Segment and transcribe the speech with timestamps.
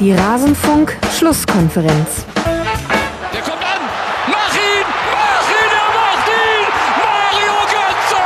[0.00, 2.24] Die Rasenfunk-Schlusskonferenz.
[3.34, 3.82] Der kommt an!
[4.28, 4.86] Mach ihn!
[5.12, 5.70] Mach ihn!
[5.76, 6.66] Er macht ihn!
[7.04, 8.22] Mario Götze!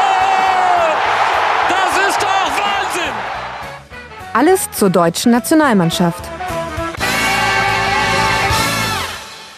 [1.69, 3.15] Das ist doch Wahnsinn!
[4.35, 6.23] Alles zur deutschen Nationalmannschaft.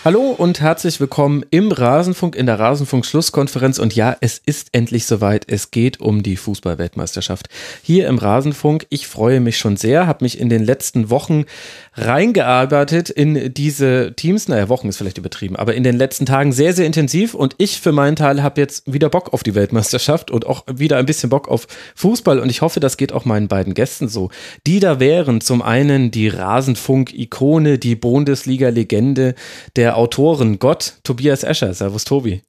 [0.07, 3.81] Hallo und herzlich willkommen im Rasenfunk, in der Rasenfunk-Schlusskonferenz.
[3.81, 5.47] Und ja, es ist endlich soweit.
[5.49, 7.49] Es geht um die Fußballweltmeisterschaft.
[7.83, 8.87] Hier im Rasenfunk.
[8.89, 11.47] Ich freue mich schon sehr, habe mich in den letzten Wochen
[11.95, 14.47] reingearbeitet in diese Teams.
[14.47, 17.35] Naja, Wochen ist vielleicht übertrieben, aber in den letzten Tagen sehr, sehr intensiv.
[17.35, 20.99] Und ich für meinen Teil habe jetzt wieder Bock auf die Weltmeisterschaft und auch wieder
[20.99, 22.39] ein bisschen Bock auf Fußball.
[22.39, 24.31] Und ich hoffe, das geht auch meinen beiden Gästen so.
[24.69, 29.35] Die da wären zum einen die Rasenfunk-Ikone, die Bundesliga-Legende,
[29.75, 31.73] der Autoren Gott, Tobias Escher.
[31.75, 32.43] Servus, Tobi.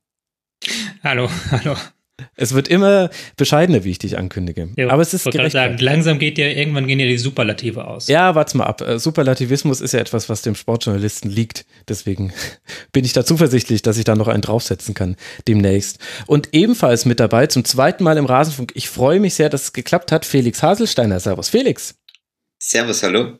[1.03, 1.75] Hallo, hallo.
[2.35, 4.69] Es wird immer bescheidener, wie ich dich ankündige.
[4.75, 5.51] Ja, Aber es ist gerecht.
[5.51, 8.07] Sagen, langsam geht ja, irgendwann gehen ja die Superlative aus.
[8.07, 8.81] Ja, warte mal ab.
[8.81, 11.65] Äh, Superlativismus ist ja etwas, was dem Sportjournalisten liegt.
[11.87, 12.33] Deswegen
[12.91, 15.15] bin ich da zuversichtlich, dass ich da noch einen draufsetzen kann
[15.47, 15.99] demnächst.
[16.25, 18.71] Und ebenfalls mit dabei zum zweiten Mal im Rasenfunk.
[18.73, 20.25] Ich freue mich sehr, dass es geklappt hat.
[20.25, 21.19] Felix Haselsteiner.
[21.19, 21.95] Servus, Felix.
[22.59, 23.37] Servus, hallo.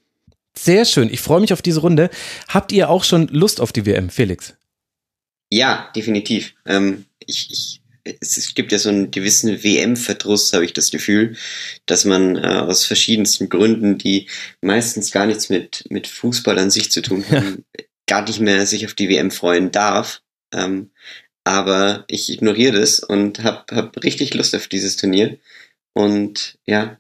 [0.58, 1.10] Sehr schön.
[1.12, 2.10] Ich freue mich auf diese Runde.
[2.48, 4.56] Habt ihr auch schon Lust auf die WM, Felix?
[5.52, 6.56] Ja, definitiv.
[6.66, 7.82] Ähm, ich, ich,
[8.22, 11.36] es gibt ja so einen gewissen WM-Verdruss, habe ich das Gefühl,
[11.86, 14.28] dass man äh, aus verschiedensten Gründen, die
[14.62, 17.86] meistens gar nichts mit, mit Fußball an sich zu tun haben, ja.
[18.08, 20.22] gar nicht mehr sich auf die WM freuen darf.
[20.54, 20.92] Ähm,
[21.44, 25.38] aber ich ignoriere das und habe hab richtig Lust auf dieses Turnier.
[25.94, 27.00] Und ja,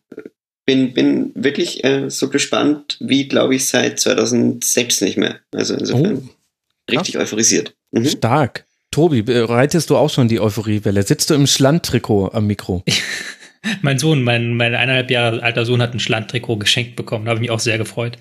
[0.67, 5.39] bin, bin wirklich äh, so gespannt wie, glaube ich, seit 2006 nicht mehr.
[5.51, 7.73] Also insofern oh, richtig euphorisiert.
[7.91, 8.05] Mhm.
[8.05, 8.65] Stark.
[8.91, 11.03] Tobi, bereitest du auch schon die Euphoriewelle?
[11.03, 12.83] Sitzt du im Schlandtrikot am Mikro?
[13.81, 17.25] mein Sohn, mein, mein eineinhalb Jahre alter Sohn hat ein Schlandtrikot geschenkt bekommen.
[17.25, 18.17] Da habe ich mich auch sehr gefreut.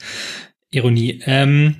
[0.76, 1.20] Ironie.
[1.26, 1.76] Ähm,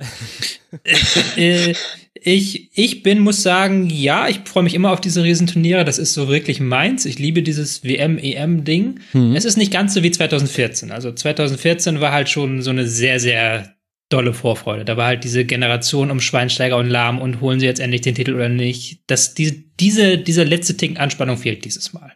[1.37, 1.73] äh,
[2.13, 5.85] ich, ich bin, muss sagen, ja, ich freue mich immer auf diese Riesenturniere.
[5.85, 7.05] Das ist so wirklich meins.
[7.05, 8.99] Ich liebe dieses WM-EM-Ding.
[9.13, 9.35] Mhm.
[9.35, 10.91] Es ist nicht ganz so wie 2014.
[10.91, 13.77] Also 2014 war halt schon so eine sehr, sehr
[14.09, 14.85] dolle Vorfreude.
[14.85, 18.15] Da war halt diese Generation um Schweinsteiger und Lahm und holen sie jetzt endlich den
[18.15, 19.01] Titel oder nicht.
[19.07, 22.13] Das, die, diese, diese letzte Tick Anspannung fehlt dieses Mal.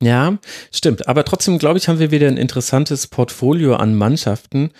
[0.00, 0.38] Ja,
[0.70, 1.08] stimmt.
[1.08, 4.70] Aber trotzdem, glaube ich, haben wir wieder ein interessantes Portfolio an Mannschaften.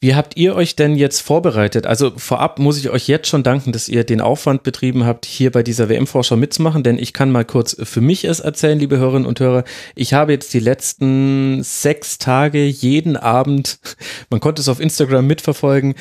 [0.00, 1.86] Wie habt ihr euch denn jetzt vorbereitet?
[1.86, 5.52] Also vorab muss ich euch jetzt schon danken, dass ihr den Aufwand betrieben habt, hier
[5.52, 9.28] bei dieser WM-Vorschau mitzumachen, denn ich kann mal kurz für mich es erzählen, liebe Hörerinnen
[9.28, 9.62] und Hörer.
[9.94, 13.78] Ich habe jetzt die letzten sechs Tage jeden Abend,
[14.28, 15.94] man konnte es auf Instagram mitverfolgen,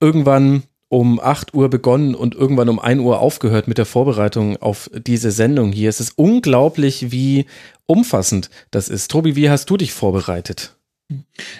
[0.00, 0.62] irgendwann
[0.94, 5.32] um 8 Uhr begonnen und irgendwann um 1 Uhr aufgehört mit der Vorbereitung auf diese
[5.32, 5.88] Sendung hier.
[5.88, 7.46] Es ist unglaublich, wie
[7.86, 9.10] umfassend das ist.
[9.10, 10.76] Tobi, wie hast du dich vorbereitet?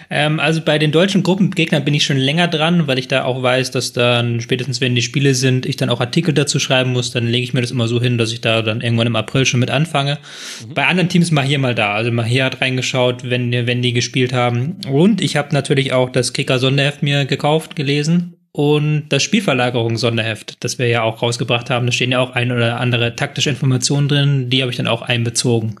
[0.09, 3.43] Ähm, also bei den deutschen Gruppengegnern bin ich schon länger dran, weil ich da auch
[3.43, 7.11] weiß, dass dann spätestens, wenn die Spiele sind, ich dann auch Artikel dazu schreiben muss.
[7.11, 9.45] Dann lege ich mir das immer so hin, dass ich da dann irgendwann im April
[9.45, 10.17] schon mit anfange.
[10.65, 10.73] Mhm.
[10.73, 11.93] Bei anderen Teams mal hier mal da.
[11.93, 14.77] Also mal hier hat reingeschaut, wenn, wenn die gespielt haben.
[14.89, 20.79] Und ich habe natürlich auch das Kicker Sonderheft mir gekauft, gelesen und das Spielverlagerung-Sonderheft, das
[20.79, 24.49] wir ja auch rausgebracht haben, da stehen ja auch ein oder andere taktische Informationen drin,
[24.49, 25.75] die habe ich dann auch einbezogen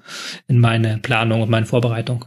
[0.49, 2.25] in meine Planung und meine Vorbereitung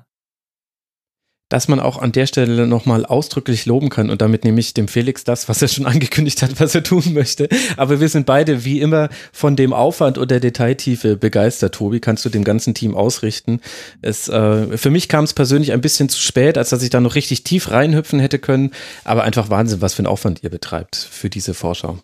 [1.49, 4.89] dass man auch an der Stelle nochmal ausdrücklich loben kann und damit nehme ich dem
[4.89, 7.49] Felix das, was er schon angekündigt hat, was er tun möchte.
[7.77, 11.75] Aber wir sind beide wie immer von dem Aufwand und der Detailtiefe begeistert.
[11.75, 13.61] Tobi, kannst du dem ganzen Team ausrichten.
[14.03, 17.01] Es, äh, für mich kam es persönlich ein bisschen zu spät, als dass ich da
[17.01, 18.73] noch richtig tief reinhüpfen hätte können.
[19.05, 21.99] Aber einfach Wahnsinn, was für einen Aufwand ihr betreibt für diese Vorschau.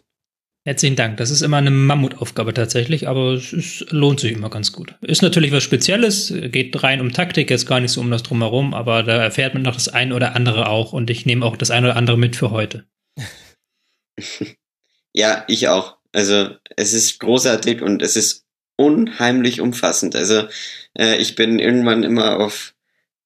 [0.67, 1.19] Herzlichen Dank.
[1.19, 4.95] Das ist immer eine Mammutaufgabe tatsächlich, aber es ist, lohnt sich immer ganz gut.
[5.03, 8.73] Ist natürlich was Spezielles, geht rein um Taktik, jetzt gar nicht so um das Drumherum,
[8.73, 11.71] aber da erfährt man noch das eine oder andere auch und ich nehme auch das
[11.71, 12.87] eine oder andere mit für heute.
[15.17, 15.99] Ja, ich auch.
[16.11, 18.47] Also es ist großartig und es ist
[18.77, 20.17] unheimlich umfassend.
[20.17, 20.49] Also
[20.99, 22.74] äh, ich bin irgendwann immer auf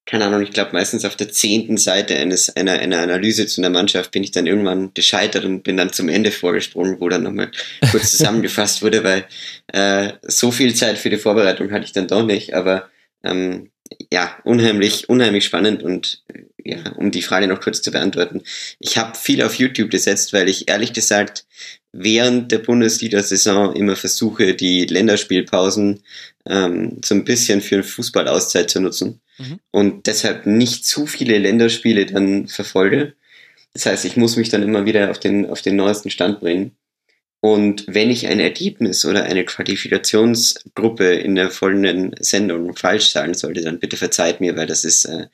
[0.08, 3.69] keine Ahnung, ich glaube meistens auf der zehnten Seite eines, einer, einer Analyse zu einer
[3.69, 7.50] Mannschaft bin ich dann irgendwann gescheitert und bin dann zum Ende vorgesprungen, wo dann nochmal
[7.90, 9.26] kurz zusammengefasst wurde, weil
[9.66, 12.88] äh, so viel Zeit für die Vorbereitung hatte ich dann doch nicht, aber
[13.22, 13.70] ähm,
[14.10, 16.22] ja, unheimlich, unheimlich spannend und
[16.64, 18.43] ja, um die Frage noch kurz zu beantworten.
[18.78, 21.44] Ich habe viel auf YouTube gesetzt, weil ich ehrlich gesagt
[21.93, 26.00] während der Bundesliga-Saison immer versuche, die Länderspielpausen
[26.46, 29.61] ähm, so ein bisschen für Fußballauszeit zu nutzen mhm.
[29.70, 33.14] und deshalb nicht zu viele Länderspiele dann verfolge.
[33.73, 36.76] Das heißt, ich muss mich dann immer wieder auf den, auf den neuesten Stand bringen.
[37.40, 43.61] Und wenn ich ein Ergebnis oder eine Qualifikationsgruppe in der folgenden Sendung falsch sagen sollte,
[43.61, 45.26] dann bitte verzeiht mir, weil das ist äh,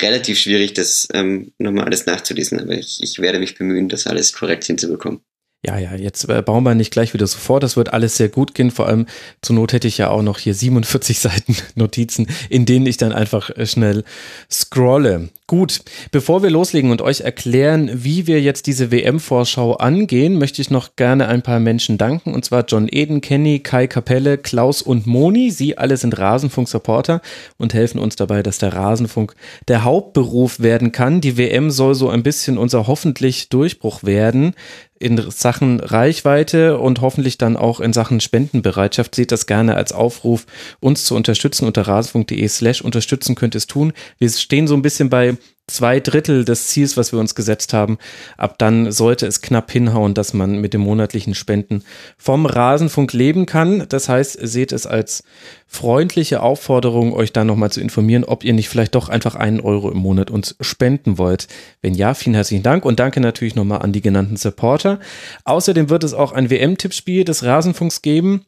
[0.00, 2.58] relativ schwierig, das ähm, nochmal alles nachzulesen.
[2.58, 5.20] Aber ich, ich werde mich bemühen, das alles korrekt hinzubekommen.
[5.64, 7.60] Ja, ja, jetzt äh, bauen wir nicht gleich wieder so vor.
[7.60, 8.72] Das wird alles sehr gut gehen.
[8.72, 9.06] Vor allem
[9.42, 13.12] zur Not hätte ich ja auch noch hier 47 Seiten Notizen, in denen ich dann
[13.12, 14.02] einfach äh, schnell
[14.50, 15.28] scrolle.
[15.46, 20.70] Gut, bevor wir loslegen und euch erklären, wie wir jetzt diese WM-Vorschau angehen, möchte ich
[20.70, 22.34] noch gerne ein paar Menschen danken.
[22.34, 25.52] Und zwar John Eden, Kenny, Kai Kapelle, Klaus und Moni.
[25.52, 27.20] Sie alle sind Rasenfunk-Supporter
[27.58, 29.36] und helfen uns dabei, dass der Rasenfunk
[29.68, 31.20] der Hauptberuf werden kann.
[31.20, 34.54] Die WM soll so ein bisschen unser hoffentlich Durchbruch werden
[35.02, 39.14] in Sachen Reichweite und hoffentlich dann auch in Sachen Spendenbereitschaft.
[39.14, 40.46] Seht das gerne als Aufruf,
[40.80, 41.66] uns zu unterstützen.
[41.66, 43.92] Unter rasenfunk.de slash unterstützen könnt es tun.
[44.18, 45.36] Wir stehen so ein bisschen bei
[45.72, 47.98] zwei Drittel des Ziels, was wir uns gesetzt haben.
[48.36, 51.82] Ab dann sollte es knapp hinhauen, dass man mit den monatlichen Spenden
[52.16, 53.86] vom Rasenfunk leben kann.
[53.88, 55.24] Das heißt, seht es als
[55.66, 59.90] freundliche Aufforderung, euch da nochmal zu informieren, ob ihr nicht vielleicht doch einfach einen Euro
[59.90, 61.48] im Monat uns spenden wollt.
[61.80, 65.00] Wenn ja, vielen herzlichen Dank und danke natürlich nochmal an die genannten Supporter.
[65.44, 68.44] Außerdem wird es auch ein WM-Tippspiel des Rasenfunks geben.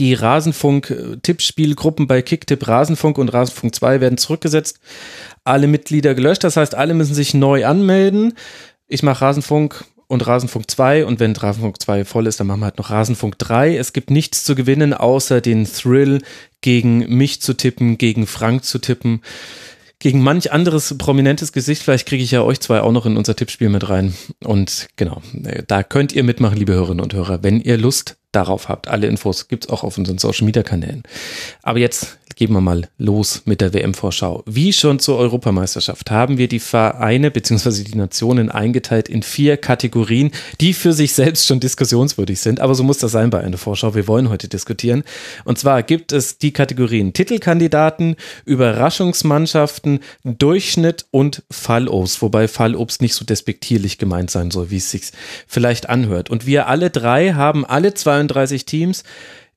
[0.00, 4.80] Die Rasenfunk-Tippspielgruppen bei Kicktipp Rasenfunk und Rasenfunk 2 werden zurückgesetzt.
[5.44, 8.34] Alle Mitglieder gelöscht, das heißt, alle müssen sich neu anmelden.
[8.88, 12.66] Ich mache Rasenfunk und Rasenfunk 2 und wenn Rasenfunk 2 voll ist, dann machen wir
[12.66, 13.76] halt noch Rasenfunk 3.
[13.76, 16.22] Es gibt nichts zu gewinnen, außer den Thrill,
[16.60, 19.20] gegen mich zu tippen, gegen Frank zu tippen
[20.04, 21.82] gegen manch anderes prominentes Gesicht.
[21.82, 24.14] Vielleicht kriege ich ja euch zwei auch noch in unser Tippspiel mit rein.
[24.42, 25.22] Und genau,
[25.66, 28.86] da könnt ihr mitmachen, liebe Hörerinnen und Hörer, wenn ihr Lust darauf habt.
[28.86, 31.04] Alle Infos gibt's auch auf unseren Social Media Kanälen.
[31.62, 34.42] Aber jetzt geben wir mal los mit der WM-Vorschau.
[34.46, 37.84] Wie schon zur Europameisterschaft haben wir die Vereine bzw.
[37.84, 42.60] die Nationen eingeteilt in vier Kategorien, die für sich selbst schon diskussionswürdig sind.
[42.60, 43.94] Aber so muss das sein bei einer Vorschau.
[43.94, 45.04] Wir wollen heute diskutieren.
[45.44, 52.22] Und zwar gibt es die Kategorien Titelkandidaten, Überraschungsmannschaften, Durchschnitt und Fallobst.
[52.22, 55.10] Wobei Fallobst nicht so despektierlich gemeint sein soll, wie es sich
[55.46, 56.30] vielleicht anhört.
[56.30, 59.04] Und wir alle drei haben alle 32 Teams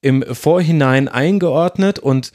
[0.01, 2.31] im Vorhinein eingeordnet und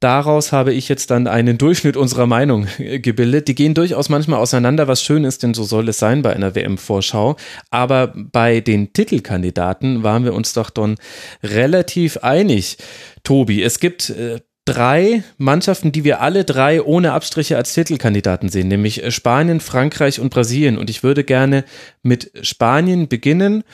[0.00, 3.48] daraus habe ich jetzt dann einen Durchschnitt unserer Meinung gebildet.
[3.48, 6.54] Die gehen durchaus manchmal auseinander, was schön ist, denn so soll es sein bei einer
[6.54, 7.36] WM-Vorschau.
[7.70, 10.96] Aber bei den Titelkandidaten waren wir uns doch dann
[11.42, 12.76] relativ einig.
[13.22, 18.68] Tobi, es gibt äh, drei Mannschaften, die wir alle drei ohne Abstriche als Titelkandidaten sehen,
[18.68, 20.78] nämlich Spanien, Frankreich und Brasilien.
[20.78, 21.64] Und ich würde gerne
[22.02, 23.64] mit Spanien beginnen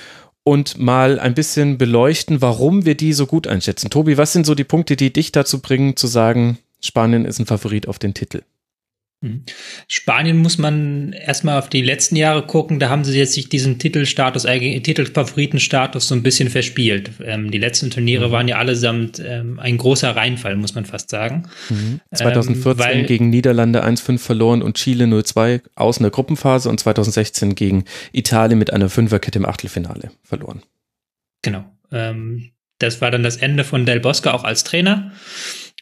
[0.51, 3.89] und mal ein bisschen beleuchten, warum wir die so gut einschätzen.
[3.89, 7.47] Tobi, was sind so die Punkte, die dich dazu bringen, zu sagen, Spanien ist ein
[7.47, 8.43] Favorit auf den Titel?
[9.23, 9.43] Hm.
[9.87, 12.79] Spanien muss man erstmal auf die letzten Jahre gucken.
[12.79, 17.11] Da haben sie jetzt sich diesen Titelstatus, äh, Titelfavoritenstatus so ein bisschen verspielt.
[17.23, 18.33] Ähm, die letzten Turniere mhm.
[18.33, 21.51] waren ja allesamt ähm, ein großer Reinfall, muss man fast sagen.
[21.69, 22.01] Mhm.
[22.15, 27.55] 2014 ähm, gegen Niederlande 1-5 verloren und Chile 0-2 aus in der Gruppenphase und 2016
[27.55, 30.63] gegen Italien mit einer Fünferkette im Achtelfinale verloren.
[31.43, 31.65] Genau.
[31.93, 35.13] Ähm, das war dann das Ende von Del Bosque auch als Trainer.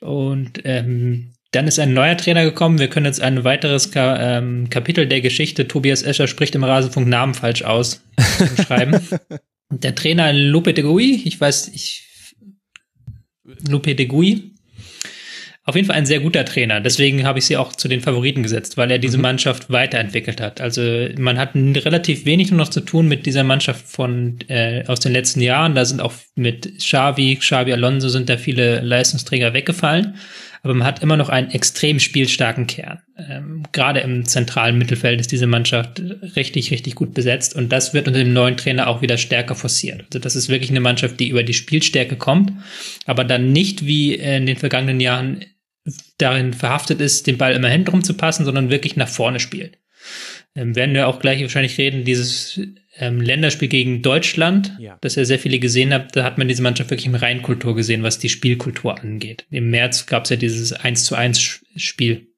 [0.00, 2.78] Und ähm, dann ist ein neuer Trainer gekommen.
[2.78, 5.66] Wir können jetzt ein weiteres Ka ähm, Kapitel der Geschichte.
[5.66, 8.02] Tobias Escher spricht im Rasenfunk Namen falsch aus.
[8.66, 9.00] Schreiben.
[9.70, 12.04] der Trainer Lupe de Gui, ich weiß, ich
[13.68, 14.54] Lupe de Gui.
[15.64, 16.80] Auf jeden Fall ein sehr guter Trainer.
[16.80, 19.25] Deswegen habe ich sie auch zu den Favoriten gesetzt, weil er diese mhm.
[19.25, 20.62] Mannschaft weiterentwickelt hat.
[20.62, 25.00] Also man hat relativ wenig nur noch zu tun mit dieser Mannschaft von äh, aus
[25.00, 25.75] den letzten Jahren.
[25.75, 30.14] Da sind auch mit Xavi, Xavi Alonso sind da viele Leistungsträger weggefallen
[30.62, 33.00] aber man hat immer noch einen extrem spielstarken Kern.
[33.16, 36.00] Ähm, gerade im zentralen Mittelfeld ist diese Mannschaft
[36.36, 40.04] richtig, richtig gut besetzt und das wird unter dem neuen Trainer auch wieder stärker forciert.
[40.06, 42.52] Also das ist wirklich eine Mannschaft, die über die Spielstärke kommt,
[43.06, 45.44] aber dann nicht wie in den vergangenen Jahren
[46.18, 49.78] darin verhaftet ist, den Ball immer hinten zu passen, sondern wirklich nach vorne spielt.
[50.54, 52.60] Ähm, werden wir auch gleich wahrscheinlich reden, dieses
[52.99, 54.99] ähm, Länderspiel gegen Deutschland, ja.
[55.00, 58.02] das ihr sehr viele gesehen habt, da hat man diese Mannschaft wirklich im Reinkultur gesehen,
[58.02, 59.47] was die Spielkultur angeht.
[59.50, 62.28] Im März gab es ja dieses 1 zu 1 Spiel.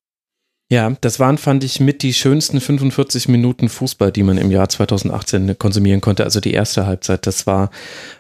[0.72, 4.68] Ja, das waren, fand ich, mit die schönsten 45 Minuten Fußball, die man im Jahr
[4.68, 6.22] 2018 konsumieren konnte.
[6.22, 7.26] Also die erste Halbzeit.
[7.26, 7.70] Das war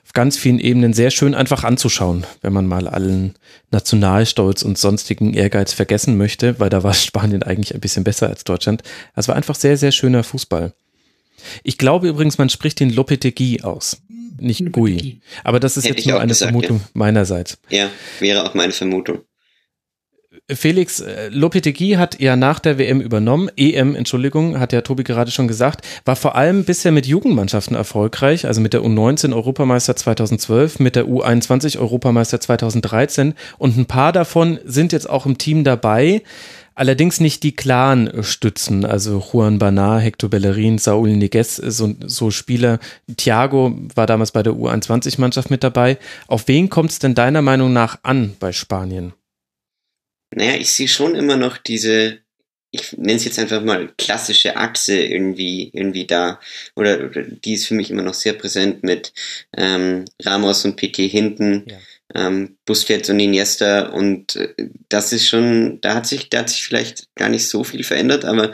[0.04, 3.34] auf ganz vielen Ebenen sehr schön einfach anzuschauen, wenn man mal allen
[3.70, 8.42] Nationalstolz und sonstigen Ehrgeiz vergessen möchte, weil da war Spanien eigentlich ein bisschen besser als
[8.42, 8.82] Deutschland.
[9.14, 10.72] Es war einfach sehr, sehr schöner Fußball.
[11.62, 14.02] Ich glaube übrigens, man spricht den Lopetegui aus,
[14.38, 15.20] nicht Gui.
[15.44, 16.90] Aber das ist Hätte jetzt nur eine gesagt, Vermutung ja.
[16.94, 17.58] meinerseits.
[17.68, 19.20] Ja, wäre auch meine Vermutung.
[20.54, 25.30] Felix, äh, Lopetegui hat ja nach der WM übernommen, EM, Entschuldigung, hat ja Tobi gerade
[25.30, 30.78] schon gesagt, war vor allem bisher mit Jugendmannschaften erfolgreich, also mit der U19 Europameister 2012,
[30.80, 36.22] mit der U21 Europameister 2013 und ein paar davon sind jetzt auch im Team dabei.
[36.74, 42.78] Allerdings nicht die klaren Stützen, also Juan Bernard, Hector Bellerin, Saul Niguez, so, so Spieler.
[43.16, 45.98] Thiago war damals bei der U21-Mannschaft mit dabei.
[46.26, 49.12] Auf wen kommt es denn deiner Meinung nach an bei Spanien?
[50.34, 52.18] Naja, ich sehe schon immer noch diese,
[52.70, 56.40] ich nenne es jetzt einfach mal klassische Achse irgendwie, irgendwie da.
[56.76, 59.12] Oder, oder die ist für mich immer noch sehr präsent mit
[59.56, 61.64] ähm, Ramos und Piquet hinten.
[61.68, 61.78] Ja.
[62.14, 64.54] Ähm, Busquets und Iniesta und äh,
[64.88, 68.24] das ist schon, da hat sich, da hat sich vielleicht gar nicht so viel verändert,
[68.24, 68.52] aber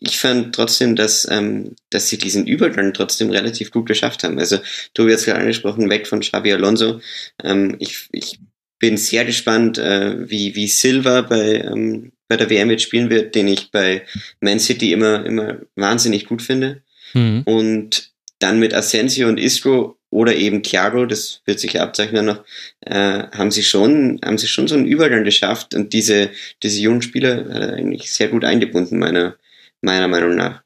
[0.00, 4.38] ich fand trotzdem, dass, ähm, dass sie diesen Übergang trotzdem relativ gut geschafft haben.
[4.38, 4.58] Also,
[4.94, 7.00] du hast gerade angesprochen, weg von Xavi Alonso.
[7.42, 8.38] Ähm, ich, ich
[8.78, 13.34] bin sehr gespannt, äh, wie, wie Silva bei, ähm, bei der WM jetzt spielen wird,
[13.34, 14.02] den ich bei
[14.40, 16.82] Man City immer, immer wahnsinnig gut finde.
[17.12, 17.42] Mhm.
[17.44, 22.44] Und dann mit Asensio und Isco oder eben Thiago, das wird sich abzeichnen noch,
[22.82, 26.30] äh, haben sie schon, haben sie schon so einen Übergang geschafft und diese,
[26.62, 29.34] diese jungen Spieler äh, eigentlich sehr gut eingebunden, meiner,
[29.80, 30.62] meiner Meinung nach.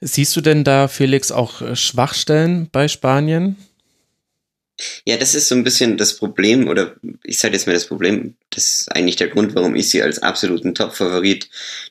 [0.00, 3.56] Siehst du denn da, Felix, auch Schwachstellen bei Spanien?
[5.06, 8.36] Ja, das ist so ein bisschen das Problem, oder ich sage jetzt mal das Problem,
[8.50, 11.48] das ist eigentlich der Grund, warum ich sie als absoluten Top-Favorit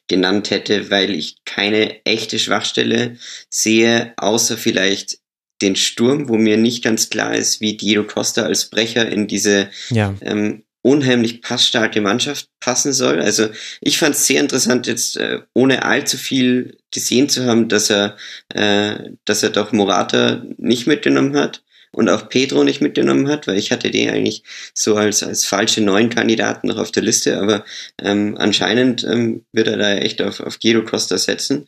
[0.08, 3.18] genannt hätte, weil ich keine echte Schwachstelle
[3.50, 5.18] sehe, außer vielleicht
[5.62, 9.70] den Sturm, wo mir nicht ganz klar ist, wie Diego Costa als Brecher in diese
[9.90, 10.14] ja.
[10.22, 13.20] ähm, unheimlich passstarke Mannschaft passen soll.
[13.20, 13.50] Also
[13.82, 18.18] ich fand es sehr interessant, jetzt äh, ohne allzu viel gesehen zu haben, dass er,
[18.54, 21.64] äh, dass er doch Morata nicht mitgenommen hat
[21.96, 25.80] und auch Pedro nicht mitgenommen hat, weil ich hatte den eigentlich so als, als falsche
[25.80, 27.64] neuen Kandidaten noch auf der Liste, aber
[28.02, 31.68] ähm, anscheinend ähm, wird er da echt auf, auf Guido Costa setzen.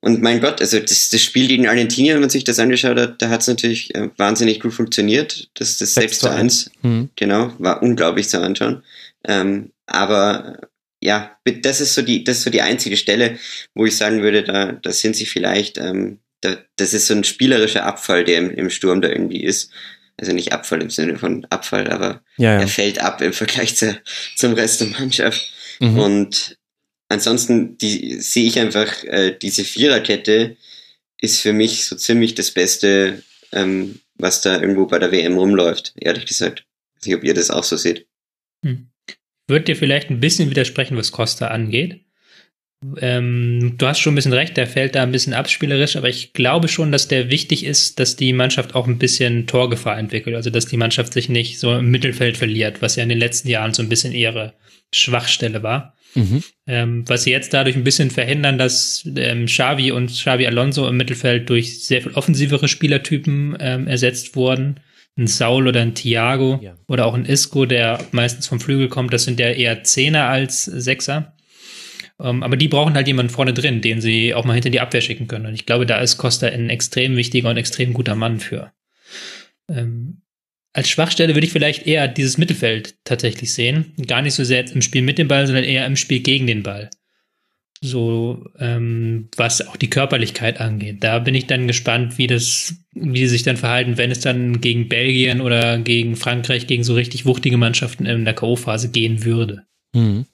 [0.00, 3.20] Und mein Gott, also das, das Spiel gegen Argentinien, wenn man sich das angeschaut hat,
[3.20, 5.50] da hat es natürlich äh, wahnsinnig gut funktioniert.
[5.54, 7.10] Das, das 6 zu 1, mhm.
[7.14, 8.82] genau, war unglaublich zu anschauen.
[9.26, 10.58] Ähm, aber
[11.00, 13.38] ja, das ist so die, das ist so die einzige Stelle,
[13.74, 16.18] wo ich sagen würde, da, da sind sie vielleicht ähm,
[16.76, 19.70] das ist so ein spielerischer Abfall, der im, im Sturm da irgendwie ist.
[20.16, 22.60] Also nicht Abfall im Sinne von Abfall, aber ja, ja.
[22.60, 24.00] er fällt ab im Vergleich zu,
[24.36, 25.52] zum Rest der Mannschaft.
[25.80, 25.98] Mhm.
[25.98, 26.58] Und
[27.08, 30.56] ansonsten die, sehe ich einfach, äh, diese Viererkette
[31.20, 33.22] ist für mich so ziemlich das Beste,
[33.52, 36.64] ähm, was da irgendwo bei der WM rumläuft, ehrlich gesagt.
[36.94, 38.06] Ich weiß nicht, ob ihr das auch so seht.
[38.64, 38.88] Hm.
[39.46, 42.03] Wird dir vielleicht ein bisschen widersprechen, was Costa angeht.
[43.00, 46.32] Ähm, du hast schon ein bisschen recht, der fällt da ein bisschen abspielerisch, aber ich
[46.32, 50.50] glaube schon, dass der wichtig ist, dass die Mannschaft auch ein bisschen Torgefahr entwickelt, also
[50.50, 53.74] dass die Mannschaft sich nicht so im Mittelfeld verliert, was ja in den letzten Jahren
[53.74, 54.54] so ein bisschen ihre
[54.92, 55.94] Schwachstelle war.
[56.14, 56.42] Mhm.
[56.66, 60.96] Ähm, was sie jetzt dadurch ein bisschen verhindern, dass ähm, Xavi und Xavi Alonso im
[60.96, 64.80] Mittelfeld durch sehr viel offensivere Spielertypen ähm, ersetzt wurden.
[65.16, 66.76] Ein Saul oder ein Thiago ja.
[66.88, 70.64] oder auch ein Isco, der meistens vom Flügel kommt, das sind ja eher Zehner als
[70.64, 71.34] Sechser.
[72.20, 75.00] Ähm, aber die brauchen halt jemanden vorne drin, den sie auch mal hinter die Abwehr
[75.00, 75.46] schicken können.
[75.46, 78.72] Und ich glaube, da ist Costa ein extrem wichtiger und extrem guter Mann für.
[79.68, 80.22] Ähm,
[80.72, 83.92] als Schwachstelle würde ich vielleicht eher dieses Mittelfeld tatsächlich sehen.
[84.06, 86.64] Gar nicht so sehr im Spiel mit dem Ball, sondern eher im Spiel gegen den
[86.64, 86.90] Ball.
[87.80, 91.04] So, ähm, was auch die Körperlichkeit angeht.
[91.04, 94.60] Da bin ich dann gespannt, wie das, wie sie sich dann verhalten, wenn es dann
[94.60, 99.66] gegen Belgien oder gegen Frankreich, gegen so richtig wuchtige Mannschaften in der K.O.-Phase gehen würde.
[99.94, 100.26] Mhm.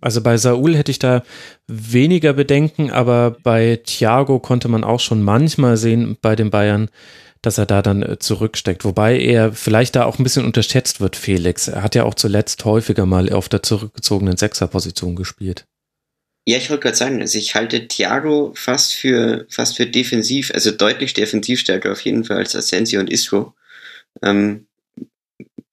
[0.00, 1.24] Also bei Saul hätte ich da
[1.66, 6.88] weniger Bedenken, aber bei Thiago konnte man auch schon manchmal sehen bei den Bayern,
[7.42, 8.84] dass er da dann äh, zurücksteckt.
[8.84, 11.68] Wobei er vielleicht da auch ein bisschen unterschätzt wird, Felix.
[11.68, 15.66] Er hat ja auch zuletzt häufiger mal auf der zurückgezogenen Sechserposition gespielt.
[16.46, 20.70] Ja, ich wollte gerade sagen, also ich halte Thiago fast für, fast für defensiv, also
[20.70, 23.54] deutlich defensivstärker auf jeden Fall als Asensio und Isco.
[24.22, 24.67] Ähm,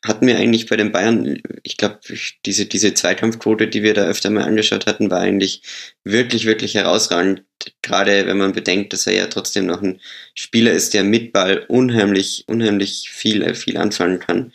[0.08, 2.00] hatten wir eigentlich bei den Bayern, ich glaube,
[2.46, 5.62] diese, diese Zweikampfquote, die wir da öfter mal angeschaut hatten, war eigentlich
[6.04, 7.44] wirklich, wirklich herausragend.
[7.82, 10.02] Gerade wenn man bedenkt, dass er ja trotzdem noch ein
[10.36, 14.54] Spieler ist, der mit Ball unheimlich, unheimlich viel, viel anfangen kann.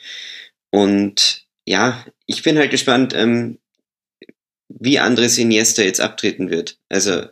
[0.70, 3.58] Und ja, ich bin halt gespannt, ähm,
[4.68, 6.78] wie Andres Iniesta jetzt abtreten wird.
[6.88, 7.24] Also,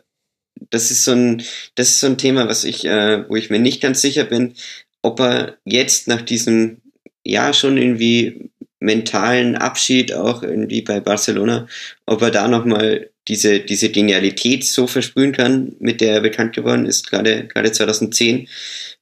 [0.69, 1.43] das ist so ein,
[1.75, 4.55] das ist so ein Thema, was ich, äh, wo ich mir nicht ganz sicher bin,
[5.01, 6.81] ob er jetzt nach diesem
[7.29, 11.67] ja schon irgendwie mentalen Abschied auch irgendwie bei Barcelona,
[12.05, 16.85] ob er da nochmal diese, diese Genialität so versprühen kann, mit der er bekannt geworden
[16.85, 18.47] ist, gerade, gerade 2010.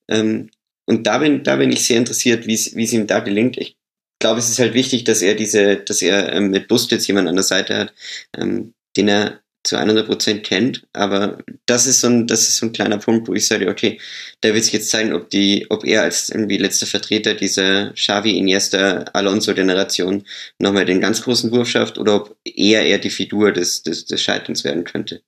[0.10, 0.50] Ähm,
[0.86, 3.58] und da bin, da bin ich sehr interessiert, wie es, ihm da gelingt.
[3.58, 3.78] Ich
[4.20, 7.36] glaube, es ist halt wichtig, dass er diese, dass er ähm, mit Busquets jemand an
[7.36, 7.94] der Seite hat,
[8.38, 10.88] ähm, den er zu 100 Prozent kennt.
[10.94, 14.00] Aber das ist so ein, das ist so ein kleiner Punkt, wo ich sage, okay,
[14.42, 18.38] da wird sich jetzt zeigen, ob die, ob er als irgendwie letzter Vertreter dieser Xavi,
[18.38, 20.26] Iniesta, Alonso Generation
[20.60, 24.22] nochmal den ganz großen Wurf schafft oder ob er eher die Figur des, des, des
[24.22, 25.22] Scheiterns werden könnte.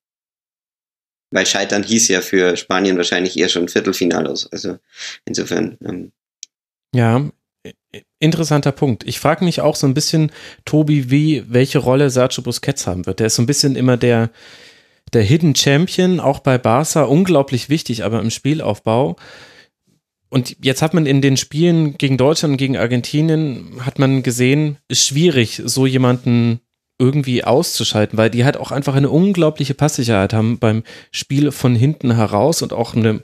[1.32, 4.52] Weil Scheitern hieß ja für Spanien wahrscheinlich eher schon Viertelfinale aus.
[4.52, 4.80] Also
[5.26, 5.78] insofern.
[5.86, 6.12] Ähm,
[6.96, 7.30] ja,
[8.20, 9.04] interessanter Punkt.
[9.06, 10.32] Ich frage mich auch so ein bisschen,
[10.66, 13.20] Tobi, wie, welche Rolle Sergio Busquets haben wird.
[13.20, 14.30] Der ist so ein bisschen immer der,
[15.14, 19.16] der Hidden Champion, auch bei Barca, unglaublich wichtig, aber im Spielaufbau.
[20.30, 24.78] Und jetzt hat man in den Spielen gegen Deutschland und gegen Argentinien, hat man gesehen,
[24.88, 26.60] ist schwierig, so jemanden
[27.00, 32.16] irgendwie auszuschalten, weil die halt auch einfach eine unglaubliche Passsicherheit haben beim Spiel von hinten
[32.16, 33.22] heraus und auch eine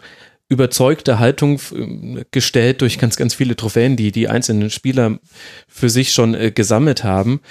[0.48, 5.20] überzeugte Haltung äh, gestellt durch ganz, ganz viele Trophäen, die die einzelnen Spieler
[5.68, 7.42] für sich schon äh, gesammelt haben.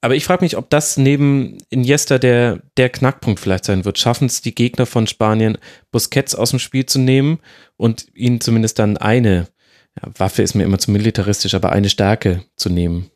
[0.00, 3.98] Aber ich frage mich, ob das neben Iniesta der, der Knackpunkt vielleicht sein wird.
[3.98, 5.58] Schaffen es die Gegner von Spanien,
[5.92, 7.38] Busquets aus dem Spiel zu nehmen
[7.76, 9.48] und ihnen zumindest dann eine,
[10.00, 13.10] ja, Waffe ist mir immer zu militaristisch, aber eine Stärke zu nehmen.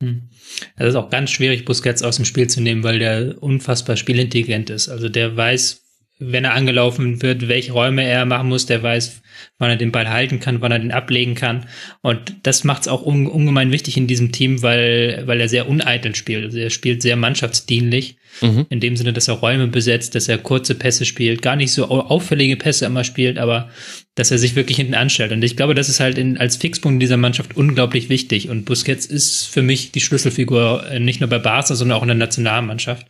[0.00, 0.28] Hm.
[0.76, 4.70] Es ist auch ganz schwierig, Busquets aus dem Spiel zu nehmen, weil der unfassbar spielintelligent
[4.70, 4.88] ist.
[4.88, 5.87] Also der weiß,
[6.20, 9.22] wenn er angelaufen wird, welche Räume er machen muss, der weiß,
[9.58, 11.66] wann er den Ball halten kann, wann er den ablegen kann.
[12.02, 15.68] Und das macht es auch un ungemein wichtig in diesem Team, weil, weil er sehr
[15.68, 16.44] uneitel spielt.
[16.44, 18.16] Also er spielt sehr mannschaftsdienlich.
[18.40, 18.66] Mhm.
[18.68, 21.88] In dem Sinne, dass er Räume besetzt, dass er kurze Pässe spielt, gar nicht so
[21.88, 23.70] auffällige Pässe immer spielt, aber
[24.18, 25.30] dass er sich wirklich hinten anstellt.
[25.30, 28.48] Und ich glaube, das ist halt in, als Fixpunkt dieser Mannschaft unglaublich wichtig.
[28.48, 32.08] Und Busquets ist für mich die Schlüsselfigur, äh, nicht nur bei Barca, sondern auch in
[32.08, 33.06] der Nationalmannschaft.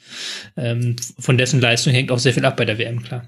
[0.57, 3.27] Ähm, von dessen Leistung hängt auch sehr viel ab bei der WM, klar.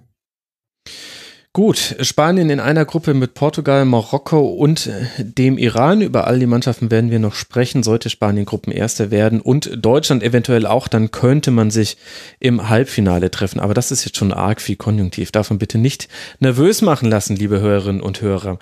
[1.53, 6.01] Gut, Spanien in einer Gruppe mit Portugal, Marokko und äh, dem Iran.
[6.01, 7.83] Über all die Mannschaften werden wir noch sprechen.
[7.83, 11.97] Sollte Spanien Gruppenerster werden und Deutschland eventuell auch, dann könnte man sich
[12.39, 13.59] im Halbfinale treffen.
[13.59, 15.33] Aber das ist jetzt schon arg viel Konjunktiv.
[15.33, 16.07] Davon bitte nicht
[16.39, 18.61] nervös machen lassen, liebe Hörerinnen und Hörer.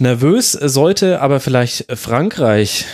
[0.00, 2.86] Nervös sollte aber vielleicht Frankreich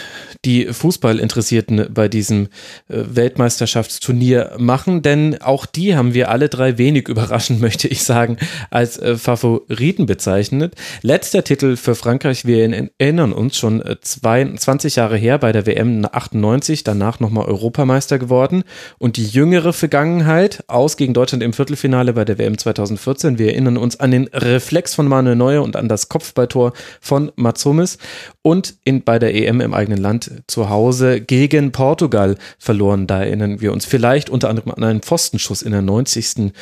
[0.44, 2.46] die Fußballinteressierten bei diesem
[2.88, 8.38] äh, Weltmeisterschaftsturnier machen, denn auch die haben wir alle drei wenig überraschend, möchte ich sagen,
[8.70, 10.74] als äh, Favoriten bezeichnet.
[11.02, 16.06] Letzter Titel für Frankreich, wir erinnern uns schon 20 äh, Jahre her bei der WM
[16.10, 18.64] 98, danach nochmal Europameister geworden
[18.98, 23.38] und die jüngere Vergangenheit aus gegen Deutschland im Viertelfinale bei der WM 2014.
[23.38, 27.64] Wir erinnern uns an den Reflex von Manuel Neuer und an das Kopfballtor von Mats
[27.64, 27.98] Hummels
[28.42, 33.06] und in, bei der EM im eigenen Land zu Hause gegen Portugal verloren.
[33.06, 36.52] Da erinnern wir uns vielleicht unter anderem an einen Pfostenschuss in der 90.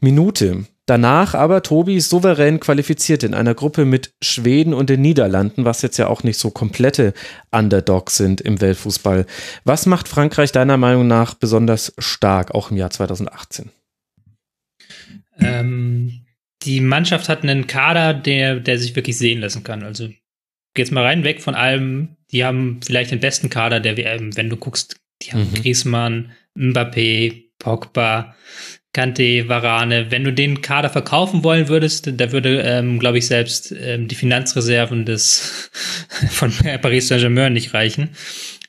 [0.00, 0.64] Minute.
[0.88, 5.98] Danach aber Tobi souverän qualifiziert in einer Gruppe mit Schweden und den Niederlanden, was jetzt
[5.98, 7.12] ja auch nicht so komplette
[7.50, 9.26] Underdogs sind im Weltfußball.
[9.64, 13.68] Was macht Frankreich deiner Meinung nach besonders stark, auch im Jahr 2018?
[15.40, 16.22] Ähm,
[16.62, 19.82] die Mannschaft hat einen Kader, der, der sich wirklich sehen lassen kann.
[19.82, 20.08] Also
[20.76, 22.16] jetzt mal rein weg von allem.
[22.30, 24.96] Die haben vielleicht den besten Kader der WM, wenn du guckst.
[25.22, 25.54] Die haben mhm.
[25.54, 28.34] Griezmann, Mbappé, Pogba,
[28.92, 30.10] Kante, Varane.
[30.10, 34.14] Wenn du den Kader verkaufen wollen würdest, da würde, ähm, glaube ich, selbst ähm, die
[34.14, 35.70] Finanzreserven des
[36.30, 38.10] von Paris Saint-Germain nicht reichen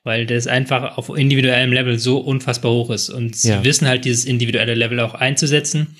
[0.10, 3.10] weil das einfach auf individuellem Level so unfassbar hoch ist.
[3.10, 3.63] Und sie ja.
[3.63, 5.98] wissen halt, dieses individuelle Level auch einzusetzen.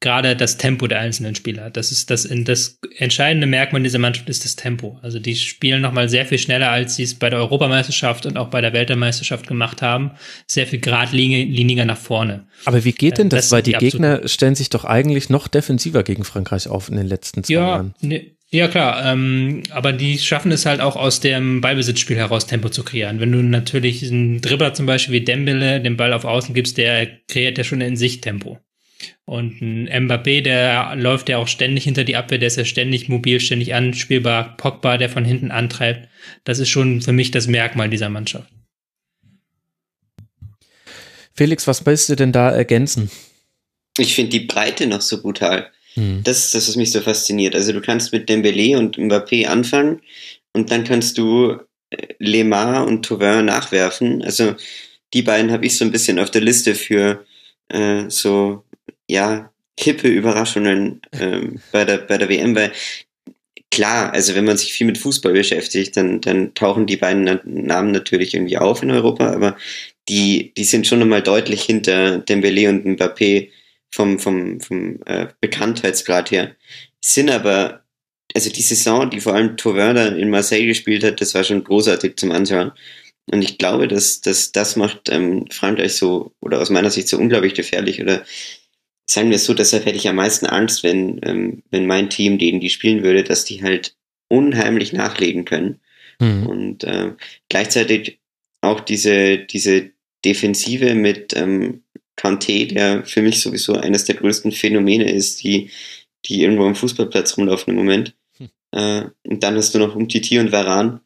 [0.00, 1.70] Gerade das Tempo der einzelnen Spieler.
[1.70, 4.98] Das ist das, das entscheidende Merkmal dieser Mannschaft ist das Tempo.
[5.00, 8.48] Also die spielen nochmal sehr viel schneller, als sie es bei der Europameisterschaft und auch
[8.48, 10.10] bei der Weltmeisterschaft gemacht haben.
[10.46, 12.46] Sehr viel geradliniger nach vorne.
[12.66, 13.46] Aber wie geht denn das?
[13.46, 16.96] das Weil die, die Gegner stellen sich doch eigentlich noch defensiver gegen Frankreich auf in
[16.96, 17.94] den letzten zwei ja, Jahren.
[18.02, 22.68] Ne, ja, klar, ähm, aber die schaffen es halt auch aus dem Ballbesitzspiel heraus Tempo
[22.70, 23.20] zu kreieren.
[23.20, 27.06] Wenn du natürlich einen Dribbler zum Beispiel wie Dembele den Ball auf Außen gibst, der
[27.28, 28.58] kreiert ja schon in sich Tempo.
[29.24, 33.08] Und ein Mbappé, der läuft ja auch ständig hinter die Abwehr, der ist ja ständig
[33.08, 34.56] mobil, ständig anspielbar.
[34.56, 36.08] Pogba, der von hinten antreibt.
[36.44, 38.50] Das ist schon für mich das Merkmal dieser Mannschaft.
[41.34, 43.10] Felix, was willst du denn da ergänzen?
[43.98, 45.70] Ich finde die Breite noch so brutal.
[45.96, 46.22] Mhm.
[46.22, 47.54] Das ist das, was mich so fasziniert.
[47.54, 50.00] Also du kannst mit Dembele und Mbappé anfangen
[50.52, 51.58] und dann kannst du
[51.90, 54.22] äh, Lemar und Tauvin nachwerfen.
[54.22, 54.54] Also
[55.14, 57.24] die beiden habe ich so ein bisschen auf der Liste für
[57.68, 58.64] äh, so,
[59.08, 62.72] ja, hippe Überraschungen ähm, bei, der, bei der WM, weil
[63.70, 67.90] klar, also wenn man sich viel mit Fußball beschäftigt, dann, dann tauchen die beiden Namen
[67.90, 69.56] natürlich irgendwie auf in Europa, aber
[70.08, 73.48] die, die sind schon nochmal deutlich hinter Dembele und Mbappé
[73.90, 76.56] vom, vom, vom äh, Bekanntheitsgrad her,
[77.00, 77.86] sind aber
[78.34, 82.16] also die Saison, die vor allem Tauvin in Marseille gespielt hat, das war schon großartig
[82.16, 82.72] zum Anschauen.
[83.30, 87.18] Und ich glaube, dass, dass das macht ähm, Frankreich so, oder aus meiner Sicht so
[87.18, 88.00] unglaublich gefährlich.
[88.00, 88.24] Oder
[89.06, 92.38] sagen wir es so, deshalb hätte ich am meisten Angst, wenn, ähm, wenn mein Team,
[92.38, 93.96] denen die spielen würde, dass die halt
[94.28, 95.80] unheimlich nachlegen können.
[96.20, 96.46] Mhm.
[96.46, 97.12] Und äh,
[97.48, 98.20] gleichzeitig
[98.60, 99.90] auch diese, diese
[100.24, 101.82] Defensive mit ähm,
[102.16, 105.70] Kanté, der für mich sowieso eines der größten Phänomene ist, die,
[106.24, 108.14] die irgendwo am Fußballplatz rumlaufen im Moment.
[108.38, 108.48] Hm.
[108.72, 111.00] Äh, und dann hast du noch Umtiti und Varan.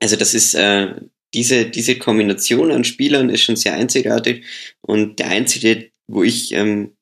[0.00, 0.94] Also das ist äh,
[1.34, 4.44] diese, diese Kombination an Spielern ist schon sehr einzigartig.
[4.80, 6.96] Und der einzige, wo ich ähm,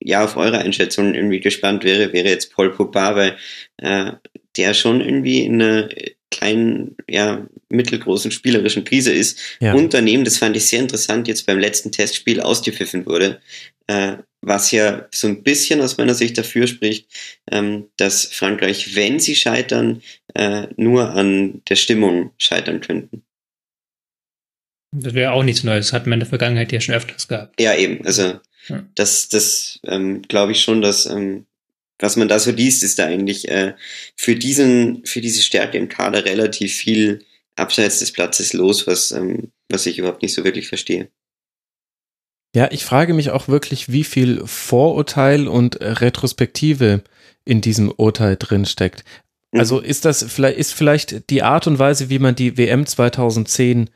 [0.00, 3.36] ja auf eure Einschätzung irgendwie gespannt wäre, wäre jetzt Paul Pogba, weil
[3.78, 4.12] äh,
[4.56, 5.88] der schon irgendwie in einer
[6.32, 9.38] kleinen, ja, mittelgroßen spielerischen Krise ist.
[9.60, 9.74] Ja.
[9.74, 13.40] Unternehmen, das fand ich sehr interessant, jetzt beim letzten Testspiel ausgepfiffen wurde,
[13.86, 17.06] äh, was ja so ein bisschen aus meiner Sicht dafür spricht,
[17.50, 20.02] ähm, dass Frankreich, wenn sie scheitern,
[20.34, 23.22] äh, nur an der Stimmung scheitern könnten.
[24.94, 27.60] Das wäre auch nichts Neues, das hat man in der Vergangenheit ja schon öfters gehabt.
[27.60, 28.04] Ja, eben.
[28.04, 28.84] Also ja.
[28.94, 31.46] das, das ähm, glaube ich schon, dass ähm,
[32.02, 33.74] was man da so liest, ist da eigentlich äh,
[34.16, 39.52] für diesen, für diese Stärke im Kader relativ viel abseits des Platzes los, was, ähm,
[39.68, 41.08] was ich überhaupt nicht so wirklich verstehe.
[42.54, 47.02] Ja, ich frage mich auch wirklich, wie viel Vorurteil und Retrospektive
[47.44, 49.04] in diesem Urteil drin steckt.
[49.52, 49.60] Mhm.
[49.60, 53.90] Also ist das vielleicht, ist vielleicht die Art und Weise, wie man die WM 2010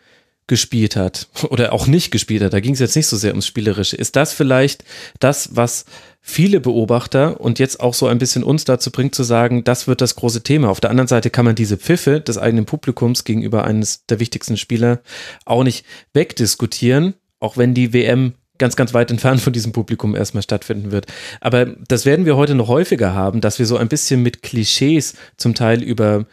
[0.47, 3.47] gespielt hat oder auch nicht gespielt hat, da ging es jetzt nicht so sehr ums
[3.47, 4.85] Spielerische, ist das vielleicht
[5.21, 5.85] das, was
[6.21, 10.01] viele Beobachter und jetzt auch so ein bisschen uns dazu bringt zu sagen, das wird
[10.01, 10.71] das große Thema.
[10.71, 14.57] Auf der anderen Seite kann man diese Pfiffe des eigenen Publikums gegenüber eines der wichtigsten
[14.57, 15.01] Spieler
[15.45, 20.43] auch nicht wegdiskutieren, auch wenn die WM ganz, ganz weit entfernt von diesem Publikum erstmal
[20.43, 21.07] stattfinden wird.
[21.41, 25.15] Aber das werden wir heute noch häufiger haben, dass wir so ein bisschen mit Klischees
[25.37, 26.27] zum Teil über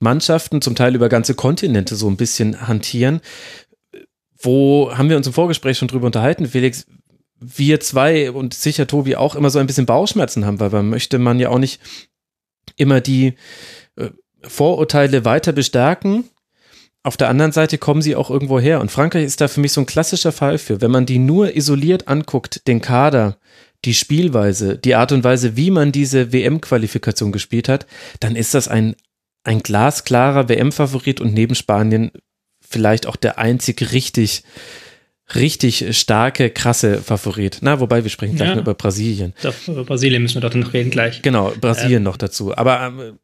[0.00, 3.20] Mannschaften, zum Teil über ganze Kontinente so ein bisschen hantieren.
[4.38, 6.86] Wo haben wir uns im Vorgespräch schon drüber unterhalten, Felix?
[7.38, 11.18] Wir zwei und sicher Tobi auch immer so ein bisschen Bauchschmerzen haben, weil man möchte
[11.18, 11.80] man ja auch nicht
[12.76, 13.34] immer die
[13.96, 14.10] äh,
[14.42, 16.24] Vorurteile weiter bestärken.
[17.02, 18.80] Auf der anderen Seite kommen sie auch irgendwo her.
[18.80, 20.80] Und Frankreich ist da für mich so ein klassischer Fall für.
[20.80, 23.38] Wenn man die nur isoliert anguckt, den Kader,
[23.86, 27.86] die Spielweise, die Art und Weise, wie man diese WM-Qualifikation gespielt hat,
[28.20, 28.96] dann ist das ein
[29.44, 32.10] ein glasklarer WM-Favorit und neben Spanien
[32.60, 34.44] vielleicht auch der einzig richtig
[35.34, 37.58] richtig starke, krasse Favorit.
[37.60, 38.58] Na, wobei wir sprechen gleich ja.
[38.58, 39.34] über Brasilien.
[39.42, 41.22] Doch, über Brasilien müssen wir doch noch reden gleich.
[41.22, 42.02] Genau, Brasilien ähm.
[42.04, 42.56] noch dazu.
[42.56, 43.18] Aber ähm,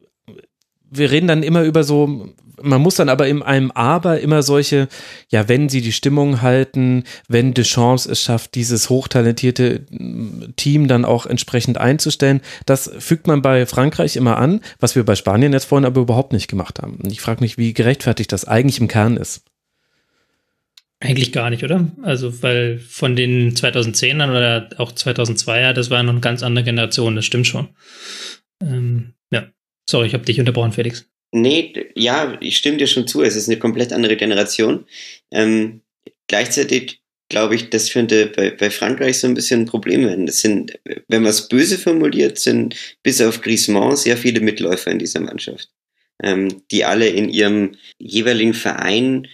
[0.90, 4.88] wir reden dann immer über so man muss dann aber in einem Aber immer solche,
[5.28, 11.04] ja, wenn sie die Stimmung halten, wenn Deschamps es schafft, dieses hochtalentierte mm, Team dann
[11.04, 15.66] auch entsprechend einzustellen, das fügt man bei Frankreich immer an, was wir bei Spanien jetzt
[15.66, 16.98] vorhin aber überhaupt nicht gemacht haben.
[17.10, 19.42] Ich frage mich, wie gerechtfertigt das eigentlich im Kern ist.
[20.98, 21.88] Eigentlich gar nicht, oder?
[22.02, 27.16] Also, weil von den 2010ern oder auch 2002er, das war noch eine ganz andere Generation,
[27.16, 27.68] das stimmt schon.
[28.62, 29.12] Ähm,
[29.88, 31.06] sorry, ich habe dich unterbrochen, Felix.
[31.32, 33.22] Nee, ja, ich stimme dir schon zu.
[33.22, 34.86] Es ist eine komplett andere Generation.
[35.30, 35.82] Ähm,
[36.28, 40.26] gleichzeitig glaube ich, das könnte bei, bei Frankreich so ein bisschen ein Problem werden.
[40.26, 44.98] Das sind, wenn man es böse formuliert, sind bis auf Griezmann sehr viele Mitläufer in
[44.98, 45.68] dieser Mannschaft,
[46.22, 49.26] ähm, die alle in ihrem jeweiligen Verein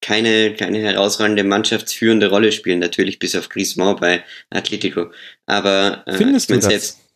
[0.00, 5.12] keine, keine herausragende mannschaftsführende Rolle spielen, natürlich bis auf Griezmann bei Atletico.
[5.46, 6.64] Aber äh, Findest du das?
[6.64, 7.07] Selbst,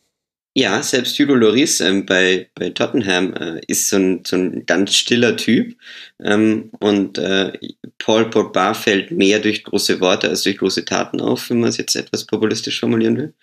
[0.55, 4.95] ja, selbst Hugo Loris ähm, bei, bei Tottenham äh, ist so ein, so ein ganz
[4.95, 5.77] stiller Typ.
[6.23, 7.53] Ähm, und äh,
[7.99, 11.79] Paul Pogba fällt mehr durch große Worte als durch große Taten auf, wenn man es
[11.79, 13.35] jetzt etwas populistisch formulieren will.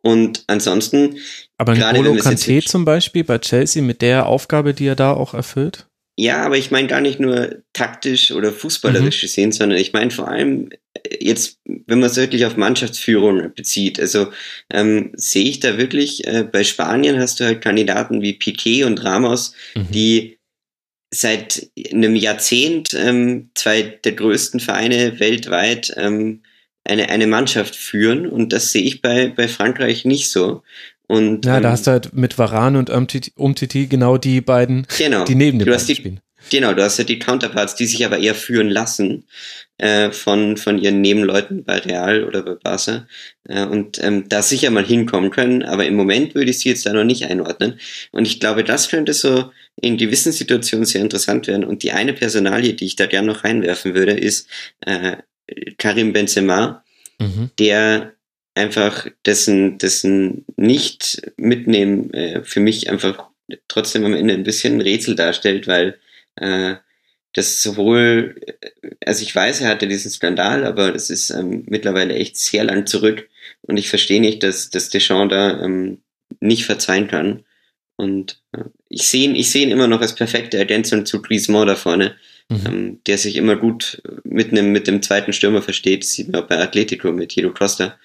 [0.00, 1.18] Und ansonsten.
[1.58, 5.86] Aber N'Golo Kanté zum Beispiel bei Chelsea mit der Aufgabe, die er da auch erfüllt?
[6.20, 9.26] Ja, aber ich meine gar nicht nur taktisch oder fußballerisch mhm.
[9.26, 14.00] gesehen, sondern ich meine vor allem äh, jetzt, wenn man es wirklich auf Mannschaftsführung bezieht.
[14.00, 14.32] Also
[14.68, 19.04] ähm, sehe ich da wirklich, äh, bei Spanien hast du halt Kandidaten wie Piquet und
[19.04, 19.92] Ramos, mhm.
[19.92, 20.38] die
[21.12, 26.42] seit einem Jahrzehnt ähm, zwei der größten Vereine weltweit ähm,
[26.82, 30.64] eine, eine Mannschaft führen und das sehe ich bei, bei Frankreich nicht so.
[31.08, 35.24] Und, ja, da ähm, hast du halt mit Varan und Umtiti genau die beiden, genau,
[35.24, 36.20] die neben dem die, spielen.
[36.50, 39.24] Genau, du hast ja die Counterparts, die sich aber eher führen lassen
[39.78, 43.06] äh, von, von ihren Nebenleuten bei Real oder bei Barca
[43.48, 46.84] äh, und ähm, da sicher mal hinkommen können, aber im Moment würde ich sie jetzt
[46.84, 47.80] da noch nicht einordnen.
[48.12, 51.64] Und ich glaube, das könnte so in gewissen Situationen sehr interessant werden.
[51.64, 54.48] Und die eine Personalie, die ich da gerne noch reinwerfen würde, ist
[54.80, 55.16] äh,
[55.78, 56.84] Karim Benzema,
[57.18, 57.50] mhm.
[57.58, 58.12] der
[58.58, 63.28] einfach dessen, dessen nicht mitnehmen äh, für mich einfach
[63.68, 65.98] trotzdem am Ende ein bisschen ein Rätsel darstellt, weil
[66.36, 66.76] äh,
[67.32, 68.40] das sowohl,
[69.04, 72.86] also ich weiß, er hatte diesen Skandal, aber das ist ähm, mittlerweile echt sehr lang
[72.86, 73.28] zurück
[73.62, 75.98] und ich verstehe nicht, dass, dass Deschamps da ähm,
[76.40, 77.44] nicht verzeihen kann.
[77.96, 81.66] Und äh, ich sehe ihn, ich sehe ihn immer noch als perfekte Ergänzung zu Griezmann
[81.66, 82.16] da vorne,
[82.48, 82.66] mhm.
[82.66, 86.02] ähm, der sich immer gut mit einem mit dem zweiten Stürmer versteht.
[86.02, 87.98] Das sieht man auch bei Atletico mit Diego Costa.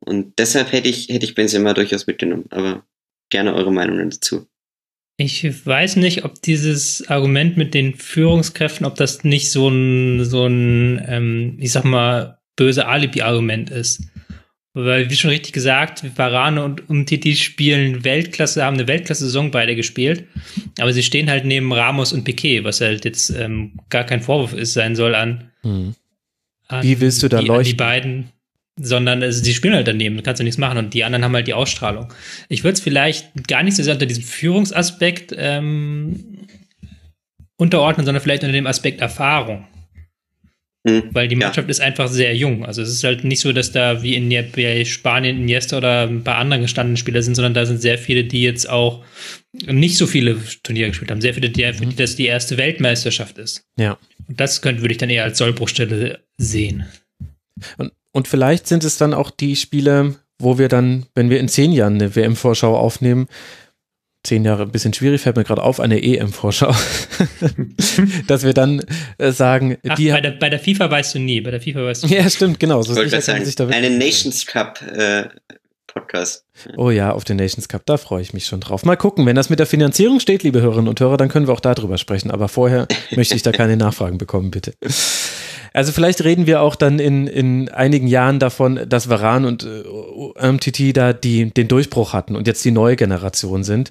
[0.00, 2.44] Und deshalb hätte ich hätte ich Benzema durchaus mitgenommen.
[2.50, 2.84] Aber
[3.30, 4.46] gerne eure Meinungen dazu.
[5.18, 10.46] Ich weiß nicht, ob dieses Argument mit den Führungskräften, ob das nicht so ein, so
[10.46, 14.02] ein, ähm, ich sag mal, böse Alibi-Argument ist.
[14.74, 20.26] Weil, wie schon richtig gesagt, Varane und Umtiti spielen Weltklasse, haben eine Weltklasse-Saison beide gespielt.
[20.78, 24.52] Aber sie stehen halt neben Ramos und Piquet, was halt jetzt ähm, gar kein Vorwurf
[24.52, 25.50] ist, sein soll an.
[25.62, 25.94] Hm.
[26.68, 27.72] an wie willst du da die, leuchten?
[27.72, 28.32] die beiden,
[28.78, 30.78] sondern also, sie spielen halt daneben, da kannst du nichts machen.
[30.78, 32.12] Und die anderen haben halt die Ausstrahlung.
[32.48, 36.46] Ich würde es vielleicht gar nicht so sehr unter diesem Führungsaspekt ähm,
[37.56, 39.66] unterordnen, sondern vielleicht unter dem Aspekt Erfahrung.
[40.86, 41.08] Mhm.
[41.10, 41.70] Weil die Mannschaft ja.
[41.70, 42.64] ist einfach sehr jung.
[42.64, 46.22] Also es ist halt nicht so, dass da wie in bei Spanien Iniesta oder ein
[46.22, 49.04] paar anderen gestandenen Spieler sind, sondern da sind sehr viele, die jetzt auch
[49.52, 51.20] nicht so viele Turniere gespielt haben.
[51.20, 53.64] Sehr viele, die, für die das die erste Weltmeisterschaft ist.
[53.76, 53.98] Ja.
[54.28, 56.86] Und das könnte, würde ich dann eher als Sollbruchstelle sehen.
[57.78, 61.48] Und, und vielleicht sind es dann auch die Spiele, wo wir dann, wenn wir in
[61.48, 63.28] zehn Jahren eine WM-Vorschau aufnehmen,
[64.24, 66.74] zehn Jahre ein bisschen schwierig, fällt mir gerade auf, eine EM-Vorschau,
[68.26, 68.82] dass wir dann
[69.18, 71.84] äh, sagen, Ach, die bei der, bei der FIFA weißt du nie, bei der FIFA
[71.84, 72.14] weißt du nie.
[72.14, 72.80] Ja, stimmt, genau.
[72.80, 75.28] So ich sagen, sich da eine Nations Cup äh,
[75.86, 76.46] Podcast.
[76.78, 78.86] Oh ja, auf den Nations Cup, da freue ich mich schon drauf.
[78.86, 81.52] Mal gucken, wenn das mit der Finanzierung steht, liebe Hörerinnen und Hörer, dann können wir
[81.52, 82.30] auch darüber sprechen.
[82.30, 84.72] Aber vorher möchte ich da keine Nachfragen bekommen, bitte.
[85.76, 90.50] Also vielleicht reden wir auch dann in, in einigen Jahren davon, dass Varan und äh,
[90.50, 93.90] MTT da die, den Durchbruch hatten und jetzt die neue Generation sind.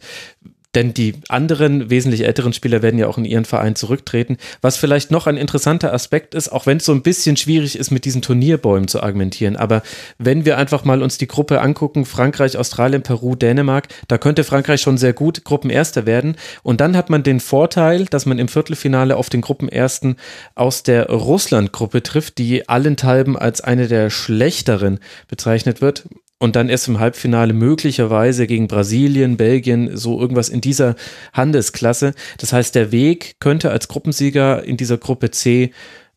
[0.75, 4.37] Denn die anderen, wesentlich älteren Spieler werden ja auch in ihren Verein zurücktreten.
[4.61, 7.91] Was vielleicht noch ein interessanter Aspekt ist, auch wenn es so ein bisschen schwierig ist,
[7.91, 9.55] mit diesen Turnierbäumen zu argumentieren.
[9.55, 9.81] Aber
[10.17, 14.81] wenn wir einfach mal uns die Gruppe angucken, Frankreich, Australien, Peru, Dänemark, da könnte Frankreich
[14.81, 16.35] schon sehr gut Gruppenerster werden.
[16.61, 20.17] Und dann hat man den Vorteil, dass man im Viertelfinale auf den Gruppenersten
[20.55, 26.03] aus der Russland-Gruppe trifft, die allenthalben als eine der schlechteren bezeichnet wird
[26.39, 30.95] und dann erst im Halbfinale möglicherweise gegen Brasilien, Belgien, so irgendwas in dieser
[31.33, 32.13] Handelsklasse.
[32.37, 35.71] Das heißt, der Weg könnte als Gruppensieger in dieser Gruppe C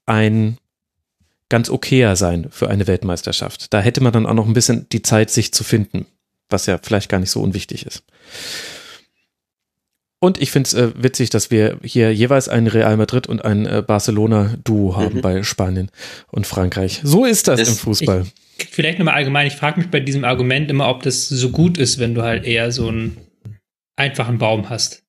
[0.06, 0.58] ein
[1.48, 3.72] ganz okayer sein für eine Weltmeisterschaft.
[3.72, 6.06] Da hätte man dann auch noch ein bisschen die Zeit, sich zu finden,
[6.50, 8.02] was ja vielleicht gar nicht so unwichtig ist.
[10.20, 13.66] Und ich finde es äh, witzig, dass wir hier jeweils ein Real Madrid und ein
[13.66, 15.20] äh, Barcelona-Duo haben mhm.
[15.20, 15.90] bei Spanien
[16.32, 17.00] und Frankreich.
[17.04, 18.22] So ist das, das im Fußball.
[18.22, 21.78] Ich, vielleicht nochmal allgemein, ich frage mich bei diesem Argument immer, ob das so gut
[21.78, 23.16] ist, wenn du halt eher so einen
[23.96, 25.04] einfachen Baum hast.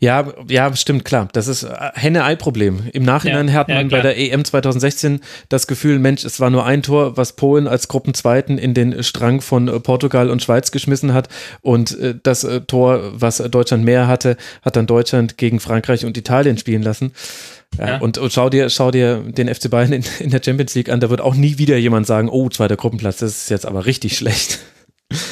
[0.00, 1.28] Ja, ja, stimmt, klar.
[1.32, 2.90] Das ist äh, Henne-Ei-Problem.
[2.92, 6.50] Im Nachhinein ja, hat man ja, bei der EM 2016 das Gefühl, Mensch, es war
[6.50, 10.72] nur ein Tor, was Polen als Gruppenzweiten in den Strang von äh, Portugal und Schweiz
[10.72, 11.28] geschmissen hat.
[11.60, 16.58] Und äh, das Tor, was Deutschland mehr hatte, hat dann Deutschland gegen Frankreich und Italien
[16.58, 17.12] spielen lassen.
[17.78, 17.98] Ja, ja.
[17.98, 21.00] Und, und, schau dir, schau dir den FC Bayern in, in, der Champions League an,
[21.00, 24.16] da wird auch nie wieder jemand sagen, oh, zweiter Gruppenplatz, das ist jetzt aber richtig
[24.16, 24.58] schlecht.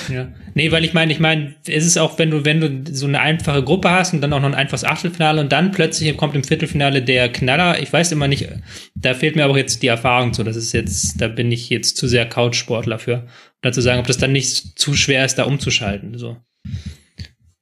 [0.08, 0.28] Ja.
[0.54, 3.20] Nee, weil ich meine, ich meine, es ist auch, wenn du, wenn du so eine
[3.20, 6.44] einfache Gruppe hast und dann auch noch ein einfaches Achtelfinale und dann plötzlich kommt im
[6.44, 7.80] Viertelfinale der Knaller.
[7.80, 8.48] Ich weiß immer nicht,
[8.94, 10.44] da fehlt mir aber jetzt die Erfahrung zu.
[10.44, 13.26] Das ist jetzt, da bin ich jetzt zu sehr Couchsportler für.
[13.62, 16.18] Dazu sagen, ob das dann nicht zu schwer ist, da umzuschalten.
[16.18, 16.36] So.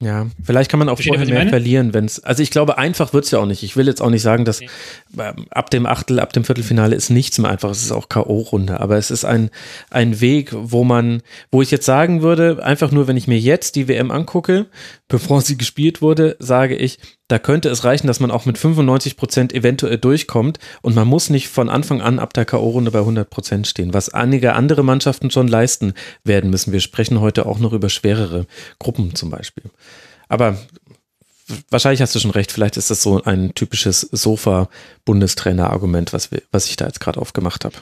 [0.01, 2.23] Ja, vielleicht kann man auch Versteht vorher mehr verlieren, wenn es.
[2.23, 3.63] Also ich glaube, einfach wird's ja auch nicht.
[3.63, 4.61] Ich will jetzt auch nicht sagen, dass.
[4.61, 7.69] Ähm, ab dem Achtel, ab dem Viertelfinale ist nichts mehr einfach.
[7.69, 8.77] Es ist auch K.O.-Runde.
[8.77, 9.49] Aber es ist ein,
[9.89, 13.75] ein Weg, wo man, wo ich jetzt sagen würde, einfach nur, wenn ich mir jetzt
[13.75, 14.67] die WM angucke,
[15.09, 19.15] bevor sie gespielt wurde, sage ich, da könnte es reichen, dass man auch mit 95
[19.15, 23.29] Prozent eventuell durchkommt und man muss nicht von Anfang an ab der K.O.-Runde bei 100
[23.29, 26.73] Prozent stehen, was einige andere Mannschaften schon leisten werden müssen.
[26.73, 28.47] Wir sprechen heute auch noch über schwerere
[28.79, 29.63] Gruppen zum Beispiel.
[30.27, 30.57] Aber
[31.69, 36.77] wahrscheinlich hast du schon recht, vielleicht ist das so ein typisches Sofa-Bundestrainer-Argument, was, was ich
[36.77, 37.75] da jetzt gerade aufgemacht habe.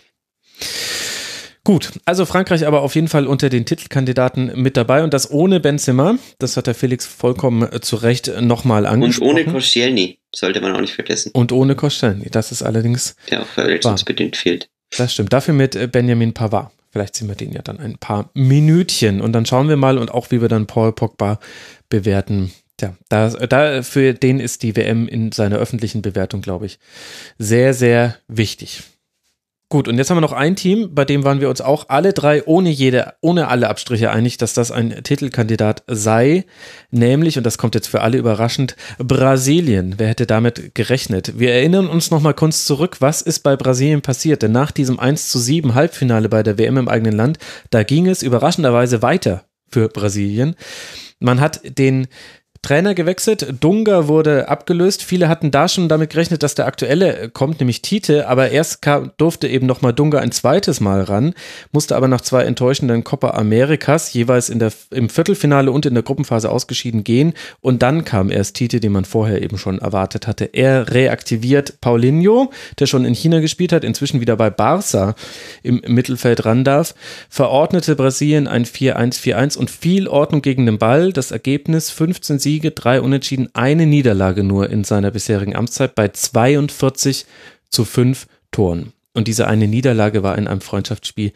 [1.67, 5.59] Gut, also Frankreich aber auf jeden Fall unter den Titelkandidaten mit dabei und das ohne
[5.59, 6.17] Benzema.
[6.39, 9.31] Das hat der Felix vollkommen äh, zu Recht nochmal angesprochen.
[9.31, 11.31] Und ohne Koscielny, sollte man auch nicht vergessen.
[11.33, 14.69] Und ohne Koscielny, das ist allerdings Der auch verletzungsbedingt fehlt.
[14.97, 15.33] Das stimmt.
[15.33, 16.71] Dafür mit äh, Benjamin Pavard.
[16.89, 20.09] Vielleicht sehen wir den ja dann ein paar Minütchen und dann schauen wir mal und
[20.09, 21.37] auch wie wir dann Paul Pogba
[21.89, 22.53] bewerten.
[22.77, 26.79] Tja, da, da für den ist die WM in seiner öffentlichen Bewertung, glaube ich,
[27.37, 28.83] sehr, sehr wichtig.
[29.69, 32.13] Gut, und jetzt haben wir noch ein Team, bei dem waren wir uns auch alle
[32.13, 36.45] drei ohne jede, ohne alle Abstriche einig, dass das ein Titelkandidat sei,
[36.89, 39.95] nämlich, und das kommt jetzt für alle überraschend, Brasilien.
[39.97, 41.37] Wer hätte damit gerechnet?
[41.37, 45.27] Wir erinnern uns nochmal kurz zurück, was ist bei Brasilien passiert, denn nach diesem 1
[45.27, 47.37] zu 7 Halbfinale bei der WM im eigenen Land,
[47.69, 50.55] da ging es überraschenderweise weiter für Brasilien.
[51.19, 52.07] Man hat den
[52.61, 53.55] Trainer gewechselt.
[53.59, 55.03] Dunga wurde abgelöst.
[55.03, 58.27] Viele hatten da schon damit gerechnet, dass der aktuelle kommt, nämlich Tite.
[58.27, 61.33] Aber erst kam, durfte eben nochmal Dunga ein zweites Mal ran,
[61.71, 66.03] musste aber nach zwei enttäuschenden Copa Americas jeweils in der, im Viertelfinale und in der
[66.03, 67.33] Gruppenphase ausgeschieden gehen.
[67.61, 70.45] Und dann kam erst Tite, den man vorher eben schon erwartet hatte.
[70.53, 75.15] Er reaktiviert Paulinho, der schon in China gespielt hat, inzwischen wieder bei Barca
[75.63, 76.95] im Mittelfeld ran darf,
[77.29, 81.13] verordnete Brasilien ein 4-1-4-1 und viel Ordnung gegen den Ball.
[81.13, 87.25] Das Ergebnis 15 Siege, drei Unentschieden, eine Niederlage nur in seiner bisherigen Amtszeit bei 42
[87.69, 88.93] zu 5 Toren.
[89.13, 91.31] Und diese eine Niederlage war in einem Freundschaftsspiel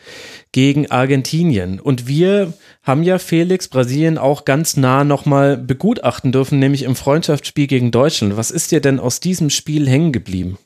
[0.51, 1.79] gegen Argentinien.
[1.79, 2.53] Und wir
[2.83, 8.37] haben ja Felix Brasilien auch ganz nah nochmal begutachten dürfen, nämlich im Freundschaftsspiel gegen Deutschland.
[8.37, 10.59] Was ist dir denn aus diesem Spiel hängen geblieben?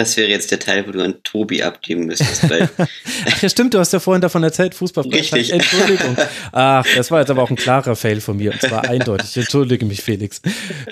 [0.00, 2.48] Das wäre jetzt der Teil, wo du an Tobi abgeben müsstest.
[2.48, 5.04] Weil Ach ja, stimmt, du hast ja vorhin davon erzählt, Fußball.
[5.08, 5.52] Richtig.
[5.52, 6.16] Entschuldigung.
[6.52, 8.52] Ach, das war jetzt aber auch ein klarer Fail von mir.
[8.52, 9.36] Und zwar eindeutig.
[9.36, 10.40] Entschuldige mich, Felix.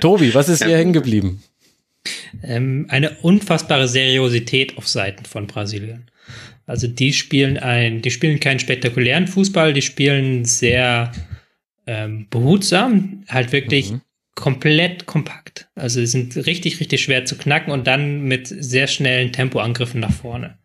[0.03, 1.43] Tobi, was ist dir hängen geblieben?
[2.43, 6.11] Ähm, eine unfassbare Seriosität auf Seiten von Brasilien.
[6.67, 11.13] Also die spielen ein, die spielen keinen spektakulären Fußball, die spielen sehr
[11.87, 14.03] ähm, behutsam, halt wirklich Mhm.
[14.39, 15.69] Komplett kompakt.
[15.75, 20.13] Also sie sind richtig, richtig schwer zu knacken und dann mit sehr schnellen Tempoangriffen nach
[20.13, 20.59] vorne.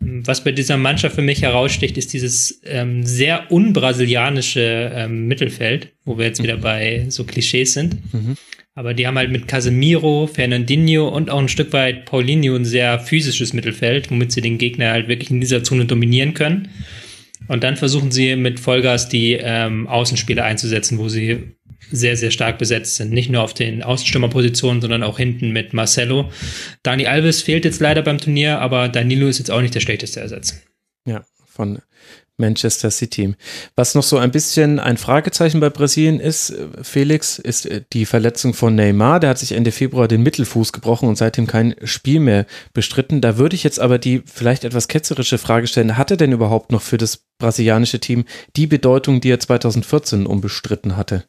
[0.00, 6.18] Was bei dieser Mannschaft für mich heraussticht, ist dieses ähm, sehr unbrasilianische ähm, Mittelfeld, wo
[6.18, 8.12] wir jetzt wieder bei so Klischees sind.
[8.12, 8.36] Mhm.
[8.74, 12.98] Aber die haben halt mit Casemiro, Fernandinho und auch ein Stück weit Paulinho ein sehr
[12.98, 16.68] physisches Mittelfeld, womit sie den Gegner halt wirklich in dieser Zone dominieren können.
[17.48, 21.54] Und dann versuchen sie mit Vollgas die ähm, Außenspieler einzusetzen, wo sie
[21.90, 23.12] sehr, sehr stark besetzt sind.
[23.12, 26.30] Nicht nur auf den Außenstürmerpositionen, sondern auch hinten mit Marcelo.
[26.82, 30.20] Dani Alves fehlt jetzt leider beim Turnier, aber Danilo ist jetzt auch nicht der schlechteste
[30.20, 30.60] Ersatz.
[31.06, 31.78] Ja, von
[32.36, 33.34] Manchester City.
[33.76, 38.06] Was noch so ein bisschen ein Fragezeichen bei Brasilien ist, äh, Felix, ist äh, die
[38.06, 39.20] Verletzung von Neymar.
[39.20, 43.20] Der hat sich Ende Februar den Mittelfuß gebrochen und seitdem kein Spiel mehr bestritten.
[43.20, 46.72] Da würde ich jetzt aber die vielleicht etwas ketzerische Frage stellen, hat er denn überhaupt
[46.72, 48.24] noch für das brasilianische Team
[48.56, 51.24] die Bedeutung, die er 2014 unbestritten hatte?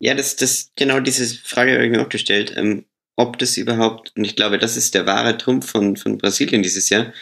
[0.00, 2.84] Ja, das, das, genau diese Frage habe ich mir auch gestellt, ähm,
[3.16, 6.88] ob das überhaupt, und ich glaube, das ist der wahre Trumpf von, von Brasilien dieses
[6.90, 7.12] Jahr,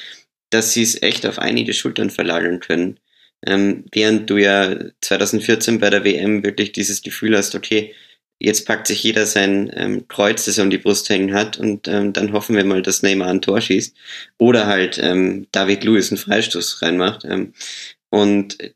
[0.50, 2.98] dass sie es echt auf einige Schultern verlagern können.
[3.46, 7.94] Ähm, während du ja 2014 bei der WM wirklich dieses Gefühl hast, okay,
[8.38, 11.88] jetzt packt sich jeder sein ähm, Kreuz, das er um die Brust hängen hat, und
[11.88, 13.96] ähm, dann hoffen wir mal, dass Neymar ein Tor schießt.
[14.38, 17.24] Oder halt ähm, David Lewis einen Freistoß reinmacht.
[17.24, 17.54] Ähm,
[18.10, 18.74] und äh,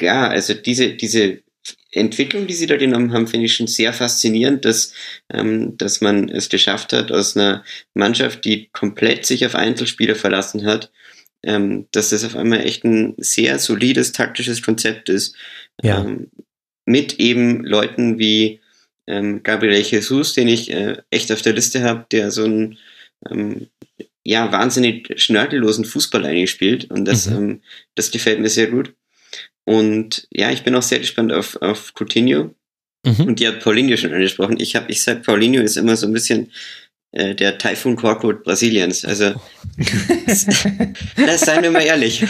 [0.00, 1.42] ja, also diese, diese
[1.92, 4.92] Entwicklung, die sie da genommen haben, finde ich schon sehr faszinierend, dass,
[5.32, 10.66] ähm, dass man es geschafft hat, aus einer Mannschaft, die komplett sich auf Einzelspieler verlassen
[10.66, 10.90] hat,
[11.42, 15.36] ähm, dass das auf einmal echt ein sehr solides taktisches Konzept ist.
[15.82, 16.02] Ja.
[16.04, 16.30] Ähm,
[16.84, 18.60] mit eben Leuten wie
[19.06, 22.78] ähm, Gabriel Jesus, den ich äh, echt auf der Liste habe, der so einen
[23.30, 23.68] ähm,
[24.24, 26.90] ja, wahnsinnig schnörkellosen Fußball eigentlich spielt.
[26.90, 27.36] Und das, Mhm.
[27.36, 27.62] ähm,
[27.94, 28.92] das gefällt mir sehr gut.
[29.66, 32.54] Und ja, ich bin auch sehr gespannt auf, auf Coutinho.
[33.04, 33.26] Mhm.
[33.26, 34.58] Und die hat Paulinho schon angesprochen.
[34.60, 36.52] Ich habe, ich sag, Paulinho ist immer so ein bisschen
[37.10, 39.04] äh, der Typhoon Korkut Brasiliens.
[39.04, 39.34] Also,
[41.16, 42.24] das seien wir mal ehrlich.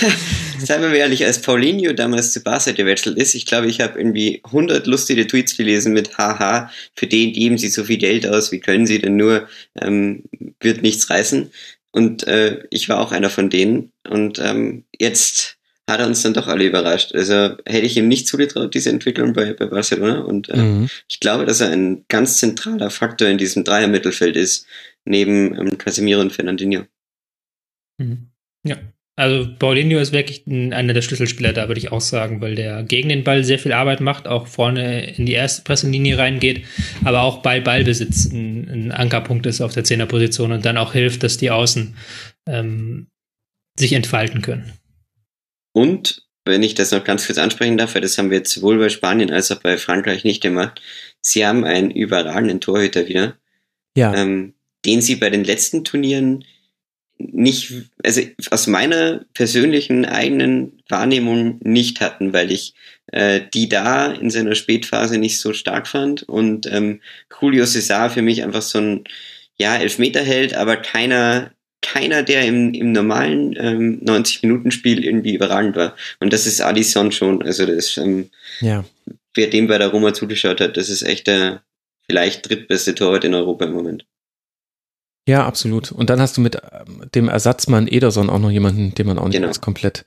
[0.58, 3.98] seien wir mal ehrlich, als Paulinho damals zu Barca gewechselt ist, ich glaube, ich habe
[3.98, 8.50] irgendwie 100 lustige Tweets gelesen mit Haha, für den geben sie so viel Geld aus,
[8.50, 9.48] wie können sie denn nur,
[9.80, 10.24] ähm,
[10.60, 11.50] wird nichts reißen.
[11.92, 13.92] Und äh, ich war auch einer von denen.
[14.08, 15.55] Und ähm, jetzt
[15.88, 17.14] hat er uns dann doch alle überrascht.
[17.14, 20.20] Also hätte ich ihm nicht zugetraut, diese Entwicklung bei, bei Barcelona.
[20.20, 20.88] Und äh, Mhm.
[21.08, 24.66] ich glaube, dass er ein ganz zentraler Faktor in diesem Dreier-Mittelfeld ist,
[25.04, 26.84] neben ähm, Casemiro und Fernandinho.
[27.98, 28.30] Mhm.
[28.64, 28.76] Ja.
[29.18, 32.82] Also Paulinho ist wirklich ein, einer der Schlüsselspieler, da würde ich auch sagen, weil der
[32.82, 36.66] gegen den Ball sehr viel Arbeit macht, auch vorne in die erste Pressenlinie reingeht,
[37.02, 41.22] aber auch bei Ballbesitz ein, ein Ankerpunkt ist auf der Zehnerposition und dann auch hilft,
[41.22, 41.96] dass die Außen
[42.46, 43.06] ähm,
[43.78, 44.70] sich entfalten können.
[45.76, 48.78] Und wenn ich das noch ganz kurz ansprechen darf, weil das haben wir jetzt sowohl
[48.78, 50.80] bei Spanien als auch bei Frankreich nicht gemacht,
[51.20, 53.36] sie haben einen überragenden Torhüter wieder,
[53.94, 54.14] Ja.
[54.14, 54.54] ähm,
[54.86, 56.46] den sie bei den letzten Turnieren
[57.18, 62.72] nicht, also aus meiner persönlichen eigenen Wahrnehmung nicht hatten, weil ich
[63.12, 67.02] äh, die da in seiner Spätphase nicht so stark fand und ähm,
[67.38, 69.04] Julio Cesar für mich einfach so ein
[69.58, 71.52] ja Elfmeterheld, aber keiner
[71.82, 75.94] keiner, der im, im normalen ähm, 90-Minuten-Spiel irgendwie überragend war.
[76.20, 77.42] Und das ist Alisson schon.
[77.42, 78.84] Also das, ähm, Ja.
[79.34, 81.62] wer dem bei der Roma zugeschaut hat, das ist echt der
[82.08, 84.06] vielleicht drittbeste Torwart in Europa im Moment.
[85.28, 85.90] Ja, absolut.
[85.90, 89.24] Und dann hast du mit ähm, dem Ersatzmann Ederson auch noch jemanden, den man auch
[89.26, 89.48] nicht Genau.
[89.48, 90.04] als komplett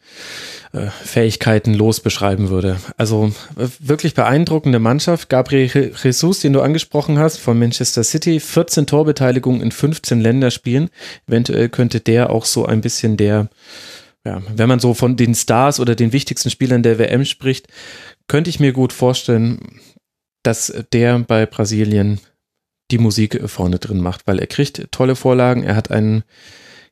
[0.71, 2.77] äh, fähigkeitenlos beschreiben würde.
[2.95, 5.27] Also äh, wirklich beeindruckende Mannschaft.
[5.27, 10.89] Gabriel Jesus, den du angesprochen hast, von Manchester City, 14 Torbeteiligungen in 15 Länderspielen.
[11.27, 13.49] Eventuell könnte der auch so ein bisschen der,
[14.25, 17.67] ja, wenn man so von den Stars oder den wichtigsten Spielern der WM spricht,
[18.27, 19.59] könnte ich mir gut vorstellen,
[20.43, 22.21] dass der bei Brasilien
[22.91, 26.23] die Musik vorne drin macht, weil er kriegt tolle Vorlagen, er hat einen,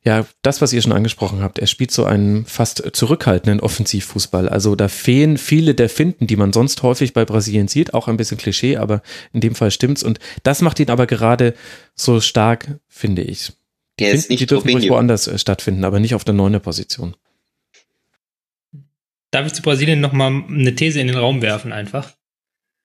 [0.04, 4.48] ja, das, was ihr schon angesprochen habt, er spielt so einen fast zurückhaltenden Offensivfußball.
[4.48, 8.16] Also da fehlen viele der Finden, die man sonst häufig bei Brasilien sieht, auch ein
[8.16, 11.54] bisschen Klischee, aber in dem Fall stimmt's und das macht ihn aber gerade
[11.94, 13.52] so stark, finde ich.
[13.98, 16.34] Die, Er ist Finden, nicht die dürfen ruhig woanders äh, stattfinden, aber nicht auf der
[16.34, 17.16] neuner Position.
[19.30, 22.12] Darf ich zu Brasilien nochmal eine These in den Raum werfen einfach?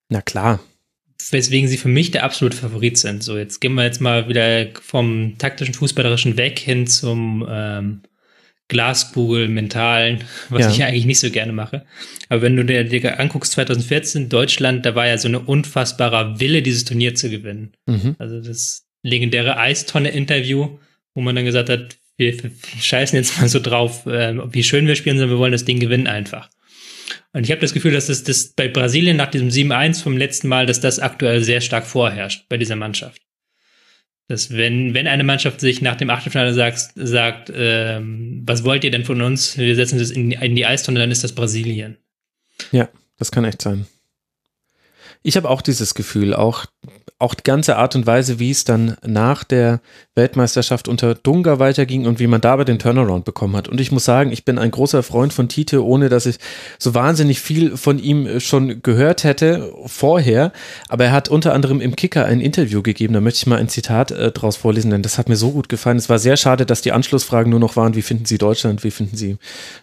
[0.10, 0.60] Na klar.
[1.32, 3.24] Weswegen sie für mich der absolute Favorit sind.
[3.24, 8.02] So, jetzt gehen wir jetzt mal wieder vom taktischen, fußballerischen weg hin zum ähm,
[8.68, 10.72] Glaskugel, mentalen, was Ja.
[10.72, 11.86] ich eigentlich nicht so gerne mache.
[12.30, 16.62] Aber wenn du dir, dir anguckst, 2014, Deutschland, da war ja so eine unfassbarer Wille,
[16.62, 17.74] dieses Turnier zu gewinnen.
[17.86, 18.16] Mhm.
[18.20, 20.78] Also das legendäre Eistonne-Interview,
[21.14, 22.36] wo man dann gesagt hat, wir
[22.80, 25.80] scheißen jetzt mal so drauf, äh, wie schön wir spielen, sondern wir wollen das Ding
[25.80, 26.50] gewinnen einfach.
[27.34, 30.48] Und ich habe das Gefühl, dass das, das bei Brasilien nach diesem 7-1 vom letzten
[30.48, 33.22] Mal, dass das aktuell sehr stark vorherrscht bei dieser Mannschaft.
[34.28, 38.92] Dass wenn, wenn eine Mannschaft sich nach dem Achtelfinale sagt, sagt ähm, was wollt ihr
[38.92, 39.58] denn von uns?
[39.58, 41.98] Wir setzen das in, in die Eistonne, dann ist das Brasilien.
[42.72, 43.86] Ja, das kann echt sein.
[45.24, 46.66] Ich habe auch dieses Gefühl, auch,
[47.18, 49.82] auch die ganze Art und Weise, wie es dann nach der
[50.16, 53.68] Weltmeisterschaft unter Dunga weiterging und wie man dabei den Turnaround bekommen hat.
[53.68, 56.38] Und ich muss sagen, ich bin ein großer Freund von Tite, ohne dass ich
[56.78, 60.52] so wahnsinnig viel von ihm äh, schon gehört hätte vorher.
[60.88, 63.70] Aber er hat unter anderem im Kicker ein Interview gegeben, da möchte ich mal ein
[63.70, 65.98] Zitat äh, draus vorlesen, denn das hat mir so gut gefallen.
[65.98, 68.92] Es war sehr schade, dass die Anschlussfragen nur noch waren, wie finden Sie Deutschland, wie
[68.92, 69.38] finden Sie,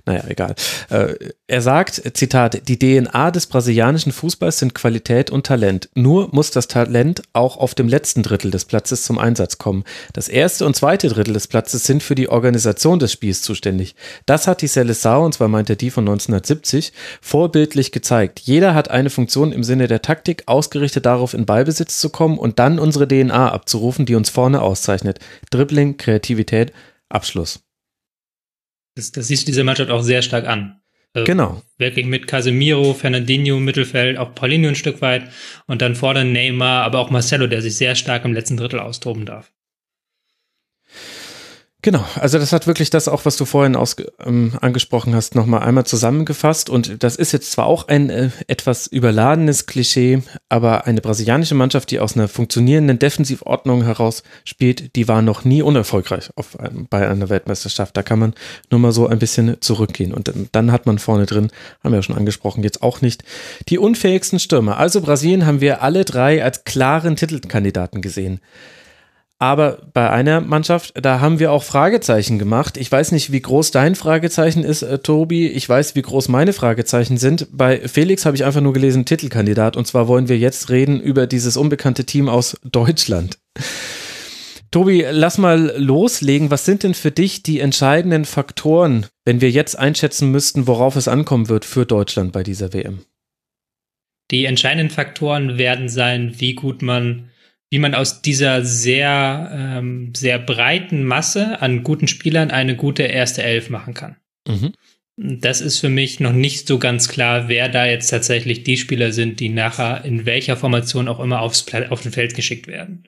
[0.06, 0.54] naja, egal.
[0.90, 1.14] Äh,
[1.48, 5.88] er sagt, Zitat, die DNA des brasilianischen Fußballs sind Qualität und Talent.
[5.94, 9.82] Nur muss das Talent auch auf dem letzten Drittel des Platzes zum Einsatz kommen.
[10.12, 13.94] Das erste und zweite Drittel des Platzes sind für die Organisation des Spiels zuständig.
[14.26, 18.40] Das hat die Seleção, und zwar meint er die von 1970, vorbildlich gezeigt.
[18.40, 22.58] Jeder hat eine Funktion im Sinne der Taktik, ausgerichtet darauf, in Ballbesitz zu kommen und
[22.58, 25.18] dann unsere DNA abzurufen, die uns vorne auszeichnet.
[25.50, 26.72] Dribbling, Kreativität,
[27.08, 27.60] Abschluss.
[28.96, 30.80] Das, das siehst du dieser Mannschaft auch sehr stark an.
[31.12, 31.62] Also Genau.
[31.78, 35.30] Wirklich mit Casemiro, Fernandinho im Mittelfeld, auch Paulinho ein Stück weit
[35.66, 39.26] und dann vorne Neymar, aber auch Marcelo, der sich sehr stark im letzten Drittel austoben
[39.26, 39.52] darf.
[41.82, 45.62] Genau, also das hat wirklich das auch, was du vorhin ausge ähm, angesprochen hast, nochmal
[45.62, 46.68] einmal zusammengefasst.
[46.68, 51.90] Und das ist jetzt zwar auch ein äh, etwas überladenes Klischee, aber eine brasilianische Mannschaft,
[51.90, 56.58] die aus einer funktionierenden Defensivordnung heraus spielt, die war noch nie unerfolgreich auf,
[56.90, 57.96] bei einer Weltmeisterschaft.
[57.96, 58.34] Da kann man
[58.70, 60.12] nur mal so ein bisschen zurückgehen.
[60.12, 61.48] Und dann hat man vorne drin,
[61.82, 63.24] haben wir ja schon angesprochen, jetzt auch nicht
[63.70, 64.76] die unfähigsten Stürmer.
[64.76, 68.40] Also Brasilien haben wir alle drei als klaren Titelkandidaten gesehen.
[69.42, 72.76] Aber bei einer Mannschaft, da haben wir auch Fragezeichen gemacht.
[72.76, 75.48] Ich weiß nicht, wie groß dein Fragezeichen ist, äh, Tobi.
[75.48, 77.48] Ich weiß, wie groß meine Fragezeichen sind.
[77.50, 79.78] Bei Felix habe ich einfach nur gelesen, Titelkandidat.
[79.78, 83.38] Und zwar wollen wir jetzt reden über dieses unbekannte Team aus Deutschland.
[84.70, 86.50] Tobi, lass mal loslegen.
[86.50, 91.08] Was sind denn für dich die entscheidenden Faktoren, wenn wir jetzt einschätzen müssten, worauf es
[91.08, 93.00] ankommen wird für Deutschland bei dieser WM?
[94.30, 97.29] Die entscheidenden Faktoren werden sein, wie gut man,
[97.70, 103.42] wie man aus dieser sehr, ähm, sehr breiten Masse an guten Spielern eine gute erste
[103.42, 104.16] Elf machen kann.
[104.46, 104.72] Mhm.
[105.16, 109.12] Das ist für mich noch nicht so ganz klar, wer da jetzt tatsächlich die Spieler
[109.12, 113.04] sind, die nachher in welcher Formation auch immer aufs auf den Feld geschickt werden.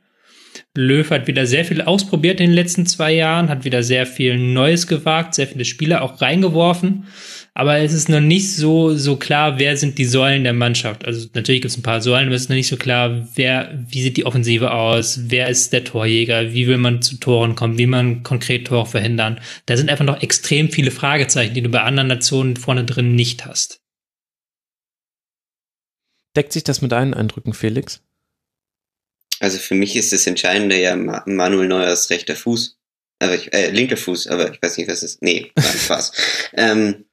[0.76, 4.38] Löw hat wieder sehr viel ausprobiert in den letzten zwei Jahren, hat wieder sehr viel
[4.38, 7.06] Neues gewagt, sehr viele Spieler auch reingeworfen.
[7.54, 11.04] Aber es ist noch nicht so, so klar, wer sind die Säulen der Mannschaft.
[11.04, 13.78] Also natürlich gibt es ein paar Säulen, aber es ist noch nicht so klar, wer,
[13.90, 17.76] wie sieht die Offensive aus, wer ist der Torjäger, wie will man zu Toren kommen,
[17.76, 19.38] wie man konkret Tore verhindern.
[19.66, 23.44] Da sind einfach noch extrem viele Fragezeichen, die du bei anderen Nationen vorne drin nicht
[23.44, 23.82] hast.
[26.34, 28.00] Deckt sich das mit deinen Eindrücken, Felix?
[29.40, 32.78] Also für mich ist das Entscheidende ja Ma Manuel Neuers rechter Fuß.
[33.18, 35.22] Aber ich, äh, linker Fuß, aber ich weiß nicht, was es ist.
[35.22, 36.12] Nee, war ein Spaß.
[36.54, 37.04] ähm,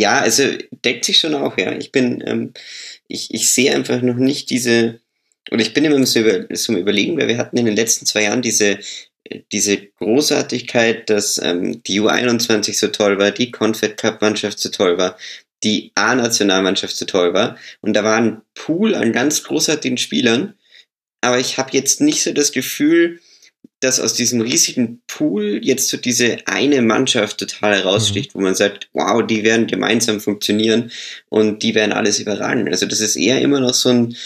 [0.00, 0.44] ja, also
[0.84, 1.72] deckt sich schon auch, ja.
[1.72, 2.52] Ich bin, ähm,
[3.06, 5.00] ich, ich sehe einfach noch nicht diese,
[5.50, 8.24] oder ich bin immer so, über, im Überlegen, weil wir hatten in den letzten zwei
[8.24, 8.78] Jahren diese
[9.52, 14.98] diese Großartigkeit, dass ähm, die U21 so toll war, die Confed Cup Mannschaft so toll
[14.98, 15.16] war,
[15.62, 17.56] die A-Nationalmannschaft so toll war.
[17.80, 20.54] Und da war ein Pool an ganz großartigen Spielern.
[21.20, 23.20] Aber ich habe jetzt nicht so das Gefühl,
[23.80, 28.38] dass aus diesem riesigen Pool jetzt so diese eine Mannschaft total heraussticht, mhm.
[28.38, 30.90] wo man sagt, wow, die werden gemeinsam funktionieren
[31.28, 32.68] und die werden alles überragen.
[32.68, 34.16] Also das ist eher immer noch so ein,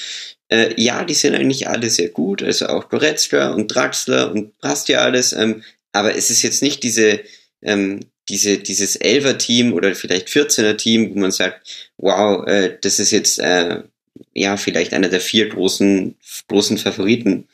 [0.49, 4.89] äh, ja, die sind eigentlich alle sehr gut, also auch Goretzka und Draxler und passt
[4.89, 7.21] ja alles, ähm, aber es ist jetzt nicht diese,
[7.63, 13.39] ähm, diese, dieses Elfer-Team oder vielleicht 14er-Team, wo man sagt, wow, äh, das ist jetzt
[13.39, 13.83] äh,
[14.33, 16.17] ja vielleicht einer der vier großen,
[16.49, 17.49] großen Favoriten.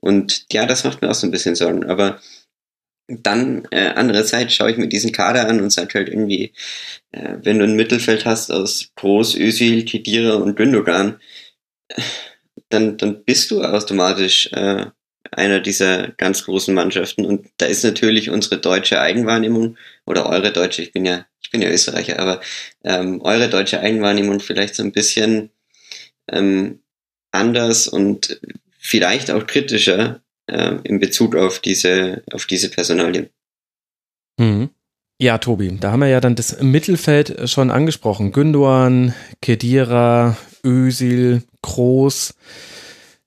[0.00, 1.84] Und ja, das macht mir auch so ein bisschen Sorgen.
[1.84, 2.20] Aber
[3.08, 6.52] dann äh, andererseits schaue ich mir diesen Kader an und sage halt irgendwie,
[7.12, 11.20] äh, wenn du ein Mittelfeld hast aus Groß, Özil, Kedira und Gündogan,
[12.68, 14.86] dann, dann bist du automatisch äh,
[15.30, 17.24] einer dieser ganz großen Mannschaften.
[17.24, 21.62] Und da ist natürlich unsere deutsche Eigenwahrnehmung oder eure deutsche, ich bin ja, ich bin
[21.62, 22.40] ja Österreicher, aber
[22.84, 25.50] ähm, eure deutsche Eigenwahrnehmung vielleicht so ein bisschen
[26.30, 26.80] ähm,
[27.32, 28.40] anders und
[28.78, 33.28] vielleicht auch kritischer äh, in Bezug auf diese, auf diese Personalien.
[34.38, 34.70] Mhm.
[35.18, 38.32] Ja, Tobi, da haben wir ja dann das Mittelfeld schon angesprochen.
[38.32, 42.34] Gündoan, Kedira, Ösil, Groß.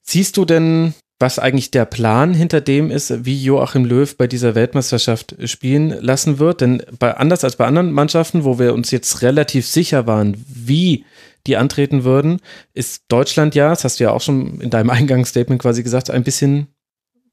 [0.03, 4.55] Siehst du denn, was eigentlich der Plan hinter dem ist, wie Joachim Löw bei dieser
[4.55, 6.61] Weltmeisterschaft spielen lassen wird?
[6.61, 11.05] Denn bei, anders als bei anderen Mannschaften, wo wir uns jetzt relativ sicher waren, wie
[11.49, 12.39] die antreten würden,
[12.73, 16.23] ist Deutschland ja, das hast du ja auch schon in deinem Eingangsstatement quasi gesagt, ein
[16.23, 16.67] bisschen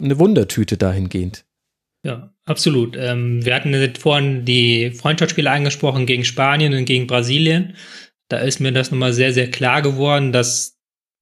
[0.00, 1.44] eine Wundertüte dahingehend.
[2.04, 2.96] Ja, absolut.
[2.96, 7.74] Ähm, wir hatten vorhin die Freundschaftsspiele angesprochen gegen Spanien und gegen Brasilien.
[8.28, 10.75] Da ist mir das nochmal sehr, sehr klar geworden, dass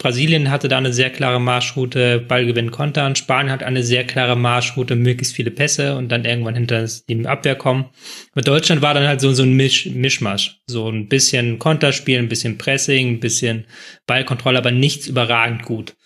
[0.04, 3.16] Brasilien hatte da eine sehr klare Marschroute, Ballgewinn kontern.
[3.16, 7.54] Spanien hat eine sehr klare Marschroute, möglichst viele Pässe und dann irgendwann hinter die Abwehr
[7.54, 7.86] kommen.
[8.34, 10.60] Mit Deutschland war dann halt so, so ein Misch, Mischmasch.
[10.66, 13.64] So ein bisschen Konterspiel, ein bisschen Pressing, ein bisschen
[14.06, 15.96] Ballkontrolle, aber nichts überragend gut.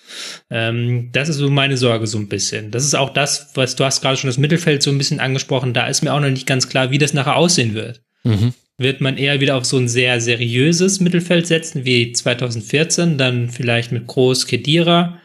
[0.48, 2.70] Ähm, das ist so meine Sorge so ein bisschen.
[2.70, 5.74] Das ist auch das, was du hast gerade schon das Mittelfeld so ein bisschen angesprochen.
[5.74, 8.00] Da ist mir auch noch nicht ganz klar, wie das nachher aussehen wird.
[8.22, 13.50] Mhm wird man eher wieder auf so ein sehr seriöses Mittelfeld setzen wie 2014, dann
[13.50, 15.20] vielleicht mit Groß Kedira,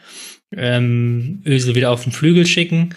[0.54, 2.94] ähm, Ösel wieder auf den Flügel schicken.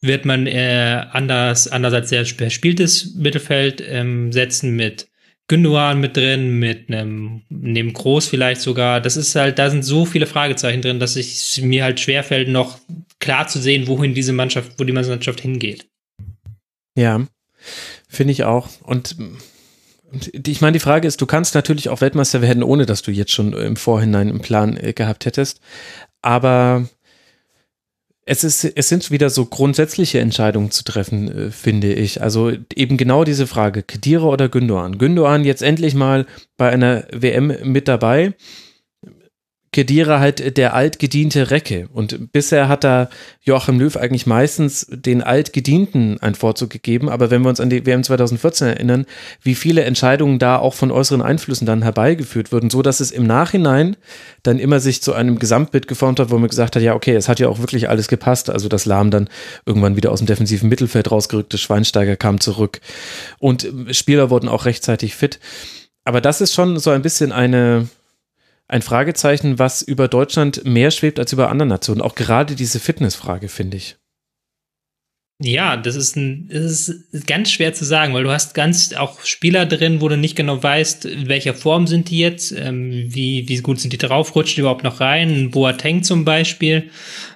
[0.00, 5.08] Wird man äh, anders, als sehr verspieltes Mittelfeld ähm, setzen mit
[5.48, 9.00] Gündogan mit drin, mit einem, neben Groß vielleicht sogar.
[9.00, 12.78] Das ist halt, da sind so viele Fragezeichen drin, dass es mir halt schwerfällt, noch
[13.18, 15.88] klar zu sehen, wohin diese Mannschaft, wo die Mannschaft hingeht.
[16.96, 17.26] Ja,
[18.08, 18.68] finde ich auch.
[18.82, 19.16] Und
[20.32, 23.32] ich meine, die Frage ist, du kannst natürlich auch Weltmeister werden, ohne dass du jetzt
[23.32, 25.60] schon im Vorhinein einen Plan äh, gehabt hättest.
[26.22, 26.88] Aber
[28.24, 32.22] es ist, es sind wieder so grundsätzliche Entscheidungen zu treffen, äh, finde ich.
[32.22, 34.98] Also eben genau diese Frage, Kedira oder Gündoan.
[34.98, 38.34] Gündoan jetzt endlich mal bei einer WM mit dabei.
[39.72, 41.88] Kedira halt der altgediente Recke.
[41.92, 43.10] Und bisher hat da
[43.42, 47.08] Joachim Löw eigentlich meistens den altgedienten einen Vorzug gegeben.
[47.08, 49.06] Aber wenn wir uns an die WM 2014 erinnern,
[49.42, 53.26] wie viele Entscheidungen da auch von äußeren Einflüssen dann herbeigeführt wurden, so dass es im
[53.26, 53.96] Nachhinein
[54.42, 57.28] dann immer sich zu einem Gesamtbild geformt hat, wo man gesagt hat, ja, okay, es
[57.28, 58.48] hat ja auch wirklich alles gepasst.
[58.48, 59.28] Also das Lahm dann
[59.66, 62.80] irgendwann wieder aus dem defensiven Mittelfeld rausgerückte Schweinsteiger kam zurück
[63.38, 65.40] und Spieler wurden auch rechtzeitig fit.
[66.04, 67.88] Aber das ist schon so ein bisschen eine,
[68.68, 72.02] ein Fragezeichen, was über Deutschland mehr schwebt als über andere Nationen.
[72.02, 73.96] Auch gerade diese Fitnessfrage, finde ich.
[75.40, 79.24] Ja, das ist, ein, das ist ganz schwer zu sagen, weil du hast ganz auch
[79.24, 83.48] Spieler drin, wo du nicht genau weißt, in welcher Form sind die jetzt, ähm, wie,
[83.48, 86.90] wie gut sind die drauf, rutschen überhaupt noch rein, Boateng zum Beispiel,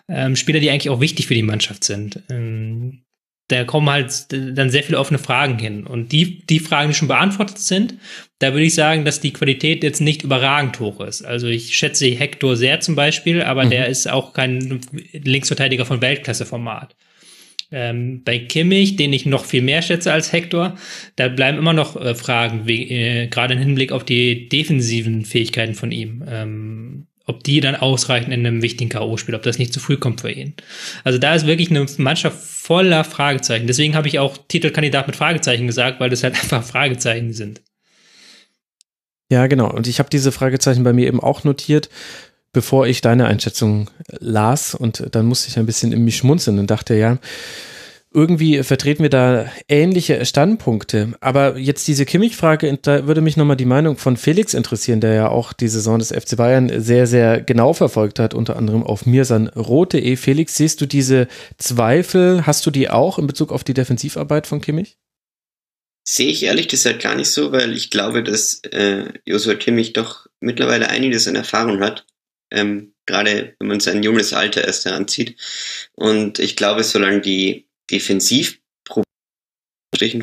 [0.09, 2.21] ähm, Spieler, die eigentlich auch wichtig für die Mannschaft sind.
[2.29, 3.05] Ähm,
[3.49, 5.87] da kommen halt dann sehr viele offene Fragen hin.
[5.87, 7.95] Und die, die Fragen, die schon beantwortet sind,
[8.39, 11.23] da würde ich sagen, dass die Qualität jetzt nicht überragend hoch ist.
[11.23, 13.71] Also ich schätze Hector sehr zum Beispiel, aber mhm.
[13.71, 14.81] der ist auch kein
[15.13, 16.97] Linksverteidiger von Weltklasseformat.
[17.71, 20.77] Ähm, bei Kimmich, den ich noch viel mehr schätze als Hector,
[21.17, 25.91] da bleiben immer noch äh, Fragen, äh, gerade im Hinblick auf die defensiven Fähigkeiten von
[25.91, 26.23] ihm.
[26.29, 30.23] Ähm, ob die dann ausreichen in einem wichtigen K.O.-Spiel, ob das nicht zu früh kommt
[30.23, 30.55] für ihn.
[31.05, 33.67] Also da ist wirklich eine Mannschaft voller Fragezeichen.
[33.67, 37.61] Deswegen habe ich auch Titelkandidat mit Fragezeichen gesagt, weil das halt einfach Fragezeichen sind.
[39.31, 39.71] Ja, genau.
[39.71, 41.89] Und ich habe diese Fragezeichen bei mir eben auch notiert,
[42.53, 44.75] bevor ich deine Einschätzung las.
[44.75, 47.19] Und dann musste ich ein bisschen in mich schmunzeln und dachte, ja,
[48.15, 51.15] irgendwie vertreten wir da ähnliche Standpunkte.
[51.21, 55.29] Aber jetzt diese Kimmich-Frage, da würde mich nochmal die Meinung von Felix interessieren, der ja
[55.29, 60.17] auch die Saison des FC Bayern sehr, sehr genau verfolgt hat, unter anderem auf mirsanrote.de.
[60.17, 64.61] Felix, siehst du diese Zweifel, hast du die auch in Bezug auf die Defensivarbeit von
[64.61, 64.99] Kimmich?
[66.05, 70.27] Sehe ich ehrlich gesagt gar nicht so, weil ich glaube, dass äh, Joshua Kimmich doch
[70.41, 72.07] mittlerweile einiges an Erfahrung hat.
[72.51, 75.37] Ähm, gerade wenn man sein junges Alter erst heranzieht.
[75.95, 79.05] Und ich glaube, solange die Defensivprobleme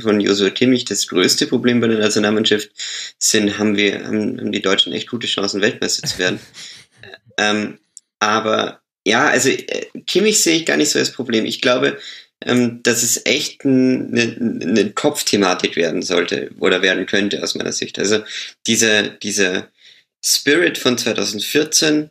[0.01, 2.69] von Joshua Kimmich das größte Problem bei der Nationalmannschaft
[3.17, 6.39] sind, haben wir, haben, haben die Deutschen echt gute Chancen, Weltmeister zu werden.
[7.37, 7.79] ähm,
[8.19, 11.45] aber ja, also äh, Kimmich sehe ich gar nicht so als Problem.
[11.45, 11.97] Ich glaube,
[12.41, 17.99] ähm, dass es echt eine, eine Kopfthematik werden sollte oder werden könnte aus meiner Sicht.
[17.99, 18.23] Also
[18.67, 19.69] dieser, dieser
[20.23, 22.09] Spirit von 2014,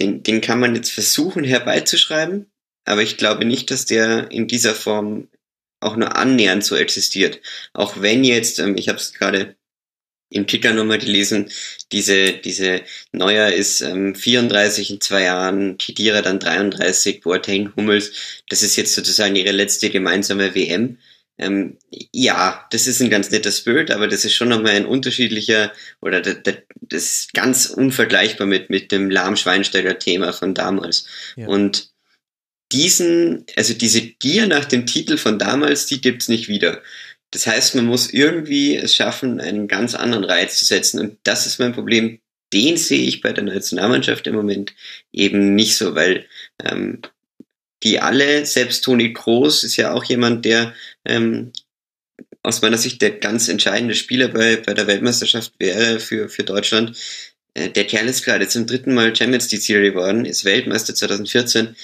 [0.00, 2.50] den, den kann man jetzt versuchen herbeizuschreiben,
[2.84, 5.28] aber ich glaube nicht, dass der in dieser Form
[5.80, 7.40] auch nur annähernd so existiert.
[7.72, 9.56] Auch wenn jetzt, ähm, ich habe es gerade
[10.30, 11.50] im Kicker nochmal gelesen,
[11.92, 12.82] diese, diese
[13.12, 18.94] Neuer ist ähm, 34 in zwei Jahren, Kidira dann 33, Boateng, Hummels, das ist jetzt
[18.94, 20.98] sozusagen ihre letzte gemeinsame WM.
[21.36, 21.78] Ähm,
[22.12, 26.20] ja, das ist ein ganz netter Spirit, aber das ist schon nochmal ein unterschiedlicher oder
[26.20, 31.06] das, das ist ganz unvergleichbar mit, mit dem Lahm-Schweinsteiger-Thema von damals.
[31.36, 31.48] Ja.
[31.48, 31.93] Und
[32.74, 36.82] diesen, also diese Gier nach dem Titel von damals, die gibt's nicht wieder.
[37.30, 41.00] Das heißt, man muss irgendwie es schaffen, einen ganz anderen Reiz zu setzen.
[41.00, 42.20] Und das ist mein Problem.
[42.52, 44.74] Den sehe ich bei der Nationalmannschaft im Moment
[45.12, 46.26] eben nicht so, weil
[46.62, 47.00] ähm,
[47.82, 51.52] die alle, selbst Toni Kroos ist ja auch jemand, der ähm,
[52.42, 56.96] aus meiner Sicht der ganz entscheidende Spieler bei, bei der Weltmeisterschaft wäre für, für Deutschland.
[57.54, 61.76] Äh, der Kerl ist gerade zum dritten Mal Champions League geworden, ist Weltmeister 2014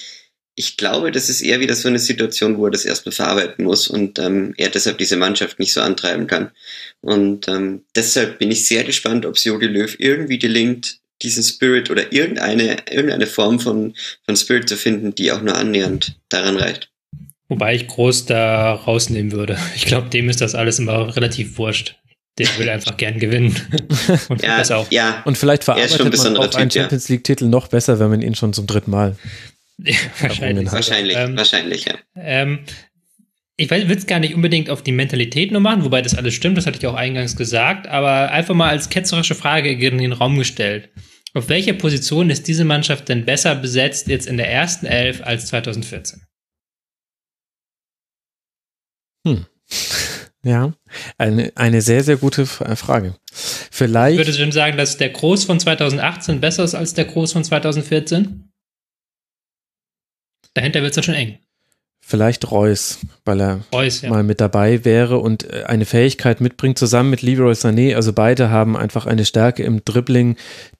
[0.55, 3.87] ich glaube, das ist eher wieder so eine Situation, wo er das erstmal verarbeiten muss
[3.87, 6.51] und ähm, er deshalb diese Mannschaft nicht so antreiben kann.
[6.99, 11.89] Und ähm, deshalb bin ich sehr gespannt, ob es Jogi Löw irgendwie gelingt, diesen Spirit
[11.89, 13.93] oder irgendeine, irgendeine Form von,
[14.25, 16.89] von Spirit zu finden, die auch nur annähernd daran reicht.
[17.47, 19.57] Wobei ich groß da rausnehmen würde.
[19.75, 21.97] Ich glaube, dem ist das alles immer relativ wurscht.
[22.37, 23.55] Der will einfach gern gewinnen.
[24.29, 24.89] Und ja, das auch.
[24.89, 28.53] Ja, und vielleicht verarbeitet man auch einen Champions League-Titel noch besser, wenn man ihn schon
[28.53, 29.17] zum dritten Mal
[29.77, 30.71] wahrscheinlich.
[30.71, 31.95] Wahrscheinlich, ähm, wahrscheinlich, ja.
[32.15, 32.59] Ähm,
[33.57, 36.57] ich will es gar nicht unbedingt auf die Mentalität nur machen, wobei das alles stimmt,
[36.57, 40.37] das hatte ich auch eingangs gesagt, aber einfach mal als ketzerische Frage in den Raum
[40.37, 40.89] gestellt.
[41.33, 45.45] Auf welcher Position ist diese Mannschaft denn besser besetzt jetzt in der ersten Elf als
[45.47, 46.21] 2014?
[49.25, 49.45] Hm.
[50.43, 50.73] Ja,
[51.19, 53.15] eine, eine sehr, sehr gute Frage.
[53.31, 54.19] Vielleicht.
[54.19, 57.43] Ich würde schon sagen, dass der Groß von 2018 besser ist als der Groß von
[57.43, 58.50] 2014?
[60.53, 61.39] Dahinter wird es dann schon eng.
[62.03, 64.09] Vielleicht Reus, weil er Reus, ja.
[64.09, 67.95] mal mit dabei wäre und äh, eine Fähigkeit mitbringt, zusammen mit Leroy Sané.
[67.95, 70.35] Also beide haben einfach eine Stärke im Dribbling,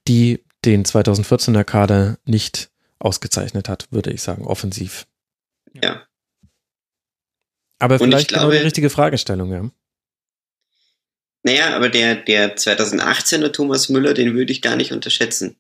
[0.08, 2.70] die den 2014er Kader nicht
[3.00, 5.08] ausgezeichnet hat, würde ich sagen, offensiv.
[5.74, 6.06] Ja.
[7.80, 9.70] Aber vielleicht glaube, genau die richtige Fragestellung, ja.
[11.44, 15.56] Naja, aber der, der 2018er Thomas Müller, den würde ich gar nicht unterschätzen.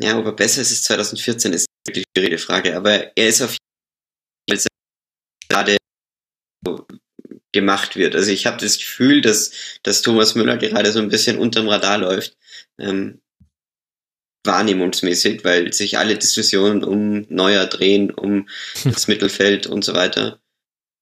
[0.00, 2.76] Ja, ob er besser ist als 2014, ist wirklich eine schwierige Frage.
[2.76, 3.56] Aber er ist auf
[4.48, 4.68] jeden Fall
[5.48, 5.76] gerade
[7.52, 8.14] gemacht wird.
[8.14, 9.50] Also ich habe das Gefühl, dass,
[9.82, 12.36] dass Thomas Müller gerade so ein bisschen unterm Radar läuft.
[12.78, 13.20] Ähm,
[14.44, 18.48] wahrnehmungsmäßig, weil sich alle Diskussionen um Neuer drehen, um
[18.84, 20.38] das Mittelfeld und so weiter.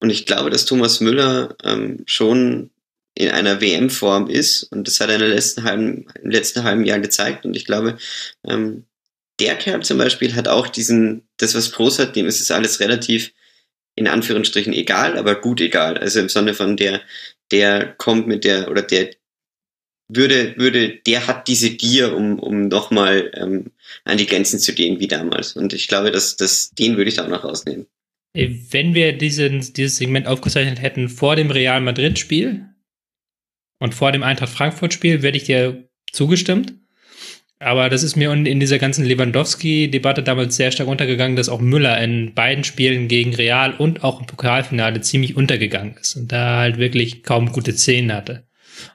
[0.01, 2.71] Und ich glaube, dass Thomas Müller ähm, schon
[3.15, 6.99] in einer WM-Form ist und das hat er in letzten halben, im letzten halben Jahr
[6.99, 7.97] gezeigt und ich glaube,
[8.47, 8.85] ähm,
[9.41, 12.81] der Kerl zum Beispiel hat auch diesen, das was Groß hat, dem ist es alles
[12.81, 13.33] relativ
[13.97, 15.99] in Anführungsstrichen egal, aber gut egal.
[15.99, 17.01] Also im Sinne von der,
[17.51, 19.11] der kommt mit der, oder der
[20.09, 23.71] würde, würde, der hat diese Gier, um, um nochmal ähm,
[24.05, 25.55] an die Grenzen zu gehen wie damals.
[25.55, 27.87] Und ich glaube, dass, dass den würde ich da auch noch rausnehmen.
[28.35, 32.69] Wenn wir diesen, dieses Segment aufgezeichnet hätten vor dem Real Madrid-Spiel,
[33.79, 36.75] und vor dem Eintracht Frankfurt-Spiel werde ich dir zugestimmt.
[37.61, 41.99] Aber das ist mir in dieser ganzen Lewandowski-Debatte damals sehr stark untergegangen, dass auch Müller
[42.03, 46.79] in beiden Spielen gegen Real und auch im Pokalfinale ziemlich untergegangen ist und da halt
[46.79, 48.45] wirklich kaum gute Szenen hatte.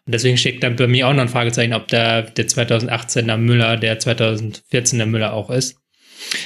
[0.05, 3.77] Und deswegen steckt dann bei mir auch noch ein Fragezeichen, ob der, der 2018er Müller
[3.77, 5.77] der 2014er Müller auch ist.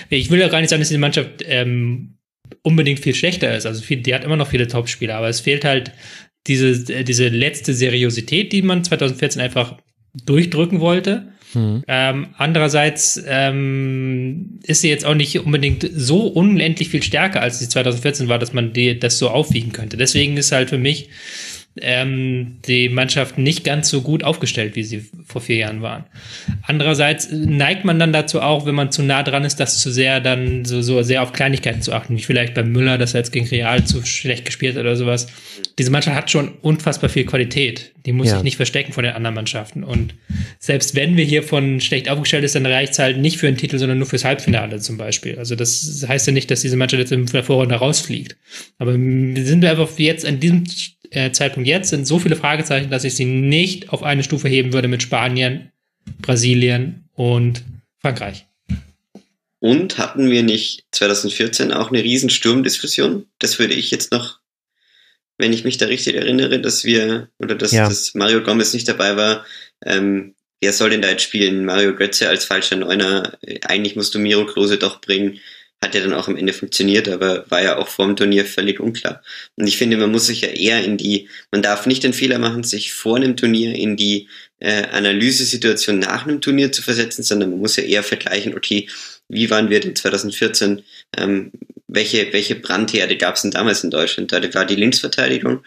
[0.10, 2.20] Ich will ja gar nicht sagen, dass diese Mannschaft ähm,
[2.62, 3.66] unbedingt viel schlechter ist.
[3.66, 5.92] Also viel, die hat immer noch viele Topspieler, aber es fehlt halt
[6.48, 9.78] diese, diese letzte Seriosität, die man 2014 einfach
[10.26, 11.34] durchdrücken wollte.
[11.54, 11.84] Mhm.
[11.88, 17.70] Ähm, andererseits ähm, ist sie jetzt auch nicht unbedingt so unendlich viel stärker, als sie
[17.70, 19.98] 2014 war, dass man die, das so aufwiegen könnte.
[19.98, 21.10] Deswegen ist halt für mich
[21.82, 26.04] ähm, die Mannschaft nicht ganz so gut aufgestellt, wie sie vor vier Jahren waren.
[26.62, 30.20] Andererseits neigt man dann dazu auch, wenn man zu nah dran ist, das zu sehr
[30.20, 33.32] dann so, so sehr auf Kleinigkeiten zu achten, wie vielleicht beim Müller, dass er jetzt
[33.32, 35.28] gegen Real zu schlecht gespielt hat oder sowas.
[35.80, 37.92] Diese Mannschaft hat schon unfassbar viel Qualität.
[38.06, 38.36] Die muss ja.
[38.36, 39.84] sich nicht verstecken von den anderen Mannschaften.
[39.84, 40.14] Und
[40.60, 43.58] selbst wenn wir hier von schlecht aufgestellt ist, dann reicht es halt nicht für einen
[43.58, 45.40] Titel, sondern nur fürs Halbfinale zum Beispiel.
[45.40, 48.36] Also das heißt ja nicht, dass diese Mannschaft jetzt im Vorrunde rausfliegt.
[48.78, 50.66] Aber wir sind einfach jetzt an diesem
[51.32, 54.88] Zeitpunkt jetzt sind so viele Fragezeichen, dass ich sie nicht auf eine Stufe heben würde
[54.88, 55.72] mit Spanien,
[56.22, 57.64] Brasilien und
[58.00, 58.46] Frankreich.
[59.60, 63.28] Und hatten wir nicht 2014 auch eine riesen Sturmdiskussion?
[63.40, 64.40] Das würde ich jetzt noch,
[65.38, 67.88] wenn ich mich da richtig erinnere, dass wir, oder dass, ja.
[67.88, 69.46] dass Mario Gomez nicht dabei war,
[69.86, 71.64] ähm, wer soll denn da jetzt spielen?
[71.64, 73.38] Mario Götze als falscher Neuner?
[73.62, 75.40] Eigentlich musst du Miro Klose doch bringen
[75.84, 78.80] hat ja dann auch am Ende funktioniert, aber war ja auch vor dem Turnier völlig
[78.80, 79.22] unklar.
[79.56, 82.40] Und ich finde, man muss sich ja eher in die, man darf nicht den Fehler
[82.40, 84.28] machen, sich vor einem Turnier in die
[84.60, 88.88] äh, Analysesituation nach einem Turnier zu versetzen, sondern man muss ja eher vergleichen, okay,
[89.30, 90.84] wie waren wir denn 2014,
[91.18, 91.52] ähm,
[91.88, 94.32] welche, welche Brandherde gab es denn damals in Deutschland?
[94.32, 95.64] Da war die Linksverteidigung,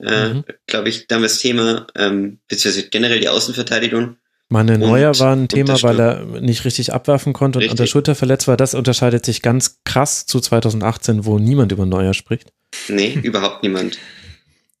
[0.00, 0.44] äh, mhm.
[0.66, 4.16] glaube ich, damals Thema, ähm, beziehungsweise generell die Außenverteidigung.
[4.48, 7.72] Meine Neuer war ein Thema, weil er nicht richtig abwerfen konnte richtig.
[7.72, 8.56] und an der Schulter verletzt war.
[8.56, 12.52] Das unterscheidet sich ganz krass zu 2018, wo niemand über Neuer spricht.
[12.88, 13.98] Nee, überhaupt niemand.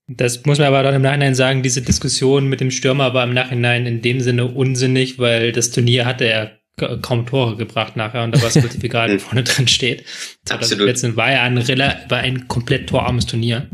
[0.08, 3.34] Das muss man aber dann im Nachhinein sagen, diese Diskussion mit dem Stürmer war im
[3.34, 6.60] Nachhinein in dem Sinne unsinnig, weil das Turnier hatte er
[7.02, 10.04] kaum Tore gebracht nachher und da war es egal, wer vorne drin steht.
[10.44, 13.68] 2014 war ja ein, war ein komplett torarmes Turnier.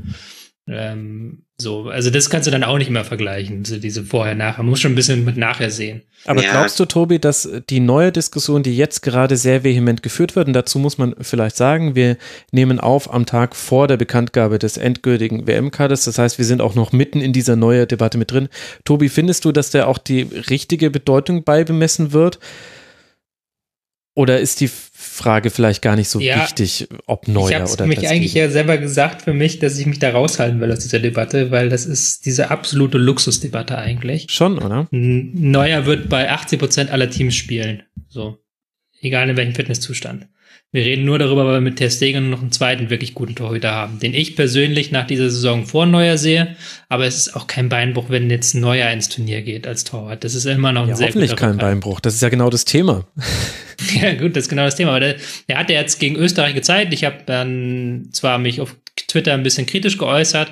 [0.68, 4.62] Ähm, so, also das kannst du dann auch nicht mehr vergleichen, so diese vorher-nachher.
[4.62, 6.02] Man muss schon ein bisschen mit nachher sehen.
[6.24, 6.50] Aber ja.
[6.52, 10.52] glaubst du, Tobi, dass die neue Diskussion, die jetzt gerade sehr vehement geführt wird, und
[10.52, 12.16] dazu muss man vielleicht sagen, wir
[12.50, 16.04] nehmen auf am Tag vor der Bekanntgabe des endgültigen WM-Kaders.
[16.04, 18.48] Das heißt, wir sind auch noch mitten in dieser neuen Debatte mit drin.
[18.84, 22.38] Tobi, findest du, dass der auch die richtige Bedeutung beibemessen wird?
[24.14, 24.70] Oder ist die
[25.02, 28.48] Frage vielleicht gar nicht so ja, wichtig, ob neuer ich hab's oder mich eigentlich ja
[28.48, 31.84] selber gesagt für mich, dass ich mich da raushalten will aus dieser Debatte, weil das
[31.86, 34.26] ist diese absolute Luxusdebatte eigentlich.
[34.30, 34.86] Schon, oder?
[34.90, 37.82] Neuer wird bei 80 Prozent aller Teams spielen.
[38.08, 38.38] So.
[39.00, 40.28] Egal in welchem Fitnesszustand.
[40.74, 43.72] Wir reden nur darüber, weil wir mit Ter Stegen noch einen zweiten wirklich guten Torhüter
[43.72, 46.56] haben, den ich persönlich nach dieser Saison vor Neuer sehe.
[46.88, 50.24] Aber es ist auch kein Beinbruch, wenn jetzt Neuer ins Turnier geht als Torwart.
[50.24, 52.00] Das ist immer noch ein ja, sehr hoffentlich kein Beinbruch.
[52.00, 53.06] Das ist ja genau das Thema.
[54.00, 54.92] ja, gut, das ist genau das Thema.
[54.92, 55.16] Aber der,
[55.46, 56.94] der hat ja jetzt gegen Österreich gezeigt.
[56.94, 58.74] Ich habe dann zwar mich auf
[59.08, 60.50] Twitter ein bisschen kritisch geäußert,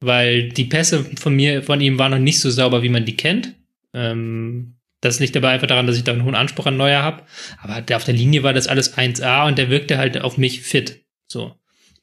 [0.00, 3.16] weil die Pässe von mir, von ihm waren noch nicht so sauber, wie man die
[3.16, 3.52] kennt.
[3.92, 7.22] Ähm, das liegt aber einfach daran, dass ich da einen hohen Anspruch an Neuer habe.
[7.62, 10.60] Aber der, auf der Linie war das alles 1A und der wirkte halt auf mich
[10.62, 11.04] fit.
[11.26, 11.54] So.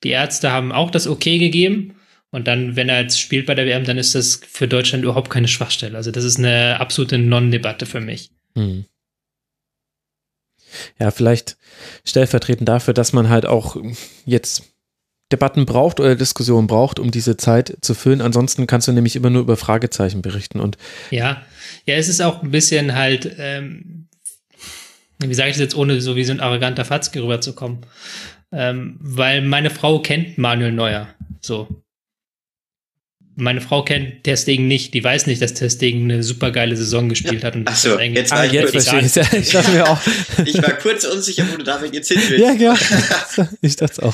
[0.03, 1.95] Die Ärzte haben auch das Okay gegeben.
[2.29, 5.29] Und dann, wenn er jetzt spielt bei der WM, dann ist das für Deutschland überhaupt
[5.29, 5.95] keine Schwachstelle.
[5.95, 8.31] Also das ist eine absolute Non-Debatte für mich.
[8.55, 8.85] Hm.
[10.99, 11.57] Ja, vielleicht
[12.03, 13.77] stellvertretend dafür, dass man halt auch
[14.25, 14.63] jetzt
[15.31, 18.21] Debatten braucht oder Diskussionen braucht, um diese Zeit zu füllen.
[18.21, 20.59] Ansonsten kannst du nämlich immer nur über Fragezeichen berichten.
[20.59, 20.77] Und
[21.11, 21.41] ja,
[21.88, 24.07] ja, es ist auch ein bisschen halt, ähm,
[25.19, 27.79] wie sage ich das jetzt, ohne so wie so ein arroganter Fatzke rüberzukommen.
[28.51, 31.07] Ähm, weil meine Frau kennt Manuel Neuer.
[31.41, 31.83] So
[33.39, 37.43] meine Frau kennt Testegen nicht, die weiß nicht, dass Testegen eine super geile Saison gespielt
[37.43, 37.55] hat.
[37.55, 39.45] Und Ach so, jetzt war ich jetzt verstehe ich.
[39.47, 39.99] Ich dachte mir auch.
[40.45, 42.43] ich war kurz unsicher, wo du damit jetzt hin willst.
[42.43, 43.47] Ja, genau.
[43.61, 44.13] Ich dachte auch.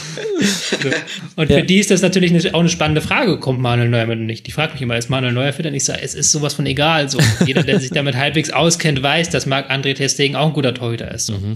[0.82, 0.90] So.
[1.38, 1.58] Und ja.
[1.58, 4.46] für die ist das natürlich eine, auch eine spannende Frage, kommt Manuel Neuer mit nicht?
[4.46, 5.66] Die fragt mich immer, ist Manuel Neuer fit?
[5.66, 7.10] Und ich sage, es ist sowas von egal.
[7.10, 10.74] So, jeder, der sich damit halbwegs auskennt, weiß, dass Marc André Testegen auch ein guter
[10.74, 11.28] Torhüter ist.
[11.28, 11.34] So.
[11.34, 11.56] Mhm.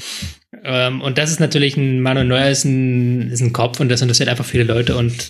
[0.63, 4.01] Ähm, und das ist natürlich ein, Manuel Neuer ist ein, ist ein Kopf und das
[4.01, 5.29] interessiert einfach viele Leute und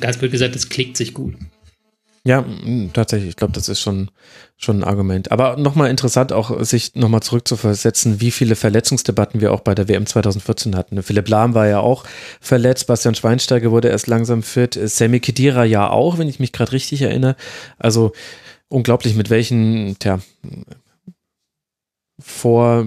[0.00, 1.34] ganz blöd gesagt, das klickt sich gut.
[2.22, 2.44] Ja,
[2.92, 3.30] tatsächlich.
[3.30, 4.10] Ich glaube, das ist schon,
[4.58, 5.32] schon ein Argument.
[5.32, 10.04] Aber nochmal interessant, auch sich nochmal zurückzuversetzen, wie viele Verletzungsdebatten wir auch bei der WM
[10.04, 11.02] 2014 hatten.
[11.02, 12.04] Philipp Lahm war ja auch
[12.40, 16.72] verletzt, Bastian Schweinsteiger wurde erst langsam fit, Sammy Kedira ja auch, wenn ich mich gerade
[16.72, 17.36] richtig erinnere.
[17.78, 18.12] Also
[18.68, 20.20] unglaublich, mit welchen, tja,
[22.18, 22.86] vor,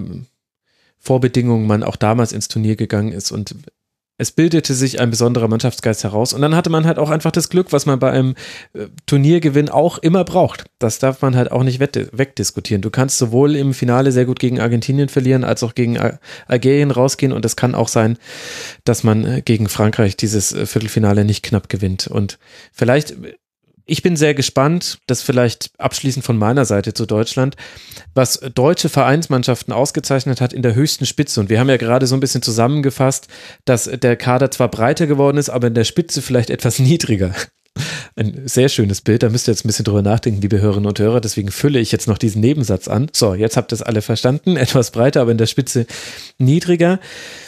[1.00, 3.56] Vorbedingungen man auch damals ins Turnier gegangen ist und
[4.16, 7.48] es bildete sich ein besonderer Mannschaftsgeist heraus und dann hatte man halt auch einfach das
[7.48, 8.34] Glück, was man bei einem
[8.72, 10.64] äh, Turniergewinn auch immer braucht.
[10.78, 12.82] Das darf man halt auch nicht wegdiskutieren.
[12.82, 15.98] Du kannst sowohl im Finale sehr gut gegen Argentinien verlieren, als auch gegen
[16.46, 18.18] Algerien rausgehen und es kann auch sein,
[18.84, 22.06] dass man äh, gegen Frankreich dieses äh, Viertelfinale nicht knapp gewinnt.
[22.06, 22.38] Und
[22.72, 23.16] vielleicht
[23.86, 27.56] ich bin sehr gespannt, das vielleicht abschließend von meiner Seite zu Deutschland,
[28.14, 31.40] was deutsche Vereinsmannschaften ausgezeichnet hat in der höchsten Spitze.
[31.40, 33.28] Und wir haben ja gerade so ein bisschen zusammengefasst,
[33.64, 37.34] dass der Kader zwar breiter geworden ist, aber in der Spitze vielleicht etwas niedriger.
[38.16, 40.98] Ein sehr schönes Bild, da müsst ihr jetzt ein bisschen drüber nachdenken, liebe Hörerinnen und
[40.98, 41.20] Hörer.
[41.20, 43.08] Deswegen fülle ich jetzt noch diesen Nebensatz an.
[43.12, 44.56] So, jetzt habt ihr es alle verstanden.
[44.64, 45.86] Etwas breiter, aber in der Spitze
[46.38, 47.00] niedriger.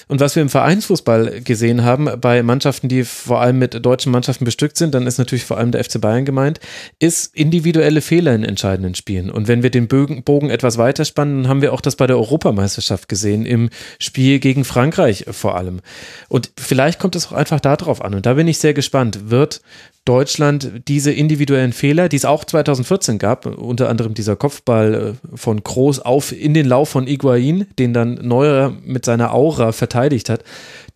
[0.09, 4.45] Und was wir im Vereinsfußball gesehen haben, bei Mannschaften, die vor allem mit deutschen Mannschaften
[4.45, 6.61] bestückt sind, dann ist natürlich vor allem der FC Bayern gemeint,
[7.01, 9.31] ist individuelle Fehler in entscheidenden Spielen.
[9.31, 13.09] Und wenn wir den Bogen, etwas weiterspannen, dann haben wir auch das bei der Europameisterschaft
[13.09, 15.81] gesehen, im Spiel gegen Frankreich vor allem.
[16.29, 18.15] Und vielleicht kommt es auch einfach darauf an.
[18.15, 19.31] Und da bin ich sehr gespannt.
[19.31, 19.61] Wird
[20.07, 25.63] Deutschland diese individuellen Fehler, die es auch 2014 gab, unter anderem dieser Kopfball äh, von
[25.63, 30.45] Groß auf in den Lauf von Iguain, den dann Neuer mit seiner Aura verteidigt hat,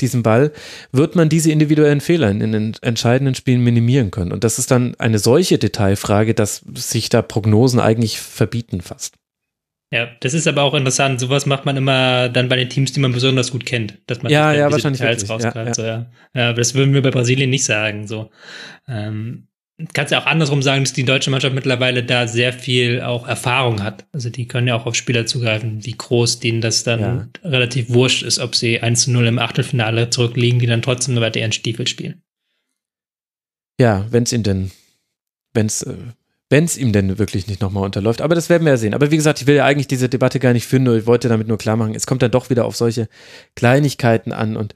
[0.00, 0.52] diesen Ball,
[0.92, 4.32] wird man diese individuellen Fehler in den entscheidenden Spielen minimieren können.
[4.32, 9.19] Und das ist dann eine solche Detailfrage, dass sich da Prognosen eigentlich verbieten fast.
[9.92, 11.18] Ja, das ist aber auch interessant.
[11.18, 14.30] Sowas macht man immer dann bei den Teams, die man besonders gut kennt, dass man
[14.30, 15.56] ja, ja, wahrscheinlich Details rausgreift.
[15.56, 15.74] Ja, ja.
[15.74, 16.06] So, ja.
[16.34, 18.06] ja, aber das würden wir bei Brasilien nicht sagen.
[18.06, 18.30] So,
[18.86, 19.48] ähm,
[19.92, 23.82] kannst ja auch andersrum sagen, dass die deutsche Mannschaft mittlerweile da sehr viel auch Erfahrung
[23.82, 24.06] hat.
[24.12, 27.28] Also die können ja auch auf Spieler zugreifen, wie groß denen das dann ja.
[27.42, 31.40] relativ wurscht ist, ob sie 1 zu 0 im Achtelfinale zurückliegen, die dann trotzdem weiter
[31.40, 32.22] ihren Stiefel spielen.
[33.80, 34.70] Ja, wenn es ihnen denn,
[35.54, 35.96] wenn es äh,
[36.50, 38.20] wenn es ihm denn wirklich nicht nochmal unterläuft.
[38.20, 38.92] Aber das werden wir ja sehen.
[38.92, 41.28] Aber wie gesagt, ich will ja eigentlich diese Debatte gar nicht führen, nur ich wollte
[41.28, 43.08] damit nur klar machen, es kommt dann doch wieder auf solche
[43.54, 44.74] Kleinigkeiten an und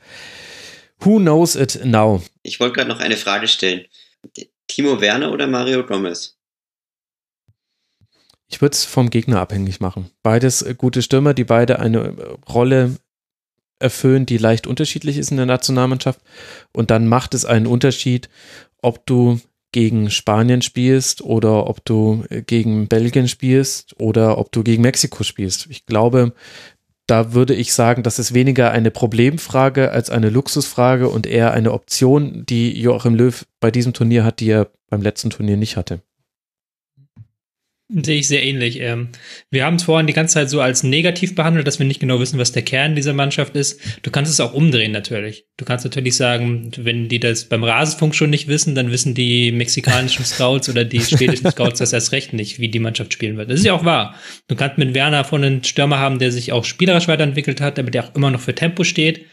[1.01, 2.22] who knows it now?
[2.43, 3.85] Ich wollte gerade noch eine Frage stellen.
[4.68, 6.39] Timo Werner oder Mario Gomez?
[8.49, 10.11] Ich würde es vom Gegner abhängig machen.
[10.22, 12.97] Beides äh, gute Stürmer, die beide eine äh, Rolle
[13.81, 16.20] erfüllen, die leicht unterschiedlich ist in der Nationalmannschaft.
[16.72, 18.29] Und dann macht es einen Unterschied,
[18.81, 19.41] ob du
[19.75, 25.25] gegen Spanien spielst oder ob du äh, gegen Belgien spielst oder ob du gegen Mexiko
[25.25, 25.66] spielst.
[25.68, 26.33] Ich glaube,
[27.09, 31.72] da würde ich sagen, das ist weniger eine Problemfrage als eine Luxusfrage und eher eine
[31.72, 36.01] Option, die Joachim Löw bei diesem Turnier hat, die er beim letzten Turnier nicht hatte.
[37.91, 38.80] Sehe ich sehr ähnlich.
[38.80, 39.11] Ähm,
[39.51, 42.18] wir haben es vorhin die ganze Zeit so als negativ behandelt, dass wir nicht genau
[42.18, 43.78] wissen, was der Kern dieser Mannschaft ist.
[44.03, 45.45] Du kannst es auch umdrehen natürlich.
[45.59, 49.53] Du kannst natürlich sagen, wenn die das beim Rasenfunk schon nicht wissen, dann wissen die
[49.53, 53.51] mexikanischen Scouts oder die schwedischen Scouts das erst recht nicht, wie die Mannschaft spielen wird.
[53.51, 54.14] Das ist ja auch wahr.
[54.49, 57.95] Du kannst mit Werner von einen Stürmer haben, der sich auch spielerisch weiterentwickelt hat, damit
[57.95, 59.26] er auch immer noch für Tempo steht.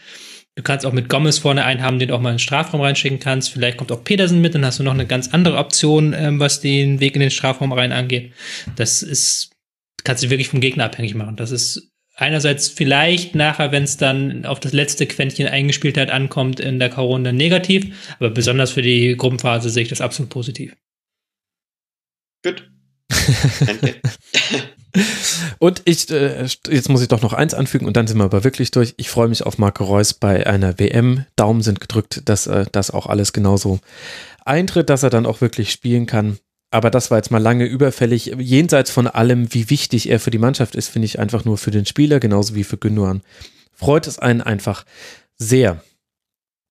[0.54, 2.82] Du kannst auch mit Gomez vorne einen haben, den du auch mal in den Strafraum
[2.82, 3.50] reinschicken kannst.
[3.50, 6.60] Vielleicht kommt auch Petersen mit, dann hast du noch eine ganz andere Option, ähm, was
[6.60, 8.32] den Weg in den Strafraum rein angeht.
[8.76, 9.50] Das ist,
[10.04, 11.36] kannst du wirklich vom Gegner abhängig machen.
[11.36, 16.60] Das ist einerseits vielleicht nachher, wenn es dann auf das letzte Quäntchen eingespielt hat, ankommt
[16.60, 20.76] in der K-Runde negativ, aber besonders für die Gruppenphase sehe ich das absolut positiv.
[22.44, 22.70] Gut.
[23.60, 23.94] Danke.
[25.58, 28.44] Und ich, äh, jetzt muss ich doch noch eins anfügen und dann sind wir aber
[28.44, 28.94] wirklich durch.
[28.96, 31.24] Ich freue mich auf Marco Reus bei einer WM.
[31.36, 33.80] Daumen sind gedrückt, dass äh, das auch alles genauso
[34.44, 36.38] eintritt, dass er dann auch wirklich spielen kann.
[36.70, 38.34] Aber das war jetzt mal lange überfällig.
[38.38, 41.70] Jenseits von allem, wie wichtig er für die Mannschaft ist, finde ich einfach nur für
[41.70, 43.22] den Spieler, genauso wie für Gündogan.
[43.74, 44.84] Freut es einen einfach
[45.36, 45.82] sehr.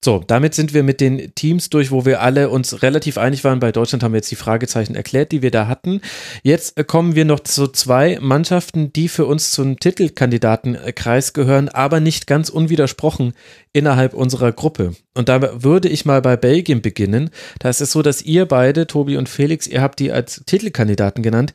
[0.04, 3.60] So, damit sind wir mit den Teams durch, wo wir alle uns relativ einig waren.
[3.60, 6.02] Bei Deutschland haben wir jetzt die Fragezeichen erklärt, die wir da hatten.
[6.42, 12.00] Jetzt äh, kommen wir noch zu zwei Mannschaften, die für uns zum Titelkandidatenkreis gehören, aber
[12.00, 13.34] nicht ganz unwidersprochen
[13.74, 14.96] innerhalb unserer Gruppe.
[15.14, 17.30] Und da würde ich mal bei Belgien beginnen.
[17.60, 21.22] Da ist es so, dass ihr beide, Tobi und Felix, ihr habt die als Titelkandidaten
[21.22, 21.54] genannt.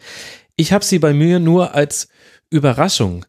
[0.54, 2.06] Ich habe sie bei mir nur als
[2.48, 3.26] Überraschung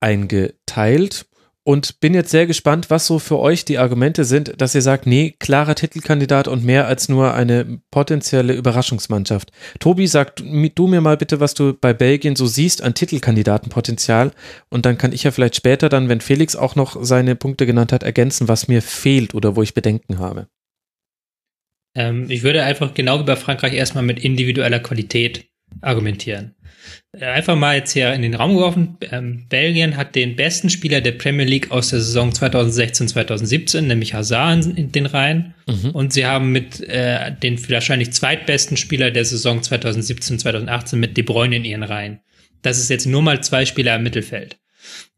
[0.00, 1.26] eingeteilt
[1.64, 5.06] und bin jetzt sehr gespannt, was so für euch die Argumente sind, dass ihr sagt,
[5.06, 9.50] nee, klarer Titelkandidat und mehr als nur eine potenzielle Überraschungsmannschaft.
[9.80, 14.32] Tobi, sag du mir mal bitte, was du bei Belgien so siehst an Titelkandidatenpotenzial
[14.68, 17.92] und dann kann ich ja vielleicht später dann, wenn Felix auch noch seine Punkte genannt
[17.92, 20.48] hat, ergänzen, was mir fehlt oder wo ich Bedenken habe.
[21.96, 25.46] Ähm, ich würde einfach genau wie bei Frankreich erstmal mit individueller Qualität
[25.80, 26.54] argumentieren.
[27.12, 28.96] Äh, einfach mal jetzt hier in den Raum geworfen.
[29.10, 34.66] Ähm, Belgien hat den besten Spieler der Premier League aus der Saison 2016-2017, nämlich Hazard
[34.66, 35.54] in den Reihen.
[35.66, 35.90] Mhm.
[35.90, 41.56] Und sie haben mit äh, den wahrscheinlich zweitbesten Spieler der Saison 2017-2018 mit De Bruyne
[41.56, 42.20] in ihren Reihen.
[42.62, 44.58] Das ist jetzt nur mal zwei Spieler im Mittelfeld,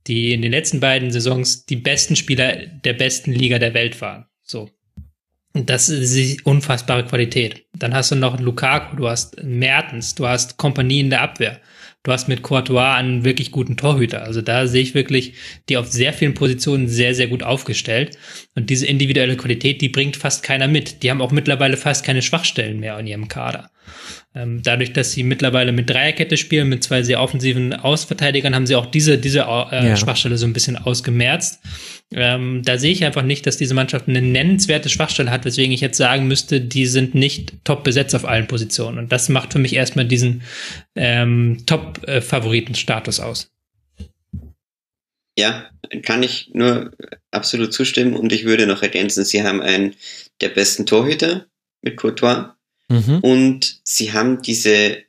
[0.07, 4.27] die in den letzten beiden Saisons die besten Spieler der besten Liga der Welt waren.
[4.43, 4.71] So.
[5.57, 7.65] Und das ist unfassbare Qualität.
[7.73, 11.63] Dann hast du noch Lukaku, du hast Mertens, du hast Kompanie in der Abwehr.
[12.03, 14.23] Du hast mit Courtois einen wirklich guten Torhüter.
[14.23, 15.33] Also da sehe ich wirklich
[15.71, 18.19] die auf sehr vielen Positionen sehr, sehr gut aufgestellt.
[18.55, 21.03] Und diese individuelle Qualität, die bringt fast keiner mit.
[21.03, 23.71] Die haben auch mittlerweile fast keine Schwachstellen mehr in ihrem Kader.
[24.37, 28.77] Ähm, dadurch, dass sie mittlerweile mit Dreierkette spielen, mit zwei sehr offensiven Ausverteidigern, haben sie
[28.77, 29.97] auch diese, diese äh, ja.
[29.97, 31.63] Schwachstelle so ein bisschen ausgemerzt.
[32.13, 35.81] Ähm, da sehe ich einfach nicht, dass diese Mannschaft eine nennenswerte Schwachstelle hat, weswegen ich
[35.81, 38.99] jetzt sagen müsste, die sind nicht top besetzt auf allen Positionen.
[38.99, 40.43] Und das macht für mich erstmal diesen
[40.97, 43.51] ähm, Top-Favoritenstatus aus.
[45.39, 45.71] Ja,
[46.03, 46.91] kann ich nur
[47.31, 49.95] absolut zustimmen und ich würde noch ergänzen, sie haben einen
[50.43, 51.47] der besten Torhüter
[51.81, 52.56] mit Courtois
[52.89, 53.19] mhm.
[53.21, 55.05] und sie haben diese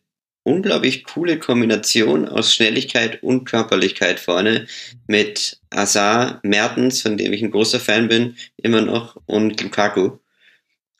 [0.47, 4.65] unglaublich coole Kombination aus Schnelligkeit und Körperlichkeit vorne
[5.05, 10.19] mit Azar, Mertens, von dem ich ein großer Fan bin, immer noch, und Lukaku.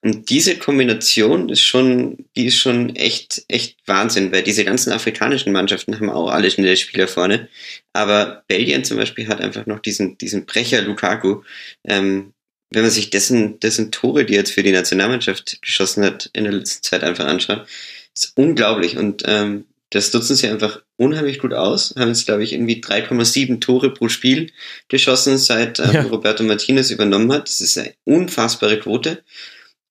[0.01, 5.53] Und diese Kombination ist schon, die ist schon echt, echt Wahnsinn, weil diese ganzen afrikanischen
[5.53, 7.47] Mannschaften haben auch alle schnelle Spieler vorne.
[7.93, 11.41] Aber Belgien zum Beispiel hat einfach noch diesen, diesen Brecher Lukaku.
[11.83, 12.33] Ähm,
[12.69, 16.43] wenn man sich dessen, dessen Tore, die er jetzt für die Nationalmannschaft geschossen hat, in
[16.43, 17.65] der letzten Zeit einfach anschaut,
[18.13, 18.97] ist unglaublich.
[18.97, 21.93] Und ähm, das nutzen sie einfach unheimlich gut aus.
[21.97, 24.51] Haben jetzt, glaube ich, irgendwie 3,7 Tore pro Spiel
[24.89, 26.01] geschossen, seit ähm, ja.
[26.03, 27.47] Roberto Martinez übernommen hat.
[27.47, 29.23] Das ist eine unfassbare Quote.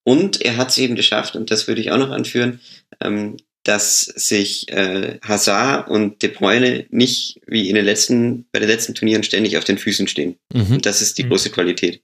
[0.05, 2.61] Und er hat es eben geschafft, und das würde ich auch noch anführen,
[3.01, 8.69] ähm, dass sich äh, Hazard und De Bruyne nicht wie in den letzten, bei den
[8.69, 10.37] letzten Turnieren ständig auf den Füßen stehen.
[10.53, 10.75] Mhm.
[10.75, 11.31] Und das ist die mhm.
[11.31, 12.01] große Qualität.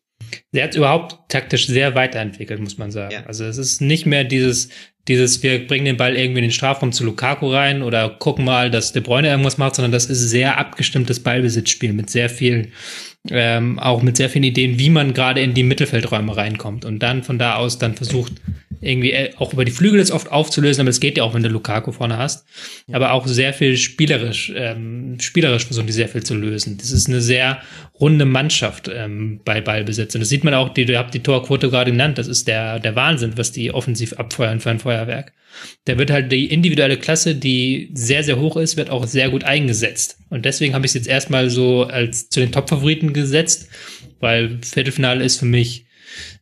[0.52, 3.12] Er hat überhaupt taktisch sehr weiterentwickelt, muss man sagen.
[3.12, 3.24] Ja.
[3.24, 4.68] Also es ist nicht mehr dieses,
[5.08, 8.70] dieses, wir bringen den Ball irgendwie in den Strafraum zu Lukaku rein oder gucken mal,
[8.70, 12.70] dass De Bruyne irgendwas macht, sondern das ist sehr abgestimmtes Ballbesitzspiel mit sehr viel,
[13.30, 17.22] ähm, auch mit sehr vielen Ideen, wie man gerade in die Mittelfeldräume reinkommt und dann
[17.22, 18.32] von da aus dann versucht,
[18.82, 21.42] irgendwie äh, auch über die Flügel das oft aufzulösen, aber es geht ja auch, wenn
[21.42, 22.44] du Lukaku vorne hast.
[22.88, 22.96] Ja.
[22.96, 26.78] Aber auch sehr viel spielerisch, ähm, spielerisch versuchen die sehr viel zu lösen.
[26.78, 27.62] Das ist eine sehr
[28.00, 30.14] runde Mannschaft ähm, bei Ballbesitz.
[30.14, 32.80] Und das sieht man auch, die, du habt die Torquote gerade genannt, das ist der,
[32.80, 35.32] der Wahnsinn, was die offensiv abfeuern für ein Feuerwerk.
[35.84, 39.44] Da wird halt die individuelle Klasse, die sehr, sehr hoch ist, wird auch sehr gut
[39.44, 40.18] eingesetzt.
[40.32, 43.68] Und deswegen habe ich es jetzt erstmal so als zu den Top-Favoriten gesetzt,
[44.18, 45.84] weil Viertelfinale ist für mich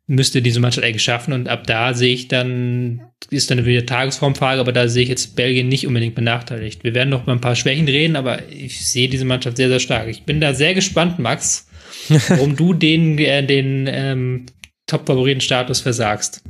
[0.06, 1.32] müsste diese Mannschaft eigentlich schaffen.
[1.32, 5.34] Und ab da sehe ich dann, ist dann wieder Tagesformfrage, aber da sehe ich jetzt
[5.34, 6.84] Belgien nicht unbedingt benachteiligt.
[6.84, 9.80] Wir werden noch mal ein paar Schwächen reden, aber ich sehe diese Mannschaft sehr, sehr
[9.80, 10.06] stark.
[10.06, 11.66] Ich bin da sehr gespannt, Max,
[12.28, 14.46] warum du den, äh, den ähm,
[14.86, 16.44] Top-Favoriten-Status versagst.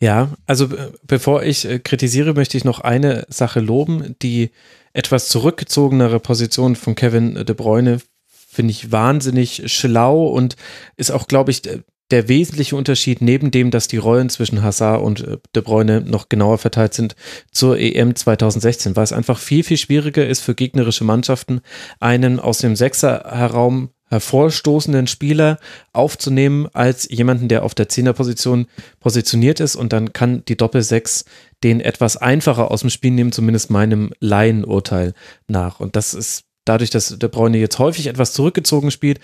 [0.00, 0.68] Ja, also
[1.08, 4.14] bevor ich äh, kritisiere, möchte ich noch eine Sache loben.
[4.22, 4.50] Die
[4.92, 10.56] etwas zurückgezogenere Position von Kevin De Bruyne finde ich wahnsinnig schlau und
[10.96, 11.62] ist auch, glaube ich,
[12.10, 16.28] der wesentliche Unterschied neben dem, dass die Rollen zwischen Hazard und äh, De Bruyne noch
[16.28, 17.14] genauer verteilt sind
[17.52, 21.60] zur EM 2016, weil es einfach viel, viel schwieriger ist für gegnerische Mannschaften,
[22.00, 25.58] einen aus dem Sechser-Raum hervorstoßenden Spieler
[25.92, 28.66] aufzunehmen als jemanden, der auf der Zehnerposition
[29.00, 31.24] positioniert ist und dann kann die Doppel-Sechs
[31.62, 35.14] den etwas einfacher aus dem Spiel nehmen, zumindest meinem Laienurteil
[35.48, 35.80] nach.
[35.80, 39.20] Und das ist dadurch, dass der Bräune jetzt häufig etwas zurückgezogen spielt,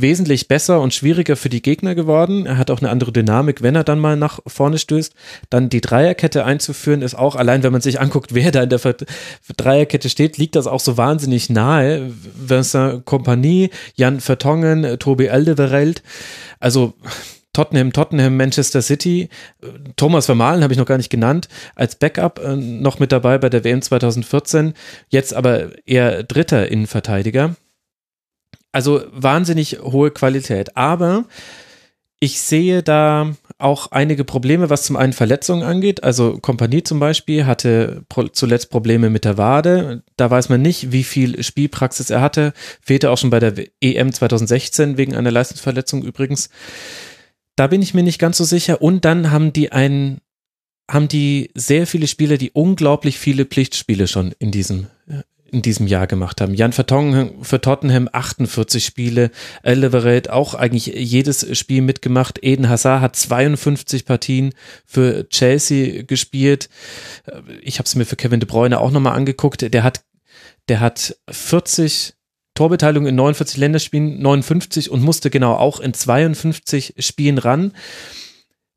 [0.00, 2.46] wesentlich besser und schwieriger für die Gegner geworden.
[2.46, 5.14] Er hat auch eine andere Dynamik, wenn er dann mal nach vorne stößt.
[5.50, 8.80] Dann die Dreierkette einzuführen, ist auch, allein wenn man sich anguckt, wer da in der
[9.56, 12.10] Dreierkette steht, liegt das auch so wahnsinnig nahe.
[12.34, 16.02] Vincent Kompanie, Jan Vertongen, Tobi Alderweireld.
[16.58, 16.94] Also
[17.52, 19.28] Tottenham, Tottenham, Manchester City.
[19.96, 23.48] Thomas Vermahlen habe ich noch gar nicht genannt, als Backup äh, noch mit dabei bei
[23.48, 24.74] der WM 2014.
[25.08, 27.56] Jetzt aber eher dritter Innenverteidiger.
[28.72, 30.76] Also wahnsinnig hohe Qualität.
[30.76, 31.24] Aber
[32.22, 36.04] ich sehe da auch einige Probleme, was zum einen Verletzungen angeht.
[36.04, 40.02] Also Kompanie zum Beispiel hatte zuletzt Probleme mit der Wade.
[40.16, 42.52] Da weiß man nicht, wie viel Spielpraxis er hatte.
[42.82, 46.50] Fehlte auch schon bei der EM 2016 wegen einer Leistungsverletzung übrigens.
[47.56, 48.82] Da bin ich mir nicht ganz so sicher.
[48.82, 50.20] Und dann haben die einen,
[50.90, 54.88] haben die sehr viele Spieler, die unglaublich viele Pflichtspiele schon in diesem
[55.52, 56.54] in diesem Jahr gemacht haben.
[56.54, 59.30] Jan Vertongen für Tottenham 48 Spiele,
[59.62, 62.38] Leverett auch eigentlich jedes Spiel mitgemacht.
[62.42, 64.54] Eden Hazard hat 52 Partien
[64.86, 66.68] für Chelsea gespielt.
[67.62, 69.72] Ich habe es mir für Kevin De Bruyne auch nochmal angeguckt.
[69.72, 70.04] Der hat,
[70.68, 72.14] der hat 40
[72.54, 77.72] Torbeteiligung in 49 Länderspielen, 59 und musste genau auch in 52 Spielen ran.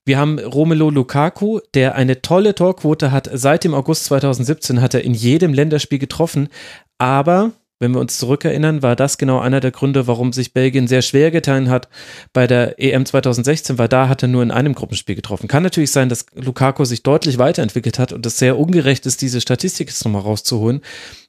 [0.06, 3.30] Wir haben Romelu Lukaku, der eine tolle Torquote hat.
[3.32, 6.50] Seit dem August 2017 hat er in jedem Länderspiel getroffen.
[6.98, 11.02] Aber wenn wir uns zurückerinnern, war das genau einer der Gründe, warum sich Belgien sehr
[11.02, 11.88] schwer getan hat
[12.34, 15.48] bei der EM 2016, weil da hat er nur in einem Gruppenspiel getroffen.
[15.48, 19.42] Kann natürlich sein, dass Lukaku sich deutlich weiterentwickelt hat und es sehr ungerecht ist, diese
[19.42, 20.82] Statistik jetzt nochmal rauszuholen.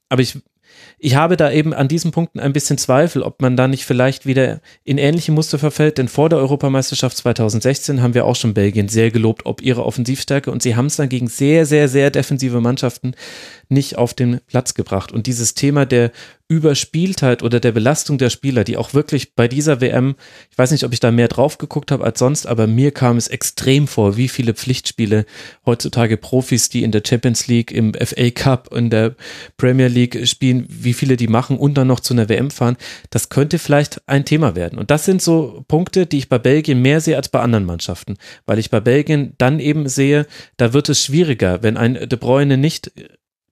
[0.09, 0.39] Aber ich
[1.05, 4.25] ich habe da eben an diesen Punkten ein bisschen Zweifel, ob man da nicht vielleicht
[4.25, 8.89] wieder in ähnliche Muster verfällt, denn vor der Europameisterschaft 2016 haben wir auch schon Belgien
[8.89, 10.51] sehr gelobt, ob ihre Offensivstärke.
[10.51, 13.13] Und sie haben es dann gegen sehr, sehr, sehr defensive Mannschaften
[13.69, 15.13] nicht auf den Platz gebracht.
[15.13, 16.13] Und dieses Thema der
[16.47, 20.15] Überspieltheit oder der Belastung der Spieler, die auch wirklich bei dieser WM,
[20.51, 23.17] ich weiß nicht, ob ich da mehr drauf geguckt habe als sonst, aber mir kam
[23.17, 25.25] es extrem vor, wie viele Pflichtspiele
[25.65, 29.15] heutzutage Profis, die in der Champions League, im FA Cup, in der
[29.57, 32.77] Premier League spielen, wie viele die machen und dann noch zu einer WM fahren.
[33.09, 34.79] Das könnte vielleicht ein Thema werden.
[34.79, 38.17] Und das sind so Punkte, die ich bei Belgien mehr sehe als bei anderen Mannschaften,
[38.45, 40.27] weil ich bei Belgien dann eben sehe,
[40.59, 42.93] da wird es schwieriger, wenn ein De Bruyne nicht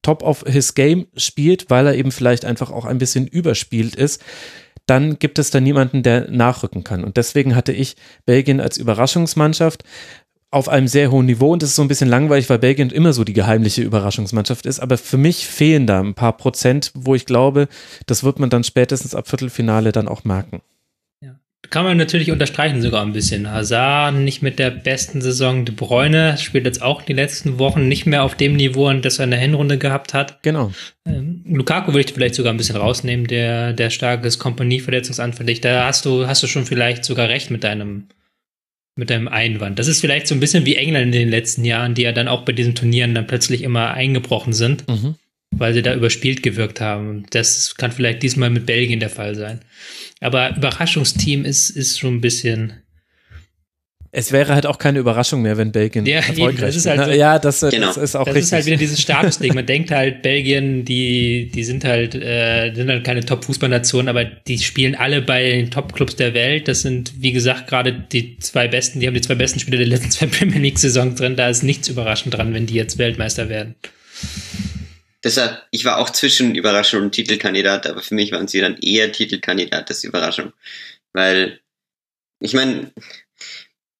[0.03, 4.21] top of his game spielt, weil er eben vielleicht einfach auch ein bisschen überspielt ist,
[4.85, 7.03] dann gibt es da niemanden, der nachrücken kann.
[7.03, 7.95] Und deswegen hatte ich
[8.25, 9.83] Belgien als Überraschungsmannschaft
[10.51, 13.11] auf einem sehr hohen Niveau und das ist so ein bisschen langweilig, weil Belgien immer
[13.11, 14.79] so die geheimliche Überraschungsmannschaft ist.
[14.79, 17.67] Aber für mich fehlen da ein paar Prozent, wo ich glaube,
[18.05, 20.61] das wird man dann spätestens ab Viertelfinale dann auch merken
[21.73, 23.49] kann man natürlich unterstreichen sogar ein bisschen.
[23.49, 25.65] Hazard nicht mit der besten Saison.
[25.65, 29.23] De Bruyne spielt jetzt auch die letzten Wochen nicht mehr auf dem Niveau, das er
[29.23, 30.43] in der Hinrunde gehabt hat.
[30.43, 30.71] Genau.
[31.07, 35.61] Ähm, Lukaku würde ich vielleicht sogar ein bisschen rausnehmen, der, der stark ist, Kompanie verletzungsanfällig.
[35.61, 38.05] Da hast du, hast du schon vielleicht sogar recht mit deinem,
[38.95, 39.79] mit deinem Einwand.
[39.79, 42.27] Das ist vielleicht so ein bisschen wie England in den letzten Jahren, die ja dann
[42.27, 44.87] auch bei diesen Turnieren dann plötzlich immer eingebrochen sind.
[44.87, 45.15] Mhm
[45.57, 47.09] weil sie da überspielt gewirkt haben.
[47.09, 49.61] Und das kann vielleicht diesmal mit Belgien der Fall sein.
[50.19, 52.73] Aber Überraschungsteam ist, ist schon ein bisschen.
[54.15, 56.85] Es wäre halt auch keine Überraschung mehr, wenn Belgien ja, erfolgreich das ist.
[56.85, 57.87] Halt so, ja, das, genau.
[57.87, 58.41] das ist auch das richtig.
[58.41, 59.55] Das ist halt wieder dieses Statusding.
[59.55, 64.59] Man denkt halt, Belgien, die, die sind halt, äh, sind halt keine Top-Fußballnation, aber die
[64.59, 66.67] spielen alle bei den Top-Clubs der Welt.
[66.67, 69.87] Das sind, wie gesagt, gerade die zwei besten, die haben die zwei besten Spieler der
[69.87, 71.35] letzten zwei Premier League-Saisons drin.
[71.35, 73.73] Da ist nichts überraschend dran, wenn die jetzt Weltmeister werden.
[75.23, 79.11] Deshalb, ich war auch zwischen Überraschung und Titelkandidat, aber für mich waren sie dann eher
[79.11, 80.53] Titelkandidat als Überraschung.
[81.13, 81.61] Weil,
[82.39, 82.91] ich meine,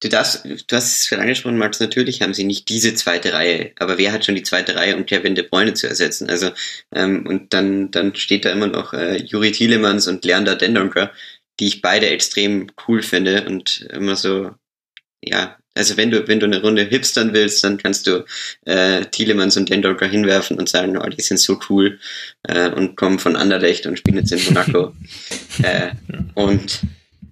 [0.01, 3.71] du darfst, du hast es schon angesprochen, Max, natürlich haben sie nicht diese zweite Reihe,
[3.79, 6.29] aber wer hat schon die zweite Reihe, um Kevin De Bruyne zu ersetzen?
[6.29, 6.51] Also,
[6.93, 11.13] ähm, und dann, dann steht da immer noch äh, Juri Tielemans und Leander Dendonker,
[11.59, 14.51] die ich beide extrem cool finde und immer so,
[15.21, 18.25] ja, also wenn du, wenn du eine Runde hipstern willst, dann kannst du
[18.65, 21.99] äh, Thielemanns und Dendolker hinwerfen und sagen, oh, die sind so cool
[22.43, 24.93] äh, und kommen von Anderlecht und spielen jetzt in Monaco.
[25.63, 25.91] äh,
[26.35, 26.81] und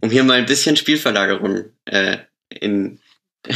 [0.01, 2.17] um hier mal ein bisschen Spielverlagerung äh,
[2.49, 2.99] in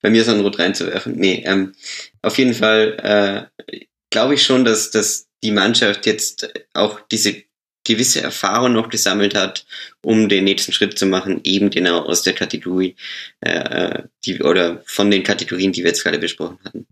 [0.00, 1.16] bei mir so ein Rot reinzuwerfen.
[1.16, 1.74] Nee, ähm,
[2.22, 7.42] auf jeden Fall äh, glaube ich schon, dass, dass die Mannschaft jetzt auch diese
[7.84, 9.66] gewisse Erfahrung noch gesammelt hat,
[10.02, 12.96] um den nächsten Schritt zu machen, eben genau aus der Kategorie,
[13.40, 16.86] äh, die, oder von den Kategorien, die wir jetzt gerade besprochen hatten.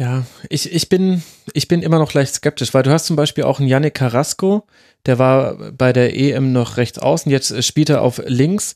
[0.00, 3.44] Ja, ich, ich, bin, ich bin immer noch leicht skeptisch, weil du hast zum Beispiel
[3.44, 4.66] auch einen Yannick Carrasco,
[5.06, 8.74] der war bei der EM noch rechts außen, jetzt spielt er auf links,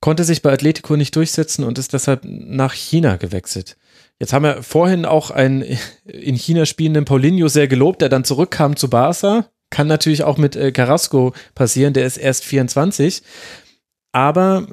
[0.00, 3.76] konnte sich bei Atletico nicht durchsetzen und ist deshalb nach China gewechselt.
[4.20, 5.64] Jetzt haben wir vorhin auch einen
[6.04, 10.54] in China spielenden Paulinho sehr gelobt, der dann zurückkam zu Barca, kann natürlich auch mit
[10.54, 13.22] äh, Carrasco passieren, der ist erst 24.
[14.12, 14.68] Aber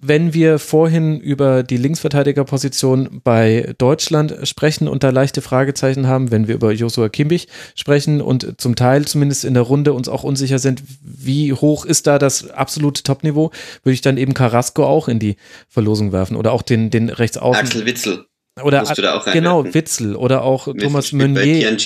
[0.00, 6.46] wenn wir vorhin über die Linksverteidigerposition bei Deutschland sprechen und da leichte Fragezeichen haben, wenn
[6.46, 10.58] wir über Joshua Kimmich sprechen und zum Teil zumindest in der Runde uns auch unsicher
[10.58, 13.50] sind, wie hoch ist da das absolute Topniveau,
[13.82, 15.36] würde ich dann eben Carrasco auch in die
[15.68, 17.66] Verlosung werfen oder auch den, den Rechtsaußen.
[17.66, 18.24] Axel Witzel.
[18.62, 18.84] Oder
[19.32, 21.76] genau, Witzel oder auch Witzel Thomas Meunier.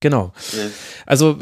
[0.00, 0.32] Genau.
[0.52, 0.70] Ja.
[1.06, 1.38] Also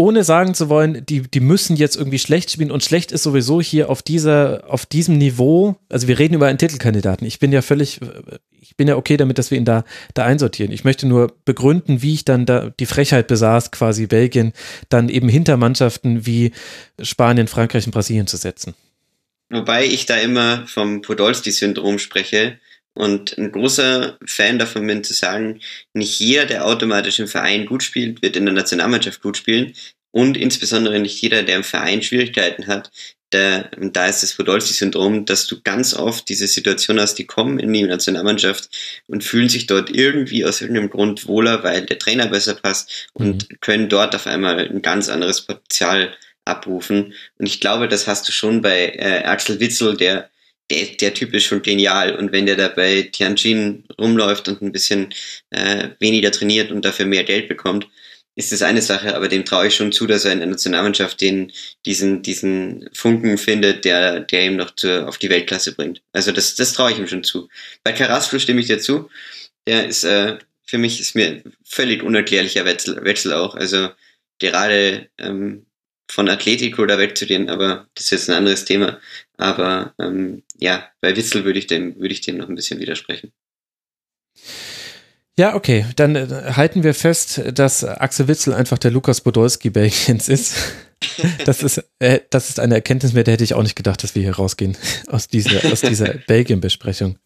[0.00, 3.60] ohne sagen zu wollen, die, die müssen jetzt irgendwie schlecht spielen und schlecht ist sowieso
[3.60, 7.26] hier auf dieser, auf diesem Niveau, also wir reden über einen Titelkandidaten.
[7.26, 8.00] Ich bin ja völlig,
[8.60, 9.84] ich bin ja okay damit, dass wir ihn da,
[10.14, 10.70] da einsortieren.
[10.70, 14.52] Ich möchte nur begründen, wie ich dann da die Frechheit besaß, quasi Belgien
[14.88, 16.52] dann eben hinter Mannschaften wie
[17.02, 18.74] Spanien, Frankreich und Brasilien zu setzen.
[19.50, 22.60] Wobei ich da immer vom Podolski-Syndrom spreche,
[22.98, 25.60] und ein großer Fan davon bin zu sagen,
[25.94, 29.72] nicht jeder, der automatisch im Verein gut spielt, wird in der Nationalmannschaft gut spielen.
[30.10, 32.90] Und insbesondere nicht jeder, der im Verein Schwierigkeiten hat,
[33.30, 37.72] da, da ist das Podolski-Syndrom, dass du ganz oft diese Situation hast, die kommen in
[37.72, 38.68] die Nationalmannschaft
[39.06, 43.48] und fühlen sich dort irgendwie aus irgendeinem Grund wohler, weil der Trainer besser passt und
[43.48, 43.56] mhm.
[43.60, 47.14] können dort auf einmal ein ganz anderes Potenzial abrufen.
[47.38, 50.30] Und ich glaube, das hast du schon bei äh, Axel Witzel, der
[50.70, 52.16] der, der Typ ist schon genial.
[52.16, 55.14] Und wenn der da bei Tianjin rumläuft und ein bisschen
[55.50, 57.88] äh, weniger trainiert und dafür mehr Geld bekommt,
[58.38, 61.20] ist das eine Sache, aber dem traue ich schon zu, dass er in der Nationalmannschaft
[61.20, 61.52] den,
[61.84, 66.02] diesen, diesen Funken findet, der, der ihm noch zu, auf die Weltklasse bringt.
[66.12, 67.48] Also das, das traue ich ihm schon zu.
[67.82, 69.10] Bei Carrasco stimme ich dir zu.
[69.66, 73.56] Der ist, äh, für mich ist mir völlig unerklärlicher Wechsel, Wechsel auch.
[73.56, 73.88] Also
[74.38, 75.66] gerade ähm,
[76.10, 78.98] von Atletico da wegzugehen, aber das ist jetzt ein anderes Thema.
[79.36, 83.32] Aber ähm, ja, bei Witzel würde ich dem, würde ich dem noch ein bisschen widersprechen.
[85.38, 86.26] Ja, okay, dann äh,
[86.56, 90.56] halten wir fest, dass Axel Witzel einfach der Lukas Podolski Belgiens ist.
[91.44, 94.16] Das ist, äh, das ist eine Erkenntnis mehr, der hätte ich auch nicht gedacht, dass
[94.16, 94.76] wir hier rausgehen
[95.06, 97.18] aus dieser, aus dieser Belgien-Besprechung.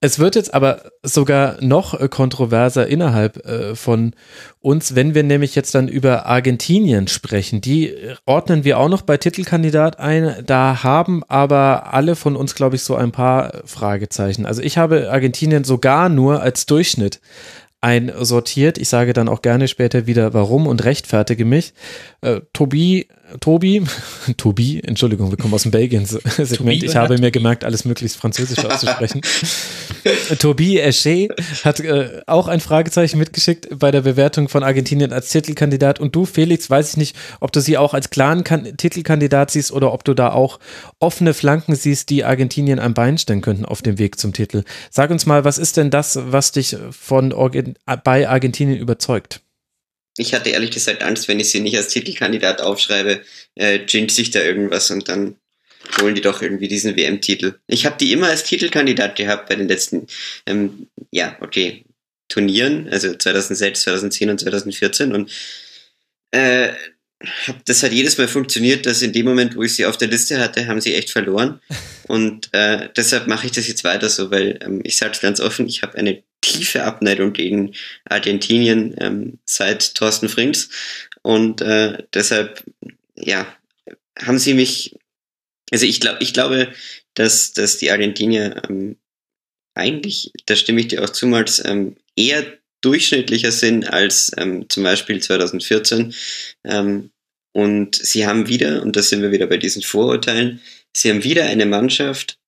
[0.00, 4.12] Es wird jetzt aber sogar noch äh, kontroverser innerhalb äh, von
[4.60, 7.62] uns, wenn wir nämlich jetzt dann über Argentinien sprechen.
[7.62, 10.44] Die äh, ordnen wir auch noch bei Titelkandidat ein.
[10.44, 14.44] Da haben aber alle von uns, glaube ich, so ein paar Fragezeichen.
[14.44, 17.22] Also ich habe Argentinien sogar nur als Durchschnitt
[17.80, 18.76] einsortiert.
[18.76, 21.72] Ich sage dann auch gerne später wieder warum und rechtfertige mich.
[22.52, 23.06] Tobi
[23.40, 23.82] Tobi,
[24.36, 26.82] Tobi, Entschuldigung, wir kommen aus dem Belgien-Segment.
[26.82, 29.20] Ich habe mir gemerkt, alles möglichst französisch auszusprechen.
[30.38, 31.28] Tobi Esche
[31.64, 35.98] hat äh, auch ein Fragezeichen mitgeschickt bei der Bewertung von Argentinien als Titelkandidat.
[35.98, 39.72] Und du, Felix, weiß ich nicht, ob du sie auch als klaren kan Titelkandidat siehst
[39.72, 40.60] oder ob du da auch
[41.00, 44.62] offene Flanken siehst, die Argentinien am Bein stellen könnten auf dem Weg zum Titel.
[44.90, 47.34] Sag uns mal, was ist denn das, was dich von
[48.04, 49.40] bei Argentinien überzeugt?
[50.16, 53.22] Ich hatte ehrlich gesagt Angst, wenn ich sie nicht als Titelkandidat aufschreibe,
[53.54, 55.36] äh, jinx sich da irgendwas und dann
[56.00, 57.54] holen die doch irgendwie diesen WM-Titel.
[57.66, 60.06] Ich habe die immer als Titelkandidat gehabt bei den letzten,
[60.46, 61.84] ähm, ja, okay,
[62.28, 65.30] Turnieren, also 2006, 2010 und 2014 und
[66.32, 66.72] äh,
[67.46, 70.08] hab, das hat jedes Mal funktioniert, dass in dem Moment, wo ich sie auf der
[70.08, 71.60] Liste hatte, haben sie echt verloren.
[72.08, 75.40] Und äh, deshalb mache ich das jetzt weiter so, weil ähm, ich sage es ganz
[75.40, 80.68] offen, ich habe eine tiefe Abneigung gegen Argentinien ähm, seit Thorsten Frings.
[81.22, 82.64] Und äh, deshalb,
[83.16, 83.46] ja,
[84.18, 84.96] haben sie mich,
[85.70, 86.72] also ich glaube, ich glaube,
[87.14, 88.96] dass, dass die Argentinier ähm,
[89.74, 91.26] eigentlich, da stimme ich dir auch zu,
[91.64, 92.44] ähm, eher
[92.82, 96.14] durchschnittlicher sind als ähm, zum Beispiel 2014.
[96.64, 97.10] Ähm,
[97.52, 100.60] und sie haben wieder, und da sind wir wieder bei diesen Vorurteilen,
[100.94, 102.38] sie haben wieder eine Mannschaft,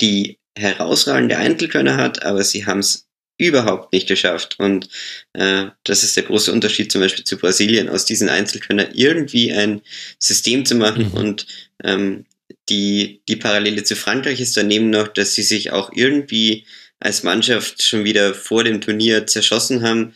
[0.00, 3.05] die herausragende Einzelkönner hat, aber sie haben es
[3.38, 4.56] überhaupt nicht geschafft.
[4.58, 4.88] Und
[5.32, 9.82] äh, das ist der große Unterschied zum Beispiel zu Brasilien, aus diesen Einzelkönnern irgendwie ein
[10.18, 11.10] System zu machen.
[11.10, 11.14] Mhm.
[11.14, 11.46] Und
[11.84, 12.24] ähm,
[12.68, 16.64] die, die Parallele zu Frankreich ist daneben noch, dass sie sich auch irgendwie
[16.98, 20.14] als Mannschaft schon wieder vor dem Turnier zerschossen haben,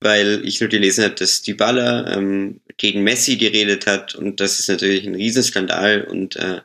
[0.00, 4.68] weil ich nur gelesen habe, dass Dybala ähm, gegen Messi geredet hat und das ist
[4.68, 6.60] natürlich ein Riesenskandal und äh,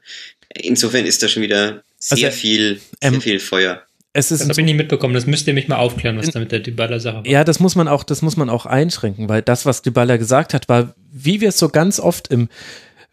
[0.55, 3.85] insofern ist da schon wieder sehr also, viel, sehr ähm, viel Feuer.
[4.13, 5.13] Es ist das habe ich nicht mitbekommen.
[5.13, 7.27] Das müsst ihr mich mal aufklären, was da mit der Dybala-Sache war.
[7.27, 10.53] Ja, das muss man auch, das muss man auch einschränken, weil das, was Dybala gesagt
[10.53, 12.49] hat, war, wie wir es so ganz oft im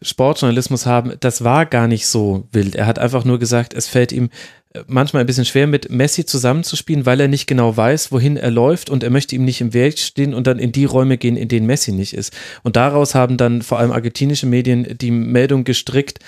[0.01, 2.75] Sportjournalismus haben, das war gar nicht so wild.
[2.75, 4.29] Er hat einfach nur gesagt, es fällt ihm
[4.73, 8.51] äh, manchmal ein bisschen schwer, mit Messi zusammenzuspielen, weil er nicht genau weiß, wohin er
[8.51, 11.37] läuft und er möchte ihm nicht im Weg stehen und dann in die Räume gehen,
[11.37, 12.35] in denen Messi nicht ist.
[12.63, 16.19] Und daraus haben dann vor allem argentinische Medien die Meldung gestrickt,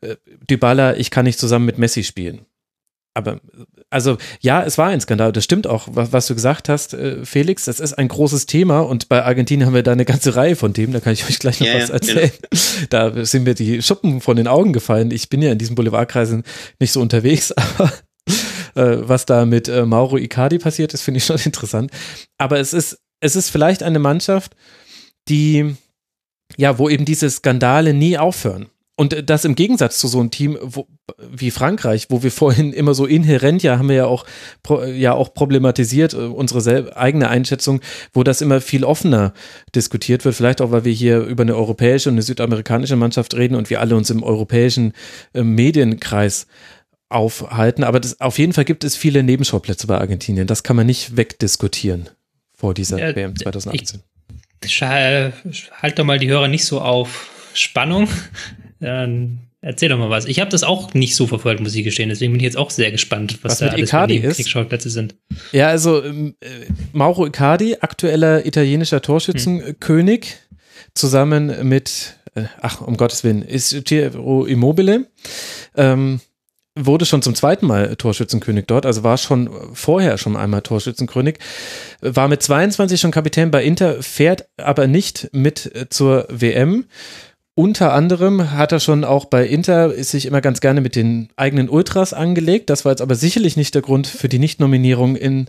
[0.00, 0.16] äh,
[0.48, 2.46] Dybala, ich kann nicht zusammen mit Messi spielen
[3.14, 3.40] aber
[3.94, 5.30] also ja, es war ein Skandal.
[5.32, 7.64] Das stimmt auch, was, was du gesagt hast, äh, Felix.
[7.64, 10.74] Das ist ein großes Thema und bei Argentinien haben wir da eine ganze Reihe von
[10.74, 10.92] Themen.
[10.92, 12.32] Da kann ich euch gleich noch ja, was erzählen.
[12.50, 12.86] Genau.
[12.90, 15.12] Da sind mir die Schuppen von den Augen gefallen.
[15.12, 16.42] Ich bin ja in diesen Boulevardkreisen
[16.80, 17.92] nicht so unterwegs, aber
[18.74, 21.92] äh, was da mit äh, Mauro Icardi passiert ist, finde ich schon interessant.
[22.36, 24.56] Aber es ist, es ist vielleicht eine Mannschaft,
[25.28, 25.76] die
[26.56, 28.66] ja, wo eben diese Skandale nie aufhören.
[28.96, 30.86] Und das im Gegensatz zu so einem Team wo,
[31.18, 34.24] wie Frankreich, wo wir vorhin immer so inhärent, ja, haben wir ja auch,
[34.94, 37.80] ja auch problematisiert, äh, unsere eigene Einschätzung,
[38.12, 39.34] wo das immer viel offener
[39.74, 40.36] diskutiert wird.
[40.36, 43.80] Vielleicht auch, weil wir hier über eine europäische und eine südamerikanische Mannschaft reden und wir
[43.80, 44.92] alle uns im europäischen
[45.32, 46.46] äh, Medienkreis
[47.08, 47.82] aufhalten.
[47.82, 50.46] Aber das, auf jeden Fall gibt es viele Nebenschauplätze bei Argentinien.
[50.46, 52.10] Das kann man nicht wegdiskutieren
[52.54, 54.02] vor dieser ja, WM 2018.
[54.64, 58.08] Ich, halt doch mal die Hörer nicht so auf Spannung.
[58.84, 60.26] Dann erzähl doch mal was.
[60.26, 62.10] Ich habe das auch nicht so verfolgt, muss ich gestehen.
[62.10, 65.14] Deswegen bin ich jetzt auch sehr gespannt, was, was da alles Icardi für Kriegsschauplätze sind.
[65.52, 66.48] Ja, also ähm, äh,
[66.92, 70.58] Mauro Icardi, aktueller italienischer Torschützenkönig, hm.
[70.92, 75.06] zusammen mit, äh, ach, um Gottes Willen, ist Giro Immobile.
[75.74, 76.20] Ähm,
[76.78, 81.38] wurde schon zum zweiten Mal Torschützenkönig dort, also war schon vorher schon einmal Torschützenkönig,
[82.02, 86.84] war mit 22 schon Kapitän bei Inter, fährt aber nicht mit zur WM
[87.54, 91.68] unter anderem hat er schon auch bei Inter sich immer ganz gerne mit den eigenen
[91.68, 92.68] Ultras angelegt.
[92.68, 95.46] Das war jetzt aber sicherlich nicht der Grund für die Nichtnominierung in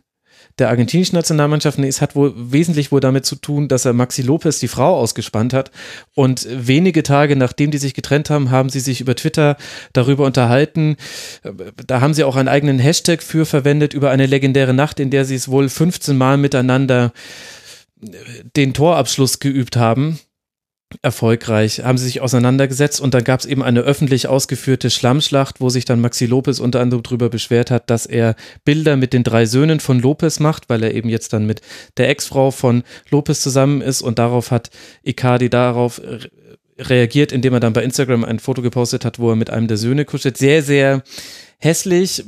[0.60, 1.80] der argentinischen Nationalmannschaft.
[1.80, 5.52] Es hat wohl wesentlich wohl damit zu tun, dass er Maxi Lopez die Frau ausgespannt
[5.54, 5.72] hat.
[6.14, 9.58] Und wenige Tage nachdem die sich getrennt haben, haben sie sich über Twitter
[9.92, 10.98] darüber unterhalten.
[11.88, 15.26] Da haben sie auch einen eigenen Hashtag für verwendet über eine legendäre Nacht, in der
[15.26, 17.12] sie es wohl 15 Mal miteinander
[18.56, 20.20] den Torabschluss geübt haben
[21.02, 25.70] erfolgreich, haben sie sich auseinandergesetzt und dann gab es eben eine öffentlich ausgeführte Schlammschlacht, wo
[25.70, 29.46] sich dann Maxi Lopez unter anderem darüber beschwert hat, dass er Bilder mit den drei
[29.46, 31.62] Söhnen von Lopez macht, weil er eben jetzt dann mit
[31.98, 34.70] der Ex-Frau von Lopez zusammen ist und darauf hat
[35.04, 36.02] Icardi darauf
[36.78, 39.78] reagiert, indem er dann bei Instagram ein Foto gepostet hat, wo er mit einem der
[39.78, 40.38] Söhne kuschelt.
[40.38, 41.04] Sehr, sehr
[41.58, 42.24] hässlich,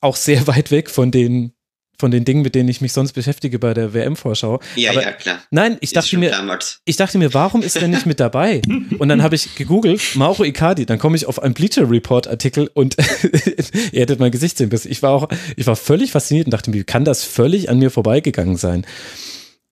[0.00, 1.52] auch sehr weit weg von den
[1.98, 4.60] von den Dingen, mit denen ich mich sonst beschäftige bei der WM-Vorschau.
[4.76, 5.42] Ja, Aber ja, klar.
[5.50, 6.80] Nein, ich Ist dachte mir, damals.
[6.84, 8.62] ich dachte mir, warum ist er nicht mit dabei?
[8.98, 12.70] Und dann habe ich gegoogelt, Mauro Icardi, dann komme ich auf einen Bleacher Report Artikel
[12.74, 12.96] und
[13.92, 14.90] ihr hättet mein Gesicht sehen müssen.
[14.90, 17.78] Ich war auch, ich war völlig fasziniert und dachte mir, wie kann das völlig an
[17.78, 18.86] mir vorbeigegangen sein?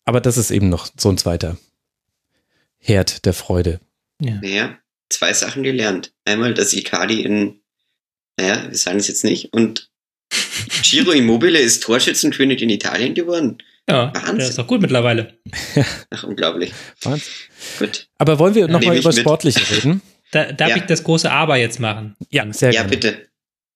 [0.05, 1.57] Aber das ist eben noch so ein zweiter
[2.78, 3.81] Herd der Freude.
[4.19, 4.78] Naja,
[5.11, 6.12] zwei Sachen gelernt.
[6.24, 7.61] Einmal, dass Icardi in,
[8.39, 9.90] naja, wir sagen es jetzt nicht, und
[10.83, 13.59] Giro Immobile ist Torschützenkönig in Italien geworden.
[13.89, 14.39] Ja, Wahnsinn.
[14.39, 15.35] der ist doch gut mittlerweile.
[16.11, 16.73] Ach, unglaublich.
[17.03, 17.33] Wahnsinn.
[17.78, 18.09] Gut.
[18.19, 19.19] Aber wollen wir Ja, nochmal über mit.
[19.19, 20.03] Sportliche reden?
[20.33, 20.77] Da, darf Ja.
[20.77, 22.16] ich das große Aber jetzt machen?
[22.31, 22.91] Ja, sehr Ja, gerne.
[22.91, 23.27] bitte.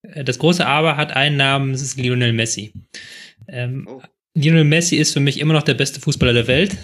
[0.02, 2.73] Äh, Das große Aber hat einen Namen, das ist Lionel Messi.
[3.48, 4.02] Ähm, Oh.
[4.35, 6.77] Lionel Messi ist für mich immer noch der beste Fußballer der Welt.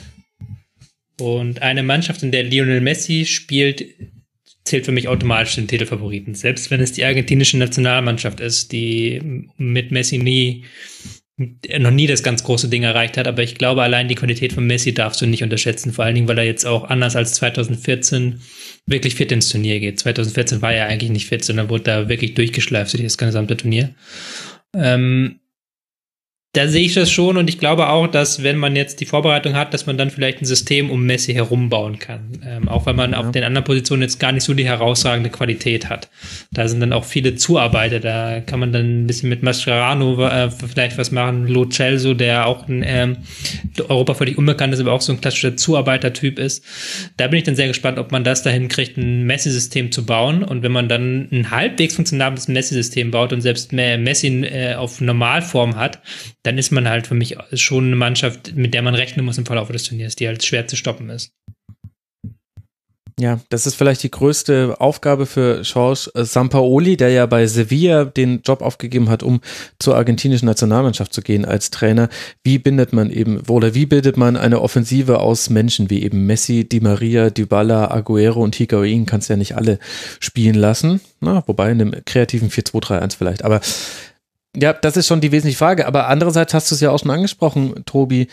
[1.20, 3.84] Und eine Mannschaft, in der Lionel Messi spielt,
[4.66, 6.34] zählt für mich automatisch den Titelfavoriten.
[6.34, 10.64] Selbst wenn es die argentinische Nationalmannschaft ist, die mit Messi nie,
[11.36, 13.28] noch nie das ganz große Ding erreicht hat.
[13.28, 15.92] Aber ich glaube, allein die Qualität von Messi darfst du nicht unterschätzen.
[15.92, 18.40] Vor allen Dingen, weil er jetzt auch anders als 2014
[18.86, 20.00] wirklich fit ins Turnier geht.
[20.00, 23.94] 2014 war er eigentlich nicht fit, sondern wurde da wirklich durchgeschleift durch das gesamte Turnier.
[24.74, 25.40] Ähm,
[26.56, 29.54] da sehe ich das schon und ich glaube auch, dass wenn man jetzt die Vorbereitung
[29.54, 32.40] hat, dass man dann vielleicht ein System um Messi herum bauen kann.
[32.46, 33.18] Ähm, auch wenn man Ja.
[33.18, 36.08] auf den anderen Positionen jetzt gar nicht so die herausragende Qualität hat.
[36.52, 40.50] Da sind dann auch viele Zuarbeiter, da kann man dann ein bisschen mit Mascherano äh,
[40.50, 41.46] vielleicht was machen.
[41.46, 43.16] Lo Celso, der auch ein ähm,
[43.88, 46.64] Europa völlig unbekannt ist, aber auch so ein klassischer Zuarbeitertyp ist.
[47.16, 50.42] Da bin ich dann sehr gespannt, ob man das dahin kriegt, ein Messi-System zu bauen.
[50.42, 55.00] Und wenn man dann ein halbwegs funktionables Messi-System baut und selbst Me- Messi äh, auf
[55.00, 56.00] Normalform hat,
[56.46, 59.46] dann ist man halt für mich schon eine Mannschaft, mit der man rechnen muss im
[59.46, 61.32] Verlauf des Turniers, die halt schwer zu stoppen ist.
[63.18, 68.42] Ja, das ist vielleicht die größte Aufgabe für George Sampaoli, der ja bei Sevilla den
[68.42, 69.40] Job aufgegeben hat, um
[69.78, 72.10] zur argentinischen Nationalmannschaft zu gehen als Trainer.
[72.44, 76.68] Wie bindet man eben, oder wie bildet man eine Offensive aus Menschen wie eben Messi,
[76.68, 79.78] Di Maria, Dybala, Aguero und Higuain kannst ja nicht alle
[80.20, 81.00] spielen lassen.
[81.20, 83.44] Na, wobei in einem kreativen 4-2-3-1 vielleicht.
[83.46, 83.62] Aber
[84.56, 85.86] ja, das ist schon die wesentliche Frage.
[85.86, 88.28] Aber andererseits hast du es ja auch schon angesprochen, Tobi,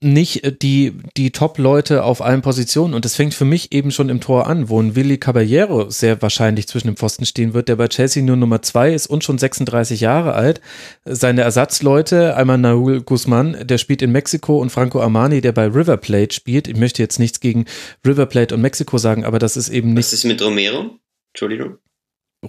[0.00, 2.94] nicht äh, die, die Top-Leute auf allen Positionen.
[2.94, 6.20] Und das fängt für mich eben schon im Tor an, wo ein Willi Caballero sehr
[6.22, 9.38] wahrscheinlich zwischen dem Pfosten stehen wird, der bei Chelsea nur Nummer zwei ist und schon
[9.38, 10.60] 36 Jahre alt.
[11.04, 15.96] Seine Ersatzleute, einmal Nahuel Guzman, der spielt in Mexiko und Franco Armani, der bei River
[15.96, 16.68] Plate spielt.
[16.68, 17.66] Ich möchte jetzt nichts gegen
[18.06, 20.98] River Plate und Mexiko sagen, aber das ist eben nicht Was ist mit Romero?
[21.32, 21.78] Entschuldigung.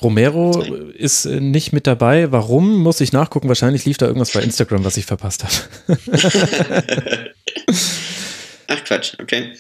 [0.02, 0.61] Romero
[0.94, 2.32] ist äh, nicht mit dabei.
[2.32, 2.78] Warum?
[2.82, 3.48] Muss ich nachgucken.
[3.48, 5.98] Wahrscheinlich lief da irgendwas bei Instagram, was ich verpasst habe.
[8.68, 9.53] Ach Quatsch, okay.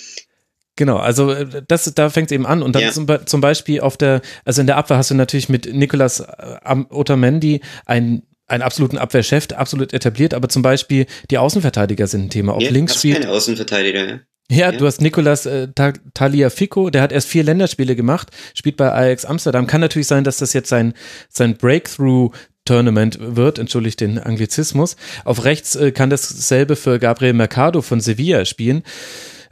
[0.75, 2.61] Genau, also äh, das, da fängt es eben an.
[2.61, 2.91] Und dann Ja.
[2.91, 6.25] zum, zum Beispiel auf der, also in der Abwehr hast du natürlich mit Nicolas äh,
[6.63, 12.29] Am- Otamendi einen, einen absoluten Abwehrchef, absolut etabliert, aber zum Beispiel die Außenverteidiger sind ein
[12.29, 12.53] Thema.
[12.53, 14.19] Auf ja, links spielt keine Außenverteidiger, ja?
[14.49, 18.93] Ja, du hast Nicolas äh, Ta- Taliafico, der hat erst vier Länderspiele gemacht, spielt bei
[18.93, 19.67] Ajax Amsterdam.
[19.67, 20.93] Kann natürlich sein, dass das jetzt sein,
[21.27, 22.31] sein Breakthrough
[22.63, 24.95] Tournament wird, entschuldigt den Anglizismus.
[25.25, 28.83] Auf rechts äh, kann dasselbe für Gabriel Mercado von Sevilla spielen.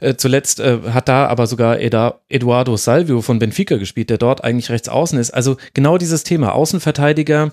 [0.00, 4.44] Äh, zuletzt äh, hat da aber sogar Eda, Eduardo Salvio von Benfica gespielt, der dort
[4.44, 5.30] eigentlich rechts außen ist.
[5.30, 7.52] Also genau dieses Thema, Außenverteidiger,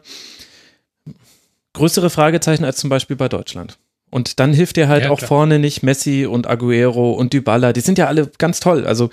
[1.74, 3.78] größere Fragezeichen als zum Beispiel bei Deutschland.
[4.10, 5.28] Und dann hilft dir halt Ja, auch klar.
[5.28, 7.74] vorne nicht Messi und Aguero und Dybala.
[7.74, 8.86] Die sind ja alle ganz toll.
[8.86, 9.10] Also,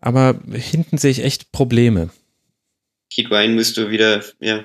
[0.00, 2.10] aber hinten sehe ich echt Probleme.
[3.12, 4.64] Higuain müsst du wieder, ja.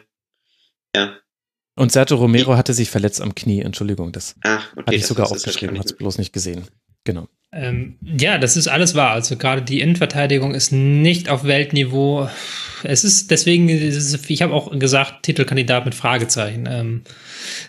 [0.96, 1.16] Ja.
[1.76, 3.62] Und Sergio Romero hatte sich verletzt am Knie.
[3.62, 4.82] Entschuldigung, das Ach, okay.
[4.82, 6.66] hatte ich das sogar aufgeschrieben, hat es bloß nicht gesehen.
[7.04, 7.28] Genau.
[7.54, 9.12] Ähm, ja, das ist alles wahr.
[9.12, 12.30] Also gerade die Innenverteidigung ist nicht auf Weltniveau.
[12.84, 16.68] Es ist deswegen, ich habe auch gesagt, Titelkandidat mit Fragezeichen.
[16.70, 17.02] Ähm,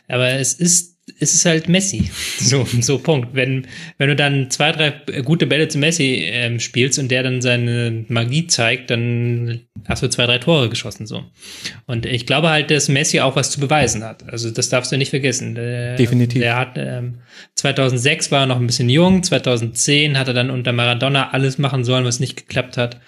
[0.08, 2.10] aber es ist ist es halt Messi.
[2.38, 3.34] So, so Punkt.
[3.34, 3.66] Wenn,
[3.98, 4.90] wenn du dann zwei, drei
[5.22, 10.08] gute Bälle zu Messi ähm, spielst und der dann seine Magie zeigt, dann hast du
[10.08, 11.24] zwei, drei Tore geschossen, so.
[11.86, 14.28] Und ich glaube halt, dass Messi auch was zu beweisen hat.
[14.28, 15.54] Also, das darfst du nicht vergessen.
[15.54, 16.40] Der, Definitiv.
[16.40, 17.18] Der hat, ähm,
[17.54, 21.84] 2006 war er noch ein bisschen jung, 2010 hat er dann unter Maradona alles machen
[21.84, 23.00] sollen, was nicht geklappt hat.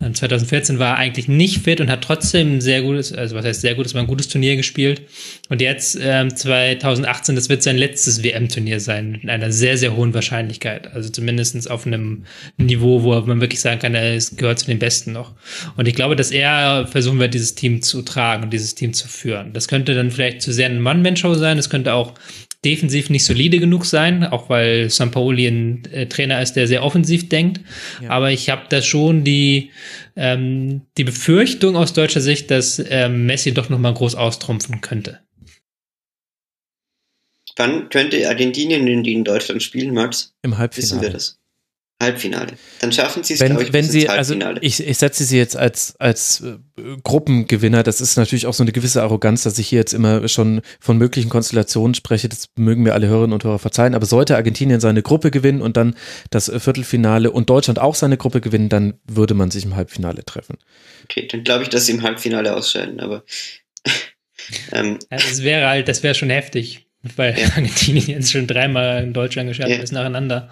[0.00, 3.60] 2014 war er eigentlich nicht fit und hat trotzdem ein sehr gutes, also was heißt
[3.60, 5.02] sehr gutes, war ein gutes Turnier gespielt.
[5.48, 10.12] Und jetzt ähm, 2018, das wird sein letztes WM-Turnier sein, mit einer sehr, sehr hohen
[10.12, 10.92] Wahrscheinlichkeit.
[10.92, 12.24] Also zumindestens auf einem
[12.56, 15.34] Niveau, wo man wirklich sagen kann, er gehört zu den Besten noch.
[15.76, 19.06] Und ich glaube, dass er versuchen wird, dieses Team zu tragen und dieses Team zu
[19.06, 19.52] führen.
[19.52, 22.14] Das könnte dann vielleicht zu sehr eine One-Man-Show sein, es könnte auch
[22.64, 27.28] defensiv nicht solide genug sein, auch weil Sampaoli ein äh, Trainer ist, der sehr offensiv
[27.28, 27.60] denkt.
[28.02, 28.10] Ja.
[28.10, 29.70] Aber ich habe da schon die,
[30.16, 35.20] ähm, die Befürchtung aus deutscher Sicht, dass ähm, Messi doch noch mal groß austrumpfen könnte.
[37.58, 40.32] Wann könnte Argentinien in Deutschland spielen, Max?
[40.42, 40.90] Im Halbfinale.
[40.90, 41.38] Wissen wir das?
[42.00, 42.52] Halbfinale.
[42.78, 45.96] Dann schaffen sie es, wenn, ich, wenn sie, also ich, ich setze sie jetzt als,
[45.98, 46.56] als äh,
[47.02, 47.82] Gruppengewinner.
[47.82, 50.96] Das ist natürlich auch so eine gewisse Arroganz, dass ich hier jetzt immer schon von
[50.96, 52.28] möglichen Konstellationen spreche.
[52.28, 53.96] Das mögen mir alle Hörerinnen und Hörer verzeihen.
[53.96, 55.96] Aber sollte Argentinien seine Gruppe gewinnen und dann
[56.30, 60.56] das Viertelfinale und Deutschland auch seine Gruppe gewinnen, dann würde man sich im Halbfinale treffen.
[61.02, 63.00] Okay, dann glaube ich, dass sie im Halbfinale ausscheiden.
[63.00, 63.24] Aber
[64.72, 67.46] ähm, ja, das wäre halt, das wäre schon heftig, weil ja.
[67.46, 69.82] Argentinien jetzt schon dreimal in Deutschland gescheitert ja.
[69.82, 70.48] ist nacheinander.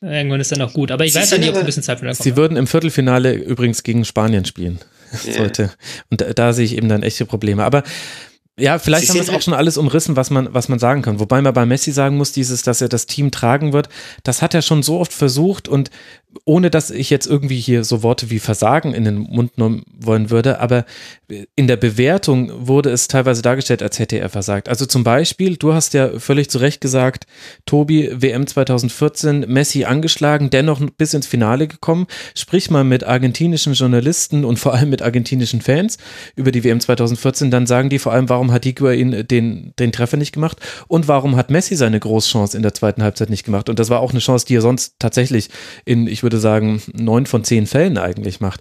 [0.00, 0.90] Irgendwann ist dann auch gut.
[0.90, 3.32] Aber ich Sie weiß ja nicht, ob ein bisschen Zeit für Sie würden im Viertelfinale
[3.32, 4.78] übrigens gegen Spanien spielen.
[5.24, 5.34] Ja.
[5.34, 5.70] Sollte.
[6.10, 7.64] Und da, da, sehe ich eben dann echte Probleme.
[7.64, 7.84] Aber
[8.58, 11.02] ja, vielleicht Sie haben wir es auch schon alles umrissen, was man, was man sagen
[11.02, 11.20] kann.
[11.20, 13.88] Wobei man bei Messi sagen muss, dieses, dass er das Team tragen wird,
[14.24, 15.90] das hat er schon so oft versucht und
[16.44, 20.30] ohne dass ich jetzt irgendwie hier so Worte wie Versagen in den Mund nehmen wollen
[20.30, 20.84] würde, aber
[21.54, 24.68] in der Bewertung wurde es teilweise dargestellt, als hätte er versagt.
[24.68, 27.26] Also zum Beispiel, du hast ja völlig zu Recht gesagt,
[27.64, 32.06] Tobi, WM 2014, Messi angeschlagen, dennoch bis ins Finale gekommen.
[32.34, 35.98] Sprich mal mit argentinischen Journalisten und vor allem mit argentinischen Fans
[36.36, 40.16] über die WM 2014, dann sagen die vor allem, warum hat Higuain den, den Treffer
[40.16, 43.68] nicht gemacht und warum hat Messi seine Großchance in der zweiten Halbzeit nicht gemacht.
[43.68, 45.50] Und das war auch eine Chance, die er sonst tatsächlich
[45.84, 48.60] in, ich würde sagen, neun von zehn Fällen eigentlich macht.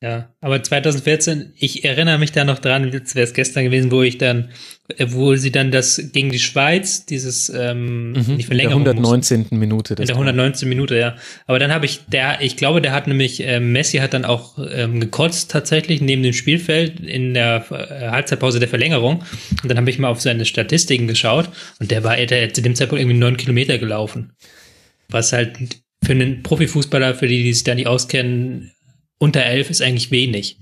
[0.00, 4.02] Ja, aber 2014, ich erinnere mich da noch dran, jetzt wäre es gestern gewesen, wo
[4.02, 4.50] ich dann,
[4.96, 8.82] äh, wo sie dann das gegen die Schweiz, dieses ähm, mhm, die Verlängerung.
[8.82, 9.40] In der 119.
[9.40, 9.58] Mussten.
[9.58, 9.94] Minute.
[9.94, 10.68] in der 119.
[10.68, 11.16] Minute, ja.
[11.46, 14.56] Aber dann habe ich, der, ich glaube, der hat nämlich, äh, Messi hat dann auch
[14.70, 19.24] ähm, gekotzt tatsächlich neben dem Spielfeld in der äh, Halbzeitpause der Verlängerung.
[19.64, 21.48] Und dann habe ich mal auf seine Statistiken geschaut
[21.80, 24.32] und der war der, zu dem Zeitpunkt irgendwie neun Kilometer gelaufen.
[25.08, 25.58] Was halt
[26.02, 28.72] für einen Profifußballer, für die, die sich da nicht auskennen,
[29.18, 30.58] unter elf ist eigentlich wenig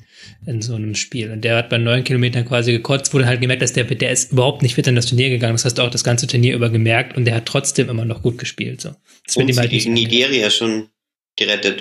[0.47, 1.31] in so einem Spiel.
[1.31, 4.33] Und der hat bei neun Kilometern quasi gekotzt, wurde halt gemerkt, dass der, der ist
[4.33, 5.55] überhaupt nicht fit in das Turnier gegangen.
[5.55, 8.23] Das hast du auch das ganze Turnier über gemerkt und der hat trotzdem immer noch
[8.23, 8.81] gut gespielt.
[8.81, 8.95] So.
[9.27, 10.89] Das und halt gegen Nigeria schon
[11.37, 11.81] gerettet,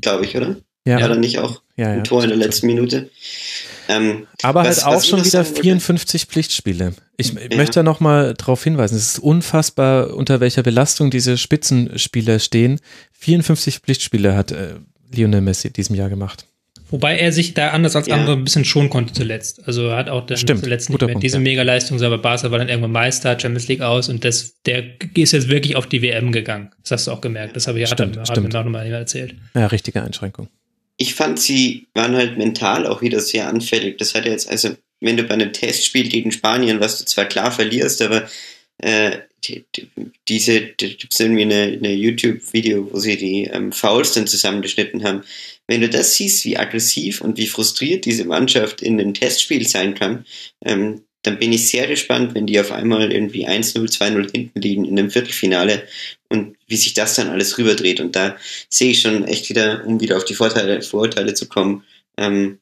[0.00, 0.56] glaube ich, oder?
[0.86, 1.00] Ja.
[1.00, 3.10] War dann nicht auch ja, ein Tor in der letzten Minute?
[3.88, 6.32] Ähm, Aber was, halt auch schon wieder 54 würde?
[6.32, 6.94] Pflichtspiele.
[7.16, 7.56] Ich ja.
[7.56, 12.80] möchte da nochmal darauf hinweisen, es ist unfassbar, unter welcher Belastung diese Spitzenspieler stehen.
[13.12, 14.74] 54 Pflichtspiele hat äh,
[15.14, 16.46] Lionel Messi diesem Jahr gemacht.
[16.88, 18.14] Wobei er sich da anders als ja.
[18.14, 19.66] andere ein bisschen schon konnte zuletzt.
[19.66, 21.42] Also er hat auch dann Stimmt, zuletzt nicht mehr Punkt, diese ja.
[21.42, 24.84] Mega-Leistung, aber Barca war dann irgendwann Meister, Champions League aus und das, der
[25.14, 26.70] ist jetzt wirklich auf die WM gegangen.
[26.82, 27.56] Das hast du auch gemerkt.
[27.56, 28.18] Das habe ich stimmt.
[28.18, 29.34] Hat mir nochmal erzählt.
[29.54, 30.48] Ja, richtige Einschränkung.
[30.96, 33.98] Ich fand, sie waren halt mental auch wieder sehr anfällig.
[33.98, 37.26] Das hat er jetzt, also wenn du bei einem Testspiel gegen Spanien, was du zwar
[37.26, 38.28] klar verlierst, aber
[38.78, 39.18] äh,
[40.28, 45.04] diese, da gibt es irgendwie eine, eine YouTube-Video, wo sie die ähm, Fouls dann zusammengeschnitten
[45.04, 45.22] haben.
[45.68, 49.94] Wenn du das siehst, wie aggressiv und wie frustriert diese Mannschaft in einem Testspiel sein
[49.94, 50.24] kann,
[50.64, 54.84] ähm, dann bin ich sehr gespannt, wenn die auf einmal irgendwie 1-0, 2-0 hinten liegen
[54.84, 55.86] in einem Viertelfinale
[56.28, 58.00] und wie sich das dann alles rüberdreht.
[58.00, 58.36] Und da
[58.68, 61.84] sehe ich schon echt wieder, um wieder auf die Vorteile, Vorurteile zu kommen,
[62.16, 62.58] ähm,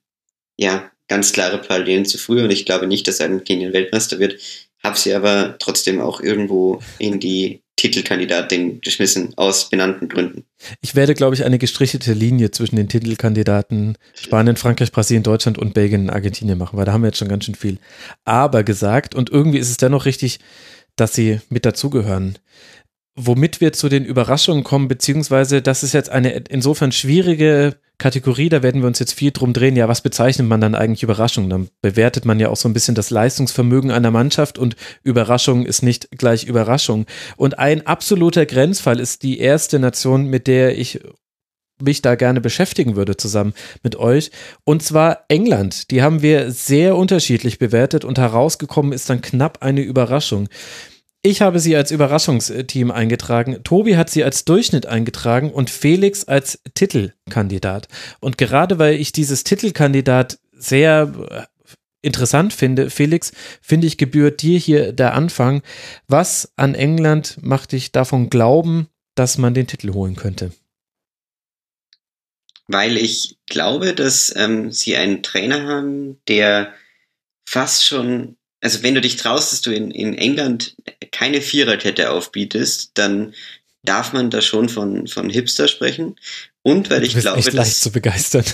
[0.57, 2.45] ja, ganz klare Parallelen zu früher.
[2.45, 4.41] Und ich glaube nicht, dass Argentinien Weltmeister wird
[4.85, 10.45] habe sie aber trotzdem auch irgendwo in die Titelkandidatin geschmissen, aus benannten Gründen.
[10.81, 15.75] Ich werde, glaube ich, eine gestrichelte Linie zwischen den Titelkandidaten Spanien, Frankreich, Brasilien, Deutschland und
[15.75, 17.79] Belgien und Argentinien machen, weil da haben wir jetzt schon ganz schön viel
[18.25, 20.39] aber gesagt und irgendwie ist es dennoch richtig,
[20.95, 22.39] dass sie mit dazugehören
[23.17, 28.63] womit wir zu den Überraschungen kommen, beziehungsweise das ist jetzt eine insofern schwierige Kategorie, da
[28.65, 29.77] werden wir uns jetzt viel drum drehen.
[29.77, 31.49] Ja, was bezeichnet man dann eigentlich Überraschung?
[31.49, 34.75] Dann bewertet man ja auch so ein bisschen das Leistungsvermögen einer Mannschaft und
[35.05, 37.07] Überraschung ist nicht gleich Überraschung.
[37.37, 41.01] Und ein absoluter Grenzfall ist die erste Nation, mit der ich
[41.81, 44.31] mich da gerne beschäftigen würde zusammen mit euch.
[44.65, 45.91] Und zwar England.
[45.91, 50.49] Die haben wir sehr unterschiedlich bewertet und herausgekommen ist dann knapp eine Überraschung.
[51.27, 53.65] Ich habe sie als Überraschungsteam eingetragen.
[53.65, 57.89] Tobi hat sie als Durchschnitt eingetragen und Felix als Titelkandidat.
[58.21, 61.67] Und gerade weil ich dieses Titelkandidat sehr äh,
[62.03, 63.33] interessant finde, Felix,
[63.63, 65.63] finde ich, gebührt dir hier der Anfang.
[66.09, 70.53] Was an England macht dich davon glauben, dass man den Titel holen könnte?
[72.69, 76.75] Weil ich glaube, dass ähm, sie einen Trainer haben, der
[77.47, 80.75] fast schon, also wenn du dich traust, dass du in, in England
[81.13, 83.35] keine Viererkette aufbietest, dann
[83.83, 86.17] darf man da schon von, von Hipster sprechen.
[86.63, 88.47] Und weil ich glaube, echt dass, zu begeistern.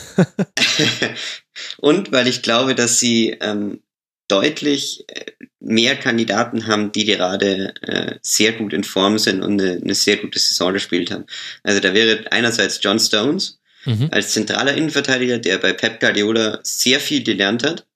[1.77, 3.85] und weil ich glaube, dass sie ähm,
[4.27, 5.27] deutlich äh,
[5.61, 10.17] mehr Kandidaten haben, die gerade äh, sehr gut in Form sind und eine, eine sehr
[10.17, 11.25] gute Saison gespielt haben.
[11.63, 14.09] Also da wäre einerseits John Stones Mhm.
[14.11, 17.87] als zentraler Innenverteidiger, der bei Pep Guardiola sehr viel gelernt hat.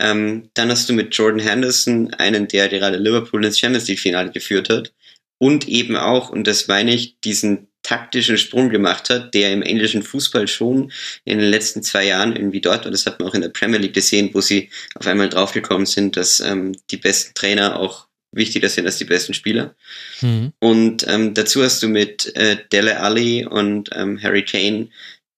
[0.00, 4.30] Ähm, dann hast du mit Jordan Henderson einen, der gerade Liverpool ins Champions League Finale
[4.30, 4.92] geführt hat
[5.38, 10.02] und eben auch, und das meine ich, diesen taktischen Sprung gemacht hat, der im englischen
[10.02, 10.92] Fußball schon
[11.24, 12.90] in den letzten zwei Jahren irgendwie dort war.
[12.90, 16.16] Das hat man auch in der Premier League gesehen, wo sie auf einmal draufgekommen sind,
[16.16, 19.74] dass ähm, die besten Trainer auch wichtiger sind als die besten Spieler.
[20.20, 20.52] Mhm.
[20.58, 24.88] Und ähm, dazu hast du mit äh, Dele Alli und ähm, Harry Kane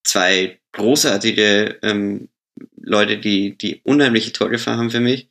[0.03, 2.27] zwei großartige ähm,
[2.83, 5.27] Leute, die, die unheimliche Torgefahr haben für mich.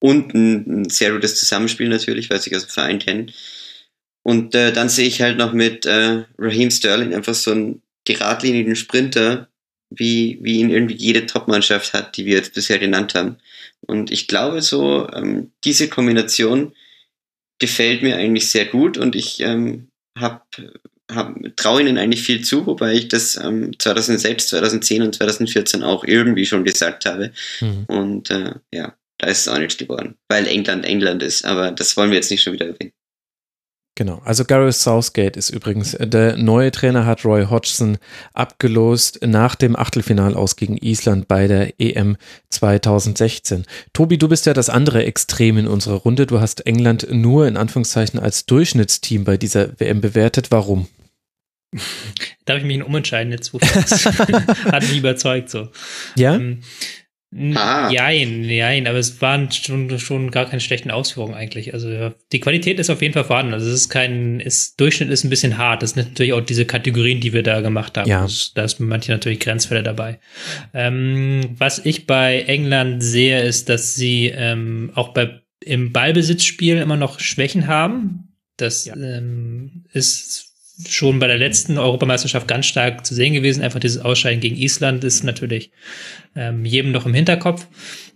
[0.00, 3.32] Und ein, ein sehr gutes Zusammenspiel natürlich, weil sie aus dem Verein kennen.
[4.24, 8.76] Und äh, dann sehe ich halt noch mit äh, Raheem Sterling einfach so einen geradlinigen
[8.76, 9.48] Sprinter,
[9.90, 13.36] wie, wie ihn irgendwie jede Topmannschaft hat, die wir jetzt bisher genannt haben.
[13.80, 16.72] Und ich glaube so, ähm, diese Kombination
[17.58, 19.88] gefällt mir eigentlich sehr gut und ich ähm,
[20.18, 20.91] hab, hab,
[21.56, 26.46] traue ihnen eigentlich viel zu, wobei ich das ähm, 2006, 2010 und 2014 auch irgendwie
[26.46, 27.32] schon gesagt habe.
[27.60, 27.84] Mhm.
[27.86, 31.96] Und äh, ja, da ist es auch nichts geworden, weil England England ist, aber das
[31.96, 32.92] wollen wir jetzt nicht schon wieder erwähnen.
[33.94, 37.98] Genau, also Gareth Southgate ist übrigens der neue Trainer, hat Roy Hodgson
[38.32, 42.16] abgelost nach dem Achtelfinal aus gegen Island bei der EM
[42.48, 43.66] 2016.
[43.92, 46.26] Tobi, du bist ja das andere Extrem in unserer Runde.
[46.26, 50.50] Du hast England nur in Anführungszeichen als Durchschnittsteam bei dieser WM bewertet.
[50.50, 50.88] Warum?
[52.44, 53.52] Darf ich mich noch umentscheiden jetzt?
[54.72, 55.68] Hat mich überzeugt so.
[56.16, 56.36] Ja?
[56.36, 56.62] Ähm,
[57.54, 57.90] Ah.
[57.90, 61.72] Jein, jein, aber es waren schon, schon gar keine schlechten Ausführungen eigentlich.
[61.72, 63.54] Also ja, die Qualität ist auf jeden Fall vorhanden.
[63.54, 65.82] Also es ist kein, ist, Durchschnitt ist ein bisschen hart.
[65.82, 68.08] Das sind natürlich auch diese Kategorien, die wir da gemacht haben.
[68.08, 68.22] Ja.
[68.22, 70.20] Das, da ist manche natürlich Grenzfälle dabei.
[70.74, 76.96] Ähm, was ich bei England sehe, ist, dass sie ähm, auch bei im Ballbesitzspiel immer
[76.96, 78.36] noch Schwächen haben.
[78.58, 80.51] Das ähm, ist
[80.88, 83.62] schon bei der letzten Europameisterschaft ganz stark zu sehen gewesen.
[83.62, 85.70] Einfach dieses Ausscheiden gegen Island ist natürlich
[86.34, 87.66] ähm, jedem noch im Hinterkopf.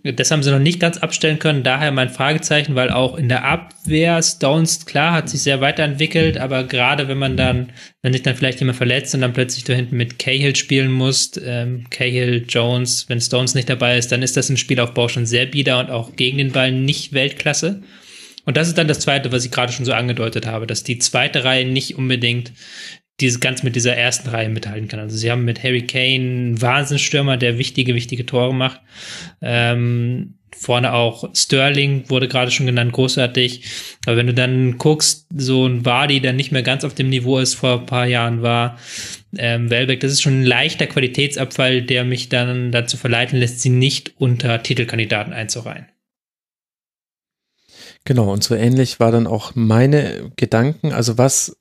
[0.03, 1.63] Das haben sie noch nicht ganz abstellen können.
[1.63, 6.65] Daher mein Fragezeichen, weil auch in der Abwehr Stones, klar, hat sich sehr weiterentwickelt, aber
[6.65, 7.73] gerade wenn man dann,
[8.03, 11.33] wenn sich dann vielleicht jemand verletzt und dann plötzlich da hinten mit Cahill spielen muss,
[11.45, 15.47] ähm, Cahill, Jones, wenn Stones nicht dabei ist, dann ist das im Spielaufbau schon sehr
[15.47, 17.83] bieder und auch gegen den Ball nicht Weltklasse.
[18.47, 20.99] Und das ist dann das Zweite, was ich gerade schon so angedeutet habe, dass die
[20.99, 22.53] zweite Reihe nicht unbedingt
[23.21, 25.01] diese ganz mit dieser ersten Reihe mithalten kann.
[25.01, 28.81] Also sie haben mit Harry Kane einen Wahnsinnsstürmer, der wichtige, wichtige Tore macht.
[29.41, 33.63] Ähm, vorne auch Sterling wurde gerade schon genannt, großartig.
[34.07, 37.39] Aber wenn du dann guckst, so ein Wadi, der nicht mehr ganz auf dem Niveau
[37.39, 38.79] ist, vor ein paar Jahren war,
[39.39, 43.71] ähm, Welbeck, das ist schon ein leichter Qualitätsabfall, der mich dann dazu verleiten lässt, sie
[43.71, 45.87] nicht unter Titelkandidaten einzureihen.
[48.07, 51.57] Genau, und so ähnlich war dann auch meine Gedanken, also was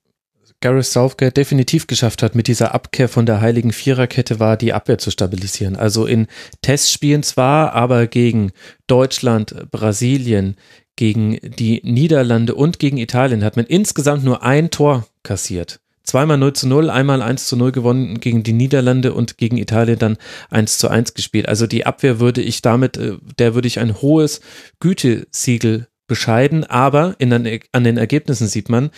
[0.62, 5.00] Gareth Southgate definitiv geschafft hat mit dieser Abkehr von der heiligen Viererkette war, die Abwehr
[5.00, 5.76] zu stabilisieren.
[5.76, 6.28] Also in
[6.62, 8.52] Testspielen zwar, aber gegen
[8.86, 10.56] Deutschland, Brasilien,
[10.96, 15.80] gegen die Niederlande und gegen Italien hat man insgesamt nur ein Tor kassiert.
[16.04, 19.98] Zweimal 0 zu 0, einmal 1 zu 0 gewonnen gegen die Niederlande und gegen Italien
[19.98, 20.18] dann
[20.52, 21.50] 1 zu 1 gespielt.
[21.50, 24.42] Also die Abwehr würde ich damit, äh, der würde ich ein hohes
[24.80, 28.92] Gütesiegel bescheiden, aber den, an den Ergebnissen sieht man,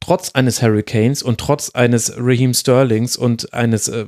[0.00, 4.04] trotz eines Hurricanes und trotz eines Raheem Sterlings und eines äh,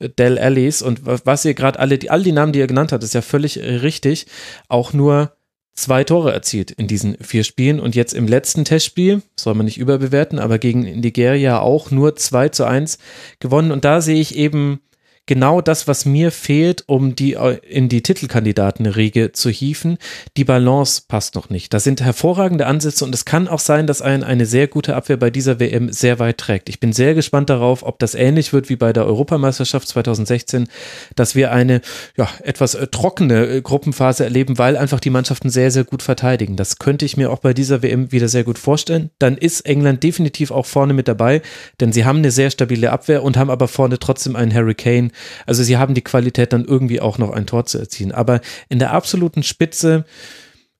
[0.00, 3.04] Del Allis und was ihr gerade alle, die, all die Namen, die ihr genannt habt,
[3.04, 4.26] ist ja völlig äh, richtig,
[4.68, 5.32] auch nur
[5.78, 7.78] zwei Tore erzielt in diesen vier Spielen.
[7.78, 12.48] Und jetzt im letzten Testspiel, soll man nicht überbewerten, aber gegen Nigeria auch nur 2
[12.48, 12.98] zu 1
[13.38, 13.70] gewonnen.
[13.70, 14.80] Und da sehe ich eben
[15.28, 19.98] genau das, was mir fehlt, um die äh, in die Titelkandidatenriege zu hieven.
[20.36, 21.72] Die Balance passt noch nicht.
[21.72, 25.18] Das sind hervorragende Ansätze und es kann auch sein, dass ein eine sehr gute Abwehr
[25.18, 26.68] bei dieser WM sehr weit trägt.
[26.68, 30.66] Ich bin sehr gespannt darauf, ob das ähnlich wird wie bei der Europameisterschaft 2016,
[31.14, 31.82] dass wir eine
[32.16, 36.56] ja, etwas äh, trockene äh, Gruppenphase erleben, weil einfach die Mannschaften sehr, sehr gut verteidigen.
[36.56, 39.10] Das könnte ich mir auch bei dieser WM wieder sehr gut vorstellen.
[39.18, 41.42] Dann ist England definitiv auch vorne mit dabei,
[41.80, 45.12] denn sie haben eine sehr stabile Abwehr und haben aber vorne trotzdem einen Hurricane.
[45.46, 48.12] Also sie haben die Qualität dann irgendwie auch noch ein Tor zu erzielen.
[48.12, 50.04] Aber in der absoluten Spitze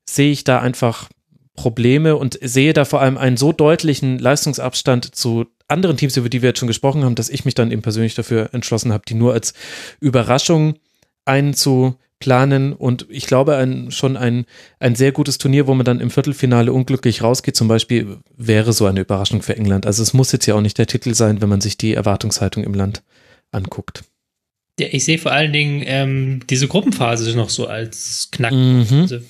[0.08, 1.08] sehe ich da einfach
[1.58, 6.40] Probleme und sehe da vor allem einen so deutlichen Leistungsabstand zu anderen Teams, über die
[6.40, 9.14] wir jetzt schon gesprochen haben, dass ich mich dann eben persönlich dafür entschlossen habe, die
[9.14, 9.54] nur als
[10.00, 10.76] Überraschung
[11.24, 14.46] einzuplanen und ich glaube ein, schon ein,
[14.78, 18.86] ein sehr gutes Turnier, wo man dann im Viertelfinale unglücklich rausgeht, zum Beispiel wäre so
[18.86, 19.84] eine Überraschung für England.
[19.84, 22.64] Also es muss jetzt ja auch nicht der Titel sein, wenn man sich die Erwartungshaltung
[22.64, 23.02] im Land
[23.52, 24.04] anguckt.
[24.78, 28.90] Ja, ich sehe vor allen Dingen ähm, diese Gruppenphase noch so als Knackpunkt.
[28.90, 29.00] Mhm.
[29.00, 29.20] Also,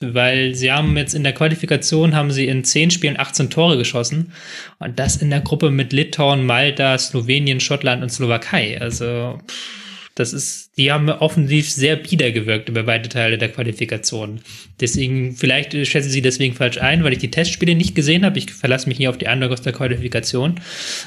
[0.00, 4.32] weil sie haben jetzt in der Qualifikation haben sie in zehn Spielen 18 Tore geschossen
[4.80, 8.80] und das in der Gruppe mit Litauen, Malta, Slowenien, Schottland und Slowakei.
[8.80, 9.81] Also pff,
[10.14, 14.40] das ist, die haben offensiv sehr bieder gewirkt über weite Teile der Qualifikation.
[14.80, 18.38] Deswegen, vielleicht schätze sie deswegen falsch ein, weil ich die Testspiele nicht gesehen habe.
[18.38, 20.60] Ich verlasse mich hier auf die andere aus der Qualifikation.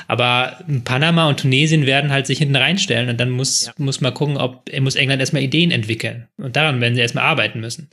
[0.07, 3.73] Aber Panama und Tunesien werden halt sich hinten reinstellen und dann muss, ja.
[3.77, 6.27] muss man gucken, ob, muss England erstmal Ideen entwickeln.
[6.38, 7.90] Und daran werden sie erstmal arbeiten müssen.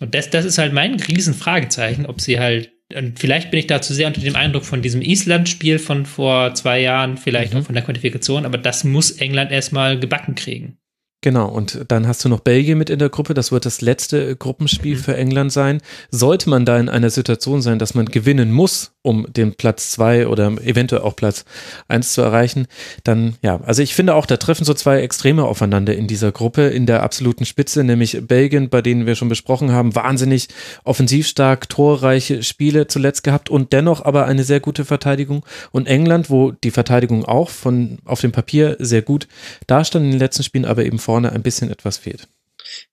[0.00, 3.66] Und das, das ist halt mein riesen Fragezeichen, ob sie halt und vielleicht bin ich
[3.66, 7.60] da zu sehr unter dem Eindruck von diesem Island-Spiel von vor zwei Jahren, vielleicht mhm.
[7.60, 10.78] auch von der Qualifikation, aber das muss England erstmal gebacken kriegen.
[11.22, 13.32] Genau, und dann hast du noch Belgien mit in der Gruppe.
[13.32, 15.00] Das wird das letzte Gruppenspiel mhm.
[15.00, 15.80] für England sein.
[16.10, 20.26] Sollte man da in einer Situation sein, dass man gewinnen muss, um den Platz zwei
[20.28, 21.44] oder eventuell auch Platz
[21.88, 22.66] eins zu erreichen,
[23.04, 26.62] dann ja, also ich finde auch, da treffen so zwei Extreme aufeinander in dieser Gruppe,
[26.68, 30.48] in der absoluten Spitze, nämlich Belgien, bei denen wir schon besprochen haben, wahnsinnig
[30.84, 36.30] offensiv stark, torreiche Spiele zuletzt gehabt und dennoch aber eine sehr gute Verteidigung und England,
[36.30, 39.28] wo die Verteidigung auch von auf dem Papier sehr gut
[39.66, 42.26] dastand in den letzten Spielen, aber eben vorne ein bisschen etwas fehlt.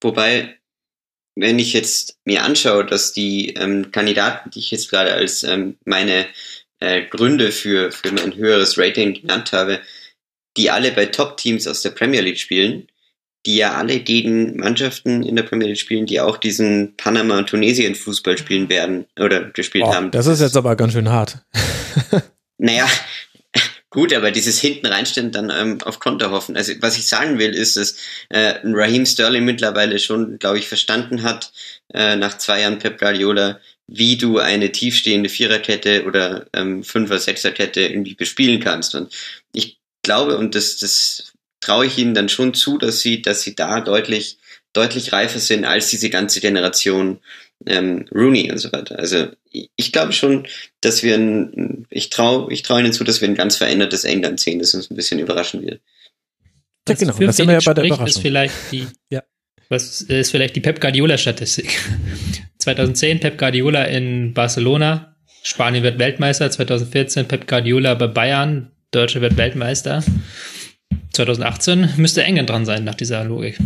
[0.01, 0.57] Wobei
[1.35, 5.77] wenn ich jetzt mir anschaue, dass die ähm, Kandidaten, die ich jetzt gerade als ähm,
[5.85, 6.25] meine
[6.79, 9.81] äh, Gründe für, für mein höheres Rating genannt habe,
[10.57, 12.87] die alle bei Top-Teams aus der Premier League spielen,
[13.45, 17.49] die ja alle gegen Mannschaften in der Premier League spielen, die auch diesen Panama- und
[17.49, 20.11] Tunesien-Fußball spielen werden oder gespielt oh, haben.
[20.11, 21.39] Das ist jetzt aber ganz schön hart.
[22.57, 22.87] naja,
[23.91, 26.55] Gut, aber dieses hinten reinstellen dann ähm, auf Konter hoffen.
[26.55, 27.97] Also was ich sagen will, ist, dass
[28.29, 31.51] äh, Raheem Sterling mittlerweile schon, glaube ich, verstanden hat,
[31.93, 37.81] äh, nach zwei Jahren Pep Guardiola, wie du eine tiefstehende Viererkette oder ähm, Fünfer-, Sechserkette
[37.81, 38.95] irgendwie bespielen kannst.
[38.95, 39.13] Und
[39.51, 43.55] ich glaube, und das, das traue ich ihnen dann schon zu, dass sie, dass sie
[43.55, 44.37] da deutlich,
[44.71, 47.19] deutlich reifer sind als diese ganze Generation
[47.65, 48.97] ähm, Rooney und so weiter.
[48.99, 50.47] Also ich glaube schon,
[50.81, 54.39] dass wir ein, ich traue ich trau ihnen zu, dass wir ein ganz verändertes England
[54.39, 55.81] sehen, das uns ein bisschen überraschen wird.
[56.87, 58.07] Ja, genau, das sind wir ja bei der Überraschung.
[58.07, 59.23] Ist vielleicht die, ja.
[59.69, 61.79] Was ist vielleicht die Pep Guardiola Statistik?
[62.57, 69.37] 2010 Pep Guardiola in Barcelona, Spanien wird Weltmeister, 2014 Pep Guardiola bei Bayern, Deutsche wird
[69.37, 70.03] Weltmeister.
[71.13, 73.57] 2018 müsste England dran sein nach dieser Logik.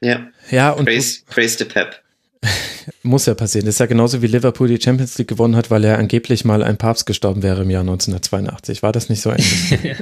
[0.00, 0.28] Ja.
[0.50, 2.02] Ja, und praise, praise the Pep.
[3.02, 3.66] Muss ja passieren.
[3.66, 6.62] Das ist ja genauso wie Liverpool die Champions League gewonnen hat, weil er angeblich mal
[6.62, 8.82] ein Papst gestorben wäre im Jahr 1982.
[8.82, 9.96] War das nicht so ähnlich?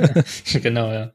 [0.62, 1.10] genau, ja.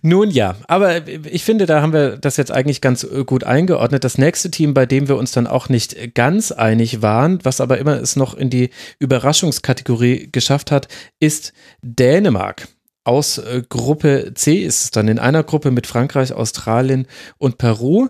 [0.00, 4.04] Nun ja, aber ich finde, da haben wir das jetzt eigentlich ganz gut eingeordnet.
[4.04, 7.78] Das nächste Team, bei dem wir uns dann auch nicht ganz einig waren, was aber
[7.78, 10.88] immer es noch in die Überraschungskategorie geschafft hat,
[11.20, 12.68] ist Dänemark
[13.04, 17.06] aus äh, Gruppe C ist es dann in einer Gruppe mit Frankreich, Australien
[17.38, 18.08] und Peru.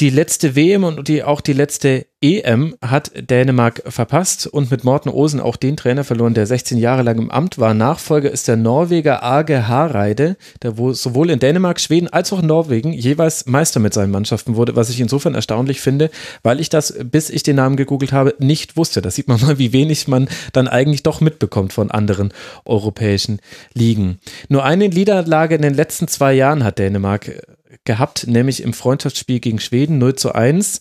[0.00, 5.10] Die letzte WM und die, auch die letzte EM hat Dänemark verpasst und mit Morten
[5.10, 7.74] Osen auch den Trainer verloren, der 16 Jahre lang im Amt war.
[7.74, 12.46] Nachfolger ist der Norweger Arge Hareide, der wo sowohl in Dänemark, Schweden als auch in
[12.46, 16.10] Norwegen jeweils Meister mit seinen Mannschaften wurde, was ich insofern erstaunlich finde,
[16.42, 19.02] weil ich das, bis ich den Namen gegoogelt habe, nicht wusste.
[19.02, 22.32] Da sieht man mal, wie wenig man dann eigentlich doch mitbekommt von anderen
[22.64, 23.40] europäischen
[23.74, 24.20] Ligen.
[24.48, 27.42] Nur eine Niederlage in den letzten zwei Jahren hat Dänemark
[27.84, 30.80] gehabt, nämlich im Freundschaftsspiel gegen Schweden 0 zu 1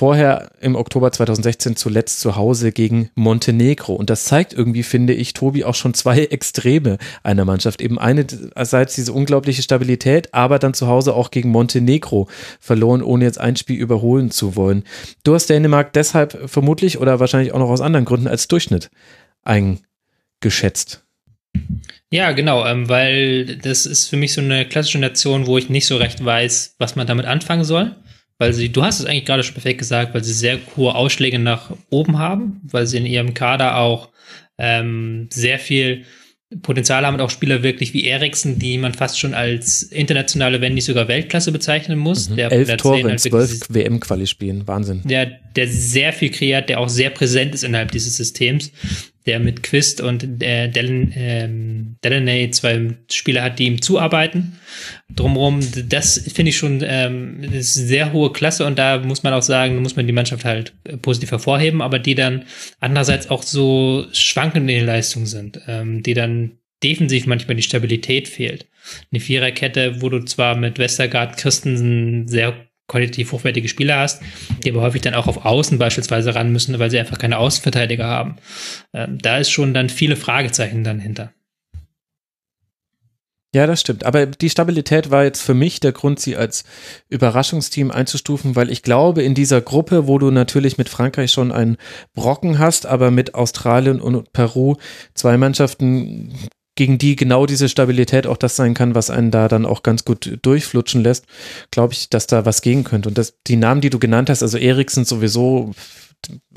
[0.00, 3.92] vorher im Oktober 2016 zuletzt zu Hause gegen Montenegro.
[3.92, 7.82] Und das zeigt irgendwie, finde ich, Tobi, auch schon zwei Extreme einer Mannschaft.
[7.82, 12.28] Eben einerseits diese unglaubliche Stabilität, aber dann zu Hause auch gegen Montenegro
[12.60, 14.84] verloren, ohne jetzt ein Spiel überholen zu wollen.
[15.22, 18.90] Du hast Dänemark deshalb vermutlich oder wahrscheinlich auch noch aus anderen Gründen als Durchschnitt
[19.42, 21.04] eingeschätzt.
[22.10, 25.86] Ja, genau, ähm, weil das ist für mich so eine klassische Nation, wo ich nicht
[25.86, 27.96] so recht weiß, was man damit anfangen soll.
[28.40, 31.38] Weil sie, du hast es eigentlich gerade schon perfekt gesagt, weil sie sehr hohe Ausschläge
[31.38, 34.08] nach oben haben, weil sie in ihrem Kader auch
[34.56, 36.06] ähm, sehr viel
[36.62, 40.72] Potenzial haben und auch Spieler wirklich wie Eriksen, die man fast schon als internationale, wenn
[40.72, 42.30] nicht sogar Weltklasse bezeichnen muss.
[42.30, 42.36] Mhm.
[42.36, 45.02] Der Elf Tore in zwölf WM-Quali spielen, Wahnsinn.
[45.04, 48.72] Der, der sehr viel kreiert, der auch sehr präsent ist innerhalb dieses Systems
[49.26, 54.58] der mit Quist und äh, ähm, Delaney zwei Spieler hat, die ihm zuarbeiten.
[55.16, 59.42] Drumherum, das finde ich schon ähm, ist sehr hohe Klasse und da muss man auch
[59.42, 60.72] sagen, muss man die Mannschaft halt
[61.02, 62.44] positiv hervorheben, aber die dann
[62.80, 68.28] andererseits auch so schwankend in den Leistungen sind, ähm, die dann defensiv manchmal die Stabilität
[68.28, 68.66] fehlt.
[69.12, 72.54] Eine Viererkette, wo du zwar mit Westergaard Christensen sehr
[72.88, 74.22] qualitativ hochwertige Spieler hast,
[74.64, 78.04] die aber häufig dann auch auf Außen beispielsweise ran müssen, weil sie einfach keine Außenverteidiger
[78.04, 78.36] haben.
[78.92, 81.32] Ähm, da ist schon dann viele Fragezeichen dann hinter.
[83.52, 84.04] Ja, das stimmt.
[84.04, 86.62] Aber die Stabilität war jetzt für mich der Grund, sie als
[87.08, 91.76] Überraschungsteam einzustufen, weil ich glaube, in dieser Gruppe, wo du natürlich mit Frankreich schon einen
[92.14, 94.76] Brocken hast, aber mit Australien und Peru
[95.14, 96.32] zwei Mannschaften,
[96.76, 100.04] gegen die genau diese Stabilität auch das sein kann, was einen da dann auch ganz
[100.04, 101.26] gut durchflutschen lässt,
[101.72, 103.08] glaube ich, dass da was gehen könnte.
[103.08, 105.72] Und das, die Namen, die du genannt hast, also Eriksen sowieso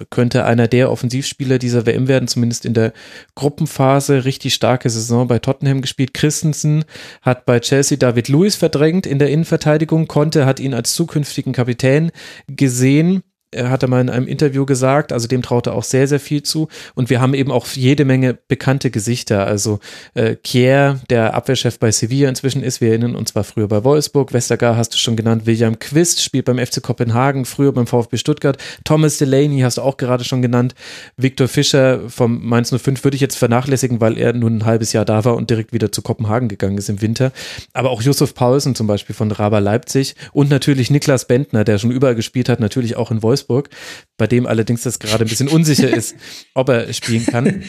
[0.09, 2.93] könnte einer der Offensivspieler dieser WM werden, zumindest in der
[3.35, 4.25] Gruppenphase.
[4.25, 6.13] Richtig starke Saison bei Tottenham gespielt.
[6.13, 6.85] Christensen
[7.21, 12.11] hat bei Chelsea David Lewis verdrängt in der Innenverteidigung, konnte, hat ihn als zukünftigen Kapitän
[12.47, 13.23] gesehen
[13.53, 16.67] er hatte mal in einem Interview gesagt, also dem traute auch sehr, sehr viel zu.
[16.95, 19.45] Und wir haben eben auch jede Menge bekannte Gesichter.
[19.45, 19.79] Also
[20.13, 24.33] äh, Kier, der Abwehrchef bei Sevilla inzwischen ist, wir erinnern uns zwar früher bei Wolfsburg,
[24.33, 28.57] Westergaard hast du schon genannt, William Quist spielt beim FC Kopenhagen, früher beim VfB Stuttgart,
[28.83, 30.75] Thomas Delaney hast du auch gerade schon genannt,
[31.17, 35.05] Viktor Fischer vom Mainz 05 würde ich jetzt vernachlässigen, weil er nun ein halbes Jahr
[35.05, 37.31] da war und direkt wieder zu Kopenhagen gegangen ist im Winter.
[37.73, 41.91] Aber auch Yusuf Paulsen zum Beispiel von Raba Leipzig und natürlich Niklas Bentner, der schon
[41.91, 43.69] überall gespielt hat, natürlich auch in Wolfsburg Wolfsburg,
[44.17, 46.15] bei dem allerdings das gerade ein bisschen unsicher ist,
[46.53, 47.63] ob er spielen kann.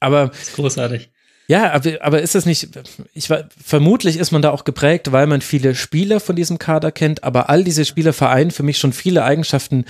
[0.00, 1.10] Aber das ist großartig.
[1.48, 2.68] Ja, aber, aber ist das nicht,
[3.12, 3.28] ich
[3.62, 7.50] vermutlich ist man da auch geprägt, weil man viele Spieler von diesem Kader kennt, aber
[7.50, 9.84] all diese Spieler vereinen für mich schon viele Eigenschaften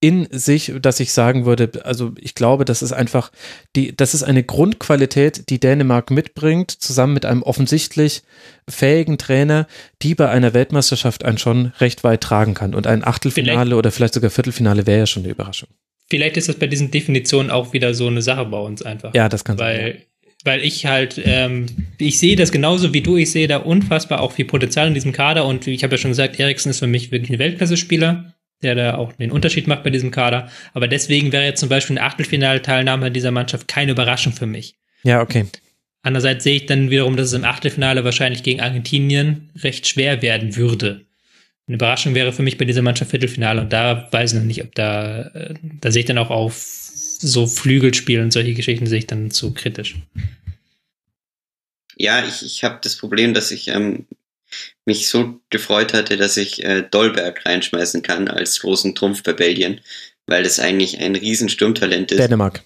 [0.00, 3.32] in sich, dass ich sagen würde, also ich glaube, das ist einfach
[3.74, 8.22] die, das ist eine Grundqualität, die Dänemark mitbringt, zusammen mit einem offensichtlich
[8.68, 9.66] fähigen Trainer,
[10.02, 12.74] die bei einer Weltmeisterschaft einen schon recht weit tragen kann.
[12.74, 15.68] Und ein Achtelfinale vielleicht, oder vielleicht sogar Viertelfinale wäre ja schon eine Überraschung.
[16.08, 19.14] Vielleicht ist das bei diesen Definitionen auch wieder so eine Sache bei uns einfach.
[19.14, 20.02] Ja, das kann weil, sein.
[20.44, 21.66] Weil ich halt, ähm,
[21.98, 25.10] ich sehe das genauso wie du, ich sehe da unfassbar auch viel Potenzial in diesem
[25.10, 28.32] Kader und ich habe ja schon gesagt, Eriksen ist für mich wirklich ein Weltklasse-Spieler
[28.62, 30.50] der da auch den Unterschied macht bei diesem Kader.
[30.74, 34.74] Aber deswegen wäre jetzt zum Beispiel eine Achtelfinalteilnahme dieser Mannschaft keine Überraschung für mich.
[35.04, 35.46] Ja, okay.
[36.02, 40.56] Andererseits sehe ich dann wiederum, dass es im Achtelfinale wahrscheinlich gegen Argentinien recht schwer werden
[40.56, 41.04] würde.
[41.66, 44.62] Eine Überraschung wäre für mich bei dieser Mannschaft Viertelfinale und da weiß ich noch nicht,
[44.62, 46.64] ob da, äh, da sehe ich dann auch auf
[47.20, 49.96] so Flügelspiel und solche Geschichten sehe ich dann zu kritisch.
[51.96, 54.06] Ja, ich, ich habe das Problem, dass ich ähm,
[54.88, 59.82] mich so gefreut hatte, dass ich äh, Dolberg reinschmeißen kann als großen Trumpf bei Belgien,
[60.26, 62.18] weil das eigentlich ein riesen Sturmtalent ist.
[62.18, 62.62] Dänemark.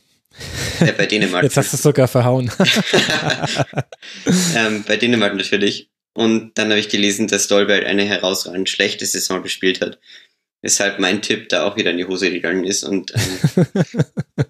[0.78, 1.42] Äh, bei Dänemark.
[1.42, 2.50] Jetzt hast du es sogar verhauen.
[4.56, 5.90] ähm, bei Dänemark natürlich.
[6.14, 9.98] Und dann habe ich gelesen, dass Dolberg eine herausragend schlechte Saison gespielt hat.
[10.62, 12.84] Weshalb mein Tipp da auch wieder in die Hose gegangen ist.
[12.84, 13.66] Und, ähm,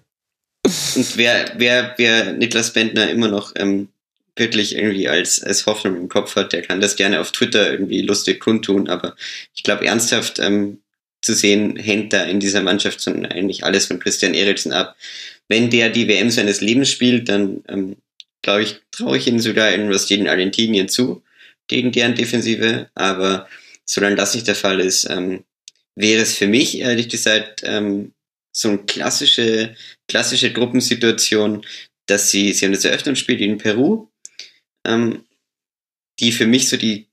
[0.95, 3.87] und wer, wer, wer Niklas Bentner immer noch ähm,
[4.35, 8.01] wirklich irgendwie als, als Hoffnung im Kopf hat, der kann das gerne auf Twitter irgendwie
[8.01, 9.15] lustig kundtun, aber
[9.55, 10.79] ich glaube ernsthaft ähm,
[11.21, 14.95] zu sehen, hängt da in dieser Mannschaft so eigentlich alles von Christian Eriksen ab.
[15.47, 17.95] Wenn der die WM seines Lebens spielt, dann ähm,
[18.41, 21.23] glaube ich, traue ich ihm sogar irgendwas gegen Argentinien zu,
[21.67, 23.47] gegen deren Defensive, aber
[23.85, 25.43] solange das nicht der Fall ist, ähm,
[25.95, 28.13] wäre es für mich ehrlich gesagt ähm,
[28.51, 29.75] so eine klassische,
[30.07, 31.65] klassische Gruppensituation,
[32.05, 34.09] dass sie, sie haben das Eröffnungsspiel in Peru,
[34.85, 35.23] ähm,
[36.19, 37.07] die für mich so die,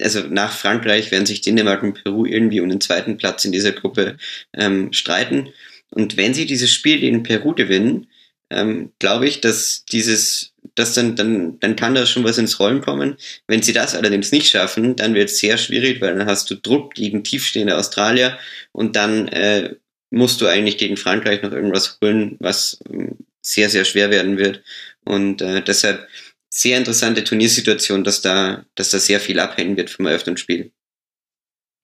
[0.00, 3.72] also nach Frankreich werden sich Dänemark und Peru irgendwie um den zweiten Platz in dieser
[3.72, 4.16] Gruppe
[4.54, 5.50] ähm, streiten.
[5.90, 8.06] Und wenn sie dieses Spiel in Peru gewinnen,
[8.50, 12.80] ähm, glaube ich, dass dieses, dass dann, dann, dann kann da schon was ins Rollen
[12.80, 13.16] kommen.
[13.46, 16.56] Wenn sie das allerdings nicht schaffen, dann wird es sehr schwierig, weil dann hast du
[16.56, 18.38] Druck gegen tiefstehende Australier
[18.72, 19.76] und dann äh,
[20.10, 24.62] musst du eigentlich gegen Frankreich noch irgendwas holen, was ähm, sehr, sehr schwer werden wird.
[25.04, 26.06] Und äh, deshalb
[26.50, 30.72] sehr interessante Turniersituation, dass da, dass da sehr viel abhängen wird vom Eröffnungsspiel.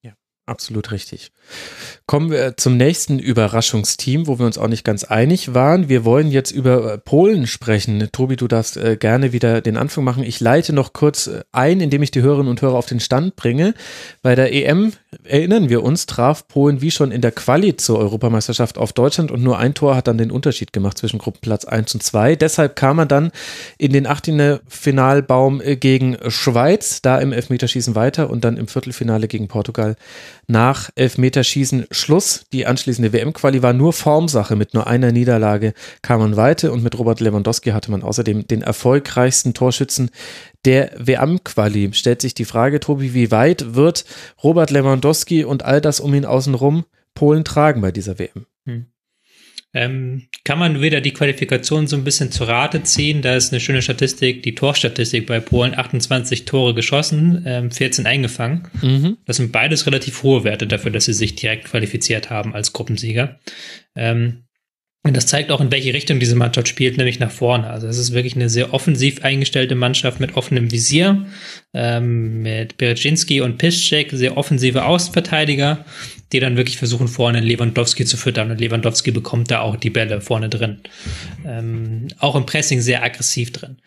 [0.03, 0.15] Ja.
[0.45, 1.33] Absolut richtig.
[2.07, 5.89] Kommen wir zum nächsten Überraschungsteam, wo wir uns auch nicht ganz einig waren.
[5.89, 8.09] Wir wollen jetzt über äh, Polen sprechen.
[8.13, 10.23] Tobi, du darfst äh, gerne wieder den Anfang machen.
[10.23, 13.35] Ich leite noch kurz äh, ein, indem ich die Hörerinnen und Hörer auf den Stand
[13.35, 13.75] bringe.
[14.23, 14.93] Bei der EM,
[15.25, 19.43] erinnern wir uns, traf Polen wie schon in der Quali zur Europameisterschaft auf Deutschland und
[19.43, 22.37] nur ein Tor hat dann den Unterschied gemacht zwischen Gruppenplatz 1 und 2.
[22.37, 23.31] Deshalb kam man dann
[23.79, 29.97] in den Achtelfinalbaum gegen Schweiz, da im Elfmeterschießen weiter und dann im Viertelfinale gegen Portugal
[30.47, 32.45] nach Elfmeterschießen Schluss.
[32.53, 34.57] Die anschließende WM-Quali war nur Formsache.
[34.57, 38.63] Mit nur einer Niederlage kam man weiter und mit Robert Lewandowski hatte man außerdem den
[38.63, 40.11] erfolgreichsten Torschützen
[40.67, 41.91] der WM-Quali.
[41.95, 44.05] Stellt sich die Frage, Tobi, wie weit wird
[44.43, 46.85] Robert Lewandowski und all das um ihn außenrum
[47.15, 48.47] Polen tragen bei dieser WM?
[48.67, 48.87] Hm.
[49.73, 53.21] Ähm, kann man wieder die Qualifikation so ein bisschen zu Rate ziehen?
[53.21, 58.69] Da ist eine schöne Statistik, die Torstatistik bei Polen, 28 Tore geschossen, ähm, 14 eingefangen.
[58.81, 59.19] Mhm.
[59.27, 63.39] Das sind beides relativ hohe Werte dafür, dass sie sich direkt qualifiziert haben als Gruppensieger.
[63.95, 64.46] Ähm,
[65.07, 67.71] und das zeigt auch, in welche Richtung diese Mannschaft spielt, nämlich nach vorne.
[67.71, 71.27] Also es ist wirklich eine sehr offensiv eingestellte Mannschaft mit offenem Visier,
[71.73, 75.85] ähm, mit Berezinski und Piszczek, sehr offensive Außenverteidiger,
[76.37, 78.51] die dann wirklich versuchen, vorne Lewandowski zu füttern.
[78.51, 80.81] Und Lewandowski bekommt da auch die Bälle vorne drin.
[81.47, 83.79] Ähm, auch im Pressing sehr aggressiv drin.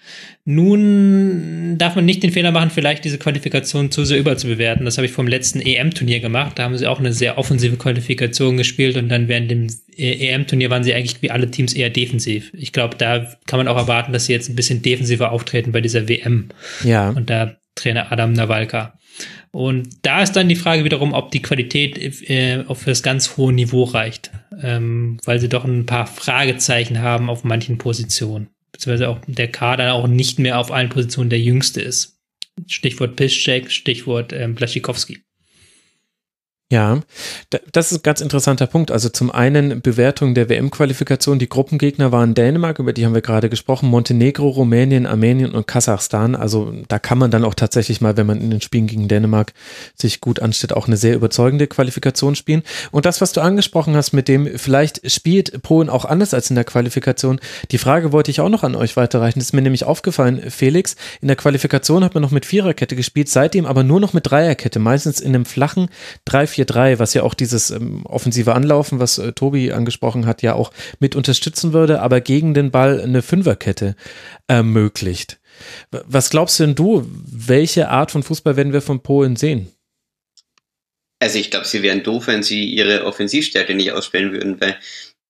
[0.46, 4.84] Nun darf man nicht den Fehler machen, vielleicht diese Qualifikation zu sehr überzubewerten.
[4.84, 6.58] Das habe ich vom letzten EM-Turnier gemacht.
[6.58, 10.84] Da haben sie auch eine sehr offensive Qualifikation gespielt und dann während dem EM-Turnier waren
[10.84, 12.52] sie eigentlich wie alle Teams eher defensiv.
[12.54, 15.82] Ich glaube, da kann man auch erwarten, dass sie jetzt ein bisschen defensiver auftreten bei
[15.82, 16.50] dieser WM.
[16.84, 17.10] Ja.
[17.12, 18.99] Und da Trainer Adam Nawalka.
[19.52, 21.98] Und da ist dann die Frage wiederum, ob die Qualität
[22.30, 24.32] äh, auf das ganz hohe Niveau reicht,
[24.62, 29.94] ähm, weil sie doch ein paar Fragezeichen haben auf manchen Positionen, beziehungsweise auch der Kader
[29.94, 32.20] auch nicht mehr auf allen Positionen der jüngste ist.
[32.68, 35.20] Stichwort Piszczek, Stichwort ähm, Blaschikowski.
[36.72, 37.00] Ja,
[37.72, 38.92] das ist ein ganz interessanter Punkt.
[38.92, 41.40] Also zum einen Bewertung der WM-Qualifikation.
[41.40, 46.36] Die Gruppengegner waren Dänemark, über die haben wir gerade gesprochen, Montenegro, Rumänien, Armenien und Kasachstan.
[46.36, 49.54] Also da kann man dann auch tatsächlich mal, wenn man in den Spielen gegen Dänemark
[49.96, 52.62] sich gut ansteht, auch eine sehr überzeugende Qualifikation spielen.
[52.92, 56.56] Und das, was du angesprochen hast mit dem, vielleicht spielt Polen auch anders als in
[56.56, 57.40] der Qualifikation.
[57.72, 59.40] Die Frage wollte ich auch noch an euch weiterreichen.
[59.40, 60.96] Das ist mir nämlich aufgefallen, Felix.
[61.20, 64.78] In der Qualifikation hat man noch mit Viererkette gespielt, seitdem aber nur noch mit Dreierkette,
[64.78, 65.90] meistens in einem flachen
[66.26, 70.42] 3 4 4-3, was ja auch dieses ähm, offensive Anlaufen, was äh, Tobi angesprochen hat,
[70.42, 73.96] ja auch mit unterstützen würde, aber gegen den Ball eine Fünferkette
[74.48, 75.40] ermöglicht.
[75.92, 79.72] Was glaubst denn du, welche Art von Fußball werden wir von Polen sehen?
[81.20, 84.78] Also ich glaube, sie wären doof, wenn sie ihre Offensivstärke nicht ausspielen würden, weil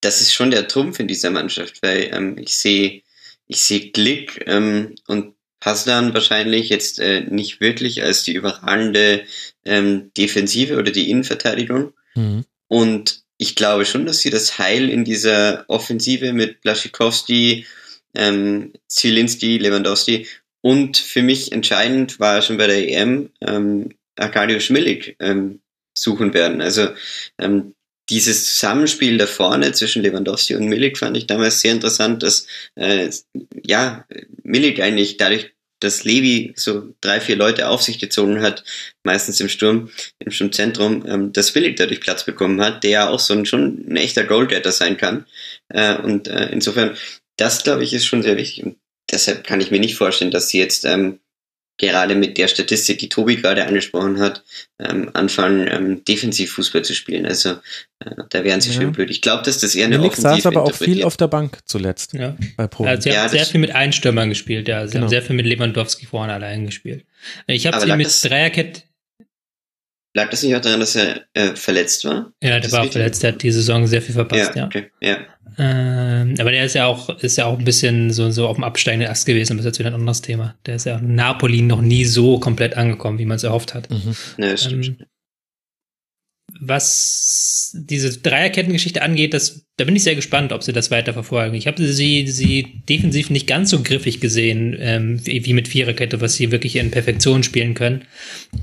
[0.02, 3.02] das ist schon der Trumpf in dieser Mannschaft, weil ähm, ich sehe
[3.48, 9.26] ich sehe Glick ähm, und Paslan wahrscheinlich jetzt äh, nicht wirklich als die überragende
[9.66, 11.94] ähm, Defensive oder die Innenverteidigung.
[12.16, 12.46] Mhm.
[12.68, 17.66] Und ich glaube schon, dass sie das Heil in dieser Offensive mit Blaschikowski,
[18.14, 20.28] ähm, Zielinski, Lewandowski
[20.62, 25.62] und für mich entscheidend war schon bei der EM ähm, Arkadiusz Milik ähm,
[25.94, 26.62] suchen werden.
[26.62, 26.90] Also
[27.38, 27.74] ähm,
[28.10, 33.10] dieses Zusammenspiel da vorne zwischen Lewandowski und Milik fand ich damals sehr interessant, dass äh,
[33.64, 34.06] ja
[34.44, 38.64] Milik eigentlich dadurch, dass Levi so drei, vier Leute auf sich gezogen hat,
[39.04, 39.90] meistens im Sturm,
[40.20, 43.86] im Sturmzentrum, ähm, dass Milik dadurch Platz bekommen hat, der ja auch so ein, schon
[43.88, 45.26] ein echter Goalgetter sein kann.
[45.70, 46.96] Äh, und äh, insofern,
[47.38, 48.66] das glaube ich ist schon sehr wichtig.
[48.66, 48.78] Und
[49.12, 51.20] deshalb kann ich mir nicht vorstellen, dass sie jetzt ähm,
[51.80, 54.44] gerade mit der Statistik, die Tobi gerade angesprochen hat,
[54.80, 57.26] ähm, anfangen, ähm, Defensivfußball zu spielen.
[57.26, 57.52] Also
[58.00, 58.82] äh, da wären sie ja.
[58.82, 59.10] schön blöd.
[59.10, 62.14] Ich glaube, dass das eher eine Milik saß aber auch viel auf der Bank zuletzt
[62.14, 62.36] ja.
[62.58, 62.90] bei Polen.
[62.90, 64.86] Also sie ja, haben sehr viel mit Einstürmern gespielt, ja.
[64.86, 65.04] Sie genau.
[65.04, 67.06] haben sehr viel mit Lewandowski vorne allein gespielt.
[67.48, 68.84] Ich habe sie mit Dreierkett
[70.20, 72.34] Lag das nicht auch daran, dass er äh, verletzt war?
[72.44, 74.66] Ja, der war auch verletzt, der hat die Saison sehr viel verpasst, ja.
[74.66, 74.92] Okay.
[75.00, 75.18] ja.
[75.58, 78.66] Ähm, aber der ist ja auch, ist ja auch ein bisschen so, so auf dem
[78.66, 80.56] absteigenden Ast gewesen, das ist jetzt wieder ein anderes Thema.
[80.66, 83.90] Der ist ja in Napoli noch nie so komplett angekommen, wie man es erhofft hat.
[83.90, 84.14] Mhm.
[84.40, 84.88] Ja, das stimmt.
[84.88, 84.98] Ähm,
[86.62, 91.56] was diese Dreierkettengeschichte angeht, das, da bin ich sehr gespannt, ob sie das weiter verfolgen.
[91.56, 96.36] Ich habe sie, sie defensiv nicht ganz so griffig gesehen, ähm, wie, mit Viererkette, was
[96.36, 98.04] sie wirklich in Perfektion spielen können,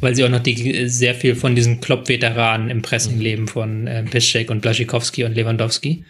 [0.01, 4.03] weil sie auch noch die, sehr viel von diesen Klopp-Veteranen im Pressing leben, von äh,
[4.03, 6.05] Piszczek und Blaschikowski und Lewandowski.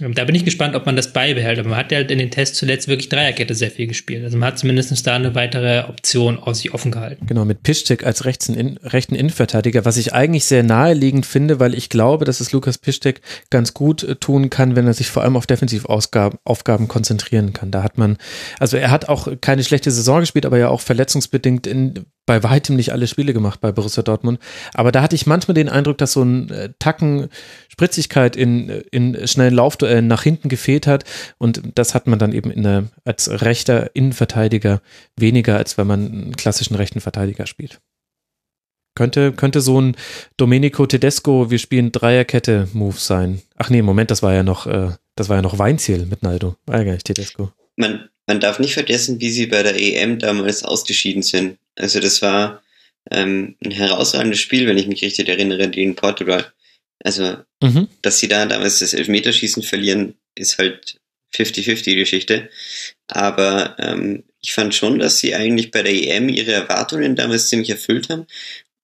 [0.00, 1.58] Ähm, Da bin ich gespannt, ob man das beibehält.
[1.58, 4.24] Aber man hat ja in den Tests zuletzt wirklich Dreierkette sehr viel gespielt.
[4.24, 7.26] Also man hat zumindest da eine weitere Option aus sich offen gehalten.
[7.26, 11.74] Genau, mit Piszczek als rechten, in, rechten Innenverteidiger, was ich eigentlich sehr naheliegend finde, weil
[11.74, 13.20] ich glaube, dass es Lukas Piszczek
[13.50, 17.70] ganz gut äh, tun kann, wenn er sich vor allem auf Defensivaufgaben Aufgaben konzentrieren kann.
[17.70, 18.16] Da hat man,
[18.58, 22.76] also er hat auch keine schlechte Saison gespielt, aber ja auch verletzungsbedingt in, bei weitem
[22.76, 24.38] nicht alle Spiele gemacht bei Borussia Dortmund.
[24.74, 27.28] Aber da hatte ich manchmal den Eindruck, dass so ein äh, Tacken
[27.78, 31.04] Spritzigkeit in, in schnellen Laufduellen nach hinten gefehlt hat.
[31.38, 34.82] Und das hat man dann eben in der, als rechter Innenverteidiger
[35.16, 37.78] weniger, als wenn man einen klassischen rechten Verteidiger spielt.
[38.96, 39.96] Könnte, könnte so ein
[40.36, 43.42] Domenico Tedesco, wir spielen Dreierkette-Move sein.
[43.54, 46.56] Ach nee, Moment, das war ja noch, äh, das war ja noch Weinziel mit Naldo.
[46.66, 47.52] War ja gar nicht Tedesco.
[47.76, 51.58] Man, man darf nicht vergessen, wie sie bei der EM damals ausgeschieden sind.
[51.76, 52.60] Also das war
[53.12, 56.52] ähm, ein herausragendes Spiel, wenn ich mich richtig erinnere, in Portugal.
[57.08, 57.88] Also, Mhm.
[58.02, 60.98] dass sie da damals das Elfmeterschießen verlieren, ist halt
[61.34, 62.50] 50-50 Geschichte.
[63.06, 67.70] Aber ähm, ich fand schon, dass sie eigentlich bei der EM ihre Erwartungen damals ziemlich
[67.70, 68.26] erfüllt haben.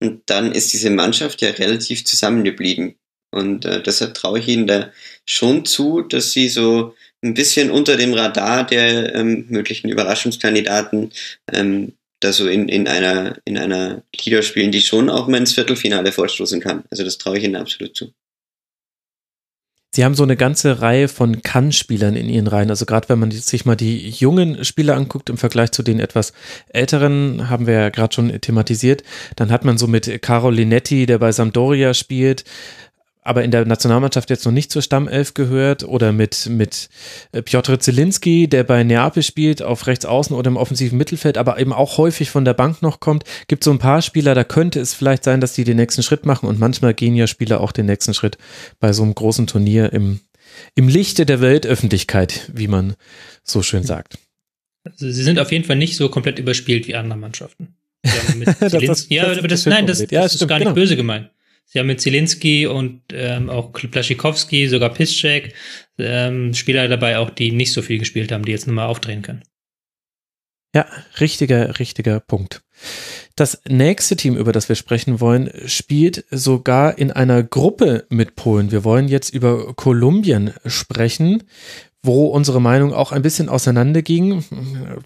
[0.01, 2.95] Und dann ist diese Mannschaft ja relativ zusammengeblieben.
[3.31, 4.91] Und äh, deshalb traue ich ihnen da
[5.27, 11.13] schon zu, dass sie so ein bisschen unter dem Radar der ähm, möglichen Überraschungskandidaten
[11.53, 11.93] ähm,
[12.25, 16.13] da so in, in einer in einer Liga spielen, die schon auch mal ins Viertelfinale
[16.13, 16.85] vorstoßen kann.
[16.91, 18.13] Also das traue ich ihnen absolut zu.
[19.95, 22.69] Sie haben so eine ganze Reihe von Kann-Spielern in ihren Reihen.
[22.69, 26.33] Also gerade wenn man sich mal die jungen Spieler anguckt im Vergleich zu den etwas
[26.71, 29.05] älteren, haben wir ja gerade schon thematisiert,
[29.37, 32.43] dann hat man so mit Carol Linetti, der bei Sampdoria spielt,
[33.25, 36.89] aber in der Nationalmannschaft jetzt noch nicht zur Stammelf gehört oder mit, mit
[37.33, 41.59] äh, Piotr Zielinski, der bei Neapel spielt, auf rechts außen oder im offensiven Mittelfeld, aber
[41.59, 43.25] eben auch häufig von der Bank noch kommt.
[43.49, 46.27] Gibt so ein paar Spieler, da könnte es vielleicht sein, dass die den nächsten Schritt
[46.27, 48.37] machen und manchmal gehen ja Spieler auch den nächsten Schritt
[48.79, 50.21] bei so einem großen Turnier im,
[50.75, 52.95] im Lichte der Weltöffentlichkeit, wie man
[53.43, 54.19] so schön sagt.
[54.85, 57.75] Also sie sind auf jeden Fall nicht so komplett überspielt wie andere Mannschaften.
[58.37, 60.05] Mit Das- das- ja, das- aber das, nein, das.
[60.11, 60.75] Ja, ist stimmt, gar nicht genau.
[60.75, 61.31] böse gemeint.
[61.65, 65.55] Sie haben mit Zielinski und ähm, auch Plaschikowski, sogar Piszczek,
[65.99, 69.43] ähm, Spieler dabei auch, die nicht so viel gespielt haben, die jetzt nochmal aufdrehen können.
[70.75, 70.87] Ja,
[71.21, 72.63] richtiger, richtiger Punkt.
[73.37, 78.73] Das nächste Team, über das wir sprechen wollen, spielt sogar in einer Gruppe mit Polen.
[78.73, 81.45] Wir wollen jetzt über Kolumbien sprechen,
[82.05, 84.45] wo unsere Meinung auch ein bisschen auseinanderging.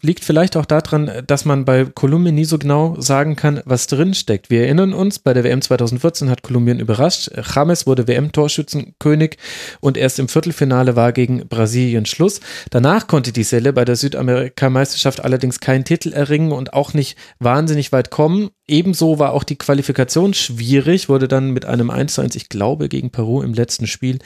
[0.03, 4.15] Liegt vielleicht auch daran, dass man bei Kolumbien nie so genau sagen kann, was drin
[4.15, 4.51] steckt.
[4.51, 7.31] Wir erinnern uns, bei der WM 2014 hat Kolumbien überrascht.
[7.55, 9.39] James wurde WM-Torschützenkönig
[9.81, 12.41] und erst im Viertelfinale war gegen Brasilien Schluss.
[12.71, 17.93] Danach konnte die Selle bei der Südamerika-Meisterschaft allerdings keinen Titel erringen und auch nicht wahnsinnig
[17.93, 18.51] weit kommen.
[18.69, 22.91] Ebenso war auch die Qualifikation schwierig, wurde dann mit einem 1 zu 1, ich glaube,
[22.91, 24.19] gegen Peru im letzten Spiel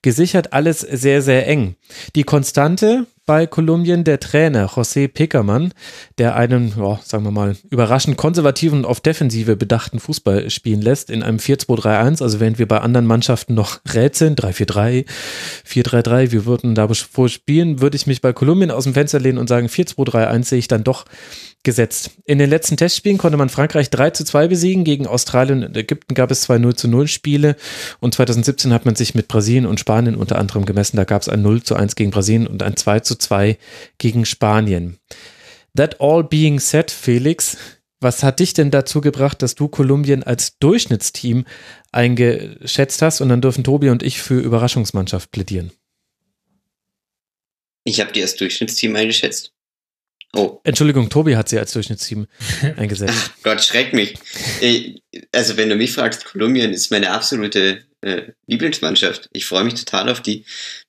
[0.00, 0.52] gesichert.
[0.52, 1.74] Alles sehr, sehr eng.
[2.14, 5.72] Die Konstante bei Kolumbien der Trainer José Peckermann,
[6.18, 11.10] der einen, ja, sagen wir mal, überraschend konservativen und auf Defensive bedachten Fußball spielen lässt
[11.10, 15.06] in einem 4-2-3-1, also während wir bei anderen Mannschaften noch rätseln, 3-4-3,
[15.64, 19.38] 4-3-3, wir würden da wohl spielen, würde ich mich bei Kolumbien aus dem Fenster lehnen
[19.38, 21.04] und sagen, 4-2-3-1 sehe ich dann doch
[21.62, 22.10] gesetzt.
[22.24, 24.84] In den letzten Testspielen konnte man Frankreich 3 zu 2 besiegen.
[24.84, 27.56] Gegen Australien und Ägypten gab es zwei 0 zu 0 Spiele.
[28.00, 30.96] Und 2017 hat man sich mit Brasilien und Spanien unter anderem gemessen.
[30.96, 33.58] Da gab es ein 0 zu 1 gegen Brasilien und ein 2 zu 2
[33.98, 34.98] gegen Spanien.
[35.76, 37.56] That all being said, Felix,
[38.00, 41.44] was hat dich denn dazu gebracht, dass du Kolumbien als Durchschnittsteam
[41.92, 43.20] eingeschätzt hast?
[43.20, 45.70] Und dann dürfen Tobi und ich für Überraschungsmannschaft plädieren.
[47.84, 49.52] Ich habe die als Durchschnittsteam eingeschätzt.
[50.34, 52.26] Oh, Entschuldigung, Tobi hat sie als Durchschnittsteam
[52.76, 53.14] eingesetzt.
[53.16, 54.14] ach Gott, schreck mich.
[54.60, 54.94] Äh,
[55.32, 59.28] Also wenn du mich fragst, Kolumbien ist meine absolute äh, Lieblingsmannschaft.
[59.32, 60.44] Ich freue mich total auf die.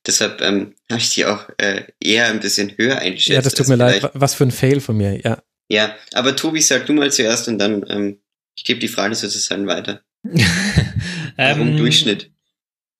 [0.06, 3.34] Deshalb ähm, habe ich die auch äh, eher ein bisschen höher eingeschätzt.
[3.34, 4.08] Ja, das tut mir leid.
[4.14, 5.20] Was für ein Fail von mir.
[5.24, 8.18] Ja, Ja, aber Tobi, sag du mal zuerst und dann ähm,
[8.54, 10.02] ich gebe die Frage sozusagen weiter.
[11.36, 12.30] Warum Ähm, Durchschnitt?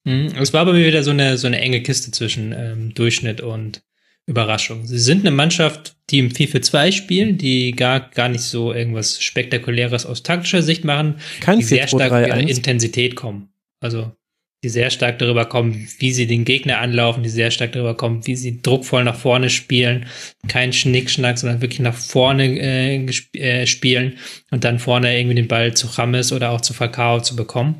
[0.04, 3.40] mh, Es war bei mir wieder so eine, so eine enge Kiste zwischen ähm, Durchschnitt
[3.40, 3.82] und
[4.26, 4.86] Überraschung.
[4.86, 10.06] Sie sind eine Mannschaft, die im 4-4-2 spielen, die gar, gar nicht so irgendwas Spektakuläres
[10.06, 12.48] aus taktischer Sicht machen, kein die sehr stark 4-2-3-1.
[12.48, 13.48] Intensität kommen.
[13.80, 14.12] Also
[14.62, 18.26] die sehr stark darüber kommen, wie sie den Gegner anlaufen, die sehr stark darüber kommen,
[18.26, 20.06] wie sie druckvoll nach vorne spielen,
[20.46, 24.18] kein Schnickschnack, sondern wirklich nach vorne äh, gesp- äh, spielen
[24.50, 27.76] und dann vorne irgendwie den Ball zu Rames oder auch zu Falcao zu bekommen.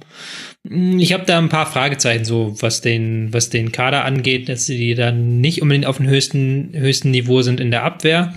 [0.64, 4.66] Mm, Ich habe da ein paar Fragezeichen, so was den, was den Kader angeht, dass
[4.66, 8.34] sie dann nicht unbedingt auf dem höchsten, höchsten Niveau sind in der Abwehr.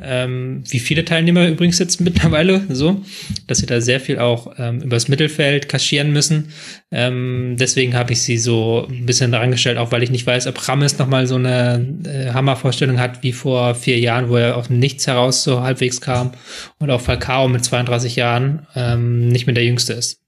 [0.00, 3.02] Ähm, wie viele Teilnehmer übrigens jetzt mittlerweile so,
[3.46, 6.52] dass sie da sehr viel auch ähm, übers Mittelfeld kaschieren müssen.
[6.90, 10.68] Ähm, deswegen habe ich sie so ein bisschen rangestellt, auch weil ich nicht weiß, ob
[10.68, 15.06] Rames nochmal so eine äh, Hammervorstellung hat wie vor vier Jahren, wo er auf nichts
[15.06, 16.32] heraus so halbwegs kam
[16.78, 20.22] und auch Falcao mit 32 Jahren ähm, nicht mehr der Jüngste ist.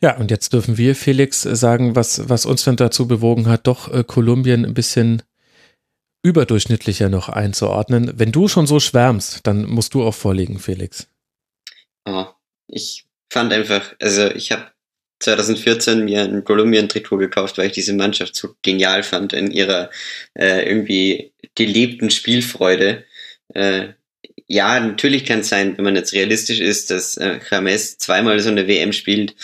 [0.00, 3.92] Ja, und jetzt dürfen wir, Felix, sagen, was, was uns dann dazu bewogen hat, doch
[3.92, 5.22] äh, Kolumbien ein bisschen
[6.22, 8.12] überdurchschnittlicher noch einzuordnen.
[8.14, 11.08] Wenn du schon so schwärmst, dann musst du auch vorlegen, Felix.
[12.04, 12.26] Oh,
[12.68, 14.70] ich fand einfach, also ich habe
[15.20, 19.90] 2014 mir ein Kolumbien-Trikot gekauft, weil ich diese Mannschaft so genial fand in ihrer
[20.34, 23.04] äh, irgendwie gelebten Spielfreude.
[23.54, 23.88] Äh,
[24.46, 28.50] ja, natürlich kann es sein, wenn man jetzt realistisch ist, dass äh, James zweimal so
[28.50, 29.34] eine WM spielt,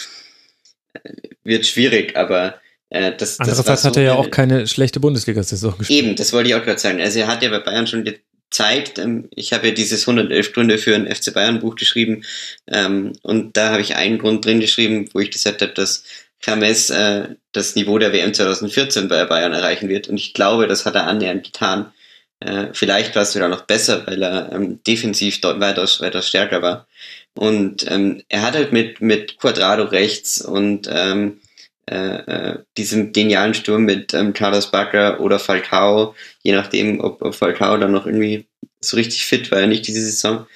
[0.92, 1.12] äh,
[1.44, 2.60] wird schwierig, aber
[2.90, 6.04] äh, das, Andererseits so hat er ja auch keine schlechte Bundesliga-Saison gespielt.
[6.04, 7.00] Eben, das wollte ich auch gerade sagen.
[7.00, 10.78] Also er hat ja bei Bayern schon gezeigt, ähm, ich habe ja dieses 111 Gründe
[10.78, 12.24] für ein FC Bayern Buch geschrieben
[12.66, 16.04] ähm, und da habe ich einen Grund drin geschrieben, wo ich gesagt habe, dass
[16.42, 20.86] James äh, das Niveau der WM 2014 bei Bayern erreichen wird und ich glaube, das
[20.86, 21.92] hat er annähernd getan.
[22.40, 26.62] Äh, vielleicht war es sogar noch besser, weil er ähm, defensiv dort weitaus, weitaus stärker
[26.62, 26.86] war.
[27.34, 31.40] Und ähm, er hat halt mit, mit Quadrado rechts und ähm,
[31.88, 37.34] äh, äh, diesem genialen Sturm mit ähm, Carlos Bacca oder Falcao, je nachdem, ob, ob
[37.34, 38.46] Falcao dann noch irgendwie
[38.80, 40.46] so richtig fit war, nicht diese Saison.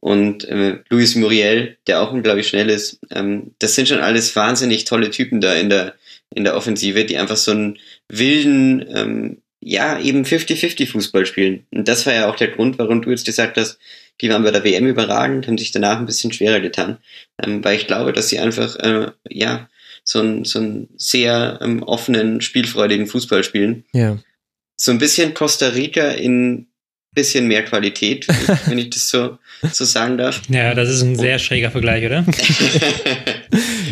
[0.00, 2.98] Und äh, Luis Muriel, der auch unglaublich schnell ist.
[3.10, 5.94] Ähm, das sind schon alles wahnsinnig tolle Typen da in der,
[6.34, 11.66] in der Offensive, die einfach so einen wilden, ähm, ja, eben 50-50 Fußball spielen.
[11.70, 13.78] Und das war ja auch der Grund, warum du jetzt gesagt hast,
[14.20, 16.98] die waren bei der WM überragend, haben sich danach ein bisschen schwerer getan.
[17.42, 19.68] Ähm, weil ich glaube, dass sie einfach, äh, ja,
[20.10, 23.84] so einen, so einen sehr ähm, offenen, spielfreudigen Fußball spielen.
[23.92, 24.18] Ja.
[24.76, 26.66] So ein bisschen Costa Rica in
[27.12, 28.26] bisschen mehr Qualität,
[28.66, 29.38] wenn ich das so,
[29.72, 30.42] so sagen darf.
[30.48, 32.24] Ja, das ist ein sehr schräger Vergleich, oder?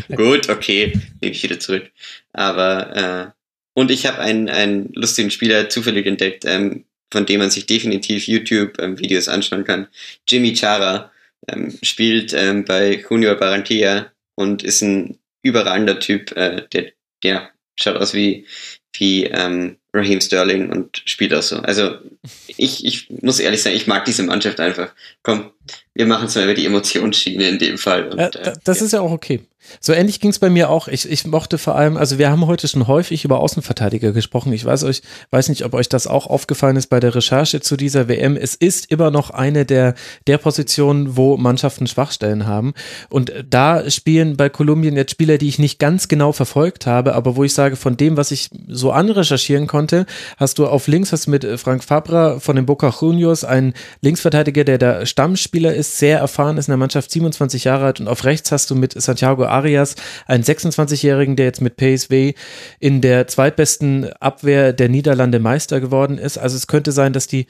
[0.16, 1.90] Gut, okay, nehme ich wieder zurück.
[2.32, 3.30] Aber äh,
[3.74, 8.26] und ich habe einen, einen lustigen Spieler zufällig entdeckt, ähm, von dem man sich definitiv
[8.26, 9.86] YouTube-Videos ähm, anschauen kann.
[10.26, 11.12] Jimmy Chara
[11.48, 16.92] ähm, spielt ähm, bei Junior Barranquilla und ist ein überragender Typ, äh, der,
[17.22, 18.46] der schaut aus wie,
[18.92, 21.58] wie ähm, Raheem Sterling und spielt auch so.
[21.58, 21.98] Also
[22.46, 24.92] ich, ich muss ehrlich sagen, ich mag diese Mannschaft einfach.
[25.22, 25.50] Komm,
[25.94, 28.08] wir machen es mal über die Emotionsschiene in dem Fall.
[28.08, 28.86] Und, äh, das ja.
[28.86, 29.42] ist ja auch okay.
[29.80, 30.88] So ähnlich ging es bei mir auch.
[30.88, 34.52] Ich, ich mochte vor allem, also wir haben heute schon häufig über Außenverteidiger gesprochen.
[34.52, 37.76] Ich weiß euch, weiß nicht, ob euch das auch aufgefallen ist bei der Recherche zu
[37.76, 38.36] dieser WM.
[38.36, 39.94] Es ist immer noch eine der,
[40.26, 42.74] der Positionen, wo Mannschaften Schwachstellen haben.
[43.10, 47.36] Und da spielen bei Kolumbien jetzt Spieler, die ich nicht ganz genau verfolgt habe, aber
[47.36, 50.06] wo ich sage, von dem, was ich so anrecherchieren konnte,
[50.36, 54.64] hast du auf links hast du mit Frank Fabra von den Boca Juniors einen Linksverteidiger,
[54.64, 58.24] der der Stammspieler ist, sehr erfahren ist in der Mannschaft, 27 Jahre alt und auf
[58.24, 59.94] rechts hast du mit Santiago Arias,
[60.26, 62.34] einen 26-Jährigen, der jetzt mit PSV
[62.78, 66.38] in der zweitbesten Abwehr der Niederlande Meister geworden ist.
[66.38, 67.46] Also es könnte sein, dass die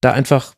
[0.00, 0.54] da einfach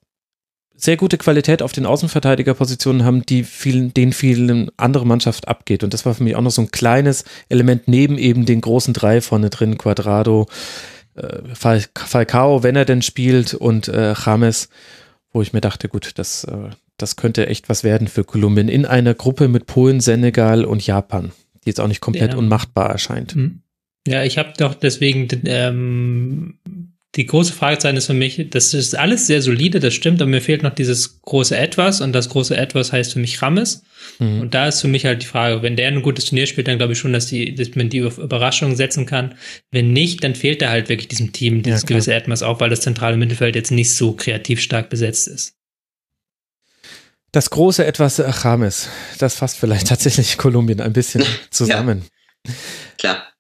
[0.77, 5.83] sehr gute Qualität auf den Außenverteidigerpositionen haben, die vielen, den vielen andere Mannschaft abgeht.
[5.83, 8.93] Und das war für mich auch noch so ein kleines Element neben eben den großen
[8.93, 10.47] drei vorne drin, Quadrado,
[11.55, 14.69] Falcao, wenn er denn spielt, und äh, James,
[15.33, 18.87] wo ich mir dachte, gut, das äh, das könnte echt was werden für Kolumbien in
[18.87, 21.33] einer Gruppe mit Polen, Senegal und Japan,
[21.65, 22.39] die jetzt auch nicht komplett ja.
[22.39, 23.35] unmachtbar erscheint.
[23.35, 23.61] Hm.
[24.07, 26.59] Ja, ich habe doch deswegen ähm,
[27.17, 30.43] die große Fragezeichen ist für mich, das ist alles sehr solide, das stimmt, aber mir
[30.43, 33.83] fehlt noch dieses große Etwas und das große Etwas heißt für mich Rames.
[34.19, 34.43] Mhm.
[34.43, 36.77] Und da ist für mich halt die Frage, wenn der ein gutes Turnier spielt, dann
[36.77, 39.35] glaube ich schon, dass, die, dass man die auf Überraschung setzen kann.
[39.71, 42.71] Wenn nicht, dann fehlt da halt wirklich diesem Team dieses ja, gewisse Etwas, auch weil
[42.71, 45.55] das zentrale Mittelfeld jetzt nicht so kreativ stark besetzt ist.
[47.33, 48.89] Das große etwas Chames,
[49.19, 52.05] das fasst vielleicht tatsächlich Kolumbien ein bisschen zusammen.
[52.47, 52.53] Ja.
[52.99, 53.36] Klar.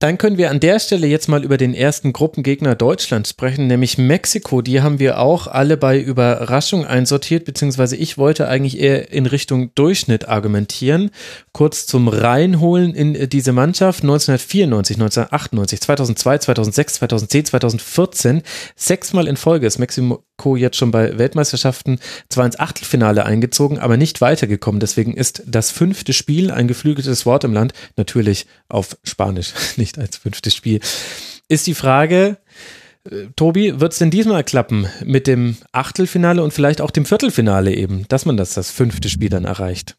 [0.00, 3.98] Dann können wir an der Stelle jetzt mal über den ersten Gruppengegner Deutschlands sprechen, nämlich
[3.98, 4.62] Mexiko.
[4.62, 9.74] Die haben wir auch alle bei Überraschung einsortiert, beziehungsweise ich wollte eigentlich eher in Richtung
[9.74, 11.10] Durchschnitt argumentieren.
[11.52, 14.04] Kurz zum Reinholen in diese Mannschaft.
[14.04, 18.42] 1994, 1998, 2002, 2006, 2010, 2014.
[18.76, 20.22] Sechsmal in Folge ist Mexiko
[20.56, 21.98] jetzt schon bei Weltmeisterschaften
[22.28, 24.80] zwar ins Achtelfinale eingezogen, aber nicht weitergekommen.
[24.80, 30.16] Deswegen ist das fünfte Spiel ein geflügeltes Wort im Land, natürlich auf Spanisch, nicht als
[30.16, 30.80] fünftes Spiel.
[31.48, 32.38] Ist die Frage,
[33.10, 37.74] äh, Tobi, wird es denn diesmal klappen mit dem Achtelfinale und vielleicht auch dem Viertelfinale
[37.74, 39.96] eben, dass man das, das fünfte Spiel dann erreicht?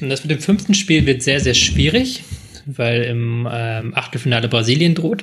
[0.00, 2.24] Und das mit dem fünften Spiel wird sehr, sehr schwierig,
[2.66, 5.22] weil im ähm, Achtelfinale Brasilien droht.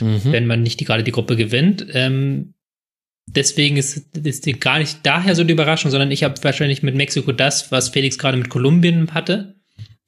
[0.00, 0.20] mhm.
[0.24, 1.86] wenn man nicht die, gerade die Gruppe gewinnt.
[1.92, 2.54] Ähm,
[3.26, 6.94] deswegen ist, ist die gar nicht daher so die Überraschung, sondern ich habe wahrscheinlich mit
[6.94, 9.54] Mexiko das, was Felix gerade mit Kolumbien hatte.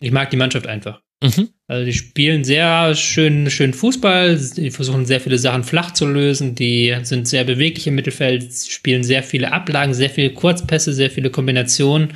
[0.01, 1.01] Ich mag die Mannschaft einfach.
[1.23, 1.51] Mhm.
[1.69, 6.57] Also die spielen sehr schön, schön Fußball, die versuchen sehr viele Sachen flach zu lösen,
[6.57, 11.31] die sind sehr beweglich im Mittelfeld, spielen sehr viele Ablagen, sehr viele Kurzpässe, sehr viele
[11.31, 12.15] Kombinationen,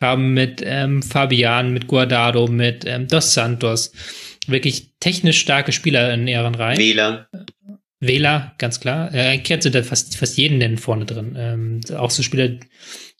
[0.00, 3.92] haben mit ähm, Fabian, mit Guardado, mit ähm, Dos Santos
[4.46, 6.78] wirklich technisch starke Spieler in ihren Reihen.
[6.78, 7.28] Wähler.
[8.00, 9.12] Wähler, ganz klar.
[9.12, 11.34] Äh, Kehrt sind da fast, fast jeden nennen vorne drin.
[11.36, 12.50] Ähm, auch so Spieler,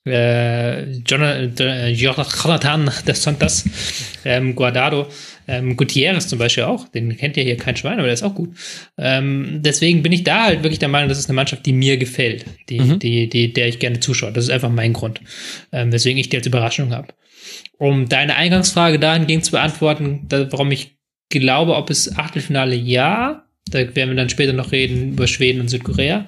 [0.06, 3.64] äh, äh Jonathan des Santos,
[4.24, 5.08] ähm, Guardado,
[5.48, 8.34] ähm, Gutierrez zum Beispiel auch, den kennt ja hier kein Schwein, aber der ist auch
[8.34, 8.54] gut.
[8.96, 11.96] Ähm, deswegen bin ich da halt wirklich der Meinung, das ist eine Mannschaft, die mir
[11.96, 12.98] gefällt, die, mhm.
[13.00, 14.32] die, die, der ich gerne zuschaue.
[14.32, 15.20] Das ist einfach mein Grund,
[15.72, 17.08] ähm, weswegen ich die als Überraschung habe.
[17.78, 20.98] Um deine Eingangsfrage dahingehend zu beantworten, da, warum ich
[21.30, 25.68] glaube, ob es Achtelfinale ja, da werden wir dann später noch reden über Schweden und
[25.68, 26.26] Südkorea.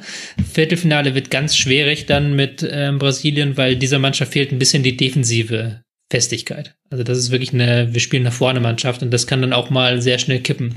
[0.52, 4.96] Viertelfinale wird ganz schwierig dann mit ähm, Brasilien, weil dieser Mannschaft fehlt ein bisschen die
[4.96, 6.74] defensive Festigkeit.
[6.90, 9.70] Also das ist wirklich eine, wir spielen nach vorne Mannschaft und das kann dann auch
[9.70, 10.74] mal sehr schnell kippen.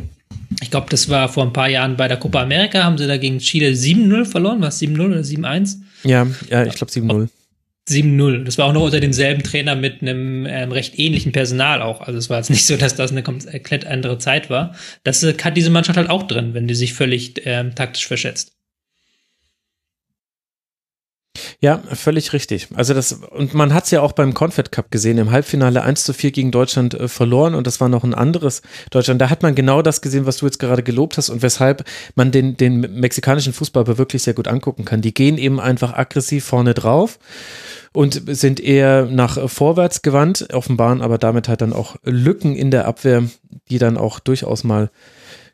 [0.62, 3.18] Ich glaube, das war vor ein paar Jahren bei der Copa America, haben sie da
[3.18, 5.78] gegen Chile 7-0 verloren, war es 7-0 oder 7-1?
[6.04, 7.30] Ja, ja, ich glaube 7-0.
[7.90, 8.44] 7-0.
[8.46, 12.02] Das war auch noch unter demselben Trainer mit einem ähm, recht ähnlichen Personal auch.
[12.02, 14.76] Also es war jetzt nicht so, dass das eine komplett andere Zeit war.
[15.04, 18.54] Das äh, hat diese Mannschaft halt auch drin, wenn die sich völlig ähm, taktisch verschätzt.
[21.60, 22.68] Ja, völlig richtig.
[22.76, 26.04] Also das, und man hat es ja auch beim Confed Cup gesehen, im Halbfinale 1
[26.04, 28.62] zu 4 gegen Deutschland äh, verloren und das war noch ein anderes
[28.92, 29.20] Deutschland.
[29.20, 31.86] Da hat man genau das gesehen, was du jetzt gerade gelobt hast und weshalb
[32.16, 35.02] man den, den mexikanischen Fußball aber wirklich sehr gut angucken kann.
[35.02, 37.18] Die gehen eben einfach aggressiv vorne drauf
[37.94, 42.86] und sind eher nach vorwärts gewandt, offenbaren aber damit halt dann auch Lücken in der
[42.86, 43.24] Abwehr,
[43.70, 44.92] die dann auch durchaus mal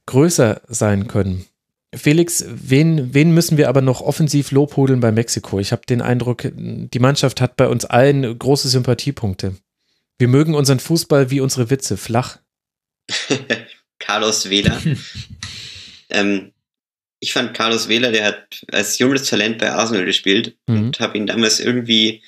[0.08, 1.46] größer sein können.
[1.96, 5.60] Felix, wen, wen müssen wir aber noch offensiv lobhudeln bei Mexiko?
[5.60, 9.56] Ich habe den Eindruck, die Mannschaft hat bei uns allen große Sympathiepunkte.
[10.20, 12.38] Wir mögen unseren Fußball wie unsere Witze, flach.
[14.00, 14.80] Carlos Vela.
[16.10, 16.52] ähm,
[17.20, 20.78] ich fand Carlos Vela, der hat als junges Talent bei Arsenal gespielt mhm.
[20.78, 22.22] und habe ihn damals irgendwie,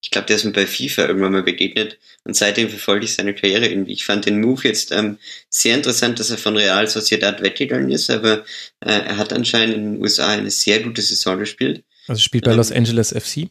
[0.00, 3.34] ich glaube, der ist mir bei FIFA irgendwann mal begegnet und seitdem verfolge ich seine
[3.34, 3.92] Karriere irgendwie.
[3.92, 5.18] Ich fand den Move jetzt ähm,
[5.50, 8.44] sehr interessant, dass er von Real Sociedad weggegangen ist, aber
[8.80, 11.82] äh, er hat anscheinend in den USA eine sehr gute Saison gespielt.
[12.06, 13.48] Also spielt bei ähm, Los Angeles FC.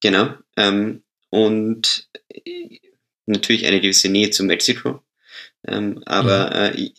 [0.00, 0.34] Genau.
[0.56, 2.78] Ähm, und äh,
[3.26, 5.02] natürlich eine gewisse Nähe zu Mexiko.
[5.66, 6.78] Ähm, aber mhm.
[6.78, 6.90] äh,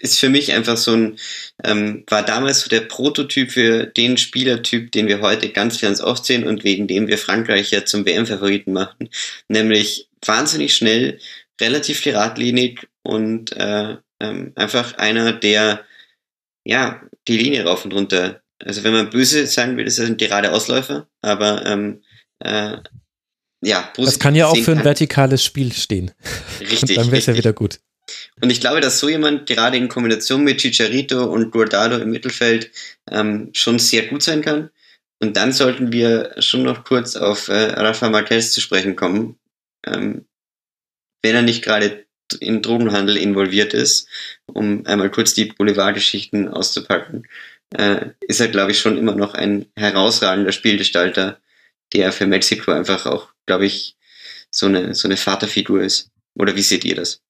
[0.00, 1.18] ist für mich einfach so ein,
[1.64, 6.24] ähm, war damals so der Prototyp für den Spielertyp, den wir heute ganz, ganz oft
[6.26, 9.08] sehen und wegen dem wir Frankreich ja zum WM-Favoriten machen.
[9.48, 11.18] Nämlich wahnsinnig schnell,
[11.60, 15.84] relativ geradlinig und äh, ähm, einfach einer, der
[16.64, 18.42] ja die Linie rauf und runter.
[18.64, 22.02] Also wenn man böse sagen will, ist er ein gerade Ausläufer, aber ähm,
[22.40, 22.76] äh,
[23.64, 26.10] ja, Das kann ja auch für ein vertikales Spiel stehen.
[26.60, 26.82] Richtig.
[26.82, 27.78] Und dann wäre es ja wieder gut.
[28.40, 32.70] Und ich glaube, dass so jemand gerade in Kombination mit Chicharito und Guardado im Mittelfeld
[33.10, 34.70] ähm, schon sehr gut sein kann.
[35.20, 39.38] Und dann sollten wir schon noch kurz auf äh, Rafa Marquez zu sprechen kommen.
[39.86, 40.26] Ähm,
[41.22, 42.06] wenn er nicht gerade
[42.40, 44.08] in Drogenhandel involviert ist,
[44.46, 47.28] um einmal kurz die Boulevardgeschichten auszupacken,
[47.74, 51.38] äh, ist er, glaube ich, schon immer noch ein herausragender Spielgestalter,
[51.92, 53.96] der für Mexiko einfach auch, glaube ich,
[54.50, 56.10] so eine, so eine Vaterfigur ist.
[56.34, 57.22] Oder wie seht ihr das?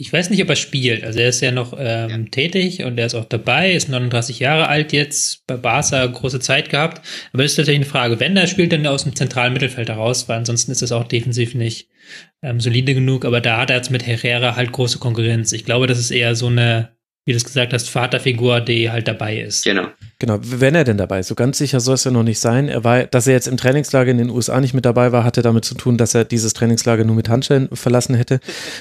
[0.00, 1.02] Ich weiß nicht, ob er spielt.
[1.02, 2.18] Also er ist ja noch ähm, ja.
[2.30, 6.70] tätig und er ist auch dabei, ist 39 Jahre alt jetzt, bei Barca große Zeit
[6.70, 7.04] gehabt.
[7.32, 8.20] Aber das ist tatsächlich eine Frage.
[8.20, 11.56] Wenn er spielt, dann aus dem zentralen Mittelfeld heraus, weil ansonsten ist es auch defensiv
[11.56, 11.88] nicht
[12.42, 13.24] ähm, solide genug.
[13.24, 15.52] Aber da hat er jetzt mit Herrera halt große Konkurrenz.
[15.52, 16.96] Ich glaube, das ist eher so eine
[17.28, 19.62] wie du es gesagt hast, Vaterfigur, die halt dabei ist.
[19.62, 19.88] Genau.
[20.20, 21.28] Genau, wenn er denn dabei ist.
[21.28, 22.68] So ganz sicher soll es ja noch nicht sein.
[22.68, 25.42] Er war, dass er jetzt im Trainingslager in den USA nicht mit dabei war, hatte
[25.42, 28.40] damit zu tun, dass er dieses Trainingslager nur mit Handschellen verlassen hätte.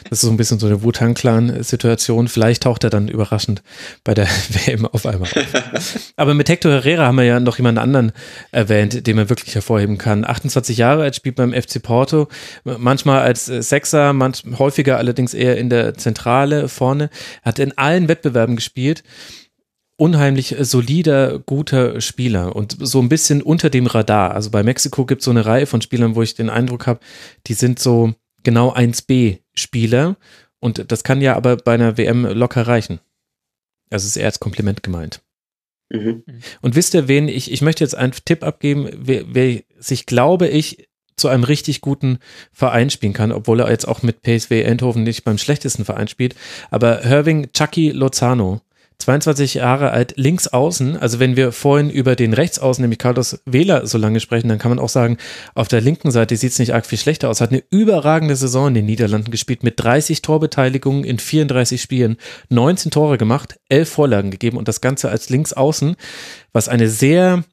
[0.10, 2.28] Das ist so ein bisschen so eine Wu-Tang-Clan-Situation.
[2.28, 3.62] Vielleicht taucht er dann überraschend
[4.04, 6.10] bei der WM auf einmal auf.
[6.16, 8.14] Aber mit Hector Herrera haben wir ja noch jemanden anderen
[8.52, 10.26] erwähnt, den man wirklich hervorheben kann.
[10.26, 12.30] 28 Jahre alt, spielt beim FC Porto,
[12.64, 17.12] manchmal als Sechser, manch, häufiger allerdings eher in der Zentrale vorne.
[17.44, 19.04] Hat in allen Wettbewerben gespielt.
[20.00, 24.32] Unheimlich solider, guter Spieler und so ein bisschen unter dem Radar.
[24.36, 27.00] Also bei Mexiko gibt es so eine Reihe von Spielern, wo ich den Eindruck habe,
[27.48, 28.14] die sind so
[28.44, 30.16] genau 1B-Spieler
[30.60, 33.00] und das kann ja aber bei einer WM locker reichen.
[33.90, 35.22] Also ist eher als Kompliment gemeint.
[35.90, 36.24] Mhm.
[36.62, 40.48] Und wisst ihr, wen ich, ich möchte jetzt einen Tipp abgeben, wer, wer sich, glaube
[40.48, 42.20] ich, zu einem richtig guten
[42.52, 46.36] Verein spielen kann, obwohl er jetzt auch mit PSW Eindhoven nicht beim schlechtesten Verein spielt.
[46.70, 48.62] Aber Herving Chucky Lozano,
[49.00, 50.98] 22 Jahre alt, links außen.
[50.98, 54.72] Also wenn wir vorhin über den Rechtsaußen, nämlich Carlos Wähler, so lange sprechen, dann kann
[54.72, 55.18] man auch sagen,
[55.54, 57.40] auf der linken Seite sieht es nicht arg viel schlechter aus.
[57.40, 62.18] Hat eine überragende Saison in den Niederlanden gespielt mit 30 Torbeteiligungen in 34 Spielen,
[62.50, 65.96] 19 Tore gemacht, 11 Vorlagen gegeben und das Ganze als links außen,
[66.52, 67.44] was eine sehr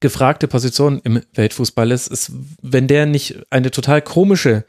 [0.00, 4.64] gefragte Position im Weltfußball ist, ist, wenn der nicht eine total komische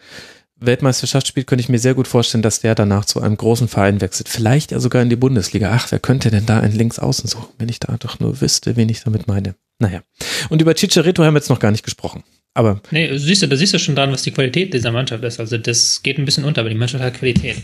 [0.66, 4.02] Weltmeisterschaft spielt, könnte ich mir sehr gut vorstellen, dass der danach zu einem großen Verein
[4.02, 4.30] wechselt.
[4.30, 5.72] Vielleicht ja sogar in die Bundesliga.
[5.74, 8.90] Ach, wer könnte denn da einen Linksaußen suchen, wenn ich da doch nur wüsste, wen
[8.90, 9.56] ich damit meine.
[9.80, 10.02] Naja.
[10.50, 12.24] Und über Chicharito haben wir jetzt noch gar nicht gesprochen.
[12.54, 12.82] Aber.
[12.92, 15.40] Nee, siehst du, da siehst du schon dran, was die Qualität dieser Mannschaft ist.
[15.40, 17.58] Also das geht ein bisschen unter, aber die Mannschaft hat Qualität.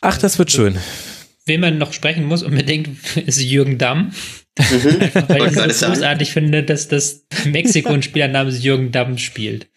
[0.00, 0.76] Ach, das wird schön.
[1.46, 4.12] Wen man noch sprechen muss unbedingt, ist Jürgen Damm.
[4.58, 5.00] Mhm.
[5.28, 9.68] Weil ich es so großartig finde, dass das Mexiko ein Spieler namens Jürgen Damm spielt.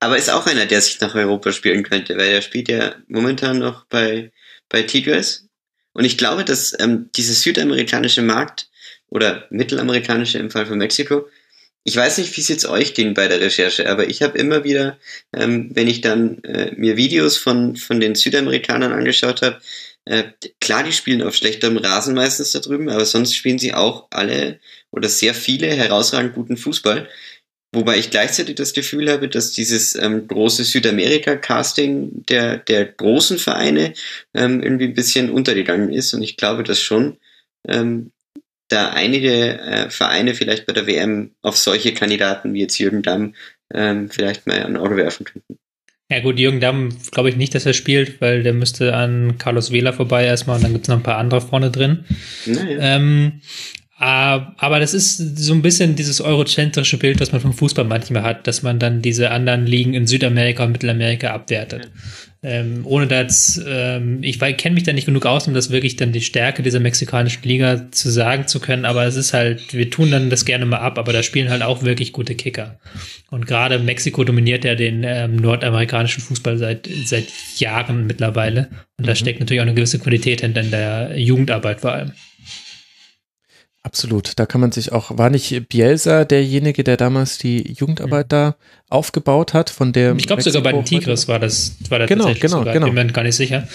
[0.00, 3.58] Aber ist auch einer, der sich nach Europa spielen könnte, weil er spielt ja momentan
[3.58, 4.32] noch bei,
[4.68, 5.46] bei Tigres.
[5.92, 8.70] Und ich glaube, dass ähm, dieses südamerikanische Markt
[9.08, 11.28] oder mittelamerikanische im Fall von Mexiko,
[11.84, 14.64] ich weiß nicht, wie es jetzt euch ging bei der Recherche, aber ich habe immer
[14.64, 14.98] wieder,
[15.34, 19.60] ähm, wenn ich dann äh, mir Videos von, von den Südamerikanern angeschaut habe,
[20.04, 20.24] äh,
[20.60, 24.60] klar, die spielen auf schlechterem Rasen meistens da drüben, aber sonst spielen sie auch alle
[24.90, 27.08] oder sehr viele herausragend guten Fußball.
[27.72, 33.94] Wobei ich gleichzeitig das Gefühl habe, dass dieses ähm, große Südamerika-Casting der, der großen Vereine
[34.34, 36.12] ähm, irgendwie ein bisschen untergegangen ist.
[36.12, 37.18] Und ich glaube, dass schon
[37.68, 38.10] ähm,
[38.68, 43.34] da einige äh, Vereine vielleicht bei der WM auf solche Kandidaten wie jetzt Jürgen Damm
[43.72, 45.56] ähm, vielleicht mal ein Auge werfen könnten.
[46.10, 49.70] Ja gut, Jürgen Damm glaube ich nicht, dass er spielt, weil der müsste an Carlos
[49.70, 52.04] Wähler vorbei erstmal und dann gibt es noch ein paar andere vorne drin.
[52.46, 52.78] Naja.
[52.80, 53.40] Ähm,
[54.00, 58.46] aber das ist so ein bisschen dieses eurozentrische Bild, das man vom Fußball manchmal hat,
[58.46, 61.90] dass man dann diese anderen Ligen in Südamerika und Mittelamerika abwertet.
[62.42, 66.12] Ähm, ohne dass, ähm, ich kenne mich da nicht genug aus, um das wirklich dann
[66.12, 70.10] die Stärke dieser mexikanischen Liga zu sagen zu können, aber es ist halt, wir tun
[70.10, 72.80] dann das gerne mal ab, aber da spielen halt auch wirklich gute Kicker.
[73.30, 77.26] Und gerade Mexiko dominiert ja den ähm, nordamerikanischen Fußball seit, seit
[77.58, 78.70] Jahren mittlerweile.
[78.96, 79.16] Und da mhm.
[79.16, 82.12] steckt natürlich auch eine gewisse Qualität hinter in der Jugendarbeit vor allem.
[83.82, 84.38] Absolut.
[84.38, 88.28] Da kann man sich auch, war nicht Bielsa derjenige, der damals die Jugendarbeit mhm.
[88.28, 88.56] da
[88.90, 90.14] aufgebaut hat, von der.
[90.16, 92.74] Ich glaube sogar bei den Tigres war das, war das genau, tatsächlich genau, sogar.
[92.74, 92.86] genau.
[92.86, 93.66] Bin mir gar nicht sicher.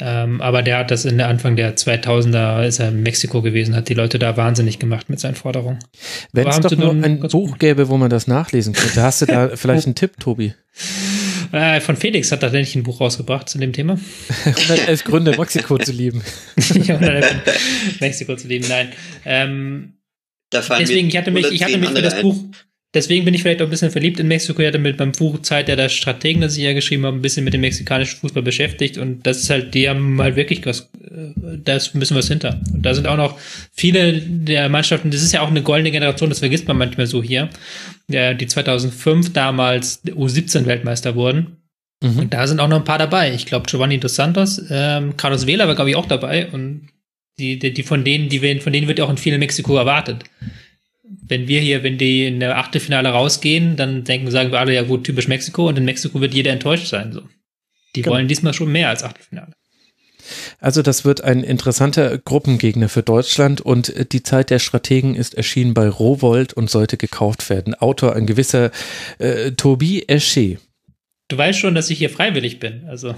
[0.00, 3.76] Ähm, aber der hat das in der Anfang der 2000er, ist er in Mexiko gewesen,
[3.76, 5.78] hat die Leute da wahnsinnig gemacht mit seinen Forderungen.
[6.32, 9.50] Wenn es doch nur ein Buch gäbe, wo man das nachlesen könnte, hast du da
[9.54, 10.54] vielleicht einen Tipp, Tobi?
[11.52, 13.98] Äh, von Felix hat tatsächlich ein Buch rausgebracht zu dem Thema.
[14.44, 16.22] 111 Gründe, Mexiko zu lieben.
[16.56, 18.92] 111 Mexiko zu lieben, nein.
[19.24, 19.98] Ähm,
[20.50, 22.42] deswegen, ich hatte mich, ich hatte mich für das Buch,
[22.94, 24.60] deswegen bin ich vielleicht auch ein bisschen verliebt in Mexiko.
[24.60, 27.44] Ich hatte mit beim Buch Zeit der Strategen, das ich ja geschrieben habe, ein bisschen
[27.44, 31.58] mit dem mexikanischen Fußball beschäftigt und das ist halt, die haben halt wirklich was, äh,
[31.64, 32.60] da ist ein bisschen was hinter.
[32.72, 33.38] Und da sind auch noch
[33.72, 37.22] viele der Mannschaften, das ist ja auch eine goldene Generation, das vergisst man manchmal so
[37.22, 37.48] hier,
[38.08, 41.56] die 2005 damals U17 Weltmeister wurden.
[42.02, 42.18] Mhm.
[42.18, 43.32] Und da sind auch noch ein paar dabei.
[43.32, 46.88] Ich glaube, Giovanni dos Santos, ähm, Carlos Vela war, glaube ich, auch dabei und
[47.38, 50.24] die, die, die von denen, die von denen wird ja auch in vielen Mexiko erwartet
[51.26, 54.82] wenn wir hier, wenn die in der Achtelfinale rausgehen, dann denken, sagen wir alle, ja
[54.82, 57.12] gut, typisch Mexiko und in Mexiko wird jeder enttäuscht sein.
[57.12, 57.22] So.
[57.94, 58.16] Die genau.
[58.16, 59.52] wollen diesmal schon mehr als Achtelfinale.
[60.60, 65.74] Also das wird ein interessanter Gruppengegner für Deutschland und die Zeit der Strategen ist erschienen
[65.74, 67.74] bei Rowold und sollte gekauft werden.
[67.74, 68.70] Autor ein gewisser
[69.18, 70.58] äh, Tobi Esche.
[71.32, 72.84] Du weißt schon, dass ich hier freiwillig bin.
[72.90, 73.14] Also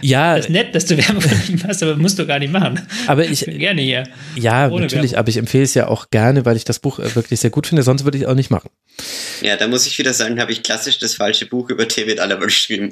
[0.00, 2.52] ja, das ist nett, dass du Werbung für mich machst, aber musst du gar nicht
[2.52, 2.84] machen.
[3.06, 4.08] Aber ich, ich bin gerne hier.
[4.34, 5.14] Ja, natürlich, Werbung.
[5.14, 7.68] aber ich empfehle es ja auch gerne, weil ich das Buch äh, wirklich sehr gut
[7.68, 7.84] finde.
[7.84, 8.70] Sonst würde ich es auch nicht machen.
[9.40, 12.46] Ja, da muss ich wieder sagen, habe ich klassisch das falsche Buch über David Alaba
[12.46, 12.90] geschrieben.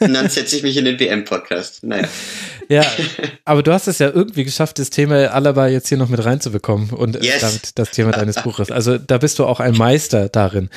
[0.00, 1.84] Und dann setze ich mich in den WM-Podcast.
[1.84, 2.08] Naja.
[2.70, 2.84] Ja,
[3.46, 6.90] aber du hast es ja irgendwie geschafft, das Thema Alaba jetzt hier noch mit reinzubekommen
[6.90, 7.40] und äh, yes.
[7.40, 8.70] damit das Thema deines Buches.
[8.70, 10.68] Also da bist du auch ein Meister darin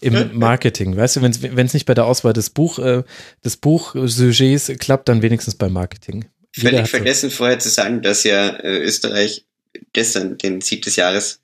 [0.00, 0.96] im Marketing.
[0.96, 3.02] Weißt du, wenn es nicht bei der Auswahl des Buch, äh,
[3.44, 6.24] des Buchsujets klappt, dann wenigstens beim Marketing.
[6.52, 9.44] Völlig vergessen vorher zu sagen, dass ja äh, Österreich
[9.92, 11.40] gestern den Sieg des Jahres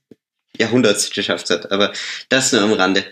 [0.58, 1.70] Jahrhunderts geschafft hat.
[1.70, 1.92] Aber
[2.28, 3.04] das nur am Rande.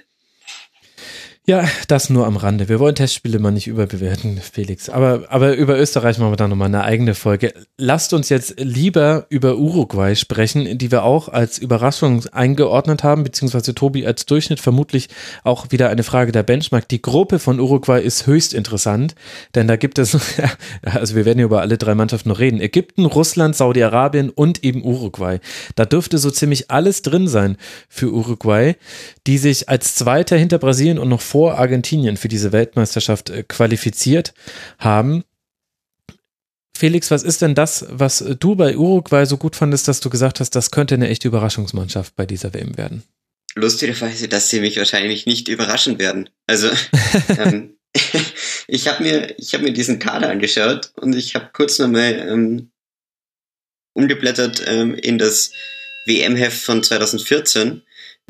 [1.46, 2.70] Ja, das nur am Rande.
[2.70, 4.88] Wir wollen Testspiele mal nicht überbewerten, Felix.
[4.88, 7.52] Aber, aber über Österreich machen wir dann nochmal eine eigene Folge.
[7.76, 13.74] Lasst uns jetzt lieber über Uruguay sprechen, die wir auch als Überraschung eingeordnet haben, beziehungsweise
[13.74, 15.10] Tobi als Durchschnitt vermutlich
[15.42, 16.88] auch wieder eine Frage der Benchmark.
[16.88, 19.14] Die Gruppe von Uruguay ist höchst interessant,
[19.54, 20.16] denn da gibt es,
[20.82, 22.58] also wir werden hier über alle drei Mannschaften noch reden.
[22.58, 25.40] Ägypten, Russland, Saudi-Arabien und eben Uruguay.
[25.74, 27.58] Da dürfte so ziemlich alles drin sein
[27.90, 28.76] für Uruguay,
[29.26, 34.34] die sich als Zweiter hinter Brasilien und noch vor Argentinien für diese Weltmeisterschaft äh, qualifiziert
[34.78, 35.24] haben.
[36.76, 40.38] Felix, was ist denn das, was du bei Uruguay so gut fandest, dass du gesagt
[40.38, 43.02] hast, das könnte eine echte Überraschungsmannschaft bei dieser WM werden?
[43.56, 46.30] Lustigerweise, dass sie mich wahrscheinlich nicht überraschen werden.
[46.46, 46.70] Also
[47.38, 47.78] ähm,
[48.68, 52.70] ich habe mir, ich habe mir diesen Kader angeschaut und ich habe kurz nochmal ähm,
[53.92, 55.50] umgeblättert ähm, in das
[56.06, 57.82] WM-Heft von 2014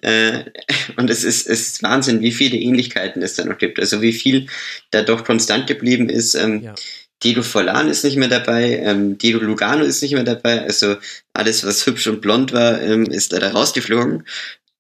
[0.03, 0.45] äh,
[0.97, 3.79] und es ist, es ist Wahnsinn, wie viele Ähnlichkeiten es da noch gibt.
[3.79, 4.47] Also wie viel
[4.91, 6.35] da doch konstant geblieben ist.
[6.35, 6.75] Ähm, ja.
[7.23, 10.63] Diego Forlan ist nicht mehr dabei, ähm, Diego Lugano ist nicht mehr dabei.
[10.63, 10.97] Also
[11.33, 14.25] alles, was hübsch und blond war, ähm, ist leider rausgeflogen.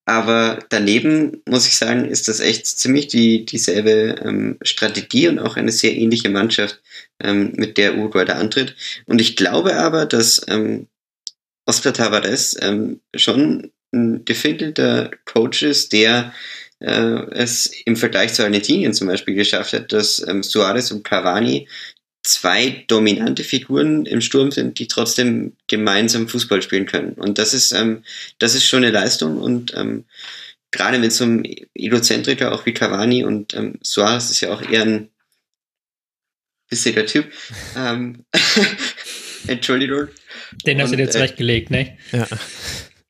[0.07, 5.57] Aber daneben muss ich sagen, ist das echt ziemlich die, dieselbe ähm, Strategie und auch
[5.57, 6.82] eine sehr ähnliche Mannschaft,
[7.23, 8.77] ähm, mit der Uruguay da antritt.
[9.07, 10.89] Und ich glaube aber, dass ähm,
[11.65, 16.32] Oscar Tavares ähm, schon ein gefädelter Coach ist, der
[16.80, 21.68] äh, es im Vergleich zu Argentinien zum Beispiel geschafft hat, dass ähm, Suarez und Cavani
[22.22, 27.12] zwei dominante Figuren im Sturm sind, die trotzdem gemeinsam Fußball spielen können.
[27.12, 28.02] Und das ist, ähm,
[28.38, 30.04] das ist schon eine Leistung und ähm,
[30.70, 31.44] gerade mit so einem
[31.74, 35.08] Egozentriker auch wie Cavani und ähm, Suarez ist ja auch eher ein
[36.68, 37.30] bissiger Typ.
[37.76, 38.24] ähm,
[39.46, 40.08] Entschuldigung.
[40.66, 41.98] Den hast du dir zurechtgelegt, äh, ne?
[42.12, 42.26] Ja.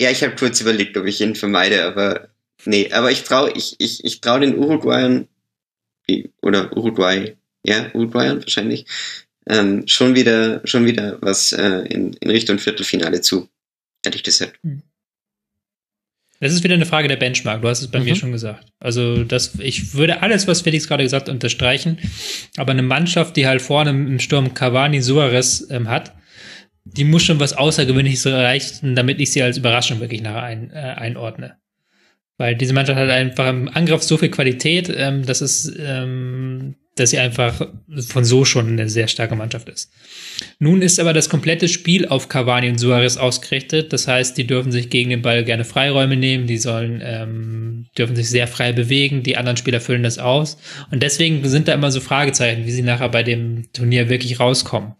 [0.01, 2.29] Ja, ich habe kurz überlegt, ob ich ihn vermeide, aber
[2.65, 5.29] nee, aber ich traue ich, ich, ich trau den Uruguayern
[6.43, 8.87] oder Uruguay, ja, Uruguayern wahrscheinlich,
[9.47, 13.49] ähm, schon wieder schon wieder was äh, in, in Richtung Viertelfinale zu,
[14.05, 14.59] ehrlich gesagt.
[14.63, 14.83] Hm.
[16.41, 17.63] Das ist wieder eine Frage der Benchmark.
[17.63, 18.05] Du hast es bei mhm.
[18.05, 18.67] mir schon gesagt.
[18.79, 21.99] Also, das, ich würde alles, was Felix gerade gesagt hat, unterstreichen.
[22.57, 26.13] Aber eine Mannschaft, die halt vorne im Sturm Cavani Suarez ähm, hat,
[26.85, 30.75] die muss schon was Außergewöhnliches erreichen, damit ich sie als Überraschung wirklich nach ein, äh,
[30.75, 31.57] einordne.
[32.37, 37.11] Weil diese Mannschaft hat einfach im Angriff so viel Qualität, ähm, dass es, ähm, dass
[37.11, 37.69] sie einfach
[38.09, 39.93] von so schon eine sehr starke Mannschaft ist.
[40.59, 43.93] Nun ist aber das komplette Spiel auf Cavani und Suarez ausgerichtet.
[43.93, 48.17] Das heißt, die dürfen sich gegen den Ball gerne Freiräume nehmen, die sollen, ähm, dürfen
[48.17, 50.59] sich sehr frei bewegen, die anderen Spieler füllen das aus.
[50.91, 54.95] Und deswegen sind da immer so Fragezeichen, wie sie nachher bei dem Turnier wirklich rauskommen.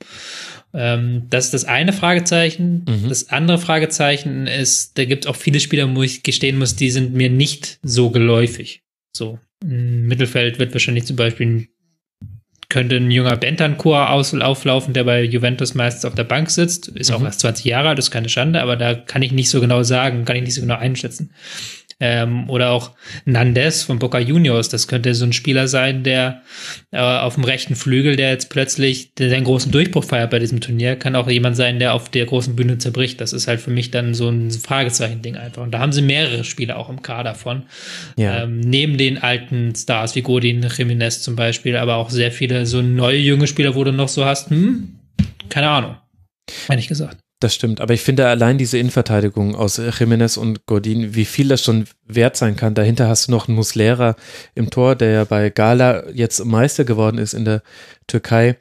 [0.75, 2.85] Ähm, das ist das eine Fragezeichen.
[2.89, 3.09] Mhm.
[3.09, 6.91] Das andere Fragezeichen ist, da gibt es auch viele Spieler, wo ich gestehen muss, die
[6.91, 8.83] sind mir nicht so geläufig.
[9.17, 11.69] So, im Mittelfeld wird wahrscheinlich zum Beispiel
[12.69, 16.89] könnte ein junger Bentancur auflaufen, der bei Juventus meistens auf der Bank sitzt.
[16.89, 17.17] Ist mhm.
[17.17, 19.85] auch erst 20 Jahre alt, ist keine Schande, aber da kann ich nicht so genau
[19.85, 21.31] sagen, kann ich nicht so genau einschätzen.
[22.01, 22.93] Ähm, oder auch
[23.25, 24.69] Nandes von Boca Juniors.
[24.69, 26.43] Das könnte so ein Spieler sein, der
[26.91, 30.61] äh, auf dem rechten Flügel, der jetzt plötzlich der einen großen Durchbruch feiert bei diesem
[30.61, 33.21] Turnier, kann auch jemand sein, der auf der großen Bühne zerbricht.
[33.21, 35.63] Das ist halt für mich dann so ein Fragezeichen-Ding einfach.
[35.63, 37.65] Und da haben sie mehrere Spieler auch im Kader von.
[38.17, 38.45] Ja.
[38.45, 42.83] Ähm, neben den alten Stars wie Godin, Jiménez zum Beispiel, aber auch sehr viele so
[42.83, 44.99] neue junge Spieler, wo du noch so hast, hm,
[45.49, 45.97] keine Ahnung.
[46.69, 47.24] Ehrlich gesagt.
[47.45, 51.63] Das stimmt, aber ich finde allein diese Innenverteidigung aus Jiménez und Godin, wie viel das
[51.63, 52.75] schon wert sein kann.
[52.75, 54.17] Dahinter hast du noch einen Muslera
[54.55, 57.63] im Tor, der ja bei Gala jetzt Meister geworden ist in der
[58.07, 58.57] Türkei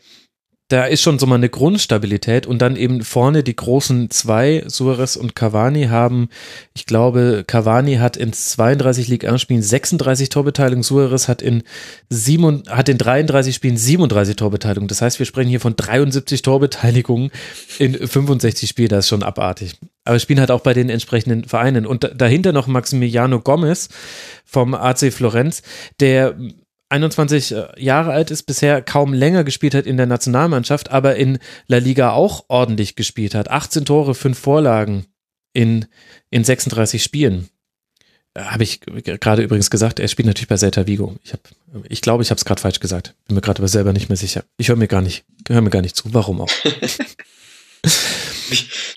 [0.70, 5.16] da ist schon so mal eine Grundstabilität und dann eben vorne die großen zwei, Suarez
[5.16, 6.30] und Cavani haben,
[6.74, 11.64] ich glaube, Cavani hat in 32 Ligue 1 Spielen 36 Torbeteiligung, Suarez hat in,
[12.10, 14.88] sieben, hat in 33 Spielen 37 Torbeteiligung.
[14.88, 17.30] Das heißt, wir sprechen hier von 73 Torbeteiligungen
[17.78, 19.76] in 65 Spielen, das ist schon abartig.
[20.06, 21.86] Aber spielen halt auch bei den entsprechenden Vereinen.
[21.86, 23.90] Und dahinter noch Maximiliano Gomez
[24.46, 25.62] vom AC Florenz,
[26.00, 26.36] der
[26.94, 31.40] 21 äh, Jahre alt ist, bisher kaum länger gespielt hat in der Nationalmannschaft, aber in
[31.68, 33.50] La Liga auch ordentlich gespielt hat.
[33.50, 35.08] 18 Tore, 5 Vorlagen
[35.54, 35.88] in,
[36.30, 37.50] in 36 Spielen.
[38.36, 41.16] Äh, habe ich gerade übrigens gesagt, er spielt natürlich bei Celta Vigo.
[41.24, 41.40] Ich, hab,
[41.90, 43.16] ich glaube, ich habe es gerade falsch gesagt.
[43.28, 44.44] Bin mir gerade aber selber nicht mehr sicher.
[44.58, 46.14] Ich höre mir gar nicht, höre mir gar nicht zu.
[46.14, 46.50] Warum auch?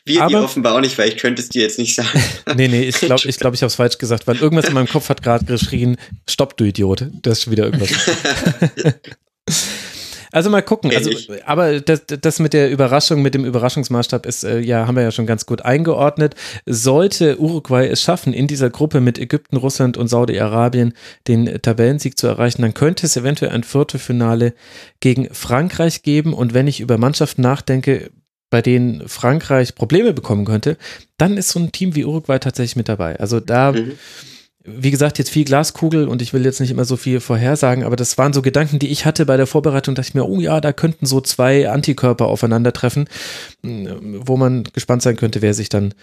[0.05, 2.23] Wir aber, offenbar auch nicht, weil ich könnte es dir jetzt nicht sagen.
[2.57, 4.89] nee, nee, ich glaube, ich, glaub, ich habe es falsch gesagt, weil irgendwas in meinem
[4.89, 5.97] Kopf hat gerade geschrien,
[6.29, 7.07] stopp, du Idiot.
[7.23, 7.91] Das ist schon wieder irgendwas.
[10.37, 10.93] Also mal gucken.
[10.95, 11.11] Also,
[11.47, 15.11] aber das, das mit der Überraschung, mit dem Überraschungsmaßstab ist, äh, ja, haben wir ja
[15.11, 16.35] schon ganz gut eingeordnet.
[16.67, 20.93] Sollte Uruguay es schaffen, in dieser Gruppe mit Ägypten, Russland und Saudi-Arabien
[21.27, 24.53] den Tabellensieg zu erreichen, dann könnte es eventuell ein Viertelfinale
[25.01, 26.35] gegen Frankreich geben.
[26.35, 28.11] Und wenn ich über Mannschaften nachdenke,
[28.51, 30.77] bei denen Frankreich Probleme bekommen könnte,
[31.19, 33.19] dann ist so ein Team wie Uruguay tatsächlich mit dabei.
[33.19, 33.93] Also da, mhm.
[34.65, 37.97] wie gesagt, jetzt viel Glaskugel und ich will jetzt nicht immer so viel vorhersagen, aber
[37.97, 40.61] das waren so Gedanken, die ich hatte bei der Vorbereitung, dachte ich mir, oh ja,
[40.61, 43.09] da könnten so zwei Antikörper aufeinandertreffen,
[43.63, 45.95] wo man gespannt sein könnte, wer sich dann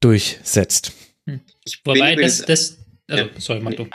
[0.00, 0.92] durchsetzt.
[1.28, 1.40] Hm.
[1.64, 2.78] Ich Wobei, das, das,
[3.08, 3.30] also, ja.
[3.38, 3.86] sorry, mach du.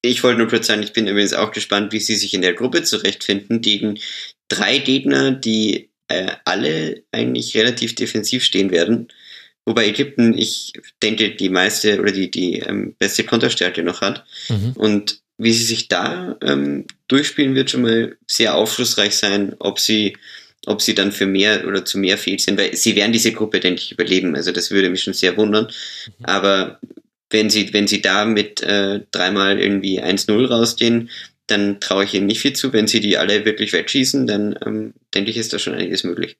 [0.00, 2.54] Ich wollte nur kurz sagen, ich bin übrigens auch gespannt, wie sie sich in der
[2.54, 3.98] Gruppe zurechtfinden gegen
[4.48, 9.08] drei Gegner, die äh, alle eigentlich relativ defensiv stehen werden.
[9.64, 10.72] Wobei Ägypten, ich
[11.02, 14.24] denke, die meiste oder die, die ähm, beste Konterstärke noch hat.
[14.48, 14.72] Mhm.
[14.76, 20.16] Und wie sie sich da ähm, durchspielen, wird schon mal sehr aufschlussreich sein, ob sie,
[20.66, 23.60] ob sie dann für mehr oder zu mehr fähig sind, weil sie werden diese Gruppe,
[23.60, 24.36] denke ich, überleben.
[24.36, 25.64] Also das würde mich schon sehr wundern.
[25.66, 26.24] Mhm.
[26.24, 26.80] Aber
[27.30, 31.10] wenn sie, wenn sie da mit äh, dreimal irgendwie 1-0 rausgehen,
[31.46, 32.72] dann traue ich ihnen nicht viel zu.
[32.72, 36.36] Wenn sie die alle wirklich wegschießen, dann ähm, denke ich, ist da schon einiges möglich.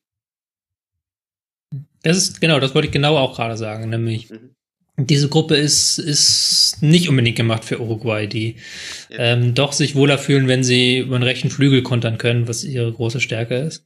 [2.02, 4.50] Das ist, genau, das wollte ich genau auch gerade sagen, nämlich mhm.
[4.96, 8.56] diese Gruppe ist, ist nicht unbedingt gemacht für Uruguay, die
[9.10, 9.18] ja.
[9.18, 12.92] ähm, doch sich wohler fühlen, wenn sie über den rechten Flügel kontern können, was ihre
[12.92, 13.84] große Stärke ist.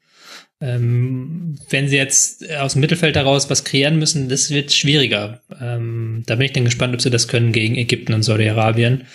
[0.62, 5.40] Ähm, wenn sie jetzt aus dem Mittelfeld heraus was kreieren müssen, das wird schwieriger.
[5.58, 9.06] Ähm, da bin ich dann gespannt, ob sie das können gegen Ägypten und Saudi-Arabien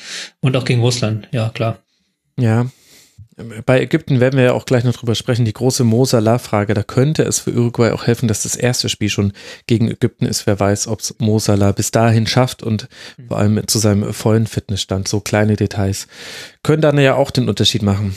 [0.42, 1.28] und auch gegen Russland.
[1.32, 1.85] Ja, klar.
[2.40, 2.70] Ja.
[3.66, 6.74] Bei Ägypten werden wir ja auch gleich noch drüber sprechen, die große Mo Salah-Frage.
[6.74, 9.34] Da könnte es für Uruguay auch helfen, dass das erste Spiel schon
[9.68, 10.48] gegen Ägypten ist.
[10.48, 12.88] Wer weiß, ob es Mo Salah bis dahin schafft und
[13.28, 15.10] vor allem zu seinem vollen Fitnessstand.
[15.10, 16.08] So kleine Details
[16.64, 18.16] können dann ja auch den Unterschied machen.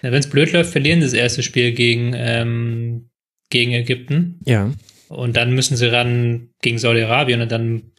[0.00, 3.10] Wenn es blöd läuft, verlieren sie das erste Spiel gegen, ähm,
[3.50, 4.40] gegen Ägypten.
[4.46, 4.72] Ja.
[5.08, 7.92] Und dann müssen sie ran gegen Saudi-Arabien und dann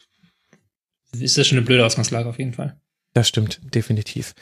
[1.16, 2.76] ist das schon eine blöde Ausgangslage auf jeden Fall.
[3.12, 4.34] Das stimmt, definitiv.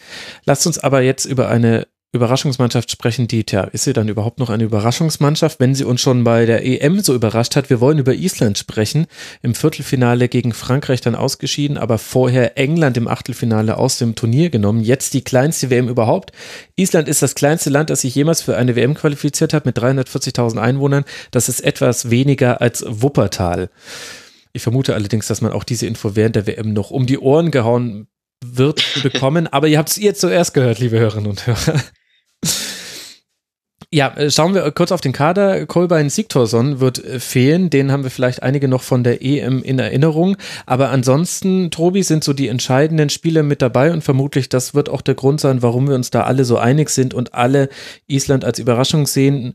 [0.45, 4.49] Lasst uns aber jetzt über eine Überraschungsmannschaft sprechen, die, tja, ist sie dann überhaupt noch
[4.49, 7.69] eine Überraschungsmannschaft, wenn sie uns schon bei der EM so überrascht hat?
[7.69, 9.07] Wir wollen über Island sprechen.
[9.43, 14.81] Im Viertelfinale gegen Frankreich dann ausgeschieden, aber vorher England im Achtelfinale aus dem Turnier genommen.
[14.81, 16.32] Jetzt die kleinste WM überhaupt.
[16.77, 20.57] Island ist das kleinste Land, das sich jemals für eine WM qualifiziert hat mit 340.000
[20.57, 21.05] Einwohnern.
[21.31, 23.69] Das ist etwas weniger als Wuppertal.
[24.55, 27.51] Ich vermute allerdings, dass man auch diese Info während der WM noch um die Ohren
[27.51, 28.09] gehauen
[28.44, 31.82] wird bekommen, aber ihr habt es ihr zuerst gehört, liebe Hörerinnen und Hörer.
[33.90, 35.65] Ja, äh, schauen wir kurz auf den Kader.
[35.65, 37.70] Kolbein Sigtorsson wird äh, fehlen.
[37.70, 40.36] Den haben wir vielleicht einige noch von der EM in Erinnerung.
[40.66, 45.01] Aber ansonsten, Tobi, sind so die entscheidenden Spieler mit dabei und vermutlich das wird auch
[45.01, 47.70] der Grund sein, warum wir uns da alle so einig sind und alle
[48.06, 49.55] Island als Überraschung sehen.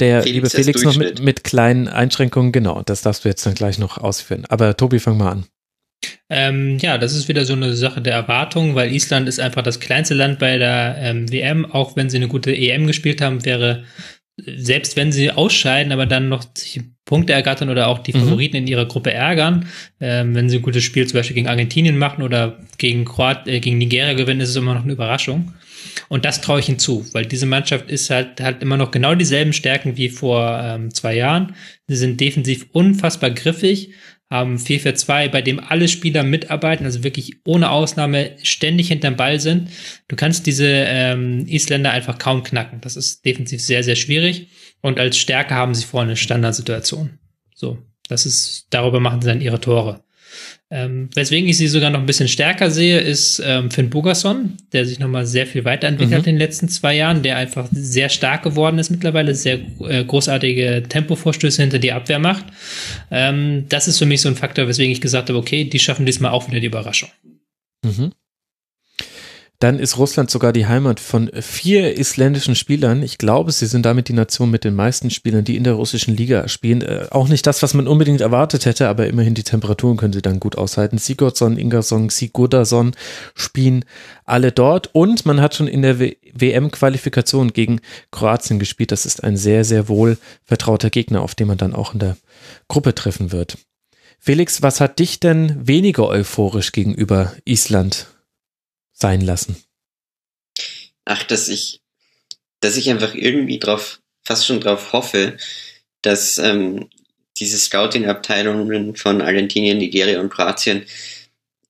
[0.00, 3.54] Der Felix liebe Felix noch mit, mit kleinen Einschränkungen, genau, das darfst du jetzt dann
[3.54, 4.44] gleich noch ausführen.
[4.48, 5.46] Aber Tobi, fang mal an.
[6.28, 9.78] Ähm, ja, das ist wieder so eine Sache der Erwartung, weil Island ist einfach das
[9.78, 11.64] kleinste Land bei der ähm, WM.
[11.66, 13.84] Auch wenn sie eine gute EM gespielt haben, wäre,
[14.36, 18.20] selbst wenn sie ausscheiden, aber dann noch sich Punkte ergattern oder auch die mhm.
[18.20, 19.68] Favoriten in ihrer Gruppe ärgern,
[20.00, 23.60] ähm, wenn sie ein gutes Spiel zum Beispiel gegen Argentinien machen oder gegen, Kroat äh,
[23.60, 25.54] gegen Nigeria gewinnen, ist es immer noch eine Überraschung.
[26.08, 29.52] Und das traue ich hinzu, weil diese Mannschaft ist halt, hat immer noch genau dieselben
[29.52, 31.54] Stärken wie vor ähm, zwei Jahren.
[31.86, 33.90] Sie sind defensiv unfassbar griffig,
[34.30, 39.70] haben 4-4-2, bei dem alle Spieler mitarbeiten, also wirklich ohne Ausnahme ständig hinterm Ball sind.
[40.08, 42.80] Du kannst diese ähm, Isländer einfach kaum knacken.
[42.80, 44.48] Das ist defensiv sehr, sehr schwierig.
[44.82, 47.18] Und als Stärke haben sie vorne Standardsituation.
[47.54, 47.78] So,
[48.08, 50.04] das ist, darüber machen sie dann ihre Tore.
[50.68, 54.84] Ähm, weswegen ich sie sogar noch ein bisschen stärker sehe, ist ähm, Finn Bogerson, der
[54.84, 56.16] sich nochmal sehr viel weiterentwickelt mhm.
[56.16, 60.04] hat in den letzten zwei Jahren, der einfach sehr stark geworden ist mittlerweile, sehr äh,
[60.04, 62.46] großartige Tempovorstöße hinter die Abwehr macht.
[63.12, 66.04] Ähm, das ist für mich so ein Faktor, weswegen ich gesagt habe, okay, die schaffen
[66.04, 67.10] diesmal auch wieder die Überraschung.
[67.84, 68.10] Mhm.
[69.58, 73.02] Dann ist Russland sogar die Heimat von vier isländischen Spielern.
[73.02, 76.14] Ich glaube, sie sind damit die Nation mit den meisten Spielern, die in der russischen
[76.14, 76.82] Liga spielen.
[76.82, 80.20] Äh, auch nicht das, was man unbedingt erwartet hätte, aber immerhin die Temperaturen können sie
[80.20, 80.98] dann gut aushalten.
[80.98, 82.92] Sigurdsson, Ingersson, Sigurdarsson
[83.34, 83.86] spielen
[84.26, 87.80] alle dort und man hat schon in der WM-Qualifikation gegen
[88.10, 88.92] Kroatien gespielt.
[88.92, 92.18] Das ist ein sehr, sehr wohl vertrauter Gegner, auf den man dann auch in der
[92.68, 93.56] Gruppe treffen wird.
[94.18, 98.08] Felix, was hat dich denn weniger euphorisch gegenüber Island
[98.96, 99.56] sein lassen?
[101.04, 101.80] Ach, dass ich,
[102.60, 105.36] dass ich einfach irgendwie drauf, fast schon drauf hoffe,
[106.02, 106.88] dass ähm,
[107.38, 110.86] diese Scouting-Abteilungen von Argentinien, Nigeria und Kroatien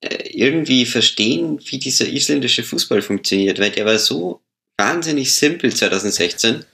[0.01, 4.41] äh, irgendwie verstehen, wie dieser isländische Fußball funktioniert, weil der war so
[4.77, 6.65] wahnsinnig simpel 2016.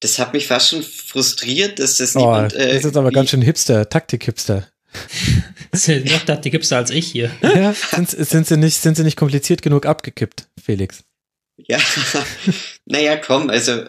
[0.00, 2.54] Das hat mich fast schon frustriert, dass das oh, niemand.
[2.54, 4.68] Äh, das ist aber ganz schön Hipster, Taktik-Hipster.
[4.92, 7.30] Noch das, die gibt's da als ich hier.
[7.42, 11.04] Ja, sind, sind, sie nicht, sind sie nicht kompliziert genug abgekippt, Felix?
[11.56, 11.78] Ja,
[12.86, 13.84] naja, komm, also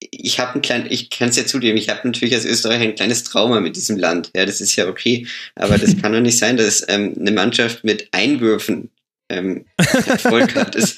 [0.00, 2.94] ich habe ein kleines, ich kann es ja zugeben, ich habe natürlich als Österreicher ein
[2.94, 4.30] kleines Trauma mit diesem Land.
[4.34, 7.82] Ja, das ist ja okay, aber das kann doch nicht sein, dass ähm, eine Mannschaft
[7.84, 8.90] mit Einwürfen
[9.32, 10.74] ähm, Erfolg hat.
[10.74, 10.96] Das,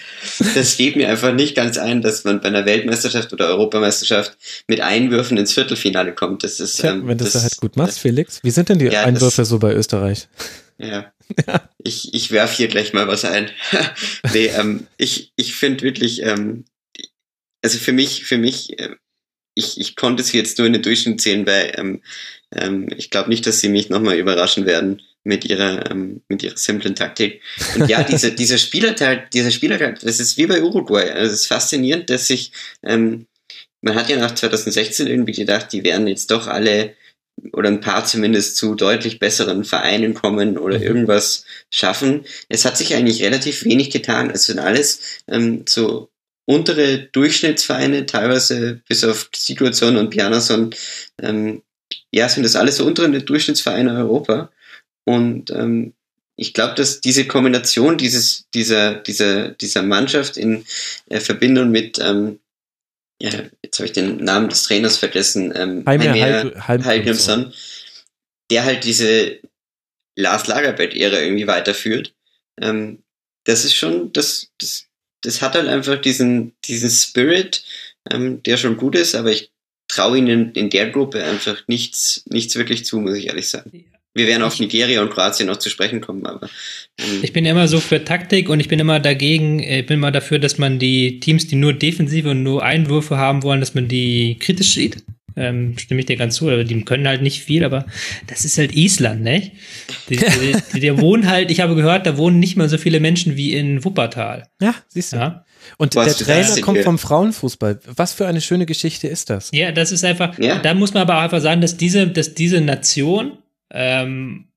[0.54, 4.36] das geht mir einfach nicht ganz ein, dass man bei einer Weltmeisterschaft oder Europameisterschaft
[4.68, 6.44] mit Einwürfen ins Viertelfinale kommt.
[6.44, 8.40] Das ist, Tja, ähm, wenn du das, das halt gut machst, das, Felix.
[8.42, 10.28] Wie sind denn die ja, Einwürfe das, so bei Österreich?
[10.78, 11.12] Ja.
[11.46, 11.68] ja.
[11.82, 13.50] Ich, ich werf hier gleich mal was ein.
[14.32, 16.64] nee, ähm, ich, ich finde wirklich, ähm,
[17.62, 18.96] also für mich, für mich, äh,
[19.54, 22.02] ich, ich konnte sie jetzt nur in den Durchschnitt zählen, weil ähm,
[22.52, 26.56] ähm, ich glaube nicht, dass sie mich nochmal überraschen werden mit ihrer, ähm, mit ihrer
[26.56, 27.40] simplen Taktik.
[27.76, 31.10] Und ja, diese, dieser Spielerteil, dieser Spielerteil, das ist wie bei Uruguay.
[31.10, 32.52] Also es ist faszinierend, dass sich,
[32.82, 33.26] ähm,
[33.80, 36.94] man hat ja nach 2016 irgendwie gedacht, die werden jetzt doch alle
[37.52, 40.84] oder ein paar zumindest zu deutlich besseren Vereinen kommen oder Mhm.
[40.84, 42.24] irgendwas schaffen.
[42.48, 44.30] Es hat sich eigentlich relativ wenig getan.
[44.30, 46.10] Es sind alles ähm, so
[46.46, 50.74] untere Durchschnittsvereine, teilweise bis auf Sigurdsson und Bjarnason,
[51.20, 51.62] ähm,
[52.12, 54.50] ja, sind das alles so untere Durchschnittsvereine Europa.
[55.04, 55.92] Und ähm,
[56.36, 60.64] ich glaube, dass diese Kombination dieses, dieser, dieser, dieser Mannschaft in
[61.08, 62.40] äh, Verbindung mit, ähm,
[63.20, 63.30] ja,
[63.62, 67.52] jetzt habe ich den Namen des Trainers vergessen, ähm, Heime Heimir Hall- Hall- Hallgrímsson,
[68.50, 69.38] der halt diese
[70.16, 72.14] Lars Lagerfeld-Ära irgendwie weiterführt.
[72.60, 73.02] Ähm,
[73.44, 74.86] das ist schon, das, das,
[75.22, 77.64] das hat halt einfach diesen, diesen Spirit,
[78.10, 79.50] ähm, der schon gut ist, aber ich
[79.88, 83.84] traue ihnen in der Gruppe einfach nichts, nichts wirklich zu, muss ich ehrlich sagen.
[84.14, 86.48] Wir werden auf Nigeria und Kroatien noch zu sprechen kommen, aber
[87.00, 89.96] ähm, Ich bin immer so für Taktik und ich bin immer dagegen, äh, ich bin
[89.98, 93.74] immer dafür, dass man die Teams, die nur Defensive und nur Einwürfe haben wollen, dass
[93.74, 95.04] man die kritisch sieht.
[95.36, 97.86] Ähm, stimme ich dir ganz zu, aber die können halt nicht viel, aber
[98.28, 99.50] das ist halt Island, ne?
[100.08, 100.22] Die, die,
[100.74, 103.52] die, die wohnen halt, ich habe gehört, da wohnen nicht mal so viele Menschen wie
[103.52, 104.46] in Wuppertal.
[104.62, 105.16] Ja, siehst du.
[105.16, 105.44] Ja,
[105.76, 107.80] Und Was der Trainer kommt vom Frauenfußball.
[107.96, 109.50] Was für eine schöne Geschichte ist das?
[109.52, 110.60] ja das ist einfach, Ja.
[110.60, 113.38] da muss man aber auch einfach sagen, dass diese, dass diese Nation
[113.74, 114.48] ähm,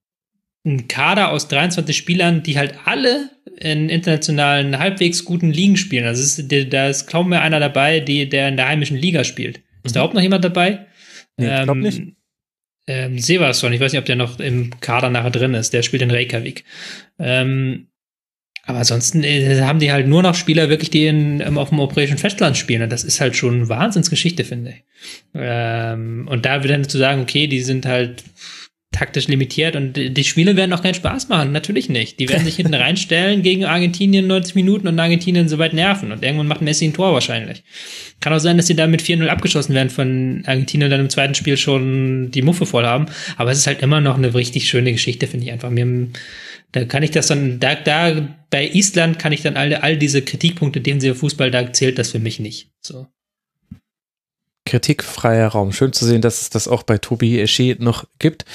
[0.66, 6.06] ein Kader aus 23 Spielern, die halt alle in internationalen halbwegs guten Ligen spielen.
[6.06, 9.62] Also ist, da ist kaum mehr einer dabei, die, der in der heimischen Liga spielt.
[9.84, 10.86] Ist da überhaupt noch jemand dabei?
[11.38, 12.02] Nee, ich glaub nicht.
[12.90, 15.74] Ähm, Seversson, ich weiß nicht, ob der noch im Kader nachher drin ist.
[15.74, 16.64] Der spielt in Reykjavik.
[17.20, 17.88] Ähm,
[18.64, 21.80] aber ansonsten äh, haben die halt nur noch Spieler wirklich, die in, ähm, auf dem
[21.80, 22.82] europäischen Festland spielen.
[22.82, 24.84] Und das ist halt schon eine Wahnsinnsgeschichte, finde ich.
[25.34, 28.24] Ähm, und da wieder zu sagen, okay, die sind halt
[28.98, 31.52] taktisch limitiert und die Spiele werden auch keinen Spaß machen.
[31.52, 32.20] Natürlich nicht.
[32.20, 36.12] Die werden sich hinten reinstellen gegen Argentinien 90 Minuten und Argentinien soweit nerven.
[36.12, 37.64] Und irgendwann macht Messi ein Tor wahrscheinlich.
[38.20, 41.36] Kann auch sein, dass sie da mit 4-0 abgeschossen werden von Argentinien dann im zweiten
[41.36, 43.06] Spiel schon die Muffe voll haben.
[43.36, 45.70] Aber es ist halt immer noch eine richtig schöne Geschichte, finde ich einfach.
[45.70, 46.08] Mir,
[46.72, 50.24] da kann ich das dann, da, da, bei Island kann ich dann all, all diese
[50.24, 52.72] Kritikpunkte, denen sie Fußball, da zählt das für mich nicht.
[52.82, 53.08] So.
[54.68, 55.72] Kritikfreier Raum.
[55.72, 58.46] Schön zu sehen, dass es das auch bei Tobi Esche noch gibt.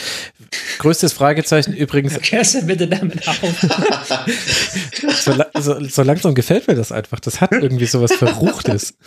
[0.79, 3.39] Größtes Fragezeichen übrigens, Hörst du bitte damit auf?
[5.25, 7.19] so, so, so langsam gefällt mir das einfach.
[7.21, 8.95] Das hat irgendwie sowas Verruchtes.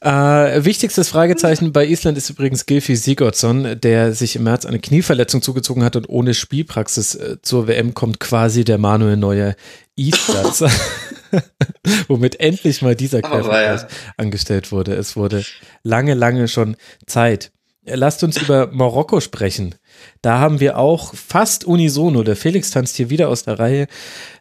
[0.00, 5.40] Äh, wichtigstes Fragezeichen bei Island ist übrigens Gylfi Sigurdsson, der sich im März eine Knieverletzung
[5.40, 9.56] zugezogen hat und ohne Spielpraxis äh, zur WM kommt quasi der Manuel Neuer
[9.96, 10.62] Islands.
[12.08, 13.88] Womit endlich mal dieser Quervergleich ja.
[14.16, 14.94] angestellt wurde.
[14.94, 15.44] Es wurde
[15.82, 16.76] lange, lange schon
[17.06, 17.52] Zeit.
[17.84, 19.76] Lasst uns über Marokko sprechen.
[20.20, 23.86] Da haben wir auch fast unisono, der Felix tanzt hier wieder aus der Reihe,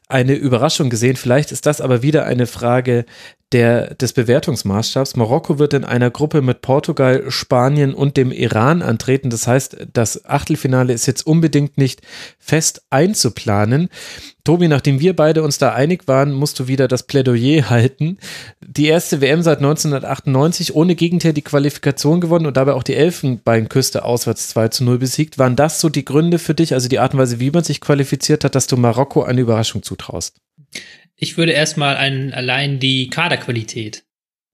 [0.07, 1.15] eine Überraschung gesehen.
[1.15, 3.05] Vielleicht ist das aber wieder eine Frage
[3.55, 5.15] der, des Bewertungsmaßstabs.
[5.15, 9.29] Marokko wird in einer Gruppe mit Portugal, Spanien und dem Iran antreten.
[9.29, 12.01] Das heißt, das Achtelfinale ist jetzt unbedingt nicht
[12.37, 13.87] fest einzuplanen.
[14.43, 18.17] Tobi, nachdem wir beide uns da einig waren, musst du wieder das Plädoyer halten.
[18.59, 24.03] Die erste WM seit 1998 ohne Gegenteil die Qualifikation gewonnen und dabei auch die Elfenbeinküste
[24.03, 25.39] auswärts 2 zu 0 besiegt.
[25.39, 27.79] Waren das so die Gründe für dich, also die Art und Weise, wie man sich
[27.79, 30.41] qualifiziert hat, dass du Marokko eine Überraschung zutraust?
[31.17, 34.03] Ich würde erstmal einen, allein die Kaderqualität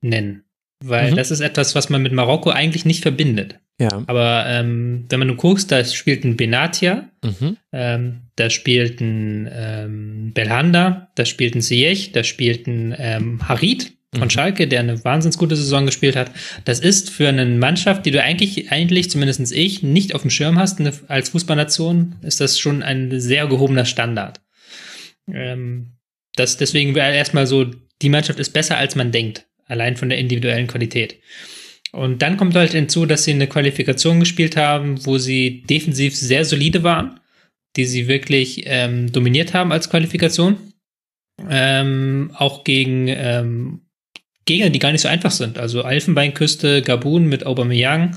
[0.01, 0.43] nennen.
[0.83, 1.15] Weil Mhm.
[1.15, 3.59] das ist etwas, was man mit Marokko eigentlich nicht verbindet.
[3.79, 4.03] Ja.
[4.07, 7.57] Aber ähm, wenn man nur guckst, da spielt ein Benatia, Mhm.
[7.71, 13.93] ähm, da spielt ein ähm, Belhanda, da spielt ein Ziyech, da spielt ein ähm, Harid
[14.13, 14.29] von Mhm.
[14.29, 16.31] Schalke, der eine wahnsinnig gute Saison gespielt hat.
[16.65, 20.59] Das ist für eine Mannschaft, die du eigentlich, eigentlich zumindest ich, nicht auf dem Schirm
[20.59, 24.41] hast, eine, als Fußballnation, ist das schon ein sehr gehobener Standard.
[25.31, 25.93] Ähm,
[26.35, 27.65] das, deswegen wäre erstmal so,
[28.01, 31.19] die Mannschaft ist besser, als man denkt, allein von der individuellen Qualität.
[31.91, 36.45] Und dann kommt halt hinzu, dass sie eine Qualifikation gespielt haben, wo sie defensiv sehr
[36.45, 37.19] solide waren,
[37.75, 40.57] die sie wirklich ähm, dominiert haben als Qualifikation.
[41.49, 43.81] Ähm, auch gegen ähm,
[44.45, 45.57] Gegner, die gar nicht so einfach sind.
[45.57, 48.15] Also Elfenbeinküste, Gabun mit Aubameyang,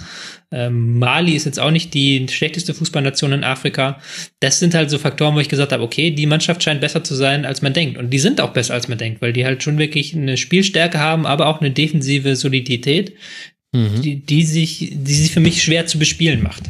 [0.51, 3.99] ähm, Mali ist jetzt auch nicht die schlechteste Fußballnation in Afrika.
[4.41, 7.15] Das sind halt so Faktoren, wo ich gesagt habe, okay, die Mannschaft scheint besser zu
[7.15, 7.99] sein, als man denkt.
[7.99, 10.99] Und die sind auch besser, als man denkt, weil die halt schon wirklich eine Spielstärke
[10.99, 13.15] haben, aber auch eine defensive Solidität,
[13.75, 14.03] Mhm.
[14.03, 16.63] die, die sich, die sich für mich schwer zu bespielen macht.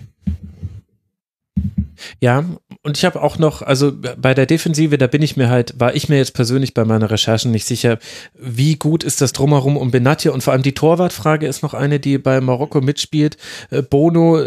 [2.21, 2.45] Ja,
[2.83, 5.95] und ich habe auch noch, also bei der Defensive, da bin ich mir halt, war
[5.95, 7.99] ich mir jetzt persönlich bei meiner Recherchen nicht sicher,
[8.35, 12.01] wie gut ist das drumherum um Benatia und vor allem die Torwartfrage ist noch eine,
[12.01, 13.37] die bei Marokko mitspielt.
[13.71, 14.39] Äh, Bono,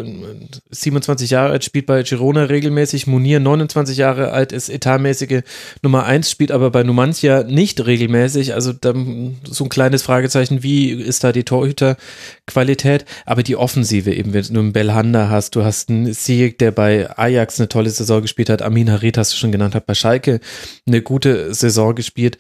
[0.69, 5.41] 27 Jahre alt, spielt bei Girona regelmäßig, Munir, 29 Jahre alt, ist etatmäßige
[5.81, 11.23] Nummer 1, spielt aber bei Numancia nicht regelmäßig, also so ein kleines Fragezeichen, wie ist
[11.23, 16.13] da die Torhüterqualität, aber die Offensive eben, wenn du einen Belhanda hast, du hast einen
[16.13, 18.61] Sieg, der bei Ajax eine tolle Saison gespielt hat.
[18.61, 20.39] Amin Harit hast du schon genannt, hat bei Schalke
[20.87, 22.37] eine gute Saison gespielt.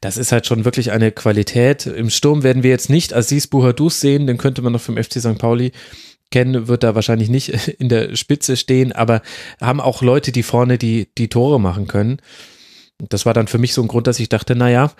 [0.00, 1.86] Das ist halt schon wirklich eine Qualität.
[1.86, 5.20] Im Sturm werden wir jetzt nicht Aziz Buhadus sehen, den könnte man noch vom FC
[5.20, 5.38] St.
[5.38, 5.72] Pauli
[6.30, 7.48] kennen, wird da wahrscheinlich nicht
[7.78, 9.22] in der Spitze stehen, aber
[9.60, 12.18] haben auch Leute, die vorne die, die Tore machen können.
[12.98, 14.92] Das war dann für mich so ein Grund, dass ich dachte, naja,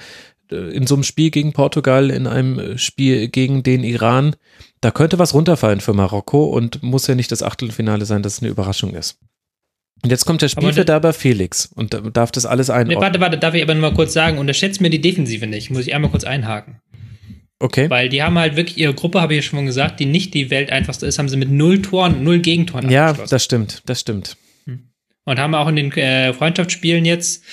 [0.50, 4.34] in so einem Spiel gegen Portugal, in einem Spiel gegen den Iran,
[4.80, 8.42] da könnte was runterfallen für Marokko und muss ja nicht das Achtelfinale sein, dass es
[8.42, 9.18] eine Überraschung ist.
[10.02, 12.98] Und jetzt kommt der Spielverderber Felix und darf das alles einordnen.
[12.98, 15.70] Nee, warte, warte, darf ich aber nur mal kurz sagen, unterschätzt mir die Defensive nicht,
[15.70, 16.80] muss ich einmal kurz einhaken.
[17.58, 17.90] Okay.
[17.90, 20.48] Weil die haben halt wirklich ihre Gruppe, habe ich ja schon gesagt, die nicht die
[20.50, 24.36] welteinfachste ist, haben sie mit null Toren, null Gegentoren Ja, das stimmt, das stimmt.
[25.24, 27.44] Und haben auch in den äh, Freundschaftsspielen jetzt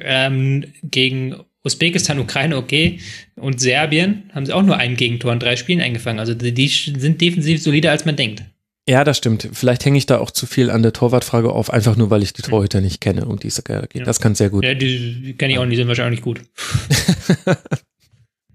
[0.00, 3.00] ähm, gegen Usbekistan, Ukraine, okay,
[3.36, 6.18] und Serbien haben sie auch nur ein Gegentor in drei Spielen eingefangen.
[6.18, 8.44] Also die, die sind defensiv solider, als man denkt.
[8.88, 9.48] Ja, das stimmt.
[9.52, 12.32] Vielleicht hänge ich da auch zu viel an der Torwartfrage auf, einfach nur, weil ich
[12.32, 13.94] die Torhüter nicht kenne, um die es geht.
[13.94, 14.04] Ja.
[14.04, 14.64] Das kann sehr gut.
[14.64, 16.40] Ja, die, die kenne ich auch nicht, die sind wahrscheinlich gut.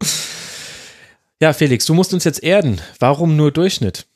[1.42, 2.82] ja, Felix, du musst uns jetzt erden.
[3.00, 4.08] Warum nur Durchschnitt?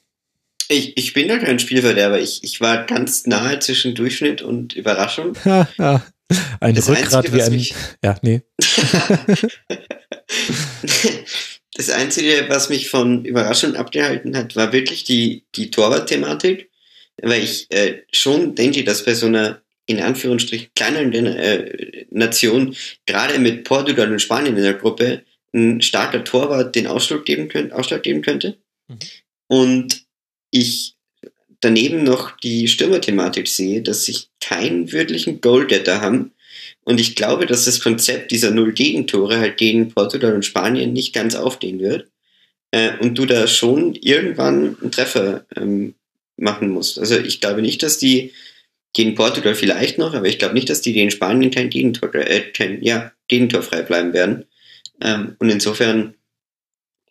[0.68, 2.20] Ich, ich bin da kein Spielverderber.
[2.20, 5.34] Ich, ich war ganz nahe zwischen Durchschnitt und Überraschung.
[5.46, 7.52] ein das Rückgrat Einzige, wie ein.
[7.54, 7.74] Mich,
[8.04, 8.42] ja, nee.
[11.74, 16.70] das Einzige, was mich von Überraschung abgehalten hat, war wirklich die, die Torwart-Thematik.
[17.22, 22.76] Weil ich äh, schon denke, dass bei so einer in Anführungsstrichen kleineren äh, Nation,
[23.06, 27.74] gerade mit Portugal und Spanien in der Gruppe, ein starker Torwart den Ausschlag geben, könnt,
[27.74, 28.58] Ausschlag geben könnte.
[28.88, 29.00] Mhm.
[29.48, 30.06] Und
[30.52, 30.96] ich
[31.60, 36.32] daneben noch die Stürmerthematik sehe, dass sie keinen wirklichen Goalgetter haben.
[36.90, 41.14] Und ich glaube, dass das Konzept dieser Null Gegentore halt gegen Portugal und Spanien nicht
[41.14, 42.08] ganz aufgehen wird.
[42.72, 45.94] Äh, und du da schon irgendwann einen Treffer ähm,
[46.36, 46.98] machen musst.
[46.98, 48.34] Also ich glaube nicht, dass die
[48.94, 52.42] gegen Portugal vielleicht noch, aber ich glaube nicht, dass die gegen Spanien kein Gegentor, äh,
[52.54, 54.46] kein, ja, Gegentor frei bleiben werden.
[55.00, 56.16] Ähm, und insofern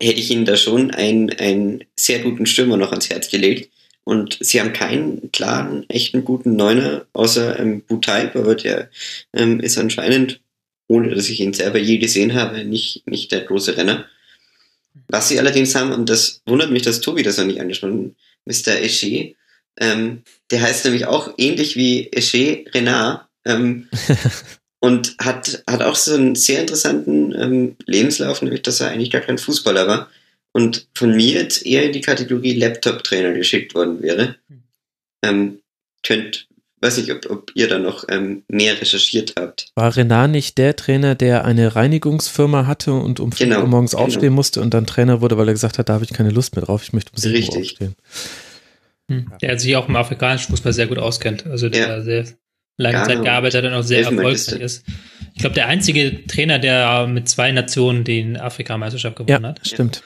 [0.03, 3.71] hätte ich ihnen da schon einen, einen sehr guten Stürmer noch ans Herz gelegt.
[4.09, 8.89] Und sie haben keinen klaren, echten guten Neuner, außer ähm, Butaib, aber der
[9.35, 10.41] ähm, ist anscheinend,
[10.87, 14.07] ohne dass ich ihn selber je gesehen habe, nicht, nicht der große Renner.
[15.09, 18.81] Was sie allerdings haben, und das wundert mich, dass Tobi das noch nicht angesprochen Mr.
[18.81, 19.35] Eche,
[19.79, 23.27] ähm, der heißt nämlich auch ähnlich wie Eche Renard.
[23.45, 23.91] Ähm,
[24.81, 29.21] und hat, hat auch so einen sehr interessanten ähm, Lebenslauf, nämlich dass er eigentlich gar
[29.21, 30.09] kein Fußballer war
[30.53, 34.37] und von mir jetzt eher in die Kategorie Laptop-Trainer geschickt worden wäre.
[35.23, 35.61] Ähm,
[36.03, 36.49] könnt,
[36.81, 39.71] weiß nicht, ob, ob ihr da noch ähm, mehr recherchiert habt.
[39.75, 44.05] War Renard nicht der Trainer, der eine Reinigungsfirma hatte und um genau, Uhr morgens genau.
[44.05, 46.57] aufstehen musste und dann Trainer wurde, weil er gesagt hat, da habe ich keine Lust
[46.57, 47.95] mehr drauf, ich möchte um 7 Uhr aufstehen.
[49.11, 49.33] Hm.
[49.41, 51.47] Der sich auch im afrikanischen Fußball sehr gut auskennt.
[51.47, 52.03] Also der ja.
[52.03, 52.27] sehr
[52.77, 54.85] lange Zeit gearbeitet hat und auch sehr erfolgreich ist.
[55.35, 59.61] Ich glaube, der einzige Trainer, der mit zwei Nationen den Afrikameisterschaft gewonnen ja, hat.
[59.67, 60.03] Stimmt.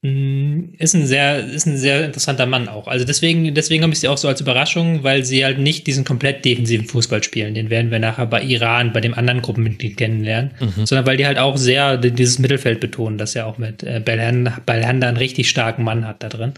[0.00, 2.86] Mm, ist ein sehr, ist ein sehr interessanter Mann auch.
[2.86, 6.04] Also deswegen, deswegen habe ich sie auch so als Überraschung, weil sie halt nicht diesen
[6.04, 7.54] komplett defensiven Fußball spielen.
[7.54, 10.52] Den werden wir nachher bei Iran, bei dem anderen Gruppenmitglied kennenlernen.
[10.60, 10.86] Mhm.
[10.86, 15.08] Sondern weil die halt auch sehr dieses Mittelfeld betonen, dass er auch mit äh, Belhanda
[15.08, 16.52] einen richtig starken Mann hat da drin.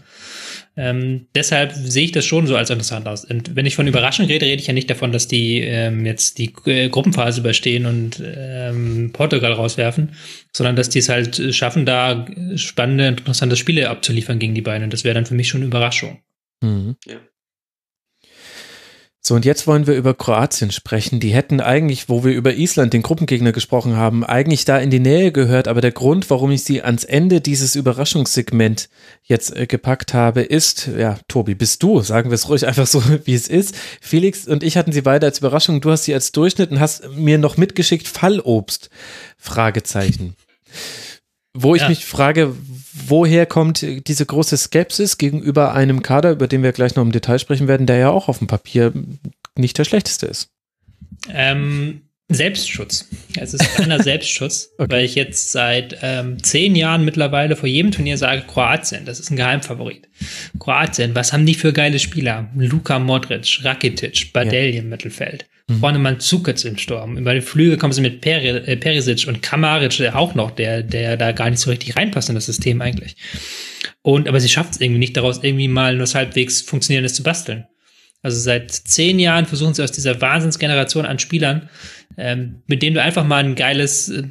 [0.77, 3.25] Ähm, deshalb sehe ich das schon so als interessant aus.
[3.25, 6.37] Und wenn ich von Überraschung rede, rede ich ja nicht davon, dass die ähm, jetzt
[6.37, 10.15] die äh, Gruppenphase überstehen und ähm, Portugal rauswerfen,
[10.53, 12.25] sondern dass die es halt schaffen, da
[12.55, 14.85] spannende, interessante Spiele abzuliefern gegen die beiden.
[14.85, 16.21] Und das wäre dann für mich schon eine Überraschung.
[16.61, 16.95] Mhm.
[17.05, 17.17] Ja.
[19.23, 21.19] So, und jetzt wollen wir über Kroatien sprechen.
[21.19, 24.99] Die hätten eigentlich, wo wir über Island, den Gruppengegner, gesprochen haben, eigentlich da in die
[24.99, 25.67] Nähe gehört.
[25.67, 28.89] Aber der Grund, warum ich sie ans Ende dieses Überraschungssegment
[29.23, 33.03] jetzt äh, gepackt habe, ist, ja, Tobi, bist du, sagen wir es ruhig einfach so,
[33.25, 33.75] wie es ist.
[34.01, 35.81] Felix und ich hatten sie beide als Überraschung.
[35.81, 38.89] Du hast sie als Durchschnitt und hast mir noch mitgeschickt Fallobst.
[39.37, 40.35] Fragezeichen.
[41.53, 41.89] Wo ich ja.
[41.89, 42.55] mich frage,
[42.93, 47.39] woher kommt diese große Skepsis gegenüber einem Kader, über den wir gleich noch im Detail
[47.39, 48.93] sprechen werden, der ja auch auf dem Papier
[49.57, 50.49] nicht der schlechteste ist?
[51.29, 53.09] Ähm, Selbstschutz.
[53.37, 54.91] Es ist reiner Selbstschutz, okay.
[54.91, 59.29] weil ich jetzt seit ähm, zehn Jahren mittlerweile vor jedem Turnier sage, Kroatien, das ist
[59.29, 60.07] ein Geheimfavorit.
[60.59, 62.49] Kroatien, was haben die für geile Spieler?
[62.55, 64.81] Luka Modric, Rakitic, Badelj ja.
[64.81, 65.45] im Mittelfeld.
[65.71, 65.79] Mhm.
[65.79, 67.17] Vorne Mandzukic im Sturm.
[67.17, 71.17] Über die Flüge kommen sie mit Peri äh, Perisic und Kamaric auch noch, der, der
[71.17, 73.15] da gar nicht so richtig reinpasst in das System eigentlich.
[74.01, 77.65] Und, aber sie schafft es irgendwie nicht daraus, irgendwie mal nur halbwegs funktionierendes zu basteln.
[78.23, 81.69] Also seit zehn Jahren versuchen sie aus dieser Wahnsinnsgeneration an Spielern,
[82.17, 84.23] ähm, mit denen du einfach mal ein geiles äh,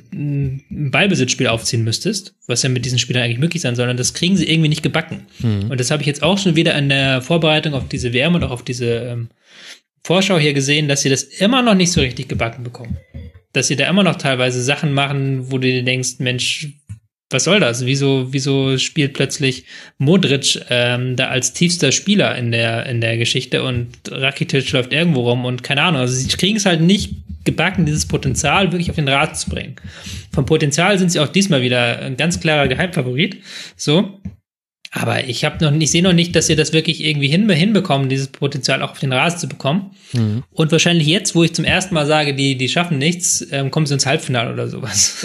[0.71, 4.37] Ballbesitzspiel aufziehen müsstest, was ja mit diesen Spielern eigentlich möglich sein soll, und das kriegen
[4.37, 5.27] sie irgendwie nicht gebacken.
[5.41, 5.71] Mhm.
[5.71, 8.45] Und das habe ich jetzt auch schon wieder in der Vorbereitung auf diese WM und
[8.45, 9.29] auch auf diese ähm,
[10.05, 12.97] Vorschau hier gesehen, dass sie das immer noch nicht so richtig gebacken bekommen.
[13.53, 16.69] Dass sie da immer noch teilweise Sachen machen, wo du dir denkst, Mensch,
[17.31, 17.87] was soll das?
[17.87, 19.65] Wieso, wieso spielt plötzlich
[19.99, 25.23] Modric ähm, da als tiefster Spieler in der, in der Geschichte und Rakitic läuft irgendwo
[25.23, 26.01] rum und keine Ahnung.
[26.01, 27.15] Also sie kriegen es halt nicht
[27.45, 29.77] gebacken, dieses Potenzial wirklich auf den Rad zu bringen.
[30.33, 33.39] Vom Potenzial sind sie auch diesmal wieder ein ganz klarer Geheimfavorit.
[33.77, 34.21] So.
[34.93, 38.09] Aber ich habe noch, ich sehe noch nicht, dass sie das wirklich irgendwie hin, hinbekommen,
[38.09, 39.93] dieses Potenzial auch auf den Rasen zu bekommen.
[40.13, 40.43] Mhm.
[40.51, 43.87] Und wahrscheinlich jetzt, wo ich zum ersten Mal sage, die, die schaffen nichts, ähm, kommen
[43.87, 45.25] sie ins Halbfinale oder sowas.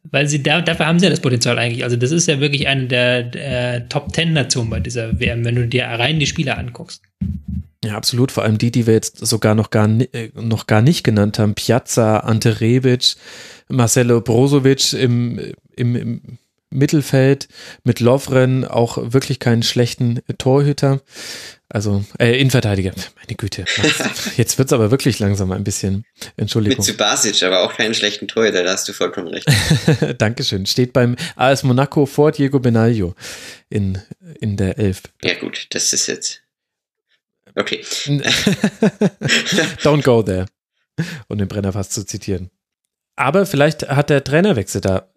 [0.10, 1.84] Weil sie da, dafür haben sie ja das Potenzial eigentlich.
[1.84, 5.56] Also das ist ja wirklich eine der, der Top Ten Nationen bei dieser WM, wenn
[5.56, 7.02] du dir rein die Spieler anguckst.
[7.84, 8.32] Ja, absolut.
[8.32, 11.54] Vor allem die, die wir jetzt sogar noch gar, äh, noch gar nicht genannt haben.
[11.54, 13.16] Piazza, Ante Rebic,
[13.68, 15.38] Marcelo Brozovic im,
[15.76, 16.38] im, im
[16.74, 17.48] Mittelfeld
[17.84, 21.00] mit Lovren auch wirklich keinen schlechten Torhüter.
[21.68, 22.92] Also, äh, Innenverteidiger.
[23.16, 23.64] Meine Güte.
[24.36, 26.04] Jetzt wird's aber wirklich langsam ein bisschen.
[26.36, 26.78] Entschuldigung.
[26.78, 29.46] Mit Subasic, aber auch keinen schlechten Torhüter, da hast du vollkommen recht.
[30.18, 30.66] Dankeschön.
[30.66, 33.14] Steht beim AS Monaco vor Diego Benaglio
[33.70, 34.00] in,
[34.40, 35.02] in der Elf.
[35.22, 36.42] Ja gut, das ist jetzt.
[37.56, 37.80] Okay.
[39.82, 40.46] Don't go there.
[41.28, 42.50] Um den Brenner fast zu zitieren.
[43.16, 45.08] Aber vielleicht hat der Trainerwechsel da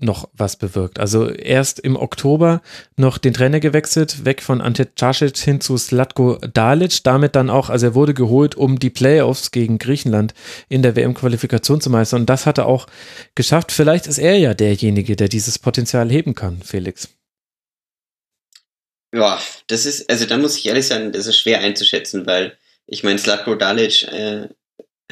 [0.00, 0.98] noch was bewirkt.
[0.98, 2.62] Also erst im Oktober
[2.96, 7.70] noch den Trainer gewechselt, weg von Ante Casic hin zu Slatko Dalic, damit dann auch,
[7.70, 10.34] also er wurde geholt, um die Playoffs gegen Griechenland
[10.68, 12.22] in der WM-Qualifikation zu meistern.
[12.22, 12.86] Und das hat er auch
[13.34, 13.72] geschafft.
[13.72, 17.08] Vielleicht ist er ja derjenige, der dieses Potenzial heben kann, Felix.
[19.12, 22.56] Ja, das ist, also da muss ich ehrlich sagen, das ist schwer einzuschätzen, weil
[22.86, 24.48] ich meine, Slatko Dalic äh,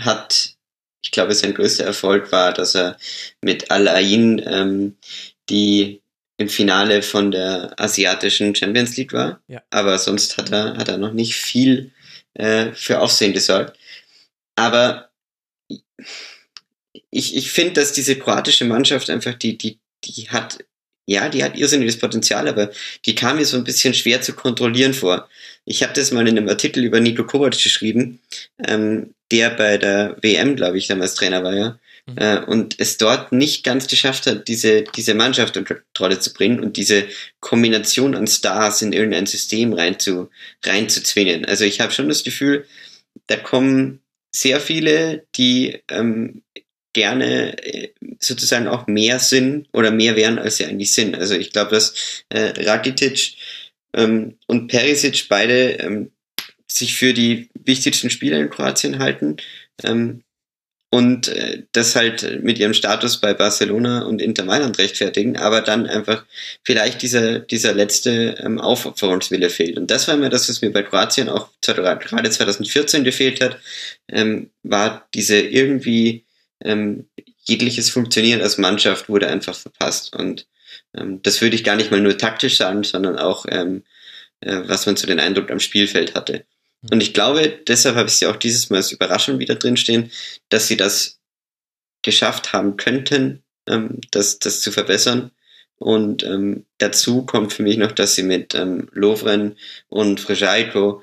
[0.00, 0.58] hat
[1.02, 2.97] ich glaube, sein größter Erfolg war, dass er
[3.41, 4.97] mit Al-Ain ähm,
[5.49, 6.02] die
[6.39, 9.43] im Finale von der asiatischen Champions League war.
[9.49, 9.62] Ja.
[9.70, 11.91] Aber sonst hat er, hat er noch nicht viel
[12.35, 13.77] äh, für Aufsehen gesorgt.
[14.55, 15.10] Aber
[17.10, 20.65] ich, ich finde, dass diese kroatische Mannschaft einfach, die, die, die hat,
[21.07, 22.70] ja, die hat irrsinniges Potenzial, aber
[23.05, 25.28] die kam mir so ein bisschen schwer zu kontrollieren vor.
[25.65, 28.20] Ich habe das mal in einem Artikel über Nico Kovac geschrieben,
[28.65, 31.78] ähm, der bei der WM, glaube ich, damals Trainer war, ja.
[32.07, 32.16] Mhm.
[32.16, 36.60] Äh, und es dort nicht ganz geschafft hat, diese, diese Mannschaft unter Kontrolle zu bringen
[36.60, 37.05] und diese
[37.40, 40.31] Kombination an Stars in irgendein System rein zu,
[40.65, 41.44] rein zu zwingen.
[41.44, 42.65] Also ich habe schon das Gefühl,
[43.26, 44.00] da kommen
[44.34, 46.42] sehr viele, die ähm,
[46.94, 51.16] gerne äh, sozusagen auch mehr sind oder mehr wären, als sie eigentlich sind.
[51.16, 53.34] Also ich glaube, dass äh, Rakitic
[53.94, 56.10] ähm, und Perisic beide ähm,
[56.71, 59.37] sich für die wichtigsten Spieler in Kroatien halten
[59.83, 60.23] ähm,
[60.91, 65.87] und äh, das halt mit ihrem Status bei Barcelona und Inter Mailand rechtfertigen, aber dann
[65.87, 66.25] einfach
[66.65, 69.77] vielleicht dieser, dieser letzte ähm, Aufopferungswille fehlt.
[69.77, 73.59] Und das war mir das, was mir bei Kroatien auch gerade 2014 gefehlt hat,
[74.09, 76.25] ähm, war diese irgendwie
[76.65, 77.09] ähm,
[77.49, 80.15] jegliches Funktionieren als Mannschaft wurde einfach verpasst.
[80.15, 80.47] Und
[80.95, 83.85] ähm, das würde ich gar nicht mal nur taktisch sagen, sondern auch, ähm,
[84.41, 86.45] äh, was man zu den Eindruck am Spielfeld hatte.
[86.90, 90.10] Und ich glaube, deshalb habe ich sie auch dieses Mal als Überraschung wieder drinstehen,
[90.48, 91.18] dass sie das
[92.02, 95.32] geschafft haben könnten, ähm, das, das zu verbessern.
[95.78, 99.57] Und ähm, dazu kommt für mich noch, dass sie mit ähm, Lovren
[99.89, 101.02] und Frijaiko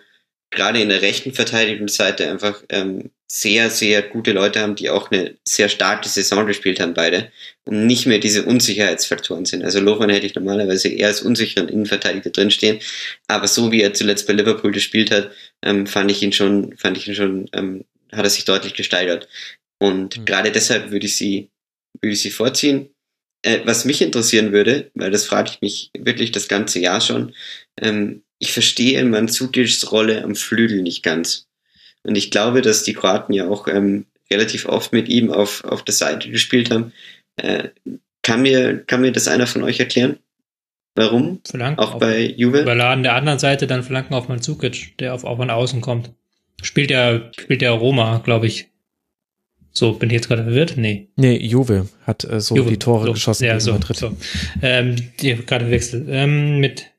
[0.50, 5.36] gerade in der rechten Verteidigungsseite einfach ähm, sehr, sehr gute Leute haben, die auch eine
[5.44, 7.32] sehr starke Saison gespielt haben, beide,
[7.66, 9.64] und nicht mehr diese Unsicherheitsfaktoren sind.
[9.64, 12.80] Also Lovren hätte ich normalerweise eher als unsicheren Innenverteidiger drinstehen,
[13.28, 15.32] aber so wie er zuletzt bei Liverpool gespielt hat,
[15.64, 19.28] ähm, fand ich ihn schon, fand ich ihn schon, ähm, hat er sich deutlich gesteigert.
[19.80, 20.26] Und mhm.
[20.26, 21.50] gerade deshalb würde ich sie,
[22.02, 22.90] würde ich sie vorziehen.
[23.42, 27.34] Äh, was mich interessieren würde, weil das frage ich mich wirklich das ganze Jahr schon,
[27.82, 31.48] ähm, ich verstehe Mandzukic's Rolle am Flügel nicht ganz.
[32.06, 35.84] Und ich glaube, dass die Kroaten ja auch ähm, relativ oft mit ihm auf, auf
[35.84, 36.94] der Seite gespielt haben.
[37.38, 37.70] Äh,
[38.22, 40.18] kann, mir, kann mir das einer von euch erklären?
[40.96, 41.42] Warum?
[41.46, 42.62] Flanken auch bei Juve?
[42.62, 46.12] Überladen der anderen Seite dann Flanken auf Mandzukic, der auf, auf von außen kommt.
[46.62, 48.70] Spielt ja, spielt ja Roma, glaube ich.
[49.72, 50.76] So, bin ich jetzt gerade verwirrt?
[50.78, 51.10] Nee.
[51.18, 53.74] Nee, Juve hat äh, so Juve, die Tore so, geschossen Ja, so.
[53.74, 53.98] Madrid.
[53.98, 54.16] so.
[54.62, 56.08] Ähm, die gerade wechselt.
[56.10, 56.92] Ähm, mit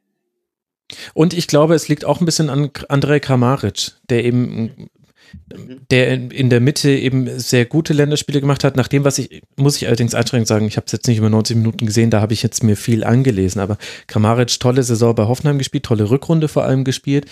[1.14, 4.90] Und ich glaube, es liegt auch ein bisschen an Andrej Kramaric, der eben
[5.90, 8.76] der in, in der Mitte eben sehr gute Länderspiele gemacht hat.
[8.76, 11.30] Nach dem, was ich, muss ich allerdings einschränkend sagen, ich habe es jetzt nicht über
[11.30, 15.24] 90 Minuten gesehen, da habe ich jetzt mir viel angelesen, aber Kramaric, tolle Saison bei
[15.24, 17.26] Hoffenheim gespielt, tolle Rückrunde vor allem gespielt.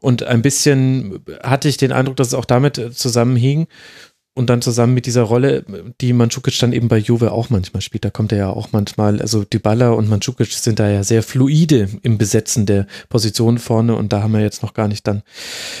[0.00, 3.66] Und ein bisschen hatte ich den Eindruck, dass es auch damit äh, zusammenhing
[4.34, 5.64] und dann zusammen mit dieser Rolle,
[6.00, 8.04] die Mandzukic dann eben bei Juve auch manchmal spielt.
[8.04, 11.88] Da kommt er ja auch manchmal, also Dybala und Mandzukic sind da ja sehr fluide
[12.02, 15.22] im Besetzen der Position vorne und da haben wir jetzt noch gar nicht dann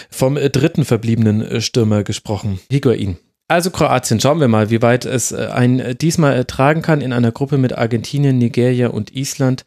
[0.08, 3.18] vom äh, dritten verbliebenen äh, Stürmer gesprochen, Higuain.
[3.48, 7.32] Also Kroatien, schauen wir mal, wie weit es äh, ein diesmal tragen kann in einer
[7.32, 9.64] Gruppe mit Argentinien, Nigeria und Island.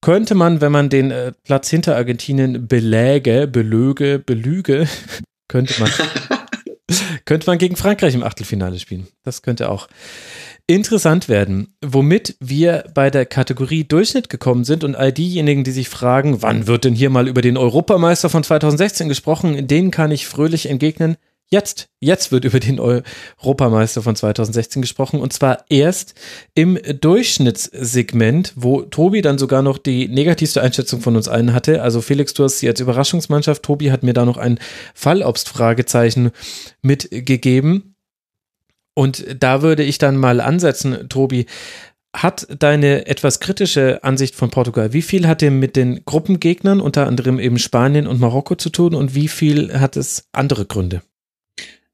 [0.00, 1.12] Könnte man, wenn man den
[1.42, 4.86] Platz hinter Argentinien beläge, belöge, belüge,
[5.48, 5.90] könnte man
[7.24, 9.06] könnte man gegen Frankreich im Achtelfinale spielen.
[9.22, 9.88] Das könnte auch
[10.66, 11.74] interessant werden.
[11.84, 16.66] Womit wir bei der Kategorie Durchschnitt gekommen sind und all diejenigen, die sich fragen, wann
[16.66, 21.16] wird denn hier mal über den Europameister von 2016 gesprochen, denen kann ich fröhlich entgegnen,
[21.50, 26.14] Jetzt, jetzt wird über den Europameister von 2016 gesprochen und zwar erst
[26.54, 31.80] im Durchschnittssegment, wo Tobi dann sogar noch die negativste Einschätzung von uns allen hatte.
[31.80, 33.62] Also Felix, du hast sie als Überraschungsmannschaft.
[33.62, 34.58] Tobi hat mir da noch ein
[34.92, 36.32] Fallobst-Fragezeichen
[36.82, 37.94] mitgegeben.
[38.92, 41.46] Und da würde ich dann mal ansetzen, Tobi.
[42.14, 47.06] Hat deine etwas kritische Ansicht von Portugal, wie viel hat dem mit den Gruppengegnern, unter
[47.06, 51.02] anderem eben Spanien und Marokko zu tun und wie viel hat es andere Gründe?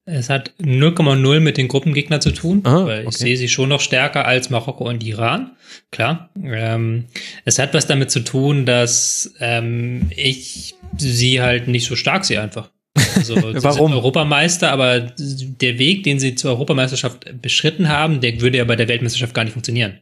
[0.07, 3.17] Es hat 0,0 mit den Gruppengegnern zu tun, Ah, weil ich okay.
[3.17, 5.57] sehe sie schon noch stärker als Marokko und Iran.
[5.91, 6.29] Klar.
[6.43, 7.07] Ähm,
[7.47, 12.41] es hat was damit zu tun, dass ähm, ich sie halt nicht so stark sehe
[12.41, 12.71] einfach.
[13.17, 13.89] Also, sie Warum?
[13.93, 18.77] Sind Europameister, aber der Weg, den sie zur Europameisterschaft beschritten haben, der würde ja bei
[18.77, 20.01] der Weltmeisterschaft gar nicht funktionieren.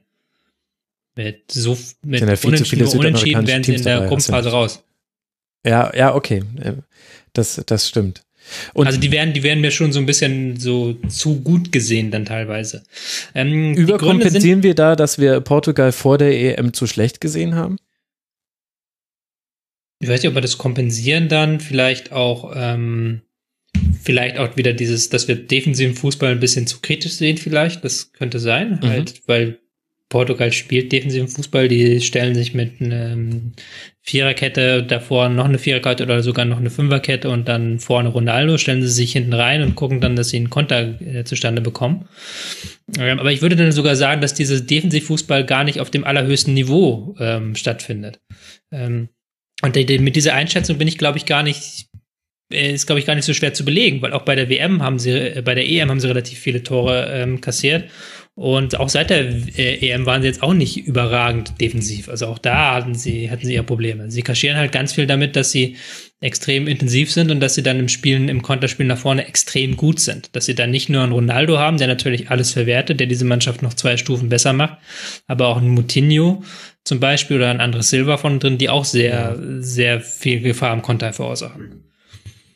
[1.14, 4.82] Mit so mit ja Unentschieden, Unentschieden wären sie in der Gruppenphase raus.
[5.64, 6.42] Ja, ja, okay.
[6.60, 6.72] Äh,
[7.34, 8.24] Das, das stimmt.
[8.74, 12.10] Und also die werden, die werden mir schon so ein bisschen so zu gut gesehen
[12.10, 12.82] dann teilweise.
[13.34, 17.76] Ähm, überkompensieren wir da, dass wir Portugal vor der EM zu schlecht gesehen haben?
[20.02, 23.22] ich weiß nicht, ob wir das kompensieren dann, vielleicht auch, ähm,
[24.02, 27.84] vielleicht auch wieder dieses, dass wir defensiven Fußball ein bisschen zu kritisch sehen, vielleicht.
[27.84, 28.88] Das könnte sein, Mhm.
[28.88, 29.60] halt, weil
[30.12, 33.52] Portugal spielt defensiven Fußball, die stellen sich mit einer ähm,
[34.02, 38.82] Viererkette davor noch eine Viererkette oder sogar noch eine Fünferkette und dann vorne Ronaldo, stellen
[38.82, 42.10] sie sich hinten rein und gucken dann, dass sie einen Konter äh, zustande bekommen.
[42.98, 46.52] Ähm, aber ich würde dann sogar sagen, dass dieser Defensivfußball gar nicht auf dem allerhöchsten
[46.52, 48.20] Niveau ähm, stattfindet.
[48.70, 49.08] Ähm,
[49.62, 51.86] und mit dieser Einschätzung bin ich, glaube ich, gar nicht,
[52.52, 54.82] äh, ist, glaube ich, gar nicht so schwer zu belegen, weil auch bei der WM
[54.82, 57.88] haben sie, äh, bei der EM haben sie relativ viele Tore ähm, kassiert.
[58.34, 59.26] Und auch seit der
[59.58, 62.08] EM waren sie jetzt auch nicht überragend defensiv.
[62.08, 64.10] Also auch da hatten sie, hatten sie ihre Probleme.
[64.10, 65.76] Sie kaschieren halt ganz viel damit, dass sie
[66.20, 70.00] extrem intensiv sind und dass sie dann im Spielen, im Konterspiel nach vorne extrem gut
[70.00, 70.34] sind.
[70.34, 73.60] Dass sie dann nicht nur einen Ronaldo haben, der natürlich alles verwertet, der diese Mannschaft
[73.60, 74.78] noch zwei Stufen besser macht,
[75.26, 76.42] aber auch einen Moutinho
[76.84, 80.82] zum Beispiel oder ein anderes Silva von drin, die auch sehr, sehr viel Gefahr am
[80.82, 81.91] Konter verursachen.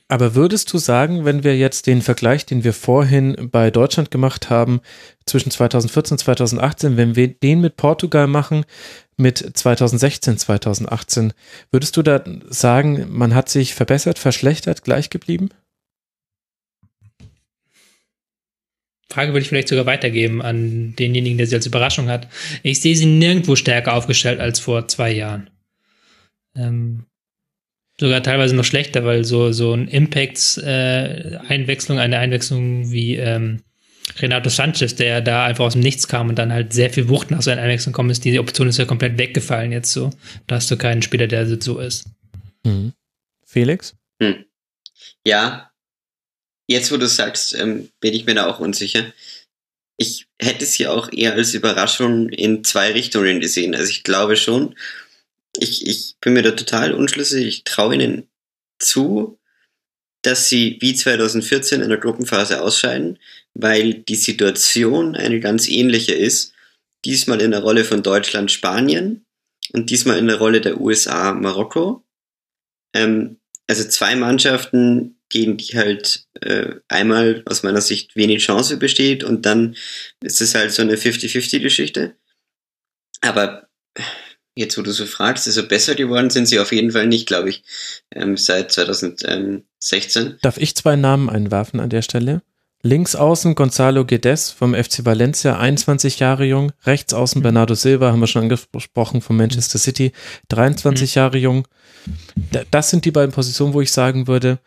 [0.09, 4.51] Aber würdest du sagen, wenn wir jetzt den Vergleich, den wir vorhin bei Deutschland gemacht
[4.51, 4.81] haben,
[5.27, 8.65] zwischen 2014 und 2018, wenn wir den mit Portugal machen,
[9.17, 11.33] mit 2016, 2018,
[11.73, 15.49] würdest du da sagen, man hat sich verbessert, verschlechtert, gleich geblieben?
[19.09, 22.29] Frage würde ich vielleicht sogar weitergeben an denjenigen, der sie als Überraschung hat.
[22.63, 25.51] Ich sehe sie nirgendwo stärker aufgestellt als vor zwei Jahren.
[26.55, 27.07] Ähm,
[27.99, 33.63] sogar teilweise noch schlechter, weil so, so ein Impacts-Einwechslung, eine Einwechslung wie ähm,
[34.19, 37.31] Renato Sanchez, der da einfach aus dem Nichts kam und dann halt sehr viel Wucht
[37.31, 40.11] nach seinen Einwechslungen gekommen ist, diese Option ist ja komplett weggefallen jetzt so.
[40.47, 42.07] Da hast du keinen Spieler, der so ist.
[42.65, 42.93] Mhm.
[43.45, 43.95] Felix?
[44.21, 44.45] Hm.
[45.25, 45.71] Ja,
[46.67, 49.13] jetzt wo du sagst, ähm, bin ich mir da auch unsicher.
[49.99, 53.75] Ich hätte es ja auch eher als Überraschung in zwei Richtungen gesehen.
[53.75, 54.75] Also ich glaube schon,
[55.63, 57.47] ich, ich bin mir da total unschlüssig.
[57.47, 58.29] Ich traue ihnen
[58.79, 59.39] zu,
[60.23, 63.19] dass sie wie 2014 in der Gruppenphase ausscheiden,
[63.55, 66.53] weil die Situation eine ganz ähnliche ist.
[67.05, 69.25] Diesmal in der Rolle von Deutschland, Spanien
[69.73, 72.05] und diesmal in der Rolle der USA, Marokko.
[72.95, 79.25] Ähm, also zwei Mannschaften, gegen die halt äh, einmal aus meiner Sicht wenig Chance besteht
[79.25, 79.77] und dann
[80.23, 82.17] ist es halt so eine 50-50-Geschichte.
[83.23, 83.69] Aber
[84.57, 87.51] jetzt, wo du so fragst, also besser geworden sind sie auf jeden Fall nicht, glaube
[87.51, 87.63] ich,
[88.13, 90.39] ähm, seit 2016.
[90.43, 92.43] Darf ich zwei Namen einwerfen an der Stelle?
[92.83, 96.73] Links außen Gonzalo Guedes vom FC Valencia, 21 Jahre jung.
[96.85, 100.13] Rechts außen Bernardo Silva, haben wir schon angesprochen, von Manchester City,
[100.49, 101.19] 23 mhm.
[101.19, 101.69] Jahre jung.
[102.71, 104.61] Das sind die beiden Positionen, wo ich sagen würde,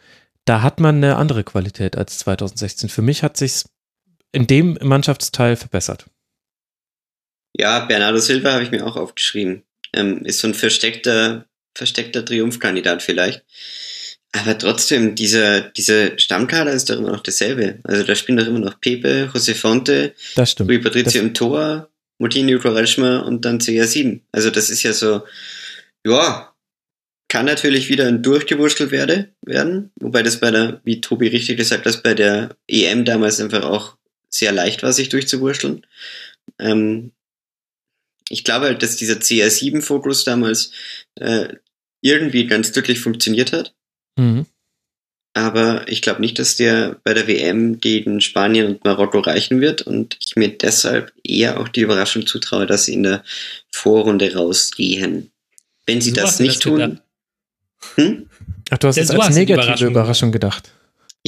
[0.45, 2.89] da hat man eine andere Qualität als 2016.
[2.89, 3.63] Für mich hat sich
[4.31, 6.05] in dem Mannschaftsteil verbessert.
[7.55, 9.63] Ja, Bernardo Silva habe ich mir auch aufgeschrieben.
[9.93, 11.45] Ähm, ist so ein versteckter,
[11.75, 13.43] versteckter Triumphkandidat vielleicht.
[14.31, 17.79] Aber trotzdem, dieser, dieser Stammkader ist doch immer noch dasselbe.
[17.83, 20.13] Also da spielen doch immer noch Pepe, José Fonte.
[20.67, 24.21] Rui Patrizio im Tor, Moutinho Quaresma und dann CR7.
[24.31, 25.23] Also das ist ja so,
[26.05, 26.53] ja,
[27.27, 29.91] kann natürlich wieder ein durchgewurschtelt werde, werden.
[29.99, 33.97] Wobei das bei der, wie Tobi richtig gesagt hat, bei der EM damals einfach auch
[34.29, 35.85] sehr leicht war, sich durchzuwurschteln.
[36.59, 37.11] Ähm,
[38.29, 40.71] ich glaube halt, dass dieser CR7-Fokus damals
[41.15, 41.49] äh,
[42.01, 43.73] irgendwie ganz glücklich funktioniert hat.
[44.17, 44.45] Mhm.
[45.33, 49.81] Aber ich glaube nicht, dass der bei der WM gegen Spanien und Marokko reichen wird
[49.81, 53.23] und ich mir deshalb eher auch die Überraschung zutraue, dass sie in der
[53.71, 55.31] Vorrunde rausgehen.
[55.85, 56.99] Wenn sie so das nicht das tun.
[57.95, 58.29] Hm?
[58.71, 60.71] Ach, du hast es als negative Überraschung, Überraschung gedacht.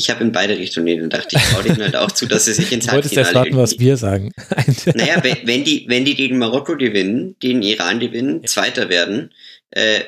[0.02, 1.28] Ich habe in beide Richtungen gedacht.
[1.32, 3.02] Ich traue denen halt auch zu, dass sie sich ins Halbfinale...
[3.02, 4.32] Du wolltest erst warten, was wir sagen.
[4.96, 9.32] naja, wenn, wenn, die, wenn die gegen Marokko gewinnen, gegen Iran gewinnen, Zweiter werden,
[9.70, 10.02] äh,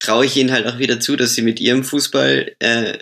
[0.00, 2.98] traue ich ihnen halt auch wieder zu, dass sie mit ihrem Fußball äh,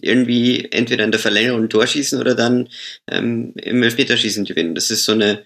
[0.00, 2.70] irgendwie entweder in der Verlängerung ein Tor schießen oder dann
[3.10, 4.74] ähm, im Elfmeterschießen gewinnen.
[4.74, 5.44] Das ist so eine,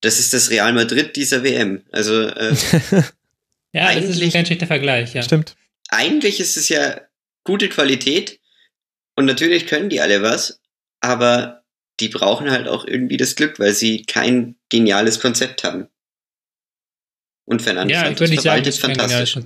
[0.00, 1.82] das ist das Real Madrid dieser WM.
[1.92, 2.54] Also äh,
[3.74, 5.12] ja, das ist ein ganz schlechter Vergleich.
[5.12, 5.22] Ja.
[5.22, 5.56] Stimmt.
[5.88, 7.02] Eigentlich ist es ja
[7.44, 8.38] gute Qualität
[9.16, 10.60] und natürlich können die alle was,
[11.00, 11.64] aber
[12.00, 15.88] die brauchen halt auch irgendwie das Glück, weil sie kein geniales Konzept haben.
[17.44, 19.36] Und Fernandes ja, ich würde nicht sagen, fantastisch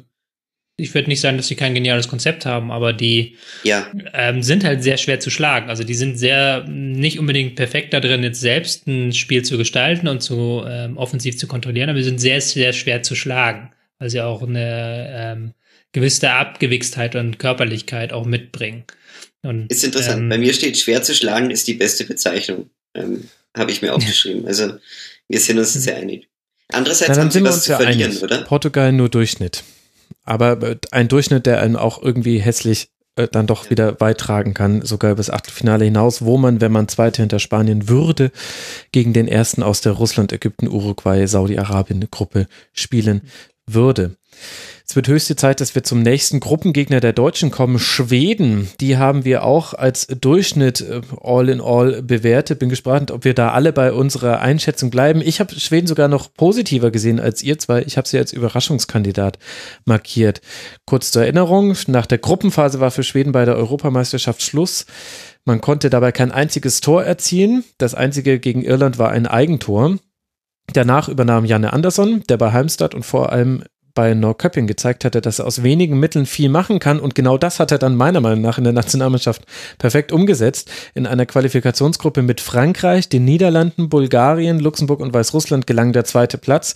[0.78, 3.86] ich würde nicht sagen, dass sie kein geniales Konzept haben, aber die ja.
[4.12, 5.70] ähm, sind halt sehr schwer zu schlagen.
[5.70, 10.06] Also die sind sehr nicht unbedingt perfekt da drin, jetzt selbst ein Spiel zu gestalten
[10.06, 14.10] und zu ähm, offensiv zu kontrollieren, aber sie sind sehr, sehr schwer zu schlagen, weil
[14.10, 15.54] sie auch eine ähm,
[15.92, 18.84] gewisse Abgewichstheit und Körperlichkeit auch mitbringen.
[19.42, 20.22] Und, ist interessant.
[20.22, 22.70] Ähm, Bei mir steht schwer zu schlagen ist die beste Bezeichnung.
[22.94, 24.46] Ähm, Habe ich mir aufgeschrieben.
[24.46, 24.74] also
[25.28, 26.28] wir sind uns sehr einig.
[26.68, 28.22] Andererseits Na, haben sie was zu verlieren, einig.
[28.22, 28.42] oder?
[28.42, 29.62] Portugal nur Durchschnitt
[30.26, 34.52] aber äh, ein Durchschnitt, der einen auch irgendwie hässlich äh, dann doch wieder weit tragen
[34.52, 38.30] kann, sogar bis Achtelfinale hinaus, wo man, wenn man Zweite hinter Spanien würde,
[38.92, 43.22] gegen den ersten aus der Russland, Ägypten, Uruguay, Saudi-Arabien-Gruppe spielen
[43.66, 44.16] würde.
[44.88, 47.80] Es wird höchste Zeit, dass wir zum nächsten Gruppengegner der Deutschen kommen.
[47.80, 52.60] Schweden, die haben wir auch als Durchschnitt äh, all in all bewertet.
[52.60, 55.22] Bin gespannt, ob wir da alle bei unserer Einschätzung bleiben.
[55.22, 57.82] Ich habe Schweden sogar noch positiver gesehen als ihr zwei.
[57.82, 59.40] Ich habe sie als Überraschungskandidat
[59.86, 60.40] markiert.
[60.86, 64.86] Kurz zur Erinnerung, nach der Gruppenphase war für Schweden bei der Europameisterschaft Schluss.
[65.44, 67.64] Man konnte dabei kein einziges Tor erzielen.
[67.78, 69.98] Das einzige gegen Irland war ein Eigentor.
[70.72, 73.64] Danach übernahm Janne Andersson, der bei Heimstadt und vor allem
[73.96, 77.00] bei Norrköping gezeigt hatte, dass er aus wenigen Mitteln viel machen kann.
[77.00, 79.42] Und genau das hat er dann meiner Meinung nach in der Nationalmannschaft
[79.78, 80.70] perfekt umgesetzt.
[80.94, 86.74] In einer Qualifikationsgruppe mit Frankreich, den Niederlanden, Bulgarien, Luxemburg und Weißrussland gelang der zweite Platz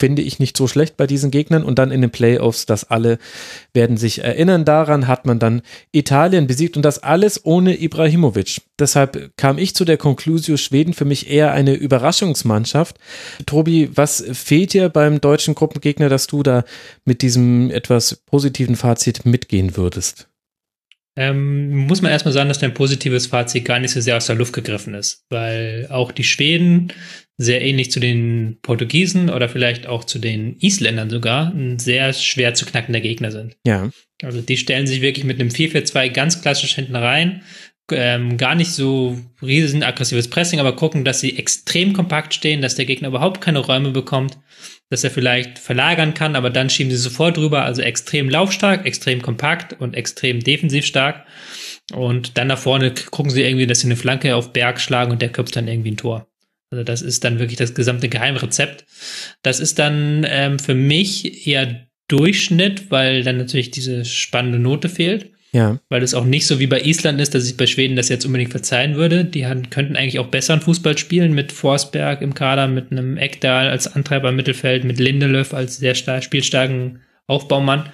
[0.00, 1.64] finde ich nicht so schlecht bei diesen Gegnern.
[1.64, 3.18] Und dann in den Playoffs, das alle
[3.72, 8.62] werden sich erinnern daran, hat man dann Italien besiegt und das alles ohne Ibrahimovic.
[8.78, 12.98] Deshalb kam ich zu der Conclusio Schweden für mich eher eine Überraschungsmannschaft.
[13.46, 16.64] Tobi, was fehlt dir beim deutschen Gruppengegner, dass du da
[17.04, 20.28] mit diesem etwas positiven Fazit mitgehen würdest?
[21.18, 24.36] Ähm, muss man erstmal sagen, dass dein positives Fazit gar nicht so sehr aus der
[24.36, 26.92] Luft gegriffen ist, weil auch die Schweden
[27.38, 32.54] sehr ähnlich zu den Portugiesen oder vielleicht auch zu den Isländern sogar ein sehr schwer
[32.54, 33.56] zu knackender Gegner sind.
[33.66, 33.90] Ja.
[34.22, 37.42] Also die stellen sich wirklich mit einem 4-4-2 ganz klassisch hinten rein,
[37.92, 42.74] ähm, gar nicht so riesen aggressives Pressing, aber gucken, dass sie extrem kompakt stehen, dass
[42.74, 44.38] der Gegner überhaupt keine Räume bekommt
[44.88, 49.20] dass er vielleicht verlagern kann, aber dann schieben sie sofort drüber, also extrem laufstark, extrem
[49.20, 51.26] kompakt und extrem defensiv stark.
[51.92, 55.22] Und dann nach vorne gucken sie irgendwie, dass sie eine Flanke auf Berg schlagen und
[55.22, 56.28] der köpft dann irgendwie ein Tor.
[56.70, 58.84] Also das ist dann wirklich das gesamte Geheimrezept.
[59.42, 65.32] Das ist dann ähm, für mich eher Durchschnitt, weil dann natürlich diese spannende Note fehlt.
[65.52, 65.78] Ja.
[65.88, 68.26] Weil es auch nicht so wie bei Island ist, dass ich bei Schweden das jetzt
[68.26, 69.24] unbedingt verzeihen würde.
[69.24, 73.68] Die haben, könnten eigentlich auch besseren Fußball spielen mit Forsberg im Kader, mit einem Eckdahl
[73.68, 77.88] als Antreiber im Mittelfeld, mit Lindelöf als sehr stark, spielstarken Aufbaumann.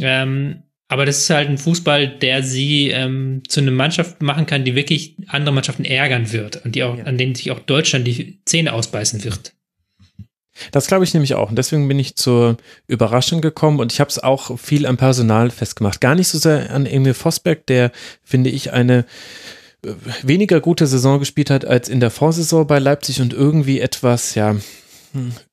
[0.00, 4.66] Ähm, aber das ist halt ein Fußball, der sie ähm, zu einer Mannschaft machen kann,
[4.66, 7.04] die wirklich andere Mannschaften ärgern wird und die auch, ja.
[7.04, 9.54] an denen sich auch Deutschland die Zähne ausbeißen wird.
[10.70, 11.48] Das glaube ich nämlich auch.
[11.48, 15.48] Und deswegen bin ich zur Überraschung gekommen und ich habe es auch viel am Personal
[15.48, 16.02] festgemacht.
[16.02, 17.90] Gar nicht so sehr an Emil Vosberg, der,
[18.22, 19.06] finde ich, eine
[19.86, 24.34] äh, weniger gute Saison gespielt hat als in der Vorsaison bei Leipzig und irgendwie etwas,
[24.34, 24.56] ja,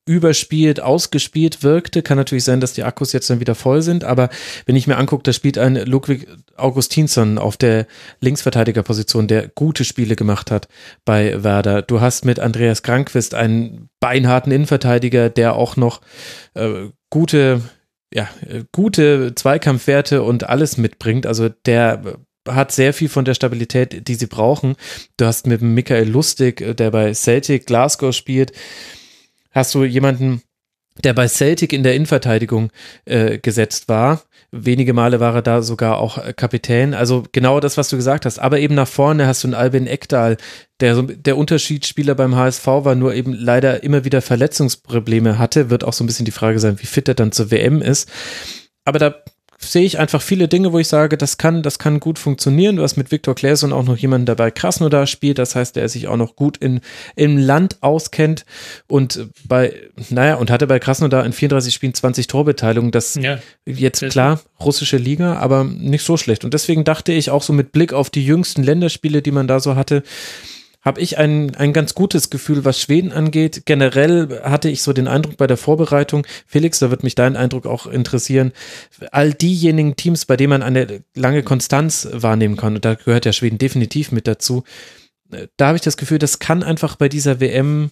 [0.06, 2.02] überspielt, ausgespielt wirkte.
[2.02, 4.30] Kann natürlich sein, dass die Akkus jetzt dann wieder voll sind, aber
[4.66, 7.86] wenn ich mir angucke, da spielt ein Ludwig Augustinsson auf der
[8.20, 10.68] Linksverteidigerposition, der gute Spiele gemacht hat
[11.04, 11.82] bei Werder.
[11.82, 16.00] Du hast mit Andreas Krankwist einen beinharten Innenverteidiger, der auch noch
[16.54, 17.62] äh, gute
[18.12, 18.28] ja,
[18.72, 21.26] gute Zweikampfwerte und alles mitbringt.
[21.26, 24.76] Also der hat sehr viel von der Stabilität, die sie brauchen.
[25.16, 28.52] Du hast mit Michael Lustig, der bei Celtic Glasgow spielt,
[29.50, 30.42] hast du jemanden,
[31.04, 32.70] der bei Celtic in der Innenverteidigung
[33.04, 34.22] äh, gesetzt war.
[34.50, 36.94] Wenige Male war er da sogar auch äh, Kapitän.
[36.94, 38.38] Also genau das, was du gesagt hast.
[38.38, 40.36] Aber eben nach vorne hast du einen Albin Eckdahl,
[40.80, 45.70] der so der Unterschiedsspieler beim HSV war, nur eben leider immer wieder Verletzungsprobleme hatte.
[45.70, 48.10] Wird auch so ein bisschen die Frage sein, wie fit er dann zur WM ist.
[48.84, 49.14] Aber da
[49.60, 52.76] sehe ich einfach viele Dinge, wo ich sage, das kann, das kann gut funktionieren.
[52.76, 56.08] Du hast mit Viktor Claesson auch noch jemanden dabei, Krasnodar spielt, das heißt, der sich
[56.08, 56.80] auch noch gut in,
[57.14, 58.46] im Land auskennt
[58.88, 59.74] und bei,
[60.08, 62.90] naja, und hatte bei Krasnodar in 34 Spielen 20 Torbeteiligungen.
[62.90, 66.44] Das ja, jetzt klar, russische Liga, aber nicht so schlecht.
[66.44, 69.60] Und deswegen dachte ich auch so mit Blick auf die jüngsten Länderspiele, die man da
[69.60, 70.02] so hatte,
[70.80, 73.62] habe ich ein, ein ganz gutes Gefühl, was Schweden angeht.
[73.66, 77.66] Generell hatte ich so den Eindruck bei der Vorbereitung, Felix, da wird mich dein Eindruck
[77.66, 78.52] auch interessieren,
[79.12, 83.32] all diejenigen Teams, bei denen man eine lange Konstanz wahrnehmen kann, und da gehört ja
[83.32, 84.64] Schweden definitiv mit dazu,
[85.30, 87.90] äh, da habe ich das Gefühl, das kann einfach bei dieser WM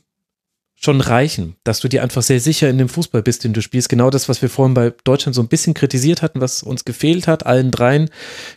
[0.81, 3.89] schon reichen, dass du dir einfach sehr sicher in dem Fußball bist, den du spielst.
[3.89, 7.26] Genau das, was wir vorhin bei Deutschland so ein bisschen kritisiert hatten, was uns gefehlt
[7.26, 8.10] hat, allen dreien,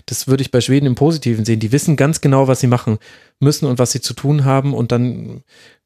[0.06, 1.60] das würde ich bei Schweden im Positiven sehen.
[1.60, 3.00] Die wissen ganz genau, was sie machen
[3.40, 5.44] müssen und was sie zu tun haben und dann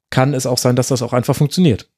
[0.09, 1.89] kann es auch sein, dass das auch einfach funktioniert.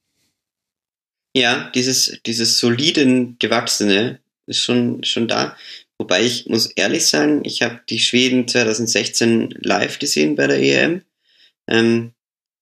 [1.36, 5.58] Ja, dieses, dieses soliden Gewachsene ist schon, schon da.
[5.98, 11.02] Wobei ich muss ehrlich sagen, ich habe die Schweden 2016 live gesehen bei der EM.
[11.68, 12.14] Ähm,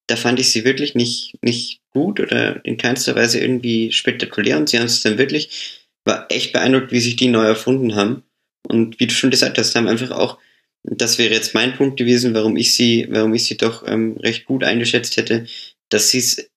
[0.06, 4.68] da fand ich sie wirklich nicht, nicht gut oder in keinster Weise irgendwie spektakulär und
[4.68, 8.22] sie haben es dann wirklich, war echt beeindruckt, wie sich die neu erfunden haben.
[8.68, 10.38] Und wie du schon gesagt hast, haben einfach auch,
[10.82, 14.44] das wäre jetzt mein Punkt gewesen, warum ich sie, warum ich sie doch ähm, recht
[14.44, 15.46] gut eingeschätzt hätte,
[15.88, 16.50] dass sie es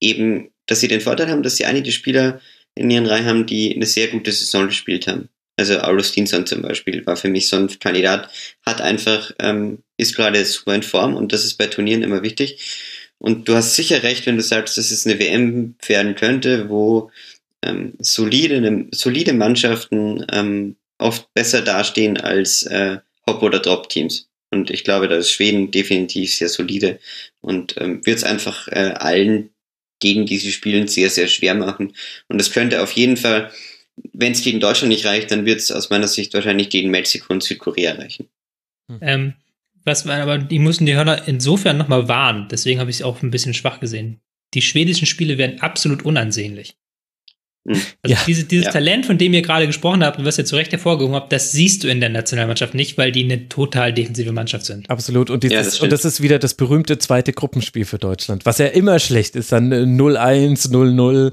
[0.00, 2.40] eben, dass sie den Vorteil haben, dass sie einige Spieler
[2.74, 5.28] in ihren Reihen haben, die eine sehr gute Saison gespielt haben.
[5.60, 8.30] Also Augustinsson zum Beispiel war für mich so ein Kandidat,
[8.64, 12.58] hat einfach, ähm, ist gerade super in Form und das ist bei Turnieren immer wichtig.
[13.18, 17.10] Und du hast sicher recht, wenn du sagst, dass es eine WM werden könnte, wo
[17.60, 24.30] ähm, solide, ne, solide Mannschaften ähm, oft besser dastehen als äh, Hop- oder Drop-Teams.
[24.50, 27.00] Und ich glaube, da ist Schweden definitiv sehr solide
[27.42, 29.50] und ähm, wird es einfach äh, allen,
[30.00, 31.94] gegen die sie spielen, sehr, sehr schwer machen.
[32.28, 33.52] Und es könnte auf jeden Fall
[34.12, 37.32] wenn es gegen Deutschland nicht reicht, dann wird es aus meiner Sicht wahrscheinlich gegen Mexiko
[37.32, 38.28] und Südkorea reichen.
[38.88, 38.98] Hm.
[39.00, 39.34] Ähm,
[39.84, 43.30] was aber die mussten die Hörner insofern nochmal warnen, deswegen habe ich es auch ein
[43.30, 44.20] bisschen schwach gesehen.
[44.54, 46.76] Die schwedischen Spiele werden absolut unansehnlich.
[47.66, 47.74] Hm.
[48.02, 48.72] Also ja, diese, dieses ja.
[48.72, 51.52] Talent, von dem ihr gerade gesprochen habt und was ihr zu Recht hervorgehoben habt, das
[51.52, 54.88] siehst du in der Nationalmannschaft nicht, weil die eine total defensive Mannschaft sind.
[54.88, 55.28] Absolut.
[55.28, 58.58] Und, dieses, ja, das und das ist wieder das berühmte zweite Gruppenspiel für Deutschland, was
[58.58, 59.52] ja immer schlecht ist.
[59.52, 61.32] Dann 0-1, 0-0.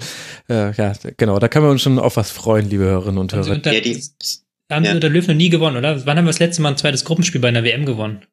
[0.50, 1.40] Äh, ja, genau.
[1.40, 3.52] Da können wir uns schon auf was freuen, liebe Hörerinnen und Hörer.
[3.52, 4.02] Unter, ja, die,
[4.70, 6.06] haben sie unter Löw noch nie gewonnen, oder?
[6.06, 8.26] Wann haben wir das letzte Mal ein zweites Gruppenspiel bei einer WM gewonnen?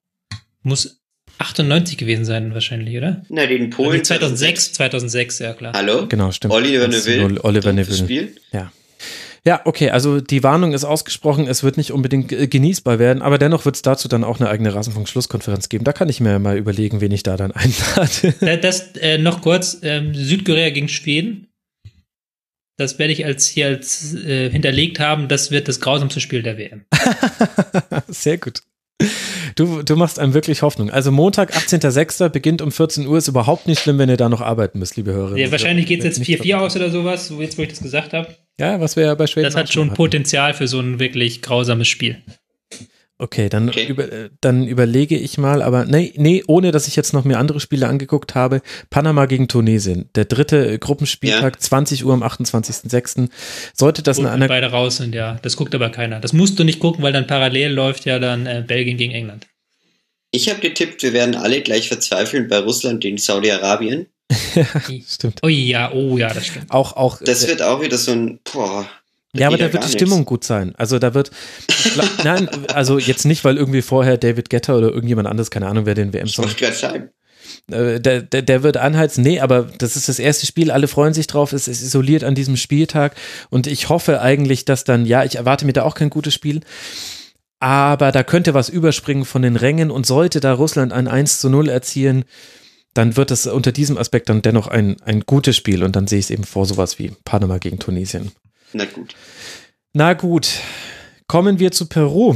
[0.62, 1.03] Muss
[1.44, 3.22] 98 gewesen sein wahrscheinlich, oder?
[3.28, 4.02] Na, den Polen.
[4.02, 5.72] 2006, 2006, ja klar.
[5.74, 6.06] Hallo?
[6.08, 6.54] Genau, stimmt.
[6.54, 7.42] Oliver Neville.
[7.44, 7.96] Oliver Neville.
[7.96, 8.36] Spiel?
[8.52, 8.72] Ja.
[9.46, 13.66] Ja, okay, also die Warnung ist ausgesprochen, es wird nicht unbedingt genießbar werden, aber dennoch
[13.66, 15.84] wird es dazu dann auch eine eigene Rasenfunk-Schlusskonferenz geben.
[15.84, 18.58] Da kann ich mir mal überlegen, wen ich da dann einlade.
[18.62, 21.48] Das, äh, noch kurz, ähm, Südkorea gegen Schweden.
[22.78, 25.28] Das werde ich als hier als äh, hinterlegt haben.
[25.28, 26.86] Das wird das grausamste Spiel der WM.
[28.08, 28.62] Sehr gut.
[29.56, 30.90] Du, du machst einem wirklich Hoffnung.
[30.90, 32.28] Also Montag, 18.06.
[32.28, 33.18] beginnt um 14 Uhr.
[33.18, 35.36] Ist überhaupt nicht schlimm, wenn ihr da noch arbeiten müsst, liebe Hörer.
[35.36, 38.12] Ja, wahrscheinlich geht es jetzt 4-4 aus oder sowas, so jetzt, wo ich das gesagt
[38.12, 38.28] habe.
[38.58, 41.88] Ja, was wir ja bei Schweden Das hat schon Potenzial für so ein wirklich grausames
[41.88, 42.22] Spiel.
[43.16, 43.86] Okay, dann, okay.
[43.86, 44.08] Über,
[44.40, 47.86] dann überlege ich mal, aber nee, nee, ohne dass ich jetzt noch mir andere Spiele
[47.86, 48.60] angeguckt habe.
[48.90, 51.60] Panama gegen Tunesien, der dritte Gruppenspieltag, ja.
[51.60, 53.28] 20 Uhr am 28.06.
[53.72, 54.48] Sollte das in einer.
[54.48, 55.38] beide raus sind, ja.
[55.42, 56.18] Das guckt aber keiner.
[56.18, 59.46] Das musst du nicht gucken, weil dann parallel läuft ja dann äh, Belgien gegen England.
[60.32, 64.08] Ich habe getippt, wir werden alle gleich verzweifeln bei Russland gegen Saudi-Arabien.
[65.06, 65.38] stimmt.
[65.44, 66.72] Oh ja, oh ja, das stimmt.
[66.72, 67.20] Auch, auch.
[67.22, 68.88] Das wird auch wieder so ein, boah,
[69.34, 70.28] ja, aber da wird die Stimmung nichts.
[70.28, 70.74] gut sein.
[70.76, 71.30] Also da wird,
[72.24, 75.94] nein, also jetzt nicht, weil irgendwie vorher David Getter oder irgendjemand anderes, keine Ahnung, wer
[75.94, 76.46] den WM-Song.
[76.46, 77.10] Ich gerade sagen.
[77.70, 79.22] Äh, der, der, der wird anheizen.
[79.22, 82.34] Nee, aber das ist das erste Spiel, alle freuen sich drauf, es ist isoliert an
[82.34, 83.14] diesem Spieltag
[83.50, 86.60] und ich hoffe eigentlich, dass dann, ja, ich erwarte mir da auch kein gutes Spiel,
[87.60, 91.48] aber da könnte was überspringen von den Rängen und sollte da Russland ein 1 zu
[91.48, 92.24] 0 erzielen,
[92.92, 96.18] dann wird es unter diesem Aspekt dann dennoch ein, ein gutes Spiel und dann sehe
[96.18, 98.32] ich es eben vor sowas wie Panama gegen Tunesien.
[98.74, 99.14] Na gut.
[99.92, 100.48] Na gut,
[101.28, 102.34] kommen wir zu Peru.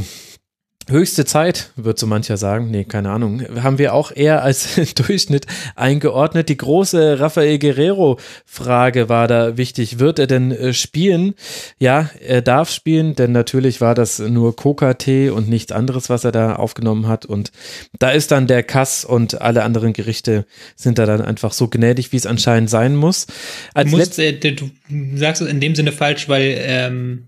[0.89, 2.71] Höchste Zeit, wird so mancher sagen.
[2.71, 3.43] Nee, keine Ahnung.
[3.61, 5.45] Haben wir auch eher als Durchschnitt
[5.75, 6.49] eingeordnet.
[6.49, 9.99] Die große Rafael Guerrero-Frage war da wichtig.
[9.99, 11.35] Wird er denn äh, spielen?
[11.77, 16.31] Ja, er darf spielen, denn natürlich war das nur Coca-Tee und nichts anderes, was er
[16.31, 17.25] da aufgenommen hat.
[17.25, 17.51] Und
[17.99, 20.45] da ist dann der Kass und alle anderen Gerichte
[20.75, 23.27] sind da dann einfach so gnädig, wie es anscheinend sein muss.
[23.75, 24.71] Als du, musst, äh, du
[25.15, 27.27] sagst es in dem Sinne falsch, weil ähm,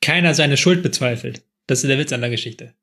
[0.00, 1.42] keiner seine Schuld bezweifelt.
[1.68, 2.74] Das ist der Witz an der Geschichte.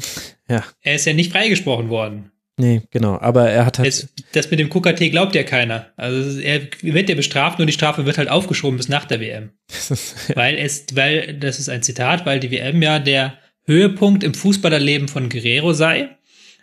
[0.46, 0.62] Ja.
[0.82, 2.30] Er ist ja nicht freigesprochen worden.
[2.58, 3.18] Nee, genau.
[3.18, 3.88] Aber er hat halt.
[3.88, 5.86] Es, das mit dem KKT glaubt ja keiner.
[5.96, 9.52] Also er wird ja bestraft, nur die Strafe wird halt aufgeschoben bis nach der WM.
[10.34, 15.08] Weil es, weil, das ist ein Zitat, weil die WM ja der Höhepunkt im Fußballerleben
[15.08, 16.10] von Guerrero sei.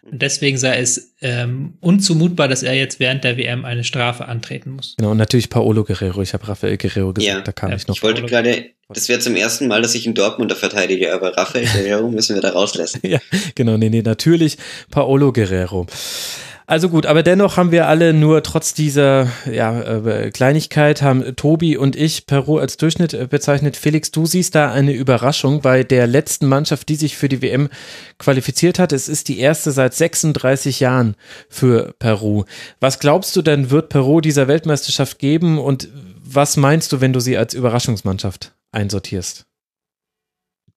[0.03, 4.71] Und deswegen sei es ähm, unzumutbar, dass er jetzt während der WM eine Strafe antreten
[4.71, 4.95] muss.
[4.97, 6.23] Genau, und natürlich Paolo Guerrero.
[6.23, 7.41] Ich habe Rafael Guerrero gesagt, ja.
[7.41, 7.75] da kam ja.
[7.75, 7.95] ich noch.
[7.95, 11.65] Ich wollte gerade, das wäre zum ersten Mal, dass ich einen Dortmunder verteidige, aber Rafael
[11.73, 12.99] Guerrero müssen wir da rauslassen.
[13.03, 13.19] ja,
[13.53, 14.57] genau, nee, nee, natürlich
[14.89, 15.85] Paolo Guerrero.
[16.72, 21.75] Also gut, aber dennoch haben wir alle nur trotz dieser ja, äh, Kleinigkeit, haben Tobi
[21.75, 23.75] und ich Peru als Durchschnitt äh, bezeichnet.
[23.75, 27.67] Felix, du siehst da eine Überraschung bei der letzten Mannschaft, die sich für die WM
[28.19, 28.93] qualifiziert hat.
[28.93, 31.17] Es ist die erste seit 36 Jahren
[31.50, 32.45] für Peru.
[32.80, 35.90] Was glaubst du denn, wird Peru dieser Weltmeisterschaft geben und
[36.24, 39.45] was meinst du, wenn du sie als Überraschungsmannschaft einsortierst?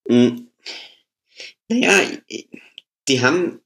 [0.08, 0.48] Hm.
[1.68, 1.92] Naja,
[3.06, 3.60] die haben,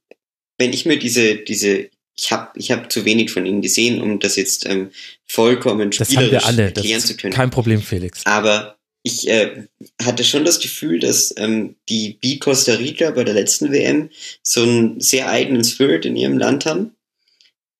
[0.59, 4.19] wenn ich mir diese, diese ich habe ich hab zu wenig von ihnen gesehen, um
[4.19, 4.91] das jetzt ähm,
[5.25, 6.63] vollkommen spielerisch das haben wir alle.
[6.73, 7.33] erklären zu können.
[7.33, 8.25] Kein Problem, Felix.
[8.25, 9.63] Aber ich äh,
[10.03, 14.09] hatte schon das Gefühl, dass ähm, die B Costa Rica bei der letzten WM
[14.43, 16.91] so einen sehr eigenen Spirit in ihrem Land haben.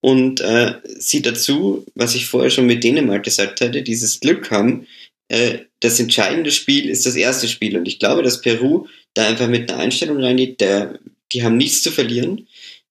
[0.01, 4.87] Und äh, sie dazu, was ich vorher schon mit Dänemark gesagt hatte, dieses Glück haben,
[5.27, 7.75] äh, das entscheidende Spiel ist das erste Spiel.
[7.75, 10.99] Und ich glaube, dass Peru da einfach mit einer Einstellung reingeht, der,
[11.33, 12.47] die haben nichts zu verlieren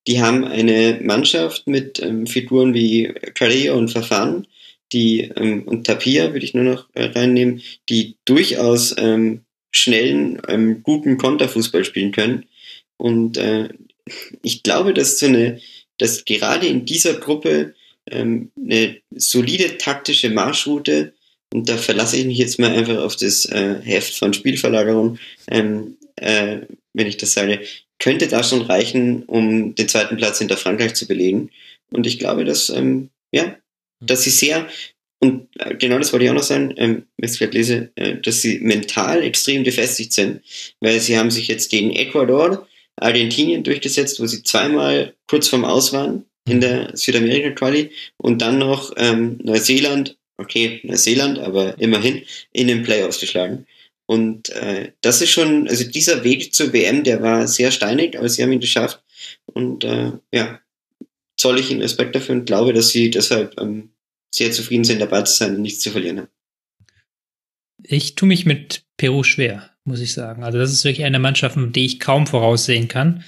[0.09, 4.47] die haben eine Mannschaft mit ähm, Figuren wie Carrillo und Verfahren,
[4.91, 10.83] die ähm, und Tapia würde ich nur noch äh, reinnehmen, die durchaus ähm, schnellen, ähm,
[10.83, 12.47] guten Konterfußball spielen können.
[12.97, 13.69] Und äh,
[14.43, 15.61] ich glaube, dass so eine,
[15.99, 17.75] dass gerade in dieser Gruppe
[18.11, 21.13] ähm, eine solide taktische Marschroute
[21.53, 25.19] und da verlasse ich mich jetzt mal einfach auf das äh, Heft von Spielverlagerung,
[25.51, 26.61] ähm, äh,
[26.95, 27.61] wenn ich das sage,
[27.99, 31.51] könnte da schon reichen, um den zweiten Platz hinter Frankreich zu belegen.
[31.91, 33.57] Und ich glaube, dass, ähm, ja,
[34.01, 34.69] dass sie sehr,
[35.21, 38.17] und äh, genau das wollte ich auch noch sagen, ähm, wenn ich gerade lese, äh,
[38.17, 40.43] dass sie mental extrem befestigt sind,
[40.81, 45.93] weil sie haben sich jetzt gegen Ecuador, Argentinien durchgesetzt, wo sie zweimal kurz vorm Aus
[45.93, 52.83] waren in der Südamerika-Quali und dann noch ähm, Neuseeland, okay, Neuseeland, aber immerhin in den
[52.83, 53.67] Playoffs geschlagen.
[54.09, 58.27] Und äh, das ist schon, also dieser Weg zur WM, der war sehr steinig, aber
[58.31, 59.03] sie haben ihn geschafft.
[59.45, 60.61] Und äh, ja,
[61.37, 63.91] zoll ich ihnen Respekt dafür und glaube, dass sie deshalb ähm,
[64.35, 66.29] sehr zufrieden sind, dabei zu sein und nichts zu verlieren haben.
[67.83, 70.43] Ich tue mich mit Peru schwer, muss ich sagen.
[70.43, 73.25] Also das ist wirklich eine Mannschaft, die ich kaum voraussehen kann.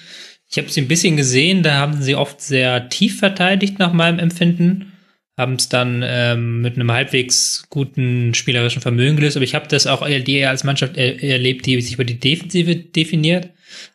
[0.49, 4.19] Ich habe sie ein bisschen gesehen, da haben sie oft sehr tief verteidigt nach meinem
[4.19, 4.90] Empfinden
[5.41, 9.37] haben es dann ähm, mit einem halbwegs guten spielerischen Vermögen gelöst.
[9.37, 12.77] Aber ich habe das auch eher als Mannschaft er erlebt, die sich über die Defensive
[12.77, 13.51] definiert.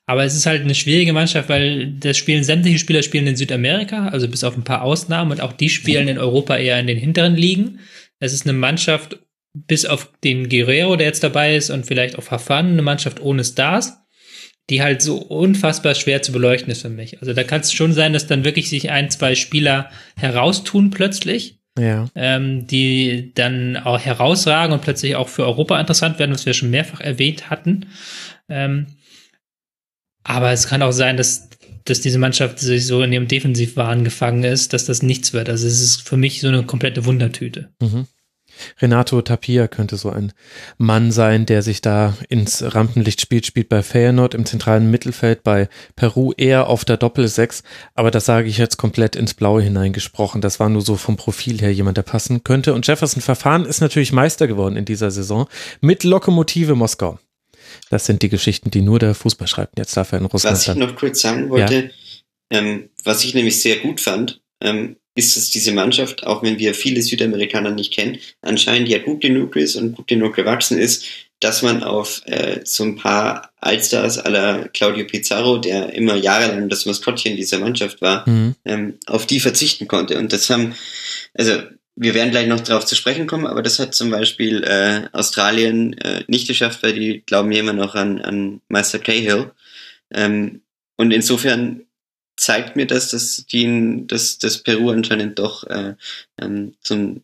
[0.05, 4.07] Aber es ist halt eine schwierige Mannschaft, weil das spielen sämtliche Spieler spielen in Südamerika,
[4.07, 6.97] also bis auf ein paar Ausnahmen und auch die spielen in Europa eher in den
[6.97, 7.79] hinteren Ligen.
[8.19, 9.19] Es ist eine Mannschaft,
[9.53, 13.43] bis auf den Guerrero, der jetzt dabei ist, und vielleicht auf Hafan, eine Mannschaft ohne
[13.43, 13.97] Stars
[14.69, 17.19] die halt so unfassbar schwer zu beleuchten ist für mich.
[17.21, 21.59] Also da kann es schon sein, dass dann wirklich sich ein, zwei Spieler heraustun plötzlich.
[21.77, 22.07] Ja.
[22.15, 26.69] Ähm, die dann auch herausragen und plötzlich auch für Europa interessant werden, was wir schon
[26.69, 27.87] mehrfach erwähnt hatten.
[28.47, 28.87] Ähm,
[30.23, 31.49] aber es kann auch sein, dass,
[31.83, 35.49] dass diese Mannschaft sich so in ihrem Defensivwahn gefangen ist, dass das nichts wird.
[35.49, 37.69] Also es ist für mich so eine komplette Wundertüte.
[37.81, 38.07] Mhm.
[38.79, 40.33] Renato Tapia könnte so ein
[40.77, 45.69] Mann sein, der sich da ins Rampenlicht spielt, spielt bei Feyenoord im zentralen Mittelfeld, bei
[45.95, 50.41] Peru eher auf der Doppel-6, aber das sage ich jetzt komplett ins Blaue hineingesprochen.
[50.41, 52.73] Das war nur so vom Profil her jemand, der passen könnte.
[52.73, 55.47] Und Jefferson Verfahren ist natürlich Meister geworden in dieser Saison
[55.81, 57.19] mit Lokomotive Moskau.
[57.89, 59.77] Das sind die Geschichten, die nur der Fußball schreibt.
[59.77, 60.55] Jetzt darf er in Russland.
[60.55, 61.91] Was ich noch kurz sagen wollte,
[62.51, 62.59] ja?
[62.59, 66.73] ähm, was ich nämlich sehr gut fand, ähm, ist es diese Mannschaft, auch wenn wir
[66.73, 71.05] viele Südamerikaner nicht kennen, anscheinend ja gut genug ist und gut genug gewachsen ist,
[71.39, 76.85] dass man auf äh, so ein paar Allstars aller Claudio Pizarro, der immer jahrelang das
[76.85, 78.55] Maskottchen dieser Mannschaft war, mhm.
[78.65, 80.17] ähm, auf die verzichten konnte.
[80.17, 80.75] Und das haben,
[81.33, 81.61] also
[81.95, 85.93] wir werden gleich noch darauf zu sprechen kommen, aber das hat zum Beispiel äh, Australien
[85.99, 89.51] äh, nicht geschafft, weil die glauben ja immer noch an, an Meister Cahill.
[90.13, 90.61] Ähm,
[90.97, 91.84] und insofern
[92.37, 95.95] zeigt mir das, dass die, dass, dass Peru anscheinend doch äh,
[96.41, 97.23] ähm, ein,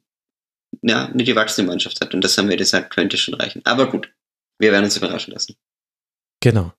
[0.82, 2.14] ja, eine gewachsene Mannschaft hat.
[2.14, 3.62] Und das haben wir gesagt, könnte schon reichen.
[3.66, 4.12] Aber gut,
[4.60, 5.56] wir werden uns überraschen lassen.
[6.40, 6.74] Genau.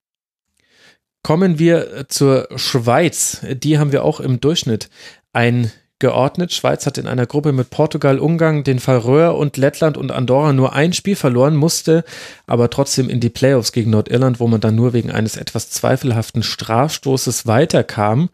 [1.23, 3.44] Kommen wir zur Schweiz.
[3.49, 4.89] Die haben wir auch im Durchschnitt
[5.33, 5.70] ein
[6.03, 6.53] geordnet.
[6.53, 10.75] Schweiz hat in einer Gruppe mit Portugal, Ungarn, den Färöer und Lettland und Andorra nur
[10.75, 12.05] ein Spiel verloren, musste
[12.47, 16.43] aber trotzdem in die Playoffs gegen Nordirland, wo man dann nur wegen eines etwas zweifelhaften
[16.43, 18.29] Strafstoßes weiterkam.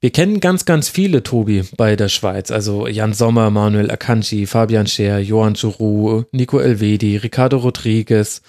[0.00, 2.50] Wir kennen ganz, ganz viele, Tobi, bei der Schweiz.
[2.50, 8.42] Also Jan Sommer, Manuel Akanji, Fabian Scher, Johann Giroux, Nico Elvedi, Ricardo Rodriguez,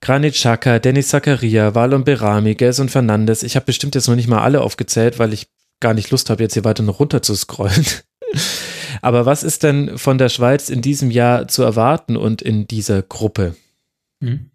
[0.00, 3.42] Granit Xhaka, Dennis Zakaria, Valon Berami, Gelson Fernandes.
[3.42, 5.48] Ich habe bestimmt jetzt noch nicht mal alle aufgezählt, weil ich
[5.80, 7.84] gar nicht Lust habe, jetzt hier weiter noch runter zu scrollen.
[9.02, 13.02] Aber was ist denn von der Schweiz in diesem Jahr zu erwarten und in dieser
[13.02, 13.54] Gruppe?
[14.20, 14.50] Mhm.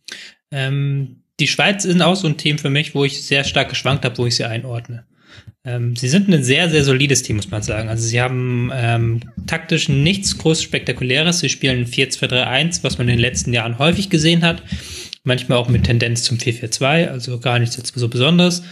[0.51, 4.05] Ähm, die Schweiz ist auch so ein Team für mich, wo ich sehr stark geschwankt
[4.05, 5.05] habe, wo ich sie einordne.
[5.63, 7.89] Ähm, sie sind ein sehr, sehr solides Team, muss man sagen.
[7.89, 11.39] Also sie haben ähm, taktisch nichts groß Spektakuläres.
[11.39, 14.63] Sie spielen 4-2-3-1, was man in den letzten Jahren häufig gesehen hat.
[15.23, 18.63] Manchmal auch mit Tendenz zum 4-4-2, also gar nichts so Besonderes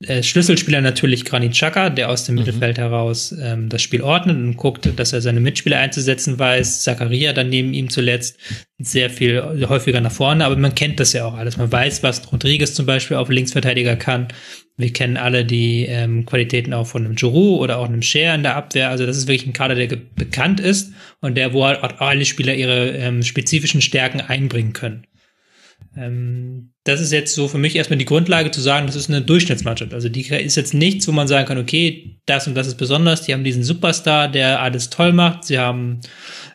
[0.00, 2.40] äh, Schlüsselspieler natürlich Granit Xhaka, der aus dem mhm.
[2.40, 6.82] Mittelfeld heraus ähm, das Spiel ordnet und guckt, dass er seine Mitspieler einzusetzen weiß.
[6.82, 8.38] Zakaria dann neben ihm zuletzt
[8.78, 11.56] sehr viel häufiger nach vorne, aber man kennt das ja auch alles.
[11.56, 14.28] Man weiß, was Rodriguez zum Beispiel auf Linksverteidiger kann.
[14.76, 18.42] Wir kennen alle die ähm, Qualitäten auch von einem Giroud oder auch einem Scher in
[18.42, 18.90] der Abwehr.
[18.90, 20.92] Also das ist wirklich ein Kader, der bekannt ist
[21.22, 25.06] und der, wo halt alle Spieler ihre ähm, spezifischen Stärken einbringen können.
[25.96, 29.22] Ähm, das ist jetzt so für mich erstmal die Grundlage zu sagen, das ist eine
[29.22, 29.94] Durchschnittsmannschaft.
[29.94, 33.22] Also die ist jetzt nichts, wo man sagen kann, okay, das und das ist besonders.
[33.22, 35.44] Die haben diesen Superstar, der alles toll macht.
[35.44, 36.00] Sie haben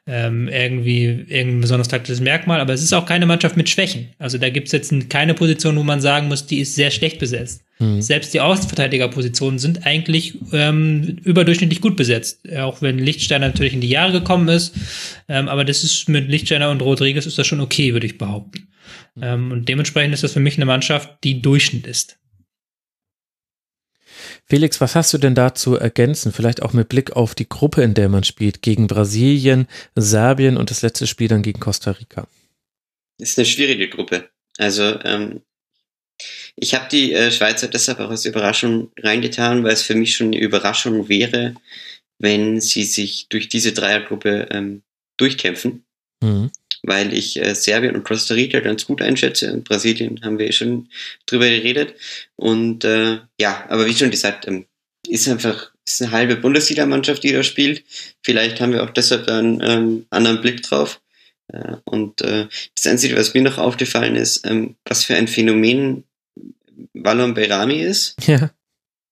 [0.08, 4.10] ähm, irgendwie irgendein besonders taktisches Merkmal, aber es ist auch keine Mannschaft mit Schwächen.
[4.18, 7.20] Also da gibt es jetzt keine Position, wo man sagen muss, die ist sehr schlecht
[7.20, 7.64] besetzt.
[7.80, 8.02] Mhm.
[8.02, 12.40] Selbst die Außenverteidigerpositionen sind eigentlich ähm, überdurchschnittlich gut besetzt.
[12.58, 14.76] Auch wenn Lichtsteiner natürlich in die Jahre gekommen ist.
[15.28, 18.70] Ähm, aber das ist mit Lichtsteiner und Rodriguez ist das schon okay, würde ich behaupten.
[19.16, 19.24] Mhm.
[19.24, 22.18] Ähm, und dementsprechend ist das für mich eine Mannschaft, die Durchschnitt ist.
[24.52, 26.34] Felix, was hast du denn da zu ergänzen?
[26.34, 29.66] Vielleicht auch mit Blick auf die Gruppe, in der man spielt, gegen Brasilien,
[29.96, 32.28] Serbien und das letzte Spiel dann gegen Costa Rica.
[33.18, 34.30] Das ist eine schwierige Gruppe.
[34.58, 35.40] Also ähm,
[36.58, 40.28] ich habe die äh, Schweizer deshalb auch als Überraschung reingetan, weil es für mich schon
[40.28, 41.56] eine Überraschung wäre,
[42.20, 44.84] wenn sie sich durch diese Dreiergruppe ähm,
[45.16, 45.86] durchkämpfen.
[46.22, 46.52] Mhm
[46.84, 49.54] weil ich äh, Serbien und Costa Rica ganz gut einschätze.
[49.54, 50.90] Und Brasilien haben wir schon
[51.26, 51.96] drüber geredet.
[52.36, 54.66] Und äh, ja, aber wie schon gesagt, ähm,
[55.08, 57.84] ist einfach ist eine halbe Bundesliga-Mannschaft, die da spielt.
[58.24, 61.02] Vielleicht haben wir auch deshalb einen ähm, anderen Blick drauf.
[61.48, 66.04] Äh, und äh, das Einzige, was mir noch aufgefallen ist, ähm, was für ein Phänomen
[66.94, 68.52] Wallon Berami ist, ja.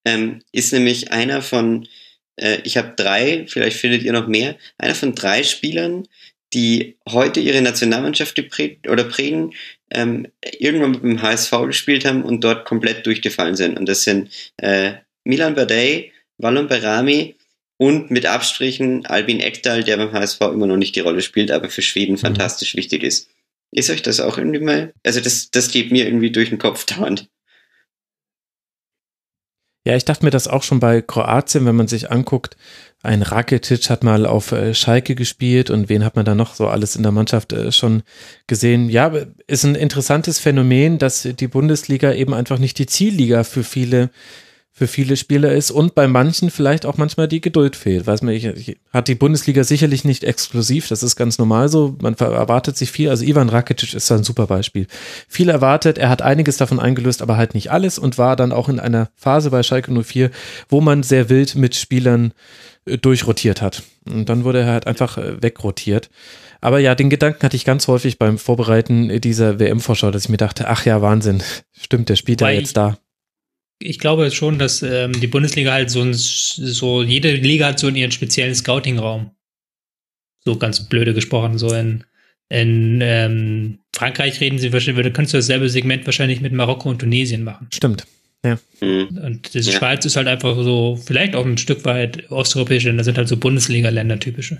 [0.04, 1.88] ähm, ist nämlich einer von,
[2.36, 6.06] äh, ich habe drei, vielleicht findet ihr noch mehr, einer von drei Spielern,
[6.52, 9.54] die heute ihre Nationalmannschaft geprägt oder prägen,
[9.90, 13.78] ähm, irgendwann mit dem HSV gespielt haben und dort komplett durchgefallen sind.
[13.78, 17.36] Und das sind äh, Milan Badei, Wallon Berami
[17.76, 21.68] und mit Abstrichen Albin Ekdal, der beim HSV immer noch nicht die Rolle spielt, aber
[21.68, 22.18] für Schweden mhm.
[22.18, 23.28] fantastisch wichtig ist.
[23.72, 24.92] Ist euch das auch irgendwie mal?
[25.04, 27.28] Also das, das geht mir irgendwie durch den Kopf dauernd.
[29.86, 32.56] Ja, ich dachte mir das auch schon bei Kroatien, wenn man sich anguckt,
[33.02, 36.68] ein Rakitic hat mal auf äh, Schalke gespielt und wen hat man da noch so
[36.68, 38.02] alles in der Mannschaft äh, schon
[38.46, 38.90] gesehen?
[38.90, 39.12] Ja,
[39.46, 44.10] ist ein interessantes Phänomen, dass die Bundesliga eben einfach nicht die Zielliga für viele
[44.72, 48.06] für viele Spieler ist und bei manchen vielleicht auch manchmal die Geduld fehlt.
[48.06, 51.98] Weiß man, ich, ich, hat die Bundesliga sicherlich nicht exklusiv, das ist ganz normal so.
[52.00, 53.10] Man erwartet sich viel.
[53.10, 54.86] Also Ivan Rakitic ist da ein super Beispiel.
[55.28, 58.70] Viel erwartet, er hat einiges davon eingelöst, aber halt nicht alles und war dann auch
[58.70, 60.30] in einer Phase bei Schalke 04,
[60.70, 62.32] wo man sehr wild mit Spielern
[62.84, 63.82] durchrotiert hat.
[64.06, 66.10] Und dann wurde er halt einfach äh, wegrotiert.
[66.60, 70.36] Aber ja, den Gedanken hatte ich ganz häufig beim Vorbereiten dieser WM-Vorschau, dass ich mir
[70.36, 71.42] dachte, ach ja, Wahnsinn,
[71.72, 72.98] stimmt, der spielt ja jetzt da
[73.80, 77.88] ich glaube schon, dass ähm, die Bundesliga halt so ein, so, jede Liga hat so
[77.88, 79.30] ihren speziellen Scouting-Raum.
[80.44, 82.04] So ganz blöde gesprochen, so in,
[82.48, 87.42] in ähm, Frankreich reden sie wahrscheinlich, könntest du dasselbe Segment wahrscheinlich mit Marokko und Tunesien
[87.42, 87.68] machen.
[87.72, 88.06] Stimmt.
[88.44, 88.58] Ja.
[88.80, 89.18] Mhm.
[89.22, 89.72] Und die ja.
[89.72, 93.36] Schweiz ist halt einfach so, vielleicht auch ein Stück weit osteuropäische Länder, sind halt so
[93.36, 94.58] Bundesliga-Länder typische.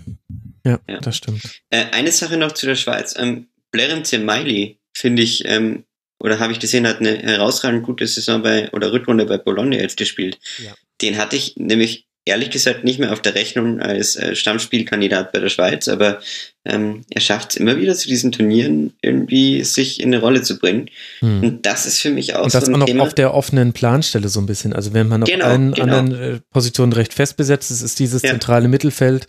[0.66, 1.42] Ja, ja, das stimmt.
[1.70, 3.14] Äh, eine Sache noch zu der Schweiz.
[3.18, 5.84] Ähm, Blair Miley finde ich, ähm,
[6.18, 9.96] oder habe ich gesehen, hat eine herausragend gute Saison bei oder Rückrunde bei Bologna jetzt
[9.96, 10.38] gespielt.
[10.62, 10.74] Ja.
[11.00, 15.40] Den hatte ich nämlich ehrlich gesagt nicht mehr auf der Rechnung als äh, Stammspielkandidat bei
[15.40, 16.20] der Schweiz, aber
[16.66, 20.58] ähm, er schafft es immer wieder zu diesen Turnieren irgendwie sich in eine Rolle zu
[20.58, 20.90] bringen.
[21.20, 21.42] Hm.
[21.42, 23.02] Und das ist für mich auch Und das so auch ein noch Thema.
[23.04, 24.74] auf der offenen Planstelle so ein bisschen.
[24.74, 25.96] Also wenn man auf Genau, allen genau.
[25.96, 28.30] anderen äh, Positionen recht fest besetzt ist, ist dieses Ja.
[28.30, 29.26] zentrale Mittelfeld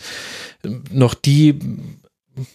[0.91, 1.57] noch die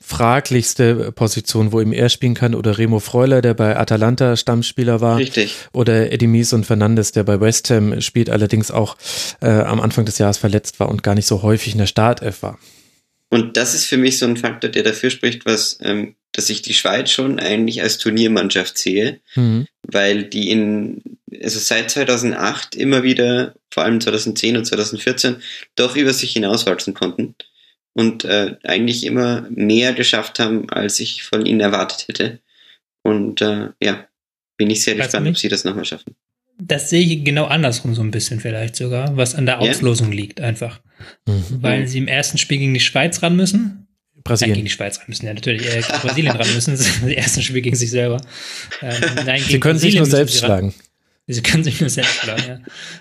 [0.00, 5.18] fraglichste Position, wo eben er spielen kann oder Remo Freuler, der bei Atalanta Stammspieler war.
[5.18, 5.54] Richtig.
[5.72, 8.96] Oder Eddie Mies und Fernandes, der bei West Ham spielt, allerdings auch
[9.40, 12.42] äh, am Anfang des Jahres verletzt war und gar nicht so häufig in der Startelf
[12.42, 12.58] war.
[13.28, 16.62] Und das ist für mich so ein Faktor, der dafür spricht, was, ähm, dass ich
[16.62, 19.66] die Schweiz schon eigentlich als Turniermannschaft sehe, Mhm.
[19.82, 21.02] weil die in,
[21.42, 25.36] also seit 2008 immer wieder, vor allem 2010 und 2014,
[25.74, 27.34] doch über sich hinauswachsen konnten
[27.96, 32.40] und äh, eigentlich immer mehr geschafft haben, als ich von ihnen erwartet hätte.
[33.02, 34.06] Und äh, ja,
[34.58, 36.14] bin ich sehr du gespannt, ob sie das nochmal schaffen.
[36.58, 39.70] Das sehe ich genau andersrum so ein bisschen vielleicht sogar, was an der Ja?
[39.70, 40.80] Auslosung liegt einfach.
[41.26, 41.44] Mhm.
[41.62, 43.60] Weil sie im ersten Spiel gegen die Schweiz ran müssen.
[43.62, 44.64] Nein, gegen Brasilien.
[44.64, 45.66] die Schweiz ran müssen, ja natürlich.
[45.66, 46.72] Äh, gegen Brasilien ran müssen.
[46.72, 48.20] Das ist das erste Spiel gegen sich selber.
[48.82, 48.92] Ähm,
[49.24, 50.48] nein, Sie gegen können sich Brasilien nur müssen selbst sie ran.
[50.70, 50.74] schlagen.
[51.28, 52.58] Sie können sich nur selbst schlagen, ja.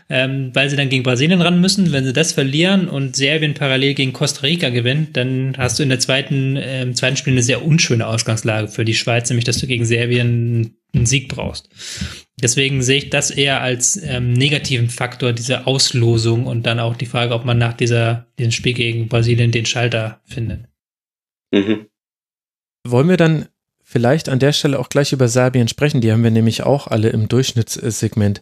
[0.09, 1.91] Ähm, weil sie dann gegen Brasilien ran müssen.
[1.91, 5.89] Wenn sie das verlieren und Serbien parallel gegen Costa Rica gewinnt, dann hast du in
[5.89, 9.59] der zweiten, äh, im zweiten Spiel eine sehr unschöne Ausgangslage für die Schweiz, nämlich dass
[9.59, 11.69] du gegen Serbien einen Sieg brauchst.
[12.41, 17.05] Deswegen sehe ich das eher als ähm, negativen Faktor, diese Auslosung und dann auch die
[17.05, 20.65] Frage, ob man nach dieser, diesem Spiel gegen Brasilien den Schalter findet.
[21.51, 21.85] Mhm.
[22.87, 23.47] Wollen wir dann
[23.95, 26.01] vielleicht an der Stelle auch gleich über Serbien sprechen?
[26.01, 28.41] Die haben wir nämlich auch alle im Durchschnittssegment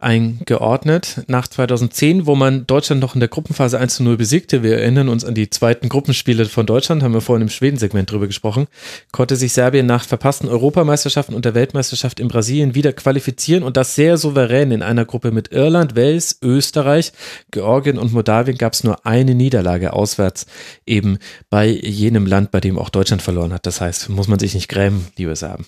[0.00, 1.22] eingeordnet.
[1.28, 5.08] Nach 2010, wo man Deutschland noch in der Gruppenphase 1 zu 0 besiegte, wir erinnern
[5.08, 8.66] uns an die zweiten Gruppenspiele von Deutschland, haben wir vorhin im Schweden-Segment drüber gesprochen,
[9.12, 13.94] konnte sich Serbien nach verpassten Europameisterschaften und der Weltmeisterschaft in Brasilien wieder qualifizieren und das
[13.94, 17.12] sehr souverän in einer Gruppe mit Irland, Wales, Österreich,
[17.50, 20.46] Georgien und Moldawien gab es nur eine Niederlage auswärts
[20.86, 21.18] eben
[21.50, 23.66] bei jenem Land, bei dem auch Deutschland verloren hat.
[23.66, 25.66] Das heißt, muss man sich nicht grämen, liebe Serben.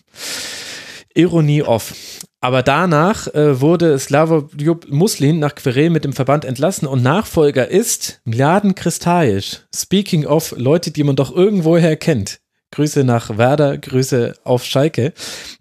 [1.14, 1.94] Ironie off.
[2.40, 4.44] Aber danach äh, wurde Slavoj
[4.88, 9.60] Muslin nach Querel mit dem Verband entlassen und Nachfolger ist Mladen Kristajic.
[9.74, 12.40] Speaking of Leute, die man doch irgendwoher kennt.
[12.72, 15.12] Grüße nach Werder, Grüße auf Schalke.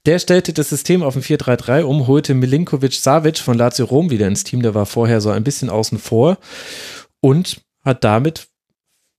[0.05, 4.27] Der stellte das System auf ein 4-3-3 um, holte Milinkovic Savic von Lazio Rom wieder
[4.27, 6.37] ins Team, der war vorher so ein bisschen außen vor
[7.19, 8.47] und hat damit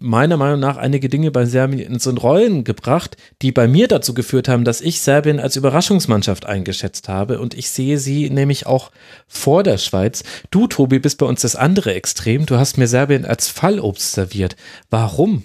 [0.03, 4.15] meiner Meinung nach einige Dinge bei Serbien in so Rollen gebracht, die bei mir dazu
[4.15, 8.91] geführt haben, dass ich Serbien als Überraschungsmannschaft eingeschätzt habe und ich sehe sie nämlich auch
[9.27, 10.23] vor der Schweiz.
[10.51, 12.47] Du, Tobi, bist bei uns das andere Extrem.
[12.47, 14.57] Du hast mir Serbien als Fallobst serviert.
[14.91, 15.45] Warum?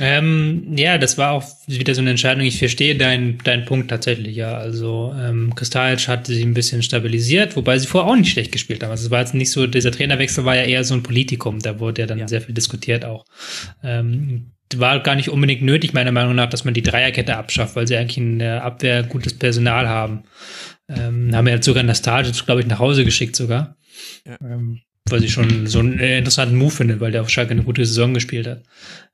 [0.00, 2.44] Ähm, ja, das war auch wieder so eine Entscheidung.
[2.44, 4.56] Ich verstehe deinen deinen Punkt tatsächlich, ja.
[4.56, 8.82] Also ähm, Kristalic hat sie ein bisschen stabilisiert, wobei sie vorher auch nicht schlecht gespielt
[8.82, 8.90] haben.
[8.90, 11.78] Also es war jetzt nicht so, dieser Trainerwechsel war ja eher so ein Politikum, da
[11.78, 12.26] wurde ja dann Ja.
[12.26, 13.24] sehr viel diskutiert auch.
[13.84, 17.86] Ähm, war gar nicht unbedingt nötig, meiner Meinung nach, dass man die Dreierkette abschafft, weil
[17.86, 20.24] sie eigentlich in der Abwehr gutes Personal haben.
[20.88, 23.76] Ähm, haben ja sogar Nastasic, glaube ich, nach Hause geschickt sogar.
[24.26, 24.36] Ja.
[24.42, 27.62] Ähm, was ich schon so einen äh, interessanten Move finde, weil der auf Schalke eine
[27.62, 28.62] gute Saison gespielt hat.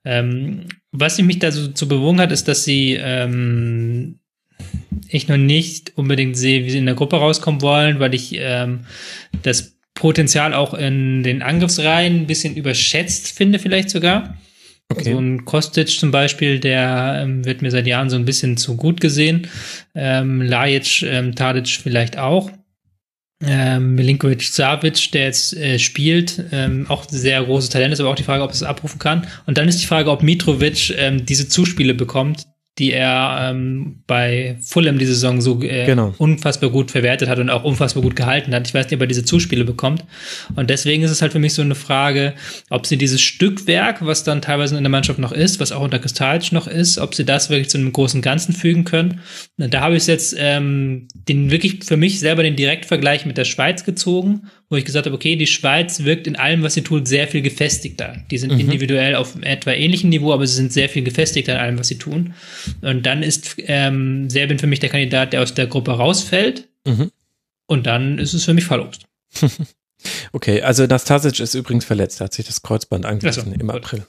[0.05, 4.19] Ähm, was sie mich da so zu bewogen hat, ist, dass sie ähm,
[5.09, 8.81] ich noch nicht unbedingt sehe, wie sie in der Gruppe rauskommen wollen, weil ich ähm,
[9.43, 14.37] das Potenzial auch in den Angriffsreihen ein bisschen überschätzt finde, vielleicht sogar.
[14.89, 15.11] Okay.
[15.11, 18.75] So ein Kostic zum Beispiel, der ähm, wird mir seit Jahren so ein bisschen zu
[18.75, 19.47] gut gesehen.
[19.95, 22.49] Ähm, Lajic, ähm, Tadic vielleicht auch.
[23.43, 28.15] Ähm, Milinkovic Savic, der jetzt äh, spielt, ähm, auch sehr großes Talent ist, aber auch
[28.15, 29.27] die Frage, ob es abrufen kann.
[29.45, 32.45] Und dann ist die Frage, ob Mitrovic ähm, diese Zuspiele bekommt,
[32.81, 36.15] die er ähm, bei Fulham die Saison so äh, Genau.
[36.17, 38.67] unfassbar gut verwertet hat und auch unfassbar gut gehalten hat.
[38.67, 40.03] Ich weiß nicht, ob er diese Zuspiele bekommt.
[40.55, 42.33] Und deswegen ist es halt für mich so eine Frage,
[42.71, 45.99] ob sie dieses Stückwerk, was dann teilweise in der Mannschaft noch ist, was auch unter
[45.99, 49.21] Kristalic noch ist, ob sie das wirklich zu einem großen Ganzen fügen können.
[49.59, 53.45] Und da habe ich jetzt ähm, den wirklich für mich selber den Direktvergleich mit der
[53.45, 57.05] Schweiz gezogen, wo ich gesagt habe, okay, die Schweiz wirkt in allem, was sie tut,
[57.05, 58.15] sehr viel gefestigter.
[58.31, 61.77] Die sind individuell auf etwa ähnlichen Niveau, aber sie sind sehr viel gefestigter in allem,
[61.77, 62.33] was sie tun.
[62.81, 66.69] Und dann ist ähm, Serbien für mich der Kandidat, der aus der Gruppe rausfällt.
[66.87, 67.11] Mhm.
[67.67, 69.05] Und dann ist es für mich Fallobst.
[70.33, 73.69] Okay, also Nastasic ist übrigens verletzt, er hat sich das Kreuzband angegriffen Ach so, im.
[73.69, 74.05] April.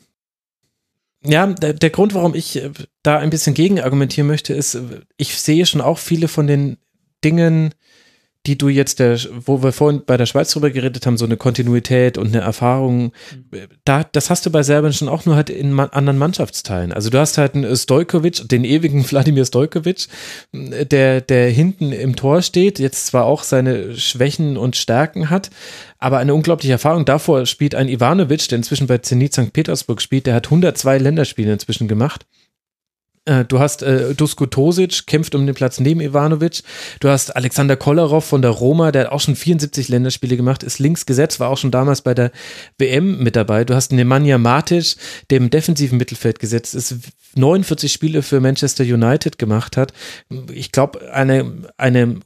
[1.22, 2.70] Ja, der, der Grund, warum ich äh,
[3.02, 6.78] da ein bisschen gegen argumentieren möchte, ist, äh, ich sehe schon auch viele von den
[7.24, 7.74] Dingen,
[8.46, 11.36] die du jetzt, der, wo wir vorhin bei der Schweiz drüber geredet haben, so eine
[11.36, 13.12] Kontinuität und eine Erfahrung,
[13.84, 16.92] da, das hast du bei Serbien schon auch nur halt in anderen Mannschaftsteilen.
[16.92, 20.08] Also du hast halt einen Stojkovic, den ewigen Wladimir Stojkovic,
[20.52, 25.50] der, der hinten im Tor steht, jetzt zwar auch seine Schwächen und Stärken hat,
[25.98, 27.04] aber eine unglaubliche Erfahrung.
[27.04, 29.52] Davor spielt ein Ivanovic, der inzwischen bei Zenit St.
[29.52, 32.26] Petersburg spielt, der hat 102 Länderspiele inzwischen gemacht.
[33.24, 36.62] Äh, du hast äh, Dusko Tosic, kämpft um den Platz neben Ivanovic.
[37.00, 40.80] Du hast Alexander Kolarov von der Roma, der hat auch schon 74 Länderspiele gemacht, ist
[40.80, 42.32] links gesetzt, war auch schon damals bei der
[42.78, 43.64] WM mit dabei.
[43.64, 44.96] Du hast Nemanja Matic,
[45.30, 46.96] der im defensiven Mittelfeld gesetzt ist,
[47.36, 49.92] 49 Spiele für Manchester United gemacht hat.
[50.52, 52.16] Ich glaube, eine, eine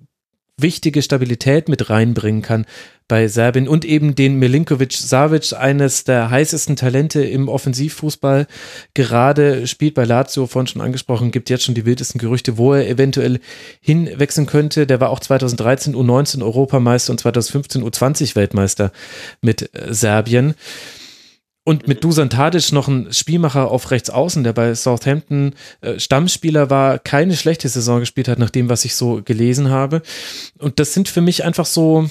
[0.59, 2.65] wichtige Stabilität mit reinbringen kann
[3.09, 8.47] bei Serbien und eben den Milinkovic Savic, eines der heißesten Talente im Offensivfußball,
[8.95, 12.89] gerade spielt bei Lazio, vorhin schon angesprochen, gibt jetzt schon die wildesten Gerüchte, wo er
[12.89, 13.39] eventuell
[13.81, 14.87] hinwechseln könnte.
[14.87, 18.91] Der war auch 2013 U19 Europameister und 2015 U20 Weltmeister
[19.43, 20.55] mit Serbien.
[21.69, 26.71] Und mit Dusan Tadic noch ein Spielmacher auf rechts außen, der bei Southampton äh, Stammspieler
[26.71, 30.03] war, keine schlechte Saison gespielt hat, nach dem, was ich so gelesen habe.
[30.59, 32.09] Und das sind für mich einfach so,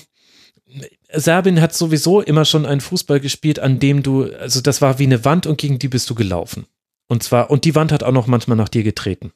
[1.09, 5.05] Serbien hat sowieso immer schon einen Fußball gespielt, an dem du, also das war wie
[5.05, 6.65] eine Wand und gegen die bist du gelaufen.
[7.07, 9.31] Und zwar, und die Wand hat auch noch manchmal nach dir getreten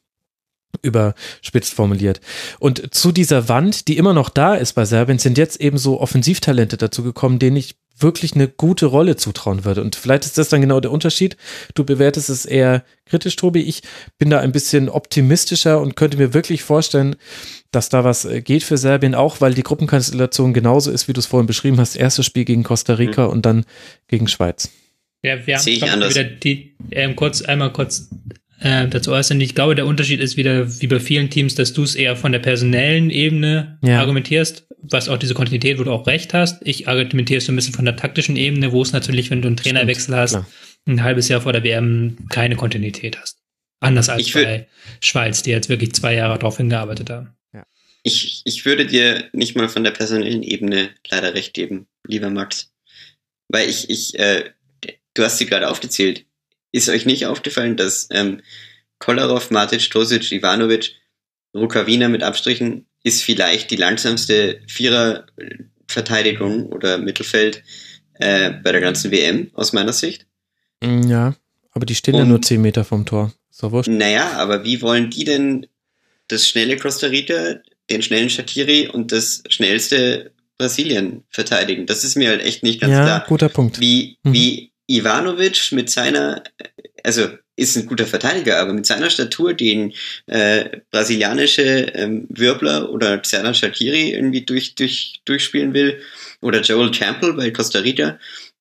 [0.81, 2.21] überspitzt formuliert.
[2.59, 5.99] Und zu dieser Wand, die immer noch da ist bei Serbien, sind jetzt eben so
[5.99, 9.81] Offensivtalente dazu gekommen, denen ich wirklich eine gute Rolle zutrauen würde.
[9.81, 11.37] Und vielleicht ist das dann genau der Unterschied.
[11.75, 13.61] Du bewertest es eher kritisch, Tobi.
[13.61, 13.81] Ich
[14.17, 17.15] bin da ein bisschen optimistischer und könnte mir wirklich vorstellen,
[17.71, 21.19] dass da was äh, geht für Serbien, auch weil die Gruppenkonstellation genauso ist, wie du
[21.19, 21.95] es vorhin beschrieben hast.
[21.95, 23.31] Erstes Spiel gegen Costa Rica mhm.
[23.31, 23.65] und dann
[24.07, 24.69] gegen Schweiz.
[25.21, 28.09] Ja, wir haben wieder die, ähm, kurz, einmal kurz
[28.61, 29.39] äh, dazu äußern.
[29.41, 32.31] Ich glaube, der Unterschied ist wieder wie bei vielen Teams, dass du es eher von
[32.31, 33.99] der personellen Ebene ja.
[33.99, 36.61] argumentierst, was auch diese Kontinuität, wo du auch recht hast.
[36.65, 39.57] Ich argumentiere so ein bisschen von der taktischen Ebene, wo es natürlich, wenn du einen
[39.57, 40.47] Trainerwechsel hast, Klar.
[40.87, 43.37] ein halbes Jahr vor der WM keine Kontinuität hast.
[43.81, 44.67] Anders als bei
[45.01, 47.35] Schweiz, die jetzt wirklich zwei Jahre darauf hingearbeitet haben.
[48.03, 52.71] Ich, ich würde dir nicht mal von der personellen Ebene leider recht geben, lieber Max.
[53.49, 54.51] Weil ich, ich, äh,
[55.13, 56.25] du hast sie gerade aufgezählt.
[56.71, 58.41] Ist euch nicht aufgefallen, dass ähm,
[58.99, 60.95] Kolarov, Matic, Tosic, Ivanovic,
[61.53, 67.63] Rukavina mit Abstrichen ist vielleicht die langsamste Viererverteidigung oder Mittelfeld
[68.15, 70.25] äh, bei der ganzen WM aus meiner Sicht.
[70.81, 71.35] Mm, ja,
[71.71, 73.31] aber die stehen Und, ja nur 10 Meter vom Tor.
[73.49, 73.89] So wurscht.
[73.89, 75.67] Naja, aber wie wollen die denn
[76.27, 77.55] das schnelle Costa Rica,
[77.89, 81.85] den schnellen Shakiri und das schnellste Brasilien verteidigen?
[81.85, 83.25] Das ist mir halt echt nicht ganz ja, klar.
[83.27, 83.79] guter Punkt.
[83.79, 84.33] Wie, mhm.
[84.33, 86.43] wie Ivanovic mit seiner,
[87.03, 89.93] also ist ein guter Verteidiger, aber mit seiner Statur den
[90.27, 96.01] äh, brasilianische ähm, Wirbler oder Xerdan Shakiri irgendwie durch, durch, durchspielen will
[96.41, 98.17] oder Joel Campbell bei Costa Rica,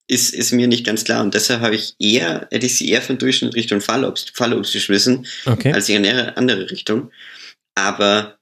[0.09, 1.23] ist, ist mir nicht ganz klar.
[1.23, 5.27] Und deshalb habe ich eher, hätte ich sie eher von Durchschnitt Richtung Fallobst, Fallobst geschmissen,
[5.45, 5.73] okay.
[5.73, 7.13] als in eine andere Richtung.
[7.75, 8.39] Aber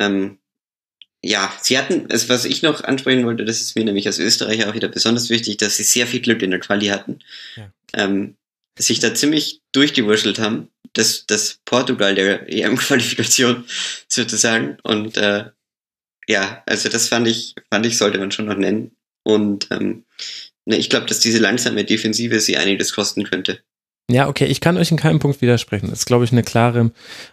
[0.00, 0.38] ähm,
[1.22, 4.68] ja, sie hatten, also was ich noch ansprechen wollte, das ist mir nämlich als Österreicher
[4.70, 7.18] auch wieder besonders wichtig, dass sie sehr viel Glück in der Quali hatten.
[7.56, 7.70] Ja.
[7.92, 8.37] Ähm,
[8.78, 13.64] sich da ziemlich durchgewurschtelt haben, das, das Portugal der EM-Qualifikation
[14.08, 14.78] sozusagen.
[14.82, 15.50] Und äh,
[16.28, 18.96] ja, also das fand ich, fand ich, sollte man schon noch nennen.
[19.24, 20.04] Und ähm,
[20.64, 23.62] ne, ich glaube, dass diese langsame Defensive sie einiges kosten könnte.
[24.10, 25.90] Ja, okay, ich kann euch in keinem Punkt widersprechen.
[25.90, 26.92] Das ist, glaube ich, eine klare,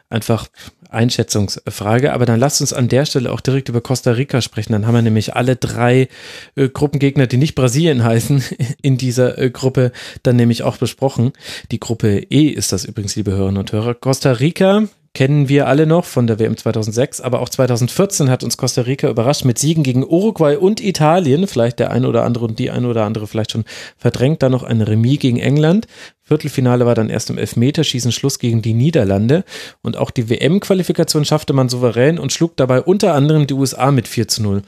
[0.09, 0.47] einfach
[0.89, 2.11] Einschätzungsfrage.
[2.11, 4.73] Aber dann lasst uns an der Stelle auch direkt über Costa Rica sprechen.
[4.73, 6.09] Dann haben wir nämlich alle drei
[6.55, 8.43] äh, Gruppengegner, die nicht Brasilien heißen,
[8.81, 11.31] in dieser äh, Gruppe dann nämlich auch besprochen.
[11.71, 13.93] Die Gruppe E ist das übrigens, liebe Hörerinnen und Hörer.
[13.93, 14.83] Costa Rica,
[15.15, 19.09] kennen wir alle noch von der WM 2006, aber auch 2014 hat uns Costa Rica
[19.09, 22.87] überrascht mit Siegen gegen Uruguay und Italien, vielleicht der eine oder andere und die eine
[22.87, 23.63] oder andere vielleicht schon
[23.97, 25.87] verdrängt, dann noch ein Remis gegen England.
[26.27, 29.43] Viertelfinale war dann erst im Elfmeterschießen Schluss gegen die Niederlande
[29.83, 34.07] und auch die WM-Qualifikation schaffte man souverän und schlug dabei unter anderem die USA mit
[34.07, 34.63] 4 zu 0.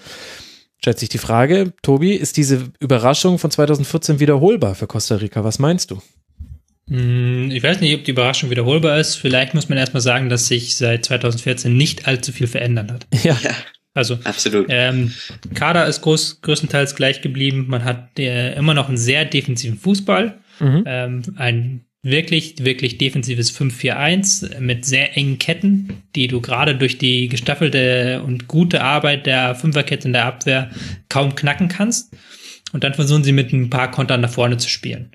[0.79, 5.43] Stellt sich die Frage, Tobi, ist diese Überraschung von 2014 wiederholbar für Costa Rica?
[5.43, 5.99] Was meinst du?
[6.89, 9.15] Hm, ich weiß nicht, ob die Überraschung wiederholbar ist.
[9.15, 13.07] Vielleicht muss man erstmal sagen, dass sich seit 2014 nicht allzu viel verändert hat.
[13.23, 13.35] Ja.
[13.95, 14.67] Also, absolut.
[14.69, 15.11] Ähm,
[15.55, 17.65] Kader ist groß, größtenteils gleich geblieben.
[17.67, 20.37] Man hat äh, immer noch einen sehr defensiven Fußball.
[20.59, 20.83] Mhm.
[20.85, 27.27] Ähm, ein wirklich, wirklich defensives 5-4-1 mit sehr engen Ketten, die du gerade durch die
[27.27, 30.69] gestaffelte und gute Arbeit der Fünferkette in der Abwehr
[31.09, 32.15] kaum knacken kannst.
[32.73, 35.11] Und dann versuchen sie mit ein paar Kontern nach vorne zu spielen.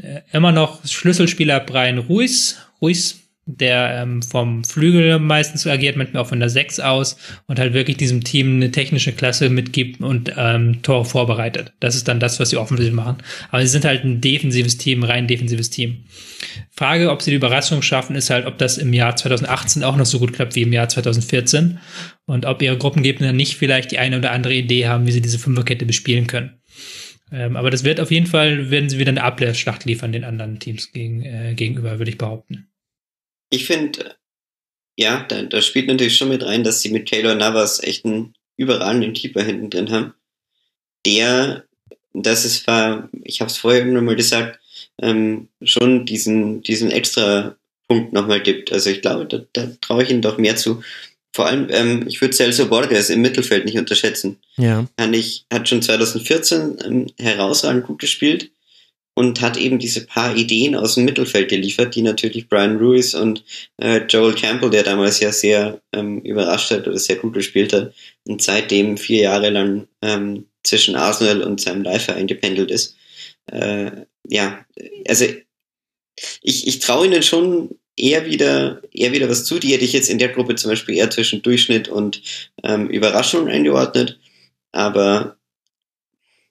[0.00, 6.28] Äh, immer noch Schlüsselspieler Brian Ruiz, Ruiz, der ähm, vom Flügel meistens agiert, manchmal auch
[6.28, 7.16] von der 6 aus
[7.46, 11.72] und halt wirklich diesem Team eine technische Klasse mitgibt und ähm, Tore vorbereitet.
[11.80, 13.18] Das ist dann das, was sie offensiv machen.
[13.50, 16.04] Aber sie sind halt ein defensives Team, rein defensives Team.
[16.70, 20.06] Frage, ob sie die Überraschung schaffen, ist halt, ob das im Jahr 2018 auch noch
[20.06, 21.78] so gut klappt wie im Jahr 2014
[22.26, 25.38] und ob ihre Gruppengegner nicht vielleicht die eine oder andere Idee haben, wie sie diese
[25.38, 26.58] Fünferkette bespielen können.
[27.30, 30.60] Ähm, aber das wird auf jeden Fall, werden sie wieder eine Abwehrschlacht liefern den anderen
[30.60, 32.68] Teams gegen, äh, gegenüber, würde ich behaupten.
[33.54, 34.16] Ich finde,
[34.96, 38.34] ja, da, da spielt natürlich schon mit rein, dass sie mit Taylor Navas echt einen
[38.56, 40.14] überragenden Keeper hinten drin haben.
[41.06, 41.64] Der,
[42.12, 44.58] das ist war, ich habe es vorher irgendwann mal gesagt,
[45.00, 48.72] ähm, schon diesen, diesen extra Punkt nochmal gibt.
[48.72, 50.82] Also ich glaube, da, da traue ich ihnen doch mehr zu.
[51.32, 54.38] Vor allem, ähm, ich würde Celso Borges im Mittelfeld nicht unterschätzen.
[54.56, 54.86] Ja.
[54.98, 58.50] Hat, ich, hat schon 2014 ähm, herausragend gut gespielt
[59.14, 63.44] und hat eben diese paar Ideen aus dem Mittelfeld geliefert, die natürlich Brian Ruiz und
[63.80, 67.94] äh, Joel Campbell, der damals ja sehr ähm, überrascht hat oder sehr gut gespielt hat
[68.26, 72.96] und seitdem vier Jahre lang ähm, zwischen Arsenal und seinem Live-Verein gependelt ist.
[73.46, 73.90] Äh,
[74.26, 74.64] ja,
[75.06, 75.26] also
[76.42, 79.58] ich, ich traue ihnen schon eher wieder, eher wieder was zu.
[79.58, 82.22] Die hätte ich jetzt in der Gruppe zum Beispiel eher zwischen Durchschnitt und
[82.62, 84.18] ähm, Überraschung eingeordnet.
[84.72, 85.36] Aber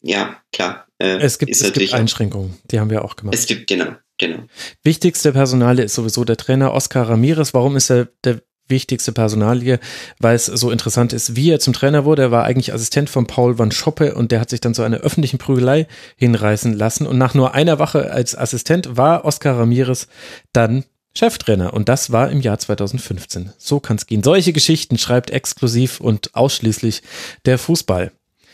[0.01, 0.83] ja, klar.
[0.99, 3.35] Äh, es gibt, es gibt Einschränkungen, die haben wir auch gemacht.
[3.35, 4.43] Es gibt, genau, genau.
[4.83, 7.53] Wichtigste Personale ist sowieso der Trainer Oscar Ramirez.
[7.53, 9.80] Warum ist er der wichtigste Personalie,
[10.19, 12.23] weil es so interessant ist, wie er zum Trainer wurde.
[12.23, 14.97] Er war eigentlich Assistent von Paul van Schoppe und der hat sich dann zu einer
[14.97, 17.05] öffentlichen Prügelei hinreißen lassen.
[17.05, 20.07] Und nach nur einer Woche als Assistent war Oscar Ramirez
[20.53, 23.53] dann Cheftrainer und das war im Jahr 2015.
[23.57, 24.23] So kann es gehen.
[24.23, 27.03] Solche Geschichten schreibt exklusiv und ausschließlich
[27.45, 28.11] der Fußball.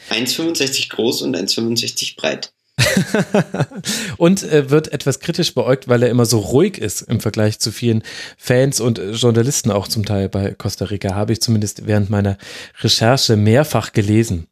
[0.10, 2.52] 1,65 groß und 1,65 breit.
[4.18, 7.72] und äh, wird etwas kritisch beäugt, weil er immer so ruhig ist im Vergleich zu
[7.72, 8.04] vielen
[8.38, 11.16] Fans und äh, Journalisten auch zum Teil bei Costa Rica.
[11.16, 12.38] Habe ich zumindest während meiner
[12.82, 14.48] Recherche mehrfach gelesen.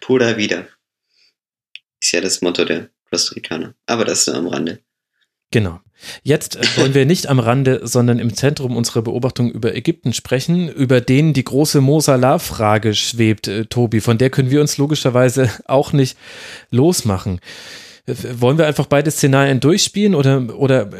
[0.00, 0.66] Pura wieder.
[2.00, 3.74] Ist ja das Motto der Costa Ricaner.
[3.86, 4.80] Aber das nur am Rande.
[5.50, 5.80] Genau.
[6.22, 10.68] Jetzt äh, wollen wir nicht am Rande, sondern im Zentrum unserer Beobachtung über Ägypten sprechen,
[10.68, 14.00] über den die große Mo Salah-Frage schwebt, äh, Tobi.
[14.00, 16.16] Von der können wir uns logischerweise auch nicht
[16.70, 17.40] losmachen.
[18.06, 20.90] Äh, wollen wir einfach beide Szenarien durchspielen oder, oder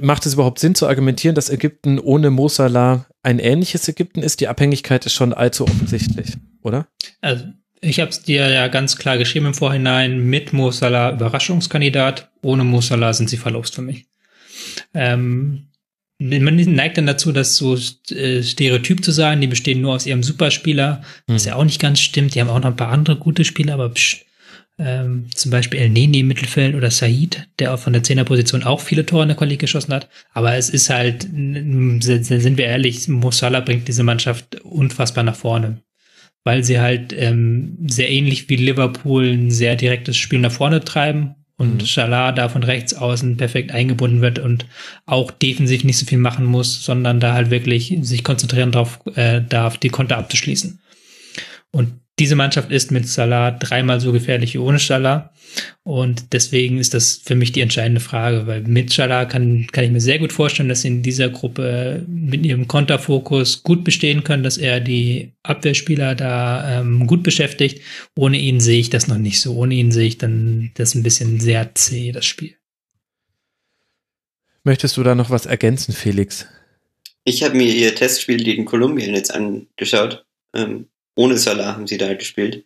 [0.00, 4.40] macht es überhaupt Sinn zu argumentieren, dass Ägypten ohne Mo Salah ein ähnliches Ägypten ist?
[4.40, 6.88] Die Abhängigkeit ist schon allzu offensichtlich, oder?
[7.20, 7.44] Also
[7.80, 12.64] ich habe es dir ja ganz klar geschrieben im Vorhinein, mit Mo Salah Überraschungskandidat, ohne
[12.64, 14.06] Mo Salah sind sie verlost für mich.
[14.94, 15.68] Ähm,
[16.20, 20.24] man neigt dann dazu, das so äh, stereotyp zu sagen, die bestehen nur aus ihrem
[20.24, 21.50] Superspieler, was hm.
[21.50, 22.34] ja auch nicht ganz stimmt.
[22.34, 24.24] Die haben auch noch ein paar andere gute Spieler, aber psch,
[24.80, 28.80] ähm, zum Beispiel El Neni im Mittelfeld oder Said, der auch von der Zehnerposition auch
[28.80, 30.08] viele Tore in der Quali geschossen hat.
[30.32, 35.82] Aber es ist halt, sind wir ehrlich, Mo Salah bringt diese Mannschaft unfassbar nach vorne
[36.48, 41.34] weil sie halt ähm, sehr ähnlich wie Liverpool ein sehr direktes Spiel nach vorne treiben
[41.58, 41.86] und mhm.
[41.86, 44.64] Salah da von rechts außen perfekt eingebunden wird und
[45.04, 49.42] auch defensiv nicht so viel machen muss, sondern da halt wirklich sich konzentrieren darauf äh,
[49.46, 50.80] darf, die Konter abzuschließen.
[51.70, 55.32] Und diese Mannschaft ist mit Salah dreimal so gefährlich wie ohne Salah.
[55.82, 59.90] Und deswegen ist das für mich die entscheidende Frage, weil mit Salah kann, kann ich
[59.90, 64.42] mir sehr gut vorstellen, dass sie in dieser Gruppe mit ihrem Konterfokus gut bestehen können,
[64.42, 67.82] dass er die Abwehrspieler da ähm, gut beschäftigt.
[68.16, 69.56] Ohne ihn sehe ich das noch nicht so.
[69.56, 72.54] Ohne ihn sehe ich dann das ein bisschen sehr zäh, das Spiel.
[74.64, 76.46] Möchtest du da noch was ergänzen, Felix?
[77.24, 80.26] Ich habe mir ihr Testspiel gegen Kolumbien jetzt angeschaut.
[80.54, 80.86] Ähm,
[81.18, 82.64] ohne Salah haben sie da gespielt.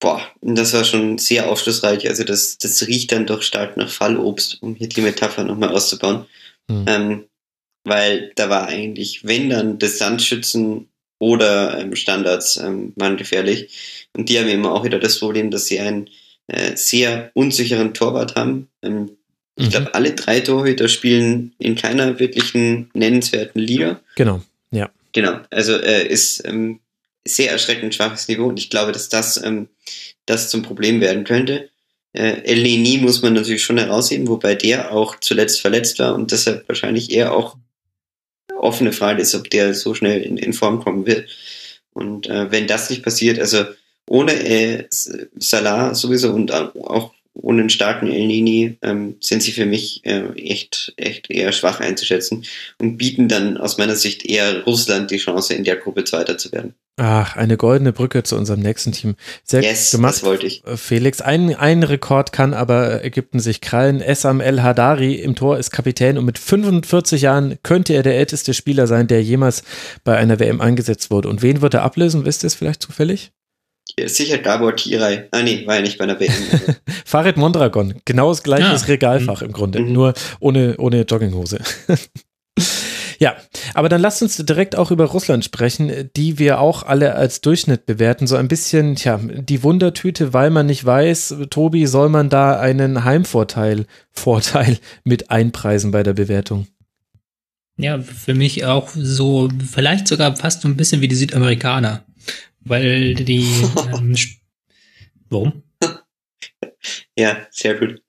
[0.00, 2.08] Boah, das war schon sehr aufschlussreich.
[2.08, 6.26] Also das, das riecht dann doch stark nach Fallobst, um hier die Metapher nochmal auszubauen.
[6.68, 6.84] Mhm.
[6.88, 7.24] Ähm,
[7.84, 10.88] weil da war eigentlich, wenn dann Distanzschützen
[11.20, 14.08] oder ähm, Standards ähm, waren gefährlich.
[14.16, 16.10] Und die haben immer auch wieder das Problem, dass sie einen
[16.48, 18.68] äh, sehr unsicheren Torwart haben.
[18.82, 19.16] Ähm,
[19.54, 19.70] ich mhm.
[19.70, 24.00] glaube, alle drei Torhüter spielen in keiner wirklichen nennenswerten Liga.
[24.16, 24.42] Genau,
[24.72, 24.90] ja.
[25.12, 26.80] Genau, also äh, ist ähm,
[27.26, 29.68] sehr erschreckend schwaches Niveau und ich glaube, dass das, ähm,
[30.26, 31.70] das zum Problem werden könnte.
[32.12, 36.30] Äh, El Neni muss man natürlich schon herausheben, wobei der auch zuletzt verletzt war und
[36.30, 37.56] deshalb wahrscheinlich eher auch
[38.56, 41.28] offene Frage ist, ob der so schnell in, in Form kommen wird.
[41.92, 43.64] Und äh, wenn das nicht passiert, also
[44.08, 49.66] ohne äh, Salah sowieso und auch ohne einen starken El Nini ähm, sind sie für
[49.66, 52.44] mich äh, echt, echt eher schwach einzuschätzen
[52.78, 56.52] und bieten dann aus meiner Sicht eher Russland die Chance, in der Gruppe Zweiter zu
[56.52, 56.74] werden.
[56.96, 59.16] Ach, eine goldene Brücke zu unserem nächsten Team.
[59.42, 60.64] Sehr Yes, gemacht, das wollte ich.
[60.64, 61.20] äh, Felix.
[61.20, 64.00] Ein, ein Rekord kann aber Ägypten sich krallen.
[64.00, 68.54] Essam El Hadari im Tor ist Kapitän und mit 45 Jahren könnte er der älteste
[68.54, 69.64] Spieler sein, der jemals
[70.04, 71.28] bei einer WM eingesetzt wurde.
[71.28, 72.24] Und wen wird er ablösen?
[72.24, 73.32] Wisst ihr es vielleicht zufällig?
[73.98, 75.24] Ja, sicher Gabor Tiray.
[75.32, 76.32] Ah nee, war ja nicht bei einer WM.
[77.04, 77.94] Farid Mondragon.
[78.04, 78.76] Genau das gleiche Ah.
[78.86, 79.80] Regalfach im Grunde.
[79.80, 79.92] Mhm.
[79.92, 81.58] Nur ohne, ohne Jogginghose.
[83.18, 83.36] Ja,
[83.74, 87.86] aber dann lasst uns direkt auch über Russland sprechen, die wir auch alle als Durchschnitt
[87.86, 88.26] bewerten.
[88.26, 93.04] So ein bisschen, tja, die Wundertüte, weil man nicht weiß, Tobi, soll man da einen
[93.04, 96.66] Heimvorteil, Vorteil mit einpreisen bei der Bewertung?
[97.76, 102.04] Ja, für mich auch so, vielleicht sogar fast so ein bisschen wie die Südamerikaner.
[102.60, 103.46] Weil die,
[103.92, 104.16] ähm,
[105.28, 105.62] warum?
[107.16, 108.00] ja, sehr gut.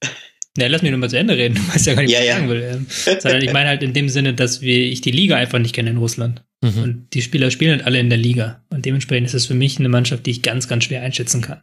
[0.58, 1.56] Ja, lass mich nur mal zu Ende reden.
[1.68, 2.36] Du weißt ja gar nicht, Ja, was ich ja.
[2.36, 2.64] sagen will.
[2.64, 2.86] Ähm,
[3.20, 5.90] Sondern ich meine halt in dem Sinne, dass wir, ich die Liga einfach nicht kenne
[5.90, 6.44] in Russland.
[6.62, 6.84] Mhm.
[6.84, 8.64] Und die Spieler spielen halt alle in der Liga.
[8.70, 11.62] Und dementsprechend ist es für mich eine Mannschaft, die ich ganz, ganz schwer einschätzen kann.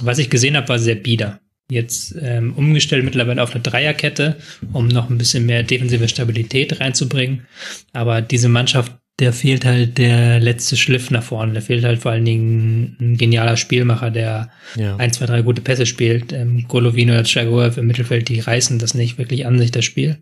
[0.00, 1.40] Was ich gesehen habe, war sehr bieder.
[1.70, 4.36] Jetzt ähm, umgestellt mittlerweile auf eine Dreierkette,
[4.72, 7.46] um noch ein bisschen mehr defensive Stabilität reinzubringen.
[7.92, 8.92] Aber diese Mannschaft,
[9.22, 11.52] der fehlt halt der letzte Schliff nach vorne.
[11.52, 14.96] Der fehlt halt vor allen Dingen ein genialer Spielmacher, der Ja.
[14.96, 16.32] ein, zwei, drei gute Pässe spielt.
[16.32, 20.18] Ähm, Golovin oder Chagoev im Mittelfeld, die reißen das nicht wirklich an sich, das Spiel.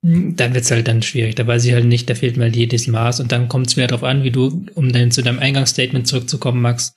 [0.00, 1.34] Dann wird's halt dann schwierig.
[1.34, 3.20] Da weiß ich halt nicht, da fehlt mir halt jedes Maß.
[3.20, 6.62] Und dann kommt es wieder darauf an, wie du, um dann zu deinem Eingangsstatement zurückzukommen,
[6.62, 6.96] Max,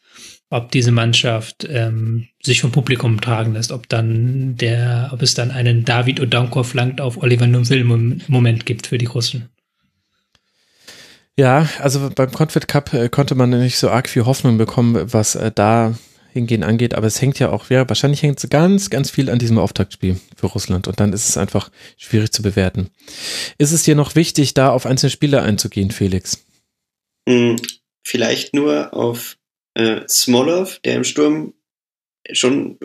[0.49, 5.51] ob diese Mannschaft ähm, sich vom Publikum tragen lässt, ob dann der, ob es dann
[5.51, 9.49] einen David Odankor flankt auf Oliver Neuville Moment gibt für die Russen.
[11.37, 15.35] Ja, also beim Confed Cup äh, konnte man nicht so arg viel Hoffnung bekommen, was
[15.35, 15.95] äh, da
[16.33, 19.39] hingehen angeht, aber es hängt ja auch, ja, wahrscheinlich hängt es ganz, ganz viel an
[19.39, 22.89] diesem Auftaktspiel für Russland und dann ist es einfach schwierig zu bewerten.
[23.57, 26.45] Ist es dir noch wichtig, da auf einzelne Spieler einzugehen, Felix?
[27.27, 27.57] Hm,
[28.03, 29.37] vielleicht nur auf
[29.75, 31.53] äh, Smolov, der im Sturm
[32.31, 32.79] schon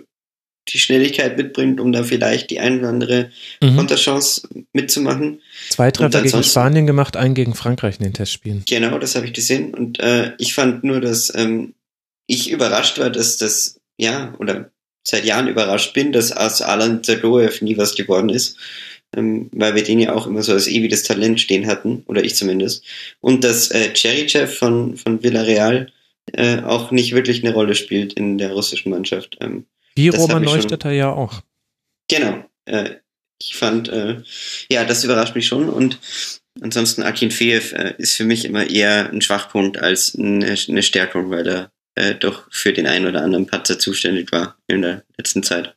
[0.69, 3.77] die Schnelligkeit mitbringt, um da vielleicht die ein oder andere Mhm.
[3.77, 5.41] Konterchance mitzumachen.
[5.71, 8.63] Zwei Treffer gegen Spanien gemacht, einen gegen Frankreich in den Testspielen.
[8.69, 9.75] Genau, das habe ich gesehen.
[9.75, 11.75] Und äh, ich fand nur, dass ähm,
[12.27, 14.71] ich überrascht war, dass das, ja, oder
[15.05, 18.57] seit Jahren überrascht bin, dass aus Alan Zagoev nie was geworden ist.
[19.15, 22.35] Ähm, weil wir den ja auch immer so als ewiges Talent stehen hatten, oder ich
[22.35, 22.83] zumindest.
[23.21, 25.93] Und dass äh, Cherichev von, von Villarreal
[26.33, 29.37] äh, auch nicht wirklich eine Rolle spielt in der russischen Mannschaft.
[29.41, 31.43] Ähm, Wie Das Roman ich schon- Neustädter ja auch.
[32.09, 32.45] Genau.
[32.65, 32.97] Äh,
[33.41, 34.23] ich fand, äh,
[34.71, 35.69] ja, das überrascht mich schon.
[35.69, 35.99] Und
[36.61, 41.47] ansonsten Akinfeev äh, ist für mich immer eher ein Schwachpunkt als eine, eine Stärkung, weil
[41.49, 45.75] er äh, doch für den einen oder anderen Patzer zuständig war in der letzten Zeit.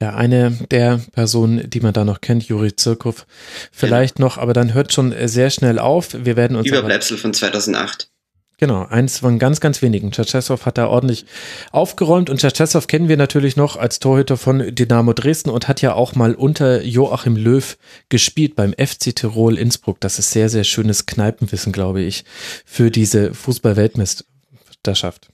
[0.00, 3.26] Ja, eine der Personen, die man da noch kennt, Juri Zirkov,
[3.72, 6.12] vielleicht noch, aber dann hört schon sehr schnell auf.
[6.12, 8.10] Wir werden uns Überbleibsel von 2008.
[8.58, 10.12] Genau, eins von ganz, ganz wenigen.
[10.12, 11.26] Tschetschesow hat da ordentlich
[11.72, 15.92] aufgeräumt und Tschetschesow kennen wir natürlich noch als Torhüter von Dynamo Dresden und hat ja
[15.92, 17.76] auch mal unter Joachim Löw
[18.08, 20.00] gespielt beim FC Tirol Innsbruck.
[20.00, 22.24] Das ist sehr, sehr schönes Kneipenwissen, glaube ich,
[22.64, 25.28] für diese Fußball-Weltmeisterschaft.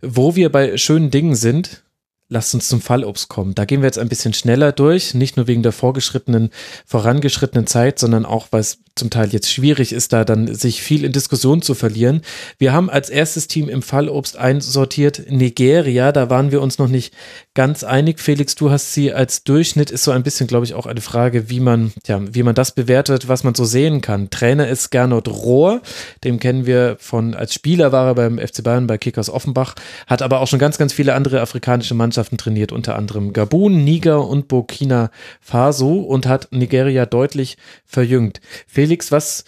[0.00, 1.82] Wo wir bei schönen Dingen sind,
[2.30, 3.54] lasst uns zum Fallobst kommen.
[3.54, 6.50] Da gehen wir jetzt ein bisschen schneller durch, nicht nur wegen der vorgeschrittenen,
[6.86, 11.04] vorangeschrittenen Zeit, sondern auch, weil es zum Teil jetzt schwierig ist, da dann sich viel
[11.04, 12.22] in Diskussion zu verlieren.
[12.58, 16.12] Wir haben als erstes Team im Fallobst einsortiert Nigeria.
[16.12, 17.14] Da waren wir uns noch nicht
[17.54, 18.20] ganz einig.
[18.20, 21.50] Felix, du hast sie als Durchschnitt, ist so ein bisschen, glaube ich, auch eine Frage,
[21.50, 24.30] wie man, ja, wie man das bewertet, was man so sehen kann.
[24.30, 25.80] Trainer ist Gernot Rohr.
[26.24, 29.74] Dem kennen wir von, als Spieler war er beim FC Bayern bei Kickers Offenbach,
[30.06, 34.26] hat aber auch schon ganz, ganz viele andere afrikanische Mannschaften trainiert, unter anderem Gabun, Niger
[34.26, 35.10] und Burkina
[35.40, 38.40] Faso und hat Nigeria deutlich verjüngt.
[38.66, 39.44] Felix, was,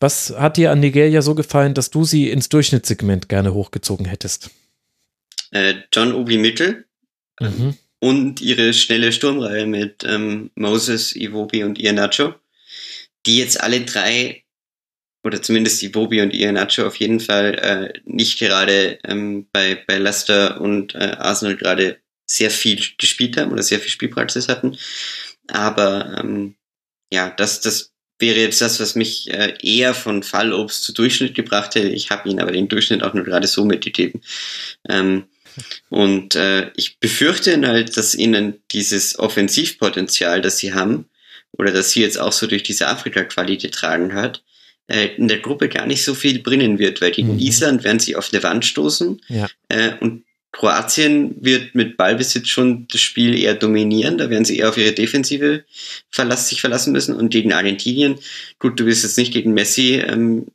[0.00, 4.50] was hat dir an Nigeria so gefallen, dass du sie ins Durchschnittssegment gerne hochgezogen hättest?
[5.50, 6.84] Äh, John Obi Mitchell
[7.40, 7.76] Mhm.
[7.98, 12.34] und ihre schnelle Sturmreihe mit ähm, Moses, Iwobi und Iheanacho,
[13.26, 14.44] die jetzt alle drei,
[15.24, 20.60] oder zumindest Iwobi und Iheanacho auf jeden Fall äh, nicht gerade ähm, bei, bei Leicester
[20.60, 24.76] und äh, Arsenal gerade sehr viel gespielt haben oder sehr viel Spielpraxis hatten.
[25.48, 26.54] Aber ähm,
[27.12, 27.93] ja, das, das
[28.24, 31.88] wäre jetzt das, was mich äh, eher von Fallobst zu Durchschnitt gebracht hätte.
[31.88, 34.22] Ich habe ihn aber den Durchschnitt auch nur gerade so mitgegeben.
[34.88, 35.24] Ähm,
[35.90, 41.04] und äh, ich befürchte halt, dass ihnen dieses Offensivpotenzial, das sie haben,
[41.52, 44.42] oder das sie jetzt auch so durch diese Afrika-Quali getragen hat,
[44.88, 47.38] äh, in der Gruppe gar nicht so viel bringen wird, weil gegen Mhm.
[47.40, 49.48] Island werden sie auf eine Wand stoßen Ja.
[49.68, 54.68] äh, und Kroatien wird mit Ballbesitz schon das Spiel eher dominieren, da werden sie eher
[54.68, 55.64] auf ihre Defensive
[56.10, 57.16] verlass, sich verlassen müssen.
[57.16, 58.20] Und gegen Argentinien,
[58.60, 60.46] gut, du wirst jetzt nicht gegen Messi ähm,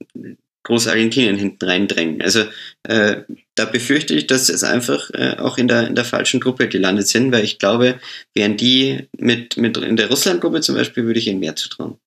[0.63, 2.21] groß Argentinien hinten reindrängen.
[2.21, 2.45] Also
[2.83, 3.23] äh,
[3.55, 7.09] da befürchte ich, dass es einfach äh, auch in der, in der falschen Gruppe gelandet
[7.09, 7.99] sind, weil ich glaube,
[8.33, 11.99] wären die mit, mit in der Russland-Gruppe zum Beispiel, würde ich ihnen mehr zutrauen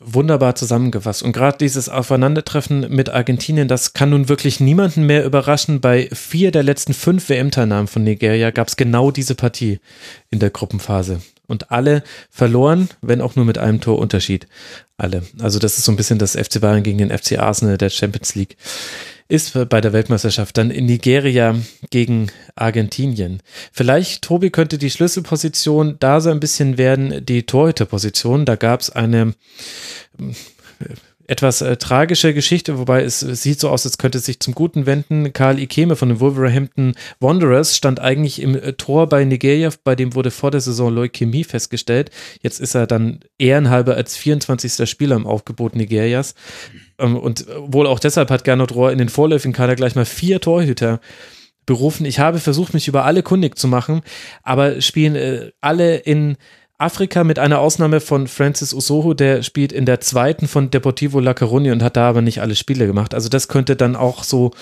[0.00, 1.22] wunderbar zusammengefasst.
[1.22, 5.80] Und gerade dieses Aufeinandertreffen mit Argentinien, das kann nun wirklich niemanden mehr überraschen.
[5.80, 9.80] Bei vier der letzten fünf WM-Teilnahmen von Nigeria gab es genau diese Partie
[10.30, 11.20] in der Gruppenphase.
[11.46, 14.46] Und alle verloren, wenn auch nur mit einem Torunterschied.
[14.98, 15.22] Alle.
[15.40, 18.34] Also das ist so ein bisschen das FC Bayern gegen den FC Arsenal der Champions
[18.34, 18.56] League
[19.28, 21.56] ist bei der Weltmeisterschaft dann in Nigeria
[21.90, 23.42] gegen Argentinien.
[23.72, 28.44] Vielleicht, Tobi, könnte die Schlüsselposition da so ein bisschen werden, die Torhüterposition.
[28.44, 29.34] Da gab es eine
[31.28, 34.54] etwas äh, tragische Geschichte, wobei es, es, sieht so aus, als könnte es sich zum
[34.54, 35.32] Guten wenden.
[35.32, 40.14] Karl Ikeme von den Wolverhampton Wanderers stand eigentlich im äh, Tor bei Nigeria, bei dem
[40.14, 42.10] wurde vor der Saison Leukämie festgestellt.
[42.42, 44.88] Jetzt ist er dann ehrenhalber als 24.
[44.88, 46.34] Spieler im Aufgebot Nigerias.
[46.98, 50.40] Ähm, und wohl auch deshalb hat Gernot Rohr in den vorläufigen Kader gleich mal vier
[50.40, 51.00] Torhüter
[51.66, 52.06] berufen.
[52.06, 54.02] Ich habe versucht, mich über alle kundig zu machen,
[54.42, 56.36] aber spielen äh, alle in
[56.78, 61.32] Afrika mit einer Ausnahme von Francis Usoho, der spielt in der zweiten von Deportivo La
[61.32, 63.14] Coruña und hat da aber nicht alle Spiele gemacht.
[63.14, 64.52] Also das könnte dann auch so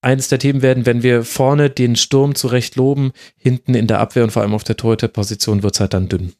[0.00, 4.24] eines der Themen werden, wenn wir vorne den Sturm zurecht loben, hinten in der Abwehr
[4.24, 6.34] und vor allem auf der Torhüterposition wird es halt dann dünn.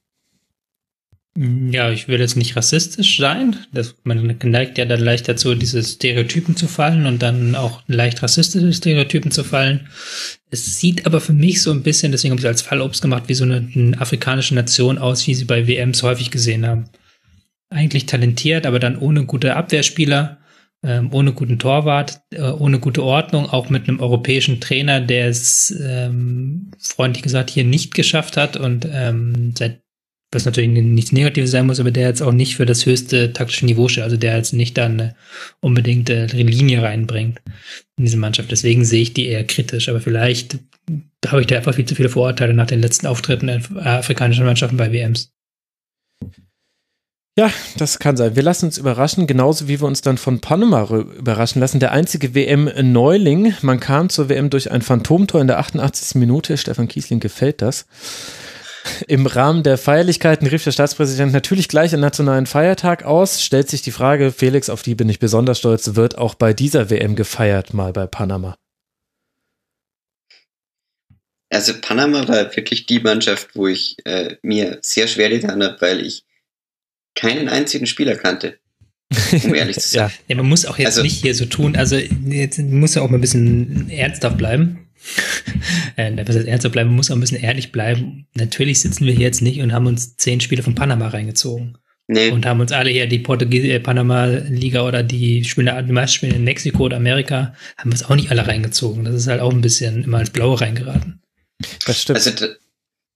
[1.41, 3.55] Ja, ich will jetzt nicht rassistisch sein.
[3.73, 8.25] Das, man neigt ja dann leicht dazu, diese Stereotypen zu fallen und dann auch leicht
[8.25, 9.87] rassistische Stereotypen zu fallen.
[10.51, 13.25] Es sieht aber für mich so ein bisschen, deswegen habe ich es als Fallobst gemacht,
[13.29, 16.87] wie so eine, eine afrikanische Nation aus, wie sie bei WMs häufig gesehen haben.
[17.71, 20.39] Eigentlich talentiert, aber dann ohne gute Abwehrspieler,
[20.83, 25.73] ähm, ohne guten Torwart, äh, ohne gute Ordnung, auch mit einem europäischen Trainer, der es
[25.81, 29.83] ähm, freundlich gesagt hier nicht geschafft hat und ähm, seit
[30.31, 33.65] was natürlich nichts Negatives sein muss, aber der jetzt auch nicht für das höchste taktische
[33.65, 35.15] Niveau steht, also der jetzt nicht dann eine
[35.61, 37.41] unbedingte Linie reinbringt
[37.97, 38.51] in diese Mannschaft.
[38.51, 40.59] Deswegen sehe ich die eher kritisch, aber vielleicht
[41.27, 43.49] habe ich da einfach viel zu viele Vorurteile nach den letzten Auftritten
[43.79, 45.33] afrikanischen Mannschaften bei WMs.
[47.39, 48.35] Ja, das kann sein.
[48.35, 51.79] Wir lassen uns überraschen, genauso wie wir uns dann von Panama überraschen lassen.
[51.79, 53.55] Der einzige WM-Neuling.
[53.63, 56.17] Man kam zur WM durch ein Phantomtor in der 88.
[56.17, 56.57] Minute.
[56.57, 57.87] Stefan Kiesling gefällt das.
[59.07, 63.43] Im Rahmen der Feierlichkeiten rief der Staatspräsident natürlich gleich einen nationalen Feiertag aus.
[63.43, 66.91] Stellt sich die Frage, Felix, auf die bin ich besonders stolz, wird auch bei dieser
[66.91, 68.57] WM gefeiert, mal bei Panama?
[71.51, 76.05] Also Panama war wirklich die Mannschaft, wo ich äh, mir sehr schwer getan habe, weil
[76.05, 76.25] ich
[77.15, 78.59] keinen einzigen Spieler kannte.
[79.43, 80.11] Um ehrlich zu sein.
[80.11, 80.13] ja.
[80.29, 83.09] ja, man muss auch jetzt also, nicht hier so tun, also jetzt muss ja auch
[83.09, 84.88] mal ein bisschen ernsthaft bleiben
[85.97, 88.27] äh, was heißt ernster bleiben, man muss auch ein bisschen ehrlich bleiben.
[88.35, 91.79] Natürlich sitzen wir hier jetzt nicht und haben uns zehn Spiele von Panama reingezogen.
[92.11, 92.31] Nee.
[92.31, 96.37] Und haben uns alle hier die Portugies äh, Panama-Liga oder die Spiele, die meisten Spiele
[96.37, 99.05] in Mexiko oder Amerika, haben wir uns auch nicht alle reingezogen.
[99.05, 101.21] Das ist halt auch ein bisschen immer ins Blaue reingeraten.
[101.85, 102.17] Das stimmt.
[102.17, 102.55] Also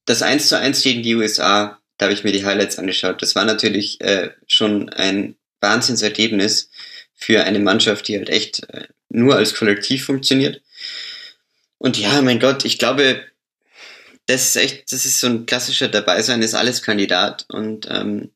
[0.05, 3.23] das 1 zu 1 gegen die USA, da habe ich mir die Highlights angeschaut.
[3.23, 6.69] Das war natürlich äh, schon ein Wahnsinnsergebnis
[7.15, 10.61] für eine Mannschaft, die halt echt äh, nur als Kollektiv funktioniert.
[11.83, 13.25] Und ja, mein Gott, ich glaube,
[14.27, 17.45] das ist echt, das ist so ein klassischer Dabeisein ist alles Kandidat.
[17.49, 18.31] Und ähm,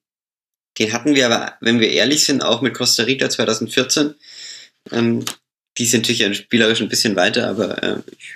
[0.80, 4.16] den hatten wir aber, wenn wir ehrlich sind, auch mit Costa Rica 2014.
[4.90, 5.24] Ähm,
[5.78, 8.34] die sind natürlich spielerisch ein bisschen weiter, aber äh, ich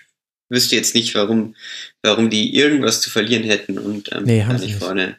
[0.48, 1.56] wüsste jetzt nicht, warum,
[2.02, 5.16] warum die irgendwas zu verlieren hätten und ähm, nee, haben nicht vorne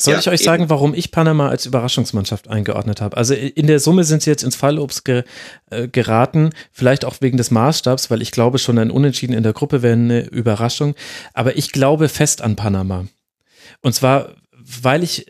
[0.00, 0.44] soll ja, ich euch eben.
[0.44, 3.16] sagen, warum ich Panama als Überraschungsmannschaft eingeordnet habe?
[3.16, 5.24] Also in der Summe sind sie jetzt ins Fallobst ge,
[5.70, 9.52] äh, geraten, vielleicht auch wegen des Maßstabs, weil ich glaube schon ein Unentschieden in der
[9.52, 10.94] Gruppe wäre eine Überraschung.
[11.34, 13.06] Aber ich glaube fest an Panama.
[13.82, 15.26] Und zwar, weil ich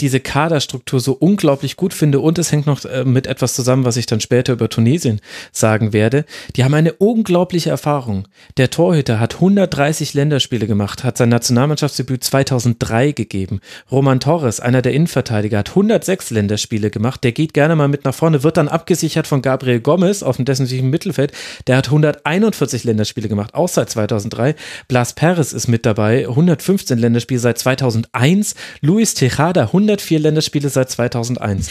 [0.00, 3.96] diese Kaderstruktur so unglaublich gut finde und es hängt noch äh, mit etwas zusammen, was
[3.96, 5.20] ich dann später über Tunesien
[5.50, 6.24] sagen werde.
[6.54, 8.28] Die haben eine unglaubliche Erfahrung.
[8.58, 13.60] Der Torhüter hat 130 Länderspiele gemacht, hat sein Nationalmannschaftsdebüt 2003 gegeben.
[13.90, 17.24] Roman Torres, einer der Innenverteidiger, hat 106 Länderspiele gemacht.
[17.24, 20.44] Der geht gerne mal mit nach vorne, wird dann abgesichert von Gabriel Gomez auf dem
[20.44, 21.32] defensiven Mittelfeld.
[21.66, 24.54] Der hat 141 Länderspiele gemacht, auch seit 2003.
[24.86, 28.54] Blas Perez ist mit dabei, 115 Länderspiele seit 2001.
[28.80, 31.70] Luis Tejada, 100 104 Länderspiele seit 2001.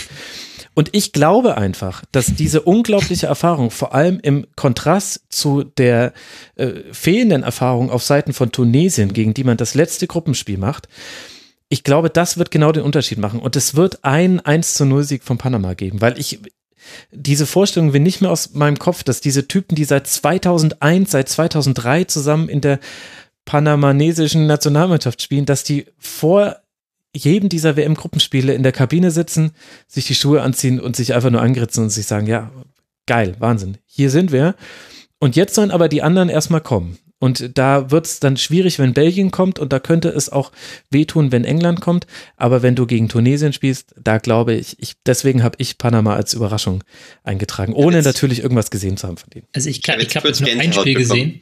[0.73, 6.13] Und ich glaube einfach, dass diese unglaubliche Erfahrung, vor allem im Kontrast zu der
[6.55, 10.87] äh, fehlenden Erfahrung auf Seiten von Tunesien, gegen die man das letzte Gruppenspiel macht,
[11.69, 13.39] ich glaube, das wird genau den Unterschied machen.
[13.39, 16.39] Und es wird einen 1 zu 0 Sieg von Panama geben, weil ich
[17.11, 21.27] diese Vorstellung will nicht mehr aus meinem Kopf, dass diese Typen, die seit 2001, seit
[21.27, 22.79] 2003 zusammen in der
[23.45, 26.57] panamanesischen Nationalmannschaft spielen, dass die vor
[27.17, 29.51] jedem dieser WM-Gruppenspiele in der Kabine sitzen,
[29.87, 32.51] sich die Schuhe anziehen und sich einfach nur angritzen und sich sagen, ja,
[33.05, 34.55] geil, Wahnsinn, hier sind wir.
[35.19, 36.97] Und jetzt sollen aber die anderen erstmal kommen.
[37.19, 40.51] Und da wird es dann schwierig, wenn Belgien kommt und da könnte es auch
[40.91, 42.05] wehtun, wenn England kommt.
[42.35, 46.35] Aber wenn du gegen Tunesien spielst, da glaube ich, ich deswegen habe ich Panama als
[46.35, 46.83] Überraschung
[47.23, 49.47] eingetragen, ohne ja, natürlich irgendwas gesehen zu haben von denen.
[49.53, 51.41] Also ich, ich, ich habe nur ein Spiel gesehen.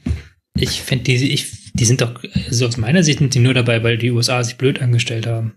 [0.57, 3.83] Ich finde die, ich, die sind doch, also aus meiner Sicht sind die nur dabei,
[3.83, 5.55] weil die USA sich blöd angestellt haben.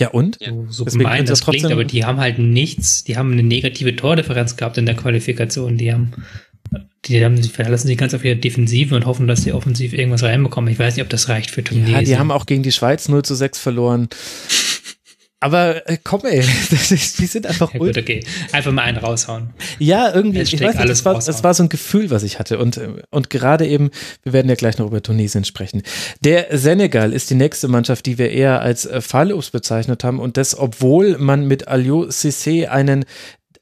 [0.00, 0.38] Ja, und?
[0.40, 4.56] So, so gemein das klingt, aber die haben halt nichts, die haben eine negative Tordifferenz
[4.56, 5.76] gehabt in der Qualifikation.
[5.76, 6.12] Die haben
[7.04, 10.70] die haben, verlassen sich ganz auf ihre Defensive und hoffen, dass sie offensiv irgendwas reinbekommen.
[10.70, 11.94] Ich weiß nicht, ob das reicht für Tunesien.
[11.94, 14.08] Ja, die haben auch gegen die Schweiz 0 zu 6 verloren.
[15.40, 18.24] Aber äh, komm ey, die sind einfach ja, gut, okay.
[18.50, 19.50] Einfach mal einen raushauen.
[19.78, 22.58] Ja, irgendwie, ich weiß nicht, das war, das war so ein Gefühl, was ich hatte.
[22.58, 23.90] Und, und gerade eben,
[24.24, 25.82] wir werden ja gleich noch über Tunesien sprechen.
[26.22, 30.18] Der Senegal ist die nächste Mannschaft, die wir eher als äh, Fallobst bezeichnet haben.
[30.18, 33.04] Und das, obwohl man mit Aliou Cissé einen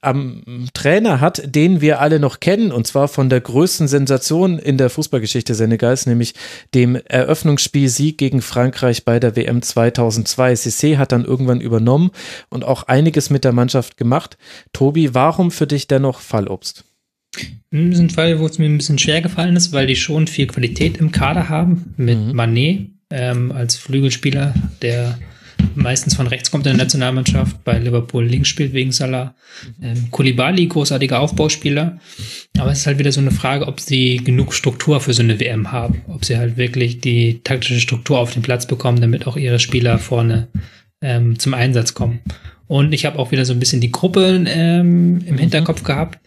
[0.01, 4.79] am Trainer hat, den wir alle noch kennen, und zwar von der größten Sensation in
[4.79, 6.35] der Fußballgeschichte Senegals, nämlich
[6.75, 10.53] dem Eröffnungsspiel-Sieg gegen Frankreich bei der WM 2002.
[10.55, 12.11] Cissé hat dann irgendwann übernommen
[12.49, 14.37] und auch einiges mit der Mannschaft gemacht.
[14.73, 16.85] Tobi, warum für dich dennoch Fallobst?
[17.71, 20.27] Das ist ein Fall, wo es mir ein bisschen schwer gefallen ist, weil die schon
[20.27, 22.33] viel Qualität im Kader haben, mit mhm.
[22.33, 25.19] Manet ähm, als Flügelspieler, der
[25.75, 29.35] meistens von rechts kommt in der Nationalmannschaft, bei Liverpool links spielt wegen Salah.
[29.83, 31.99] Ähm, Koulibaly, großartiger Aufbauspieler.
[32.59, 35.39] Aber es ist halt wieder so eine Frage, ob sie genug Struktur für so eine
[35.39, 36.03] WM haben.
[36.09, 39.99] Ob sie halt wirklich die taktische Struktur auf den Platz bekommen, damit auch ihre Spieler
[39.99, 40.49] vorne
[41.03, 42.21] ähm, zum Einsatz kommen.
[42.67, 46.19] Und ich habe auch wieder so ein bisschen die Gruppe ähm, im Hinterkopf gehabt,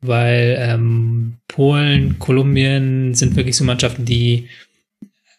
[0.00, 4.48] weil ähm, Polen, Kolumbien sind wirklich so Mannschaften, die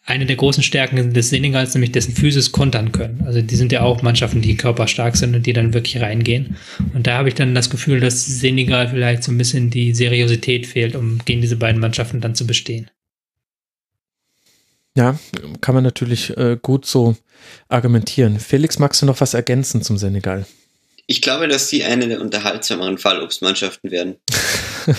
[0.06, 3.22] eine der großen Stärken des Senegals, nämlich dessen Physis kontern können.
[3.26, 6.56] Also die sind ja auch Mannschaften, die körperstark sind und die dann wirklich reingehen.
[6.94, 10.66] Und da habe ich dann das Gefühl, dass Senegal vielleicht so ein bisschen die Seriosität
[10.66, 12.90] fehlt, um gegen diese beiden Mannschaften dann zu bestehen.
[14.96, 15.18] Ja,
[15.60, 17.16] kann man natürlich äh, gut so
[17.68, 18.40] argumentieren.
[18.40, 20.46] Felix, magst du noch was ergänzen zum Senegal?
[21.06, 24.16] Ich glaube, dass sie eine der unterhaltsameren Fallobstmannschaften werden.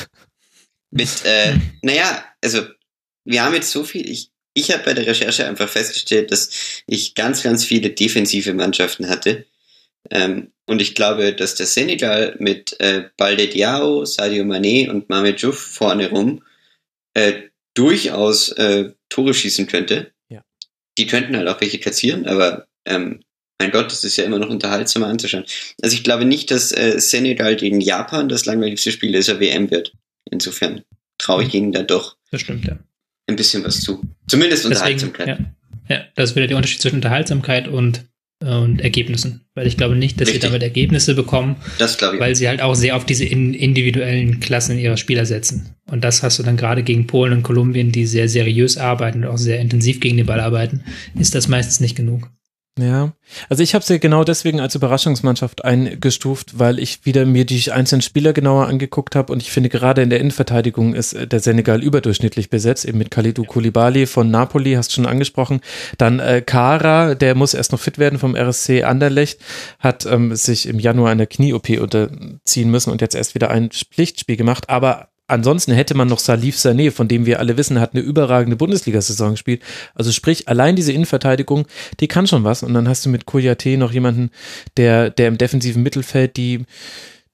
[0.92, 2.64] Mit, äh, naja, also
[3.24, 6.50] wir haben jetzt so viel, ich, ich habe bei der Recherche einfach festgestellt, dass
[6.86, 9.46] ich ganz, ganz viele defensive Mannschaften hatte.
[10.10, 15.42] Ähm, und ich glaube, dass der Senegal mit äh, Balde Diao, Sadio Mané und Mamed
[15.42, 16.44] Jouf vorne rum
[17.14, 17.34] äh,
[17.74, 20.12] durchaus äh, Tore schießen könnte.
[20.30, 20.44] Ja.
[20.98, 23.22] Die könnten halt auch welche kassieren, aber ähm,
[23.60, 25.46] mein Gott, das ist ja immer noch unterhaltsamer anzuschauen.
[25.82, 29.94] Also ich glaube nicht, dass äh, Senegal gegen Japan das langweiligste Spiel dieser WM wird.
[30.30, 30.84] Insofern
[31.20, 31.60] traue ich mhm.
[31.60, 32.18] ihnen da doch.
[32.32, 32.80] Das stimmt, ja
[33.32, 34.02] ein bisschen was zu.
[34.28, 35.28] Zumindest Unterhaltsamkeit.
[35.28, 35.56] Deswegen,
[35.90, 38.06] ja, ja, das ist wieder der Unterschied zwischen Unterhaltsamkeit und,
[38.44, 39.42] äh, und Ergebnissen.
[39.56, 40.42] Weil ich glaube nicht, dass Richtig.
[40.42, 42.22] sie damit Ergebnisse bekommen, das glaube ich.
[42.22, 45.76] weil sie halt auch sehr auf diese in, individuellen Klassen ihrer Spieler setzen.
[45.90, 49.30] Und das hast du dann gerade gegen Polen und Kolumbien, die sehr seriös arbeiten und
[49.30, 50.84] auch sehr intensiv gegen den Ball arbeiten,
[51.20, 52.30] ist das meistens nicht genug.
[52.80, 53.12] Ja,
[53.50, 58.02] also ich habe sie genau deswegen als Überraschungsmannschaft eingestuft, weil ich wieder mir die einzelnen
[58.02, 59.34] Spieler genauer angeguckt habe.
[59.34, 63.12] Und ich finde gerade in der Innenverteidigung ist äh, der Senegal überdurchschnittlich besetzt, eben mit
[63.12, 65.60] Khalidou Koulibaly von Napoli, hast du schon angesprochen,
[65.98, 69.42] dann äh, Kara, der muss erst noch fit werden vom RSC Anderlecht,
[69.80, 74.38] hat ähm, sich im Januar einer Knie-OP unterziehen müssen und jetzt erst wieder ein Pflichtspiel
[74.38, 78.04] gemacht, aber ansonsten hätte man noch Salif Sané, von dem wir alle wissen, hat eine
[78.04, 79.64] überragende Bundesliga-Saison gespielt.
[79.96, 81.68] Also sprich, allein diese Innenverteidigung,
[82.00, 82.64] die kann schon was.
[82.64, 84.30] Und dann hast du mit Kouyaté noch jemanden,
[84.78, 86.66] der, der im defensiven Mittelfeld die,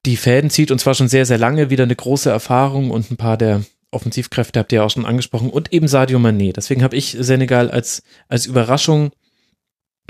[0.05, 3.17] die Fäden zieht und zwar schon sehr, sehr lange, wieder eine große Erfahrung und ein
[3.17, 6.53] paar der Offensivkräfte habt ihr auch schon angesprochen und eben Sadio Mané.
[6.53, 9.11] Deswegen habe ich Senegal als, als Überraschung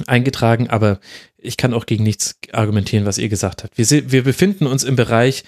[0.06, 1.00] eingetragen, aber
[1.38, 3.78] ich kann auch gegen nichts argumentieren, was ihr gesagt habt.
[3.78, 5.44] Wir, wir befinden uns im Bereich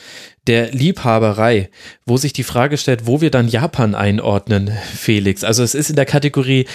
[0.48, 1.70] der Liebhaberei,
[2.06, 5.44] wo sich die Frage stellt, wo wir dann Japan einordnen, Felix.
[5.44, 6.66] Also es ist in der Kategorie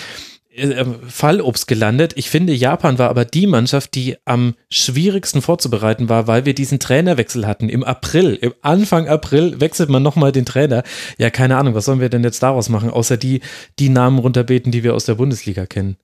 [0.55, 2.13] äh, Fallobst gelandet.
[2.17, 6.79] Ich finde, Japan war aber die Mannschaft, die am schwierigsten vorzubereiten war, weil wir diesen
[6.79, 7.69] Trainerwechsel hatten.
[7.69, 10.83] Im April, im Anfang April wechselt man nochmal den Trainer.
[11.19, 13.41] Ja, keine Ahnung, was sollen wir denn jetzt daraus machen, außer die,
[13.79, 15.97] die Namen runterbeten, die wir aus der Bundesliga kennen.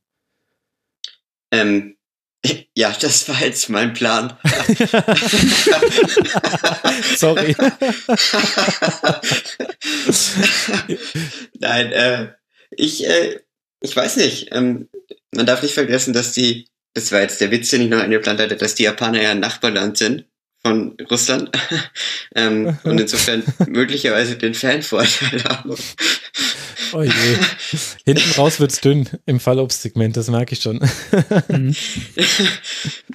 [1.53, 1.97] Ähm,
[2.75, 4.39] ja, das war jetzt mein Plan.
[7.17, 7.55] Sorry.
[11.59, 12.33] Nein, äh,
[12.71, 13.41] ich, äh,
[13.81, 14.49] ich weiß nicht.
[14.53, 14.89] Ähm,
[15.33, 18.41] man darf nicht vergessen, dass die, das war jetzt der Witz, den ich noch eingeplant
[18.41, 20.25] hatte, dass die Japaner ja ein Nachbarland sind
[20.63, 21.51] von Russland
[22.35, 25.75] ähm, und insofern möglicherweise den Fanvorteil haben.
[26.93, 27.13] Oh je.
[28.05, 30.81] Hinten raus wird's dünn im Fallobstsegment, das merke ich schon.
[31.49, 31.75] Mhm.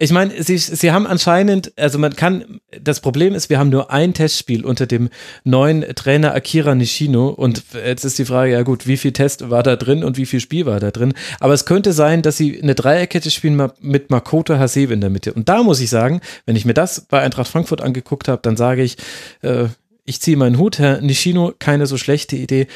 [0.00, 3.90] Ich meine, sie, sie haben anscheinend, also man kann, das Problem ist, wir haben nur
[3.90, 5.08] ein Testspiel unter dem
[5.42, 9.64] neuen Trainer Akira Nishino und jetzt ist die Frage, ja gut, wie viel Test war
[9.64, 11.14] da drin und wie viel Spiel war da drin?
[11.40, 15.32] Aber es könnte sein, dass sie eine Dreierkette spielen mit Makoto Hasebe in der Mitte.
[15.32, 18.56] Und da muss ich sagen, wenn ich mir das bei Eintracht Frankfurt angeguckt habe, dann
[18.56, 18.98] sage ich,
[19.42, 19.64] äh,
[20.04, 22.68] ich ziehe meinen Hut, Herr Nishino, keine so schlechte Idee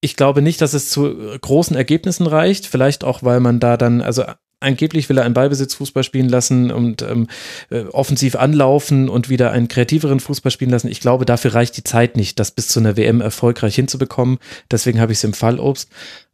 [0.00, 2.66] ich glaube nicht, dass es zu großen Ergebnissen reicht.
[2.66, 4.24] Vielleicht auch, weil man da dann, also
[4.64, 7.28] angeblich will er einen Ballbesitzfußball spielen lassen und ähm,
[7.70, 10.88] äh, offensiv anlaufen und wieder einen kreativeren Fußball spielen lassen.
[10.88, 14.38] Ich glaube, dafür reicht die Zeit nicht, das bis zu einer WM erfolgreich hinzubekommen.
[14.70, 15.88] Deswegen habe ich es im Fallobst.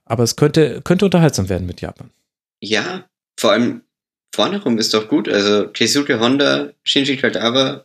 [0.04, 2.10] Aber es könnte, könnte unterhaltsam werden mit Japan.
[2.60, 3.04] Ja,
[3.38, 3.82] vor allem
[4.34, 5.28] vorne rum ist doch gut.
[5.28, 7.84] Also Keisuke Honda, Shinji Kagawa,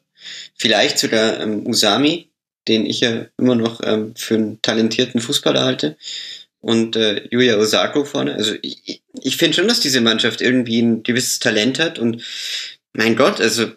[0.55, 2.31] vielleicht sogar ähm, Usami,
[2.67, 5.97] den ich ja immer noch ähm, für einen talentierten Fußballer halte
[6.61, 8.33] und äh, Yuya Osako vorne.
[8.33, 12.23] Also ich, ich finde schon, dass diese Mannschaft irgendwie ein gewisses Talent hat und
[12.93, 13.71] mein Gott, also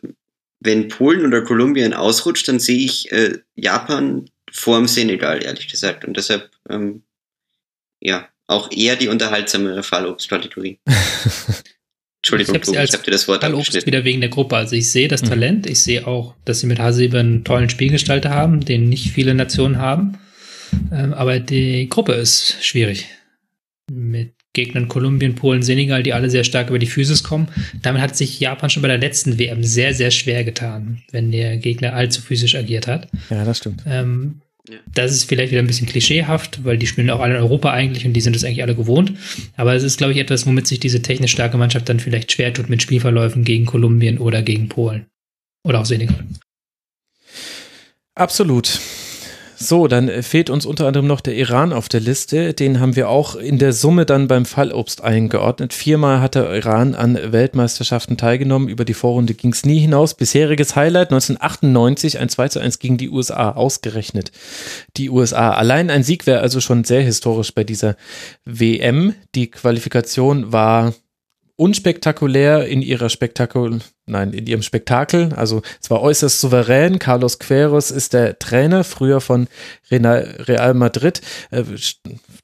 [0.61, 6.05] wenn Polen oder Kolumbien ausrutscht, dann sehe ich äh, Japan vor dem Senegal, ehrlich gesagt.
[6.05, 7.03] Und deshalb, ähm,
[8.01, 10.81] ja, auch eher die unterhaltsamere Fallobstkategorie.
[12.23, 14.57] Entschuldigung, ich habe hab dir das Wort Fallobst wieder wegen der Gruppe.
[14.57, 15.29] Also ich sehe das mhm.
[15.29, 19.35] Talent, ich sehe auch, dass sie mit Hasebe einen tollen Spielgestalter haben, den nicht viele
[19.35, 20.19] Nationen haben.
[20.93, 23.09] Ähm, aber die Gruppe ist schwierig.
[23.91, 27.49] Mit Gegnern Kolumbien, Polen, Senegal, die alle sehr stark über die Physis kommen.
[27.83, 31.59] Damit hat sich Japan schon bei der letzten WM sehr, sehr schwer getan, wenn der
[31.59, 33.09] Gegner allzu physisch agiert hat.
[33.31, 33.83] Ja, das stimmt.
[33.87, 34.41] Ähm,
[34.93, 38.05] das ist vielleicht wieder ein bisschen klischeehaft, weil die spielen auch alle in Europa eigentlich
[38.05, 39.13] und die sind das eigentlich alle gewohnt.
[39.57, 42.53] Aber es ist, glaube ich, etwas, womit sich diese technisch starke Mannschaft dann vielleicht schwer
[42.53, 45.07] tut mit Spielverläufen gegen Kolumbien oder gegen Polen.
[45.65, 46.25] Oder auch Senegal.
[48.15, 48.81] Absolut.
[49.61, 52.55] So, dann äh, fehlt uns unter anderem noch der Iran auf der Liste.
[52.55, 55.73] Den haben wir auch in der Summe dann beim Fallobst eingeordnet.
[55.73, 58.69] Viermal hat der Iran an Weltmeisterschaften teilgenommen.
[58.69, 60.15] Über die Vorrunde ging es nie hinaus.
[60.15, 64.31] Bisheriges Highlight 1998 ein 2 zu 1 gegen die USA ausgerechnet.
[64.97, 65.51] Die USA.
[65.51, 67.97] Allein ein Sieg wäre also schon sehr historisch bei dieser
[68.45, 69.15] WM.
[69.35, 70.95] Die Qualifikation war
[71.59, 75.33] unspektakulär in ihrer Spektakel, nein, in ihrem Spektakel.
[75.35, 77.01] Also es war äußerst souverän.
[77.01, 79.49] Carlos Queiroz ist der Trainer, früher von
[79.91, 81.21] Real Madrid,
[81.51, 81.65] äh,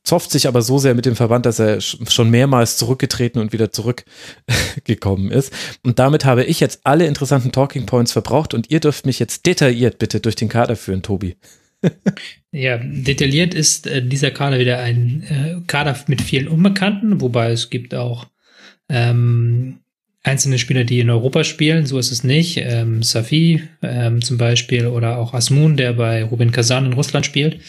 [0.02, 3.70] zofft sich aber so sehr mit dem Verband, dass er schon mehrmals zurückgetreten und wieder
[3.70, 5.52] zurückgekommen ist.
[5.84, 9.46] Und damit habe ich jetzt alle interessanten Talking Points verbraucht und ihr dürft mich jetzt
[9.46, 11.36] detailliert bitte durch den Kader führen, Tobi.
[12.56, 17.68] Ja, detailliert ist äh, dieser Kader wieder ein äh, Kader mit vielen Unbekannten, wobei es
[17.68, 18.26] gibt auch
[18.88, 19.80] ähm,
[20.24, 22.56] einzelne Spieler, die in Europa spielen, so ist es nicht.
[22.56, 27.60] Ähm, Safi ähm, zum Beispiel oder auch Asmun, der bei Rubin Kazan in Russland spielt.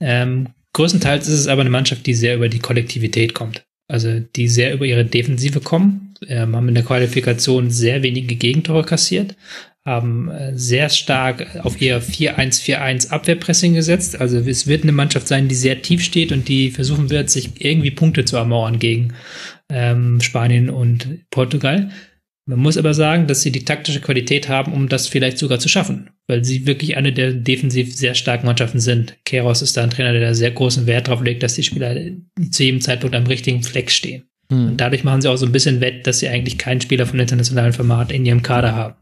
[0.00, 3.64] Ähm, größtenteils ist es aber eine Mannschaft, die sehr über die Kollektivität kommt.
[3.88, 8.84] Also die sehr über ihre Defensive kommen, ähm, haben in der Qualifikation sehr wenige Gegentore
[8.84, 9.36] kassiert,
[9.84, 14.20] haben äh, sehr stark auf ihr 4-1-4-1 Abwehrpressing gesetzt.
[14.20, 17.50] Also es wird eine Mannschaft sein, die sehr tief steht und die versuchen wird, sich
[17.58, 19.14] irgendwie Punkte zu ermauern gegen
[19.72, 21.90] ähm, Spanien und Portugal.
[22.44, 25.68] Man muss aber sagen, dass sie die taktische Qualität haben, um das vielleicht sogar zu
[25.68, 29.16] schaffen, weil sie wirklich eine der defensiv sehr starken Mannschaften sind.
[29.24, 31.94] Keros ist da ein Trainer, der da sehr großen Wert drauf legt, dass die Spieler
[32.50, 34.24] zu jedem Zeitpunkt am richtigen Fleck stehen.
[34.50, 34.70] Hm.
[34.70, 37.20] Und dadurch machen sie auch so ein bisschen wett, dass sie eigentlich keinen Spieler von
[37.20, 38.96] internationalem Format in ihrem Kader haben.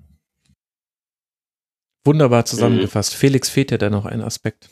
[2.05, 3.15] Wunderbar zusammengefasst.
[3.15, 3.19] Mhm.
[3.19, 4.69] Felix fehlt ja da noch ein Aspekt.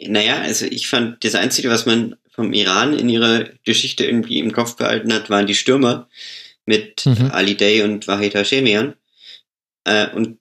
[0.00, 4.52] Naja, also ich fand, das Einzige, was man vom Iran in ihrer Geschichte irgendwie im
[4.52, 6.08] Kopf behalten hat, waren die Stürmer
[6.66, 7.30] mit mhm.
[7.30, 8.94] Ali Day und Wahid Hashemian.
[9.84, 10.38] Äh, und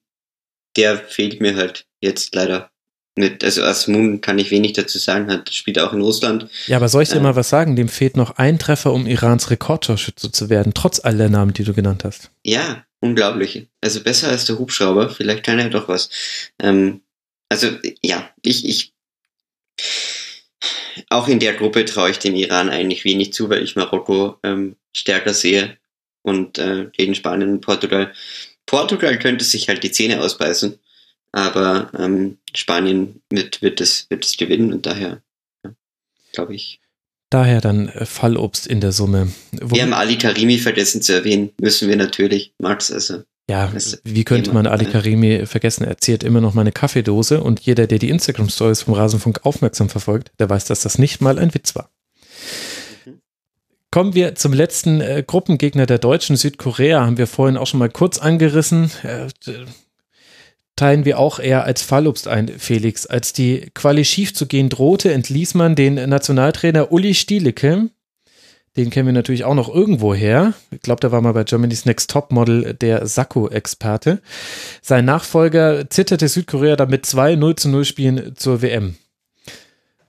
[0.76, 2.72] der fehlt mir halt jetzt leider.
[3.16, 6.50] Mit, also Asmun kann ich wenig dazu sagen, hat spielt auch in Russland.
[6.66, 7.76] Ja, aber soll ich dir äh, mal was sagen?
[7.76, 11.64] Dem fehlt noch ein Treffer, um Irans Rekordtorschütze zu werden, trotz all der Namen, die
[11.64, 12.32] du genannt hast.
[12.44, 13.68] Ja, unglaublich.
[13.82, 16.10] Also besser als der Hubschrauber, vielleicht kann er doch was.
[16.60, 17.02] Ähm,
[17.50, 17.68] also
[18.02, 18.94] ja, ich, ich
[21.10, 24.76] auch in der Gruppe traue ich dem Iran eigentlich wenig zu, weil ich Marokko ähm,
[24.92, 25.78] stärker sehe
[26.22, 28.14] und äh, gegen Spanien und Portugal.
[28.66, 30.80] Portugal könnte sich halt die Zähne ausbeißen,
[31.32, 35.22] aber ähm, Spanien wird, wird, es, wird es gewinnen und daher
[35.64, 35.72] ja,
[36.34, 36.80] glaube ich.
[37.30, 39.34] Daher dann äh, Fallobst in der Summe.
[39.52, 42.92] Wo wir haben Ali Karimi vergessen zu erwähnen, müssen wir natürlich, Max.
[42.92, 43.70] Also ja,
[44.06, 45.84] wie könnte man Ali Karimi vergessen?
[45.84, 50.32] Er zählt immer noch meine Kaffeedose und jeder, der die Instagram-Stories vom Rasenfunk aufmerksam verfolgt,
[50.40, 51.90] der weiß, dass das nicht mal ein Witz war.
[53.06, 53.20] Mhm.
[53.92, 56.38] Kommen wir zum letzten äh, Gruppengegner der Deutschen.
[56.38, 58.90] Südkorea haben wir vorhin auch schon mal kurz angerissen.
[59.04, 59.28] Äh,
[60.78, 63.06] teilen wir auch eher als Fallobst ein, Felix.
[63.06, 67.90] Als die Quali schief zu gehen drohte, entließ man den Nationaltrainer Uli Stielecke.
[68.76, 70.54] Den kennen wir natürlich auch noch irgendwo her.
[70.72, 74.22] Ich glaube, der war mal bei Germany's Next Top Model der Sakko-Experte.
[74.82, 78.96] Sein Nachfolger zitterte Südkorea damit zwei 0 zu 0 Spielen zur WM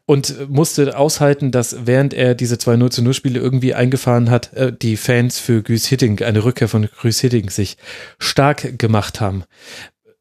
[0.06, 4.52] und musste aushalten, dass während er diese zwei 0 zu 0 Spiele irgendwie eingefahren hat,
[4.52, 7.76] äh, die Fans für Güs Hitting, eine Rückkehr von Güs Hitting sich
[8.18, 9.44] stark gemacht haben.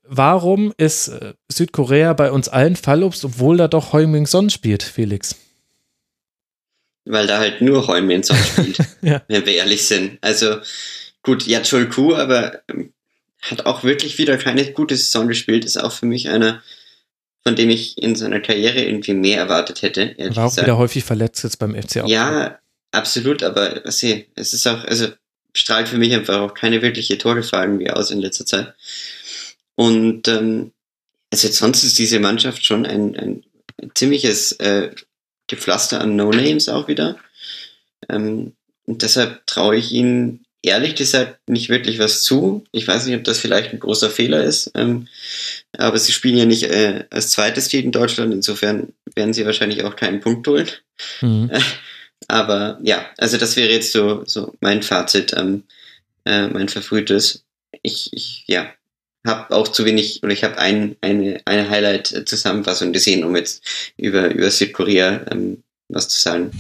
[0.07, 5.35] Warum ist äh, Südkorea bei uns allen Fallobst, obwohl da doch Heung-Min Son spielt, Felix?
[7.05, 9.21] Weil da halt nur Heung-Min Son spielt, ja.
[9.27, 10.17] wenn wir ehrlich sind.
[10.21, 10.57] Also
[11.21, 12.93] gut, ja, Ku, aber ähm,
[13.41, 16.61] hat auch wirklich wieder keine gute Saison gespielt, ist auch für mich einer,
[17.43, 20.15] von dem ich in seiner Karriere irgendwie mehr erwartet hätte.
[20.17, 20.67] Er war auch gesagt.
[20.67, 21.97] wieder häufig verletzt jetzt beim FC.
[21.97, 22.57] Auch ja,
[22.91, 25.07] absolut, aber was sie, es ist auch, also
[25.53, 28.73] strahlt für mich einfach auch keine wirkliche Torgefahr irgendwie aus in letzter Zeit.
[29.75, 30.71] Und ähm,
[31.31, 33.43] also sonst ist diese Mannschaft schon ein, ein,
[33.81, 34.91] ein ziemliches äh,
[35.47, 37.17] Gepflaster an No-Names auch wieder.
[38.09, 38.53] Ähm,
[38.85, 42.63] und deshalb traue ich ihnen ehrlich gesagt nicht wirklich was zu.
[42.71, 44.71] Ich weiß nicht, ob das vielleicht ein großer Fehler ist.
[44.75, 45.07] Ähm,
[45.77, 48.33] aber sie spielen ja nicht äh, als zweites Team in Deutschland.
[48.33, 50.69] Insofern werden sie wahrscheinlich auch keinen Punkt holen.
[51.21, 51.51] Mhm.
[52.27, 55.63] aber ja, also das wäre jetzt so, so mein Fazit, ähm,
[56.25, 57.43] äh, mein verfrühtes.
[57.81, 58.71] Ich, ich ja,
[59.25, 63.63] habe auch zu wenig, oder ich habe ein, eine, eine Highlight-Zusammenfassung gesehen, um jetzt
[63.97, 66.51] über, über Südkorea ähm, was zu sagen.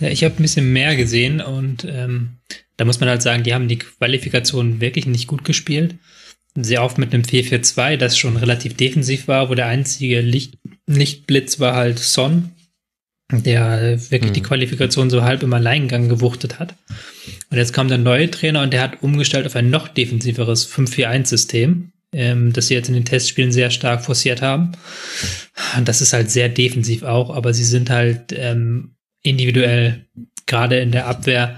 [0.00, 2.30] Ja, ich habe ein bisschen mehr gesehen und ähm,
[2.76, 5.94] da muss man halt sagen, die haben die Qualifikation wirklich nicht gut gespielt.
[6.54, 11.60] Sehr oft mit einem 4-4-2, das schon relativ defensiv war, wo der einzige Licht, Lichtblitz
[11.60, 12.50] war halt Son,
[13.30, 14.34] der wirklich hm.
[14.34, 16.74] die Qualifikation so halb im Alleingang gewuchtet hat.
[17.50, 21.91] Und jetzt kam der neue Trainer und der hat umgestellt auf ein noch defensiveres 5-4-1-System
[22.12, 24.72] ähm, das sie jetzt in den Testspielen sehr stark forciert haben.
[25.76, 30.06] Und das ist halt sehr defensiv auch, aber sie sind halt ähm, individuell
[30.52, 31.56] gerade in der Abwehr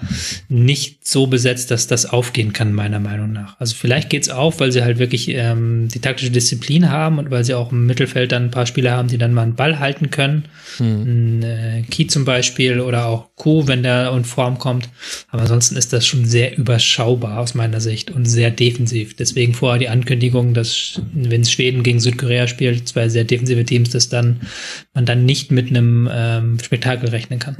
[0.48, 3.58] nicht so besetzt, dass das aufgehen kann, meiner Meinung nach.
[3.58, 7.44] Also vielleicht geht's auf, weil sie halt wirklich ähm, die taktische Disziplin haben und weil
[7.44, 10.10] sie auch im Mittelfeld dann ein paar Spieler haben, die dann mal einen Ball halten
[10.10, 10.44] können.
[10.78, 10.86] Mhm.
[10.86, 14.89] Ein, äh, Key zum Beispiel oder auch Kuh, wenn der in Form kommt.
[15.28, 19.16] Aber ansonsten ist das schon sehr überschaubar aus meiner Sicht und sehr defensiv.
[19.16, 24.08] Deswegen vorher die Ankündigung, dass wenn Schweden gegen Südkorea spielt, zwei sehr defensive Teams, dass
[24.08, 24.42] dann
[24.94, 27.56] man dann nicht mit einem ähm, Spektakel rechnen kann.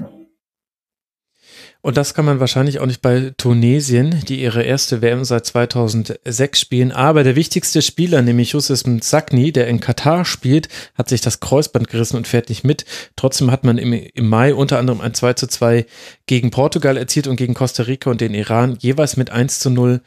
[1.85, 6.59] Und das kann man wahrscheinlich auch nicht bei Tunesien, die ihre erste WM seit 2006
[6.59, 6.93] spielen.
[6.93, 11.89] Aber der wichtigste Spieler, nämlich Yusuf Mzakni, der in Katar spielt, hat sich das Kreuzband
[11.91, 12.87] gerissen und fährt nicht mit.
[13.17, 15.85] Trotzdem hat man im, im Mai unter anderem ein 2 zu 2
[16.25, 20.01] gegen Portugal erzielt und gegen Costa Rica und den Iran jeweils mit 1 zu 0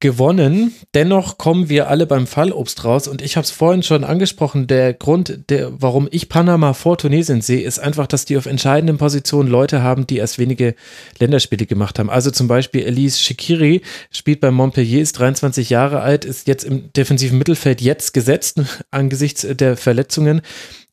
[0.00, 0.74] gewonnen.
[0.94, 4.68] Dennoch kommen wir alle beim Fallobst raus und ich habe es vorhin schon angesprochen.
[4.68, 8.98] Der Grund, der, warum ich Panama vor Tunesien sehe, ist einfach, dass die auf entscheidenden
[8.98, 10.76] Positionen Leute haben, die erst wenige
[11.18, 12.10] Länderspiele gemacht haben.
[12.10, 16.92] Also zum Beispiel Elise Shikiri spielt bei Montpellier, ist 23 Jahre alt, ist jetzt im
[16.92, 18.60] defensiven Mittelfeld jetzt gesetzt
[18.92, 20.42] angesichts der Verletzungen,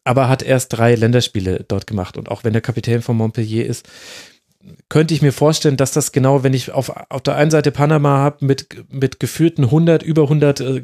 [0.03, 2.17] aber hat erst drei Länderspiele dort gemacht.
[2.17, 3.87] Und auch wenn der Kapitän von Montpellier ist,
[4.89, 8.17] könnte ich mir vorstellen, dass das genau, wenn ich auf, auf der einen Seite Panama
[8.17, 10.83] habe mit, mit geführten 100, über 100 äh,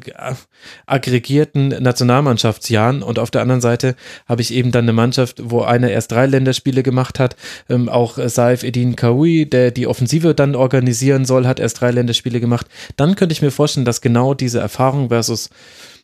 [0.86, 3.96] aggregierten Nationalmannschaftsjahren und auf der anderen Seite
[4.26, 7.36] habe ich eben dann eine Mannschaft, wo einer erst drei Länderspiele gemacht hat,
[7.68, 12.40] ähm, auch Saif Edin Kaoui, der die Offensive dann organisieren soll, hat erst drei Länderspiele
[12.40, 12.66] gemacht.
[12.96, 15.50] Dann könnte ich mir vorstellen, dass genau diese Erfahrung versus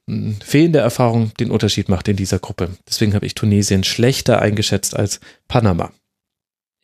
[0.09, 2.71] hm, fehlende Erfahrung den Unterschied macht in dieser Gruppe.
[2.89, 5.91] Deswegen habe ich Tunesien schlechter eingeschätzt als Panama.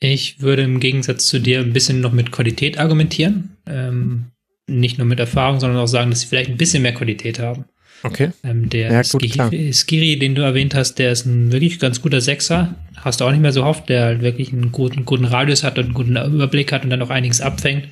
[0.01, 3.57] Ich würde im Gegensatz zu dir ein bisschen noch mit Qualität argumentieren.
[3.67, 4.27] Ähm,
[4.67, 7.65] nicht nur mit Erfahrung, sondern auch sagen, dass sie vielleicht ein bisschen mehr Qualität haben.
[8.05, 8.33] Okay.
[8.45, 12.03] Ähm, der ja, gut, Skiri, Skiri, den du erwähnt hast, der ist ein wirklich ganz
[12.03, 12.75] guter Sechser.
[12.97, 15.79] Hast du auch nicht mehr so oft, der halt wirklich einen guten, guten Radius hat
[15.79, 17.89] und einen guten Überblick hat und dann auch einiges abfängt.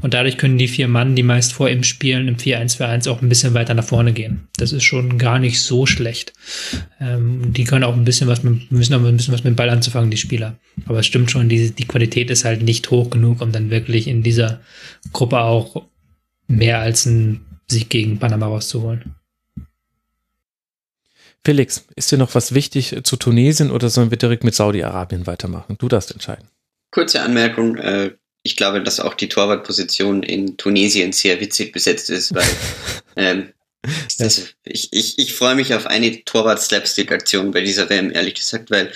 [0.00, 3.28] Und dadurch können die vier Mann, die meist vor ihm spielen, im 4-1-4-1 auch ein
[3.28, 4.48] bisschen weiter nach vorne gehen.
[4.56, 6.32] Das ist schon gar nicht so schlecht.
[7.00, 9.56] Ähm, die können auch ein bisschen was mit, müssen auch ein bisschen was mit dem
[9.56, 10.58] Ball anzufangen, die Spieler.
[10.86, 14.08] Aber es stimmt schon, die, die Qualität ist halt nicht hoch genug, um dann wirklich
[14.08, 14.60] in dieser
[15.12, 15.84] Gruppe auch
[16.48, 19.14] mehr als einen Sieg gegen Panama rauszuholen.
[21.44, 25.76] Felix, ist dir noch was wichtig zu Tunesien oder sollen wir direkt mit Saudi-Arabien weitermachen?
[25.78, 26.48] Du darfst entscheiden.
[26.92, 27.76] Kurze Anmerkung.
[27.76, 28.12] Äh,
[28.44, 32.46] ich glaube, dass auch die Torwartposition in Tunesien sehr witzig besetzt ist, weil
[33.16, 33.52] ähm,
[34.18, 38.92] das, ich, ich, ich freue mich auf eine Torwart-Slapstick-Aktion bei dieser WM, ehrlich gesagt, weil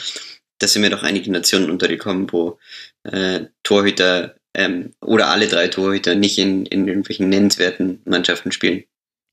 [0.58, 2.58] da sind mir doch einige Nationen untergekommen, wo
[3.02, 8.84] äh, Torhüter ähm, oder alle drei Torhüter nicht in, in irgendwelchen nennenswerten Mannschaften spielen.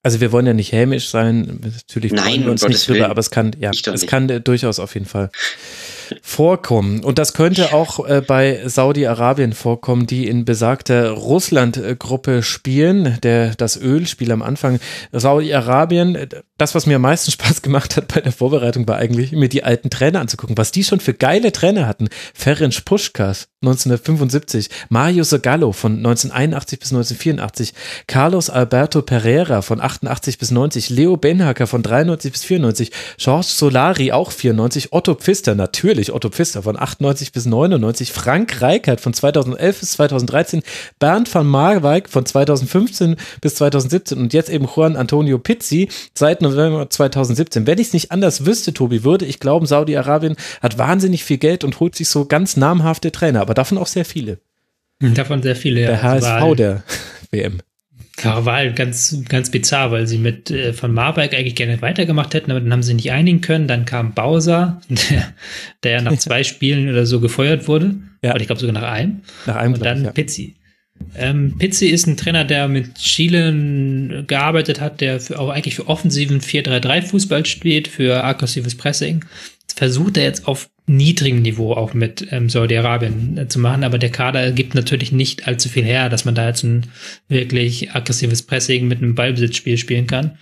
[0.04, 3.12] Also wir wollen ja nicht hämisch sein, natürlich Nein, wir uns Gottes nicht drüber, Willen.
[3.12, 5.30] aber es kann, ja, es kann durchaus auf jeden Fall
[6.22, 7.04] vorkommen.
[7.04, 13.78] Und das könnte auch äh, bei Saudi-Arabien vorkommen, die in besagter Russland-Gruppe spielen, der das
[13.78, 14.82] Ölspiel am Anfang.
[15.14, 19.32] Saudi-Arabien, äh, das, was mir am meisten Spaß gemacht hat bei der Vorbereitung, war eigentlich,
[19.32, 22.10] mir die alten Trainer anzugucken, was die schon für geile Trainer hatten.
[22.34, 27.74] Ferenc Puschkas 1975, Mario Zagallo von 1981 bis 1984,
[28.08, 34.12] Carlos Alberto Pereira von 88 bis 90, Leo Benhacker von 93 bis 94, George Solari
[34.12, 39.80] auch 94, Otto Pfister, natürlich Otto Pfister von 98 bis 99, Frank Reichert von 2011
[39.80, 40.62] bis 2013,
[41.00, 46.90] Bernd van Marwijk von 2015 bis 2017 und jetzt eben Juan Antonio Pizzi seit November
[46.90, 47.66] 2017.
[47.66, 51.64] Wenn ich es nicht anders wüsste, Tobi, würde ich glauben, Saudi-Arabien hat wahnsinnig viel Geld
[51.64, 54.40] und holt sich so ganz namhafte Trainer, aber davon auch sehr viele.
[55.00, 55.82] Davon sehr viele.
[55.82, 55.88] ja.
[55.88, 56.84] Der Also HSV war, der
[57.32, 57.62] WM.
[58.22, 62.34] Ja, war halt ganz, ganz bizarr, weil sie mit äh, von Marbeck eigentlich gerne weitergemacht
[62.34, 63.68] hätten, aber dann haben sie nicht einigen können.
[63.68, 65.34] Dann kam Bowser, der,
[65.84, 67.96] der ja nach zwei Spielen oder so gefeuert wurde.
[68.22, 68.32] Ja.
[68.32, 69.22] Oder ich glaube sogar nach einem.
[69.46, 70.12] Nach einem Und glaub ich, dann ja.
[70.12, 70.56] Pizzi.
[71.16, 75.88] Ähm, Pizzi ist ein Trainer, der mit Chile gearbeitet hat, der für, auch eigentlich für
[75.88, 79.26] offensiven 4-3-3-Fußball steht, für aggressives Pressing.
[79.76, 84.12] Versucht er jetzt auf niedrigem Niveau auch mit ähm, Saudi-Arabien äh, zu machen, aber der
[84.12, 86.88] Kader gibt natürlich nicht allzu viel her, dass man da jetzt ein
[87.28, 90.38] wirklich aggressives Pressing mit einem Ballbesitzspiel spielen kann.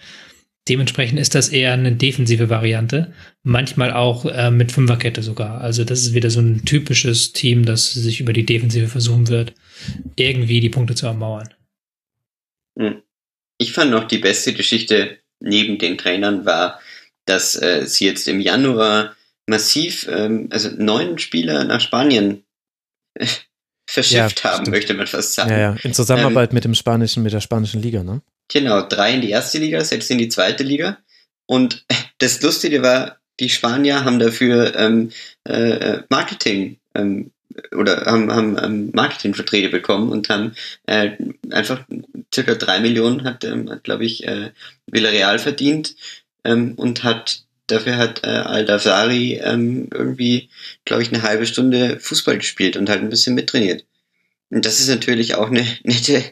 [0.69, 3.13] Dementsprechend ist das eher eine defensive Variante,
[3.43, 5.61] manchmal auch äh, mit Fünferkette sogar.
[5.61, 9.53] Also das ist wieder so ein typisches Team, das sich über die Defensive versuchen wird,
[10.15, 11.49] irgendwie die Punkte zu ermauern.
[12.77, 13.01] Hm.
[13.57, 16.79] Ich fand noch die beste Geschichte neben den Trainern war,
[17.25, 19.15] dass äh, sie jetzt im Januar
[19.51, 22.43] massiv, ähm, also neun Spieler nach Spanien
[23.13, 23.27] äh,
[23.87, 24.69] verschifft Ja, haben, stimmt.
[24.69, 25.51] möchte man fast sagen.
[25.51, 28.21] Ja, ja, in Zusammenarbeit mit dem spanischen, mit der spanischen Liga, ne?
[28.47, 30.97] Genau, drei in die erste Liga, sechs in die zweite Liga.
[31.45, 31.85] Und
[32.17, 35.11] das Lustige war, die Spanier haben dafür ähm,
[35.43, 37.31] äh, Marketing ähm,
[37.75, 40.53] oder haben, haben ähm, Marketingverträge bekommen und haben
[40.85, 41.11] äh,
[41.49, 41.85] einfach
[42.33, 44.51] circa drei Millionen hat, ähm, hat glaube ich, äh,
[44.87, 45.95] Villarreal verdient
[46.45, 47.40] ähm, und hat
[47.71, 50.49] dafür hat äh, Al-Dafsari ähm, irgendwie,
[50.85, 53.85] glaube ich, eine halbe Stunde Fußball gespielt und halt ein bisschen mittrainiert.
[54.49, 56.23] Und das ist natürlich auch eine nette,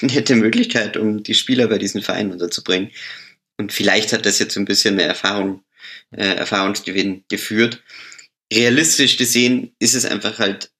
[0.00, 2.90] nette Möglichkeit, um die Spieler bei diesen Vereinen unterzubringen.
[3.56, 5.64] Und vielleicht hat das jetzt so ein bisschen mehr Erfahrung,
[6.10, 7.82] äh, Erfahrungsgewinn geführt.
[8.52, 10.70] Realistisch gesehen ist es einfach halt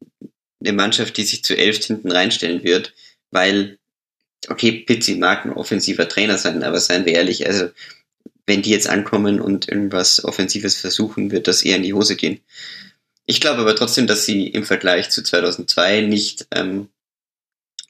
[0.61, 2.93] eine Mannschaft, die sich zu elf hinten reinstellen wird,
[3.31, 3.79] weil,
[4.49, 7.71] okay, Pizzi mag ein offensiver Trainer sein, aber seien wir ehrlich, also
[8.47, 12.41] wenn die jetzt ankommen und irgendwas Offensives versuchen, wird das eher in die Hose gehen.
[13.25, 16.89] Ich glaube aber trotzdem, dass sie im Vergleich zu 2002 nicht, ähm,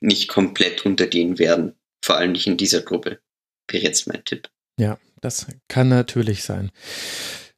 [0.00, 1.74] nicht komplett untergehen werden.
[2.04, 3.20] Vor allem nicht in dieser Gruppe.
[3.68, 4.50] Wäre jetzt mein Tipp.
[4.78, 6.70] Ja, das kann natürlich sein.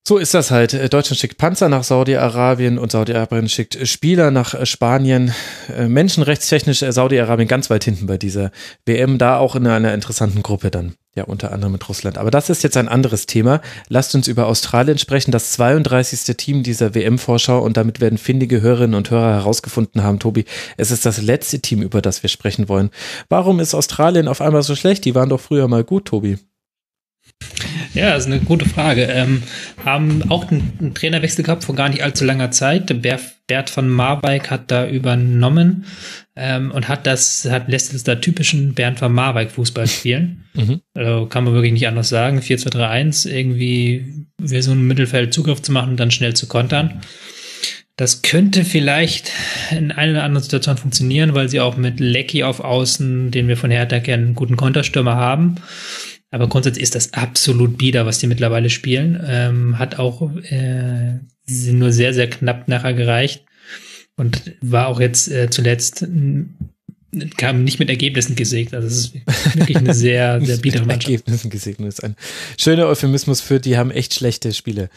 [0.06, 0.74] So ist das halt.
[0.74, 5.34] Äh, Deutschland schickt Panzer nach Saudi-Arabien und Saudi-Arabien schickt Spieler nach äh, Spanien.
[5.74, 8.52] Äh, Menschenrechtstechnisch Saudi-Arabien ganz weit hinten bei dieser
[8.84, 10.94] WM, da auch in einer interessanten Gruppe dann.
[11.16, 12.18] Ja, unter anderem mit Russland.
[12.18, 13.60] Aber das ist jetzt ein anderes Thema.
[13.88, 16.36] Lasst uns über Australien sprechen, das 32.
[16.36, 20.44] Team dieser WM-Vorschau und damit werden findige Hörerinnen und Hörer herausgefunden haben, Tobi,
[20.76, 22.90] es ist das letzte Team, über das wir sprechen wollen.
[23.28, 25.04] Warum ist Australien auf einmal so schlecht?
[25.04, 26.38] Die waren doch früher mal gut, Tobi.
[27.94, 29.04] Ja, das ist eine gute Frage.
[29.04, 29.44] Ähm,
[29.84, 32.92] haben auch einen, Trainerwechsel gehabt vor gar nicht allzu langer Zeit.
[33.46, 35.84] Bert von Marwijk hat da übernommen
[36.36, 40.44] ähm, und hat das, hat lässt es da typischen Bernd von Marwijk Fußball spielen.
[40.54, 40.80] Mhm.
[40.94, 42.40] Also kann man wirklich nicht anders sagen.
[42.40, 47.00] 4-2-3-1, irgendwie Version im Mittelfeld Zugriff zu machen und dann schnell zu kontern.
[47.96, 49.30] Das könnte vielleicht
[49.70, 53.56] in einer oder anderen Situation funktionieren, weil sie auch mit Lecky auf Außen, den wir
[53.56, 55.56] von Hertha kennen, einen guten Konterstürmer haben.
[56.32, 59.24] Aber grundsätzlich ist das absolut bieder, was die mittlerweile spielen.
[59.24, 63.44] Ähm, hat auch äh, sie sind nur sehr, sehr knapp nachher gereicht.
[64.16, 66.06] Und war auch jetzt äh, zuletzt
[67.36, 68.74] kam nicht mit Ergebnissen gesägt.
[68.74, 69.14] Also es ist
[69.56, 71.10] wirklich eine sehr, sehr biedere Mit Mannschaft.
[71.10, 72.16] Ergebnissen gesegnet ist ein
[72.58, 74.88] schöner Euphemismus für, die haben echt schlechte Spiele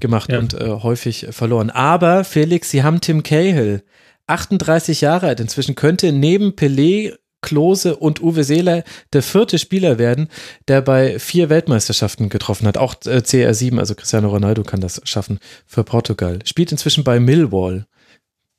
[0.00, 0.38] gemacht Ja.
[0.38, 1.70] und äh, häufig verloren.
[1.70, 3.82] Aber Felix, sie haben Tim Cahill,
[4.26, 8.82] 38 Jahre alt inzwischen, könnte neben Pelé Klose und Uwe Seeler
[9.12, 10.28] der vierte Spieler werden,
[10.66, 12.78] der bei vier Weltmeisterschaften getroffen hat.
[12.78, 16.38] Auch äh, CR7, also Cristiano Ronaldo kann das schaffen für Portugal.
[16.44, 17.86] Spielt inzwischen bei Millwall.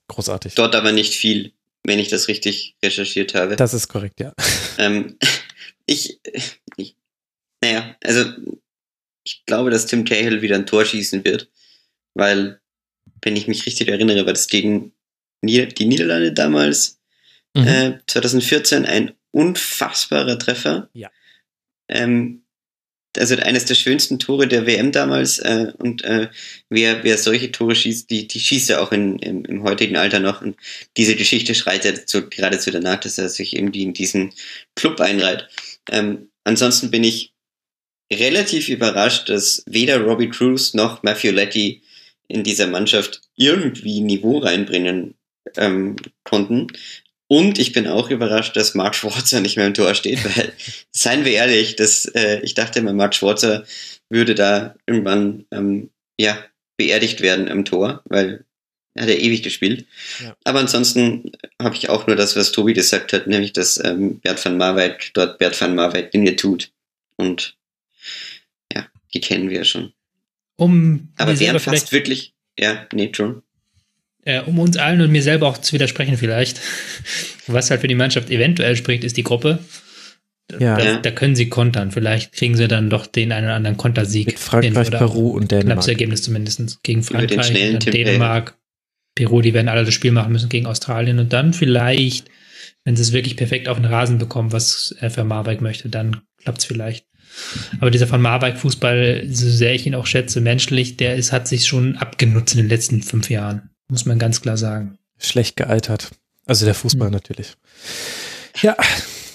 [0.07, 0.55] Großartig.
[0.55, 1.53] Dort aber nicht viel,
[1.83, 3.55] wenn ich das richtig recherchiert habe.
[3.55, 4.33] Das ist korrekt, ja.
[4.77, 5.17] Ähm,
[5.85, 6.19] ich,
[6.77, 6.95] ich,
[7.61, 8.25] naja, also
[9.23, 11.49] ich glaube, dass Tim Cahill wieder ein Tor schießen wird,
[12.13, 12.59] weil,
[13.23, 14.93] wenn ich mich richtig erinnere, war das gegen
[15.41, 16.95] Nieder die Niederlande damals,
[17.55, 17.67] Mhm.
[17.67, 20.89] äh, 2014, ein unfassbarer Treffer.
[20.93, 21.09] Ja.
[21.87, 22.43] ähm,
[23.19, 26.29] also eines der schönsten Tore der WM damals äh, und äh,
[26.69, 30.19] wer, wer solche Tore schießt, die, die schießt er auch in, im, im heutigen Alter
[30.19, 30.55] noch und
[30.97, 34.33] diese Geschichte schreit ja zu, geradezu danach, dass er sich irgendwie in diesen
[34.75, 35.47] Club einreiht.
[35.89, 37.33] Ähm, ansonsten bin ich
[38.11, 41.81] relativ überrascht, dass weder Robbie Cruz noch Matthew Letty
[42.27, 45.15] in dieser Mannschaft irgendwie Niveau reinbringen
[45.55, 46.67] ähm, konnten.
[47.27, 50.53] Und ich bin auch überrascht, dass Mark Schwarzer nicht mehr im Tor steht, weil,
[50.91, 53.65] seien wir ehrlich, dass, äh, ich dachte immer, Mark Schwarzer
[54.09, 56.37] würde da irgendwann ähm, ja,
[56.77, 58.45] beerdigt werden im Tor, weil
[58.93, 59.85] er hat ja ewig gespielt.
[60.23, 60.35] Ja.
[60.43, 61.31] Aber ansonsten
[61.61, 65.11] habe ich auch nur das, was Tobi gesagt hat, nämlich dass ähm, Bert van Marwijk
[65.13, 66.71] dort Bert van Marwijk Dinge tut.
[67.17, 67.57] Und
[68.73, 69.93] ja, die kennen wir schon.
[70.55, 73.43] Um Aber wären fast wirklich, ja, nee, schon
[74.27, 76.59] äh, um uns allen und mir selber auch zu widersprechen vielleicht,
[77.47, 79.59] was halt für die Mannschaft eventuell spricht, ist die Gruppe.
[80.59, 80.77] Ja.
[80.77, 81.91] Da, da, können sie kontern.
[81.91, 84.27] Vielleicht kriegen sie dann doch den einen oder anderen Kontersieg.
[84.27, 85.65] Mit Frankreich, hin, Peru und Dänemark.
[85.65, 86.83] Knappes Ergebnis zumindest.
[86.83, 88.57] Gegen Frankreich, dann Dänemark,
[89.15, 92.29] Peru, die werden alle das Spiel machen müssen gegen Australien und dann vielleicht,
[92.85, 96.21] wenn sie es wirklich perfekt auf den Rasen bekommen, was er für Marbeck möchte, dann
[96.41, 97.05] klappt es vielleicht.
[97.79, 101.47] Aber dieser von Marbeck Fußball, so sehr ich ihn auch schätze, menschlich, der ist, hat
[101.47, 104.97] sich schon abgenutzt in den letzten fünf Jahren muss man ganz klar sagen.
[105.17, 106.11] Schlecht gealtert.
[106.45, 107.13] Also der Fußball mhm.
[107.13, 107.55] natürlich.
[108.61, 108.75] Ja,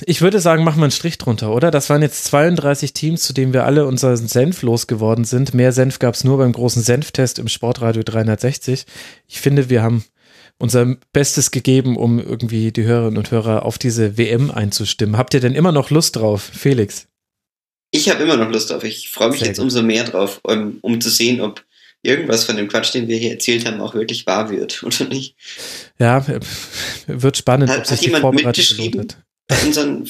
[0.06, 1.70] ich würde sagen, machen wir einen Strich drunter, oder?
[1.70, 5.54] Das waren jetzt 32 Teams, zu denen wir alle unseren Senf losgeworden sind.
[5.54, 8.84] Mehr Senf gab es nur beim großen Senftest im Sportradio 360.
[9.28, 10.04] Ich finde, wir haben
[10.58, 15.16] unser Bestes gegeben, um irgendwie die Hörerinnen und Hörer auf diese WM einzustimmen.
[15.16, 17.08] Habt ihr denn immer noch Lust drauf, Felix?
[17.90, 18.84] Ich habe immer noch Lust drauf.
[18.84, 19.64] Ich freue mich Sehr jetzt gut.
[19.64, 21.64] umso mehr drauf, um, um zu sehen, ob
[22.02, 25.36] irgendwas von dem Quatsch, den wir hier erzählt haben, auch wirklich wahr wird, oder nicht?
[25.98, 26.24] Ja,
[27.06, 29.08] wird spannend, hat, ob sich hat jemand die mitgeschrieben?
[29.66, 30.08] Unseren,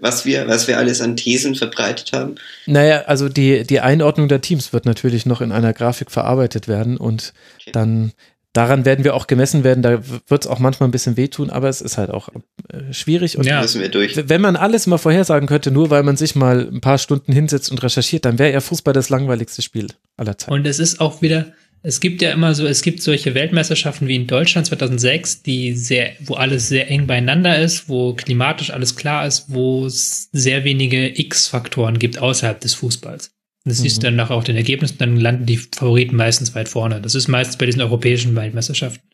[0.00, 2.34] was wir, was wir alles an Thesen verbreitet haben.
[2.66, 6.98] Naja, also die, die Einordnung der Teams wird natürlich noch in einer Grafik verarbeitet werden
[6.98, 7.70] und okay.
[7.72, 8.12] dann
[8.58, 9.82] daran werden wir auch gemessen werden.
[9.82, 12.28] Da wird es auch manchmal ein bisschen wehtun, aber es ist halt auch
[12.68, 13.38] äh, schwierig.
[13.38, 14.16] Und ja, müssen wir durch.
[14.28, 17.70] Wenn man alles mal vorhersagen könnte, nur weil man sich mal ein paar Stunden hinsetzt
[17.70, 20.52] und recherchiert, dann wäre ja Fußball das langweiligste Spiel aller Zeiten.
[20.52, 21.52] Und es ist auch wieder,
[21.84, 26.10] es gibt ja immer so, es gibt solche Weltmeisterschaften wie in Deutschland 2006, die sehr,
[26.18, 31.16] wo alles sehr eng beieinander ist, wo klimatisch alles klar ist, wo es sehr wenige
[31.20, 33.30] X-Faktoren gibt außerhalb des Fußballs.
[33.64, 33.82] Das mhm.
[33.82, 37.00] siehst du dann nach auch den Ergebnissen, dann landen die Favoriten meistens weit vorne.
[37.00, 39.08] Das ist meistens bei diesen europäischen Weltmeisterschaften.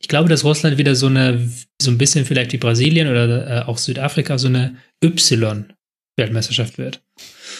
[0.00, 1.48] Ich glaube, dass Russland wieder so eine,
[1.80, 7.02] so ein bisschen vielleicht wie Brasilien oder äh, auch Südafrika so eine Y-Weltmeisterschaft wird.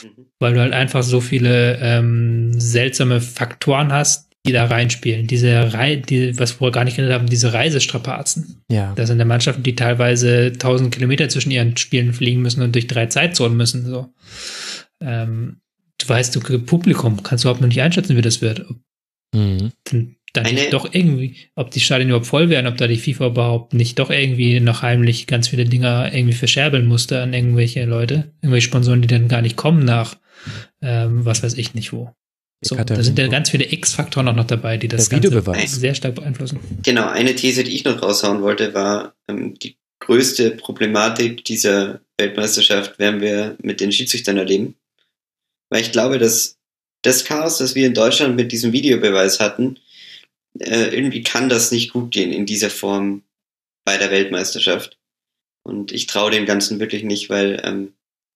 [0.03, 0.27] Mhm.
[0.39, 5.27] Weil du halt einfach so viele ähm, seltsame Faktoren hast, die da reinspielen.
[5.27, 8.63] Diese Rei die, was wir gar nicht genannt haben, diese Reisestrapazen.
[8.71, 8.93] Ja.
[8.95, 12.87] Das sind ja Mannschaften, die teilweise 1000 Kilometer zwischen ihren Spielen fliegen müssen und durch
[12.87, 14.13] drei Zeitzonen müssen, so.
[15.01, 15.61] Ähm,
[15.99, 18.67] du weißt, du Publikum kannst du überhaupt noch nicht einschätzen, wie das wird.
[19.35, 19.73] Mhm.
[20.35, 23.73] Dann Eine doch irgendwie, ob die Stadien überhaupt voll werden, ob da die FIFA überhaupt
[23.73, 28.67] nicht doch irgendwie noch heimlich ganz viele Dinger irgendwie verscherbeln musste an irgendwelche Leute, irgendwelche
[28.67, 30.17] Sponsoren, die dann gar nicht kommen nach,
[30.83, 32.11] ähm, was weiß ich nicht wo.
[32.65, 36.17] So, da sind ja ganz viele X-Faktoren auch noch dabei, die das Ganze sehr stark
[36.17, 36.59] beeinflussen.
[36.83, 42.99] Genau, eine These, die ich noch raushauen wollte, war, ähm, die größte Problematik dieser Weltmeisterschaft
[42.99, 44.75] werden wir mit den Schiedsrichtern erleben.
[45.75, 46.57] Weil ich glaube, dass
[47.03, 49.81] das Chaos, das wir in Deutschland mit diesem Videobeweis hatten,
[50.61, 53.25] äh, irgendwie kann das nicht gut gehen in dieser Form
[53.85, 54.97] bei der Weltmeisterschaft.
[55.65, 57.93] Und ich traue dem Ganzen wirklich nicht, weil, ähm,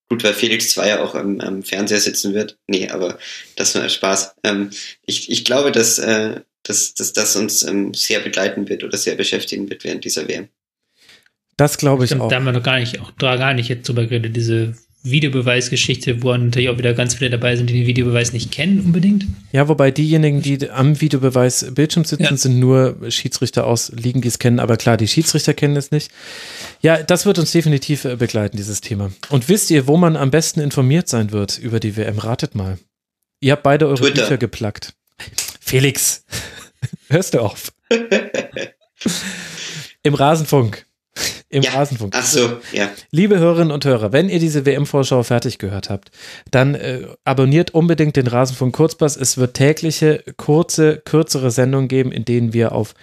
[0.08, 2.58] gut, weil Felix Zweier auch am, am Fernseher sitzen wird.
[2.66, 3.20] Nee, aber
[3.54, 4.34] das nur als Spaß.
[4.42, 4.70] Ähm,
[5.06, 9.14] ich, ich glaube, dass, äh, dass, dass das uns ähm, sehr begleiten wird oder sehr
[9.14, 10.48] beschäftigen wird während dieser WM.
[11.56, 12.30] Das glaube ich Stimmt, auch.
[12.30, 16.22] Da haben wir noch gar nicht, auch da gar nicht jetzt drüber geredet, diese Videobeweisgeschichte,
[16.22, 19.26] wo natürlich auch wieder ganz viele dabei sind, die den Videobeweis nicht kennen unbedingt.
[19.52, 22.36] Ja, wobei diejenigen, die am Videobeweis Bildschirm sitzen, ja.
[22.36, 24.58] sind nur Schiedsrichter aus Ligen, die es kennen.
[24.58, 26.10] Aber klar, die Schiedsrichter kennen es nicht.
[26.82, 29.12] Ja, das wird uns definitiv äh, begleiten, dieses Thema.
[29.30, 32.18] Und wisst ihr, wo man am besten informiert sein wird über die WM?
[32.18, 32.78] Ratet mal.
[33.40, 34.22] Ihr habt beide eure Twitter.
[34.22, 34.94] Bücher geplackt.
[35.60, 36.24] Felix,
[37.08, 37.72] hörst du auf?
[40.02, 40.87] Im Rasenfunk
[41.50, 41.70] im ja.
[41.70, 42.14] Rasenfunk.
[42.16, 42.90] Ach so, ja.
[43.10, 46.10] Liebe Hörerinnen und Hörer, wenn ihr diese WM-Vorschau fertig gehört habt,
[46.50, 49.16] dann äh, abonniert unbedingt den Rasenfunk Kurzpass.
[49.16, 52.94] Es wird tägliche, kurze, kürzere Sendungen geben, in denen wir auf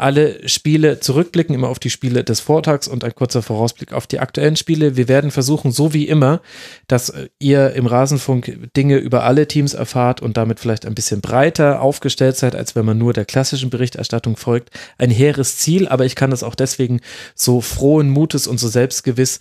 [0.00, 4.18] alle Spiele zurückblicken, immer auf die Spiele des Vortags und ein kurzer Vorausblick auf die
[4.18, 4.96] aktuellen Spiele.
[4.96, 6.40] Wir werden versuchen, so wie immer,
[6.88, 11.80] dass ihr im Rasenfunk Dinge über alle Teams erfahrt und damit vielleicht ein bisschen breiter
[11.80, 14.70] aufgestellt seid, als wenn man nur der klassischen Berichterstattung folgt.
[14.98, 17.00] Ein hehres Ziel, aber ich kann das auch deswegen
[17.34, 19.38] so frohen Mutes und so selbstgewiss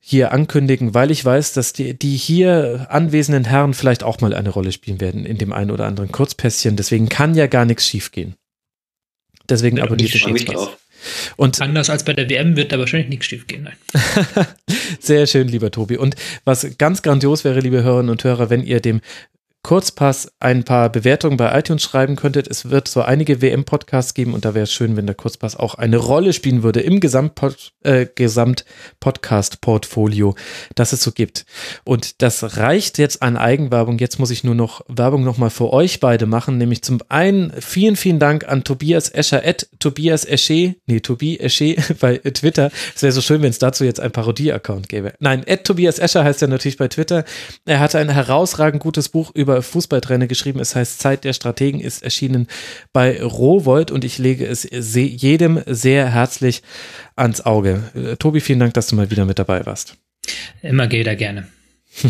[0.00, 4.48] hier ankündigen, weil ich weiß, dass die, die hier anwesenden Herren vielleicht auch mal eine
[4.48, 6.76] Rolle spielen werden in dem einen oder anderen Kurzpässchen.
[6.76, 8.37] Deswegen kann ja gar nichts schiefgehen.
[9.48, 10.76] Deswegen Ja, abonniert Ich den drauf.
[11.36, 13.64] Und Anders als bei der WM wird da wahrscheinlich nichts schief gehen.
[13.64, 13.76] Nein.
[15.00, 15.96] Sehr schön, lieber Tobi.
[15.96, 19.00] Und was ganz grandios wäre, liebe Hörerinnen und Hörer, wenn ihr dem
[19.68, 22.48] Kurzpass ein paar Bewertungen bei iTunes schreiben könntet.
[22.48, 25.74] Es wird so einige WM-Podcasts geben und da wäre es schön, wenn der Kurzpass auch
[25.74, 30.34] eine Rolle spielen würde im Gesamtpod äh, Gesamt-Podcast-Portfolio,
[30.74, 31.44] das es so gibt.
[31.84, 33.98] Und das reicht jetzt an Eigenwerbung.
[33.98, 37.96] Jetzt muss ich nur noch Werbung nochmal für euch beide machen, nämlich zum einen vielen,
[37.96, 42.70] vielen Dank an Tobias Escher, at Tobias Escher, nee, Tobi Escher bei Twitter.
[42.96, 45.12] Es wäre so schön, wenn es dazu jetzt ein Parodie-Account gäbe.
[45.18, 47.26] Nein, at Tobias Escher heißt er natürlich bei Twitter.
[47.66, 50.60] Er hatte ein herausragend gutes Buch über Fußballtrainer geschrieben.
[50.60, 52.46] Es heißt Zeit der Strategen, ist erschienen
[52.92, 56.62] bei Rowold und ich lege es jedem sehr herzlich
[57.16, 57.82] ans Auge.
[57.94, 59.96] Äh, Tobi, vielen Dank, dass du mal wieder mit dabei warst.
[60.62, 61.48] Immer geht er gerne.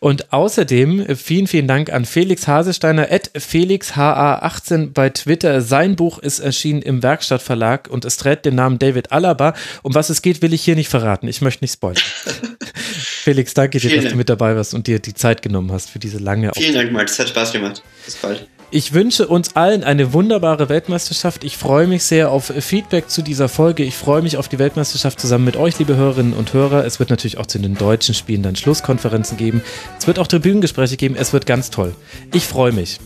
[0.00, 5.60] Und außerdem äh, vielen, vielen Dank an Felix Hasesteiner, at FelixHA18 bei Twitter.
[5.60, 9.54] Sein Buch ist erschienen im Werkstattverlag und es trägt den Namen David Alaba.
[9.82, 11.28] Um was es geht, will ich hier nicht verraten.
[11.28, 12.02] Ich möchte nicht spoilern.
[13.22, 14.18] Felix, danke dir, Vielen dass du Dank.
[14.18, 17.18] mit dabei warst und dir die Zeit genommen hast für diese lange Vielen Dank, Max.
[17.18, 17.82] Hat Spaß gemacht.
[18.04, 18.46] Bis bald.
[18.72, 21.42] Ich wünsche uns allen eine wunderbare Weltmeisterschaft.
[21.42, 23.82] Ich freue mich sehr auf Feedback zu dieser Folge.
[23.82, 26.84] Ich freue mich auf die Weltmeisterschaft zusammen mit euch, liebe Hörerinnen und Hörer.
[26.84, 29.62] Es wird natürlich auch zu den deutschen Spielen dann Schlusskonferenzen geben.
[29.98, 31.16] Es wird auch Tribünengespräche geben.
[31.16, 31.94] Es wird ganz toll.
[32.32, 32.98] Ich freue mich.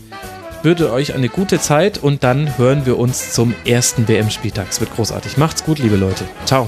[0.61, 4.67] Würde euch eine gute Zeit und dann hören wir uns zum ersten WM-Spieltag.
[4.69, 5.37] Es wird großartig.
[5.37, 6.25] Macht's gut, liebe Leute.
[6.45, 6.67] Ciao.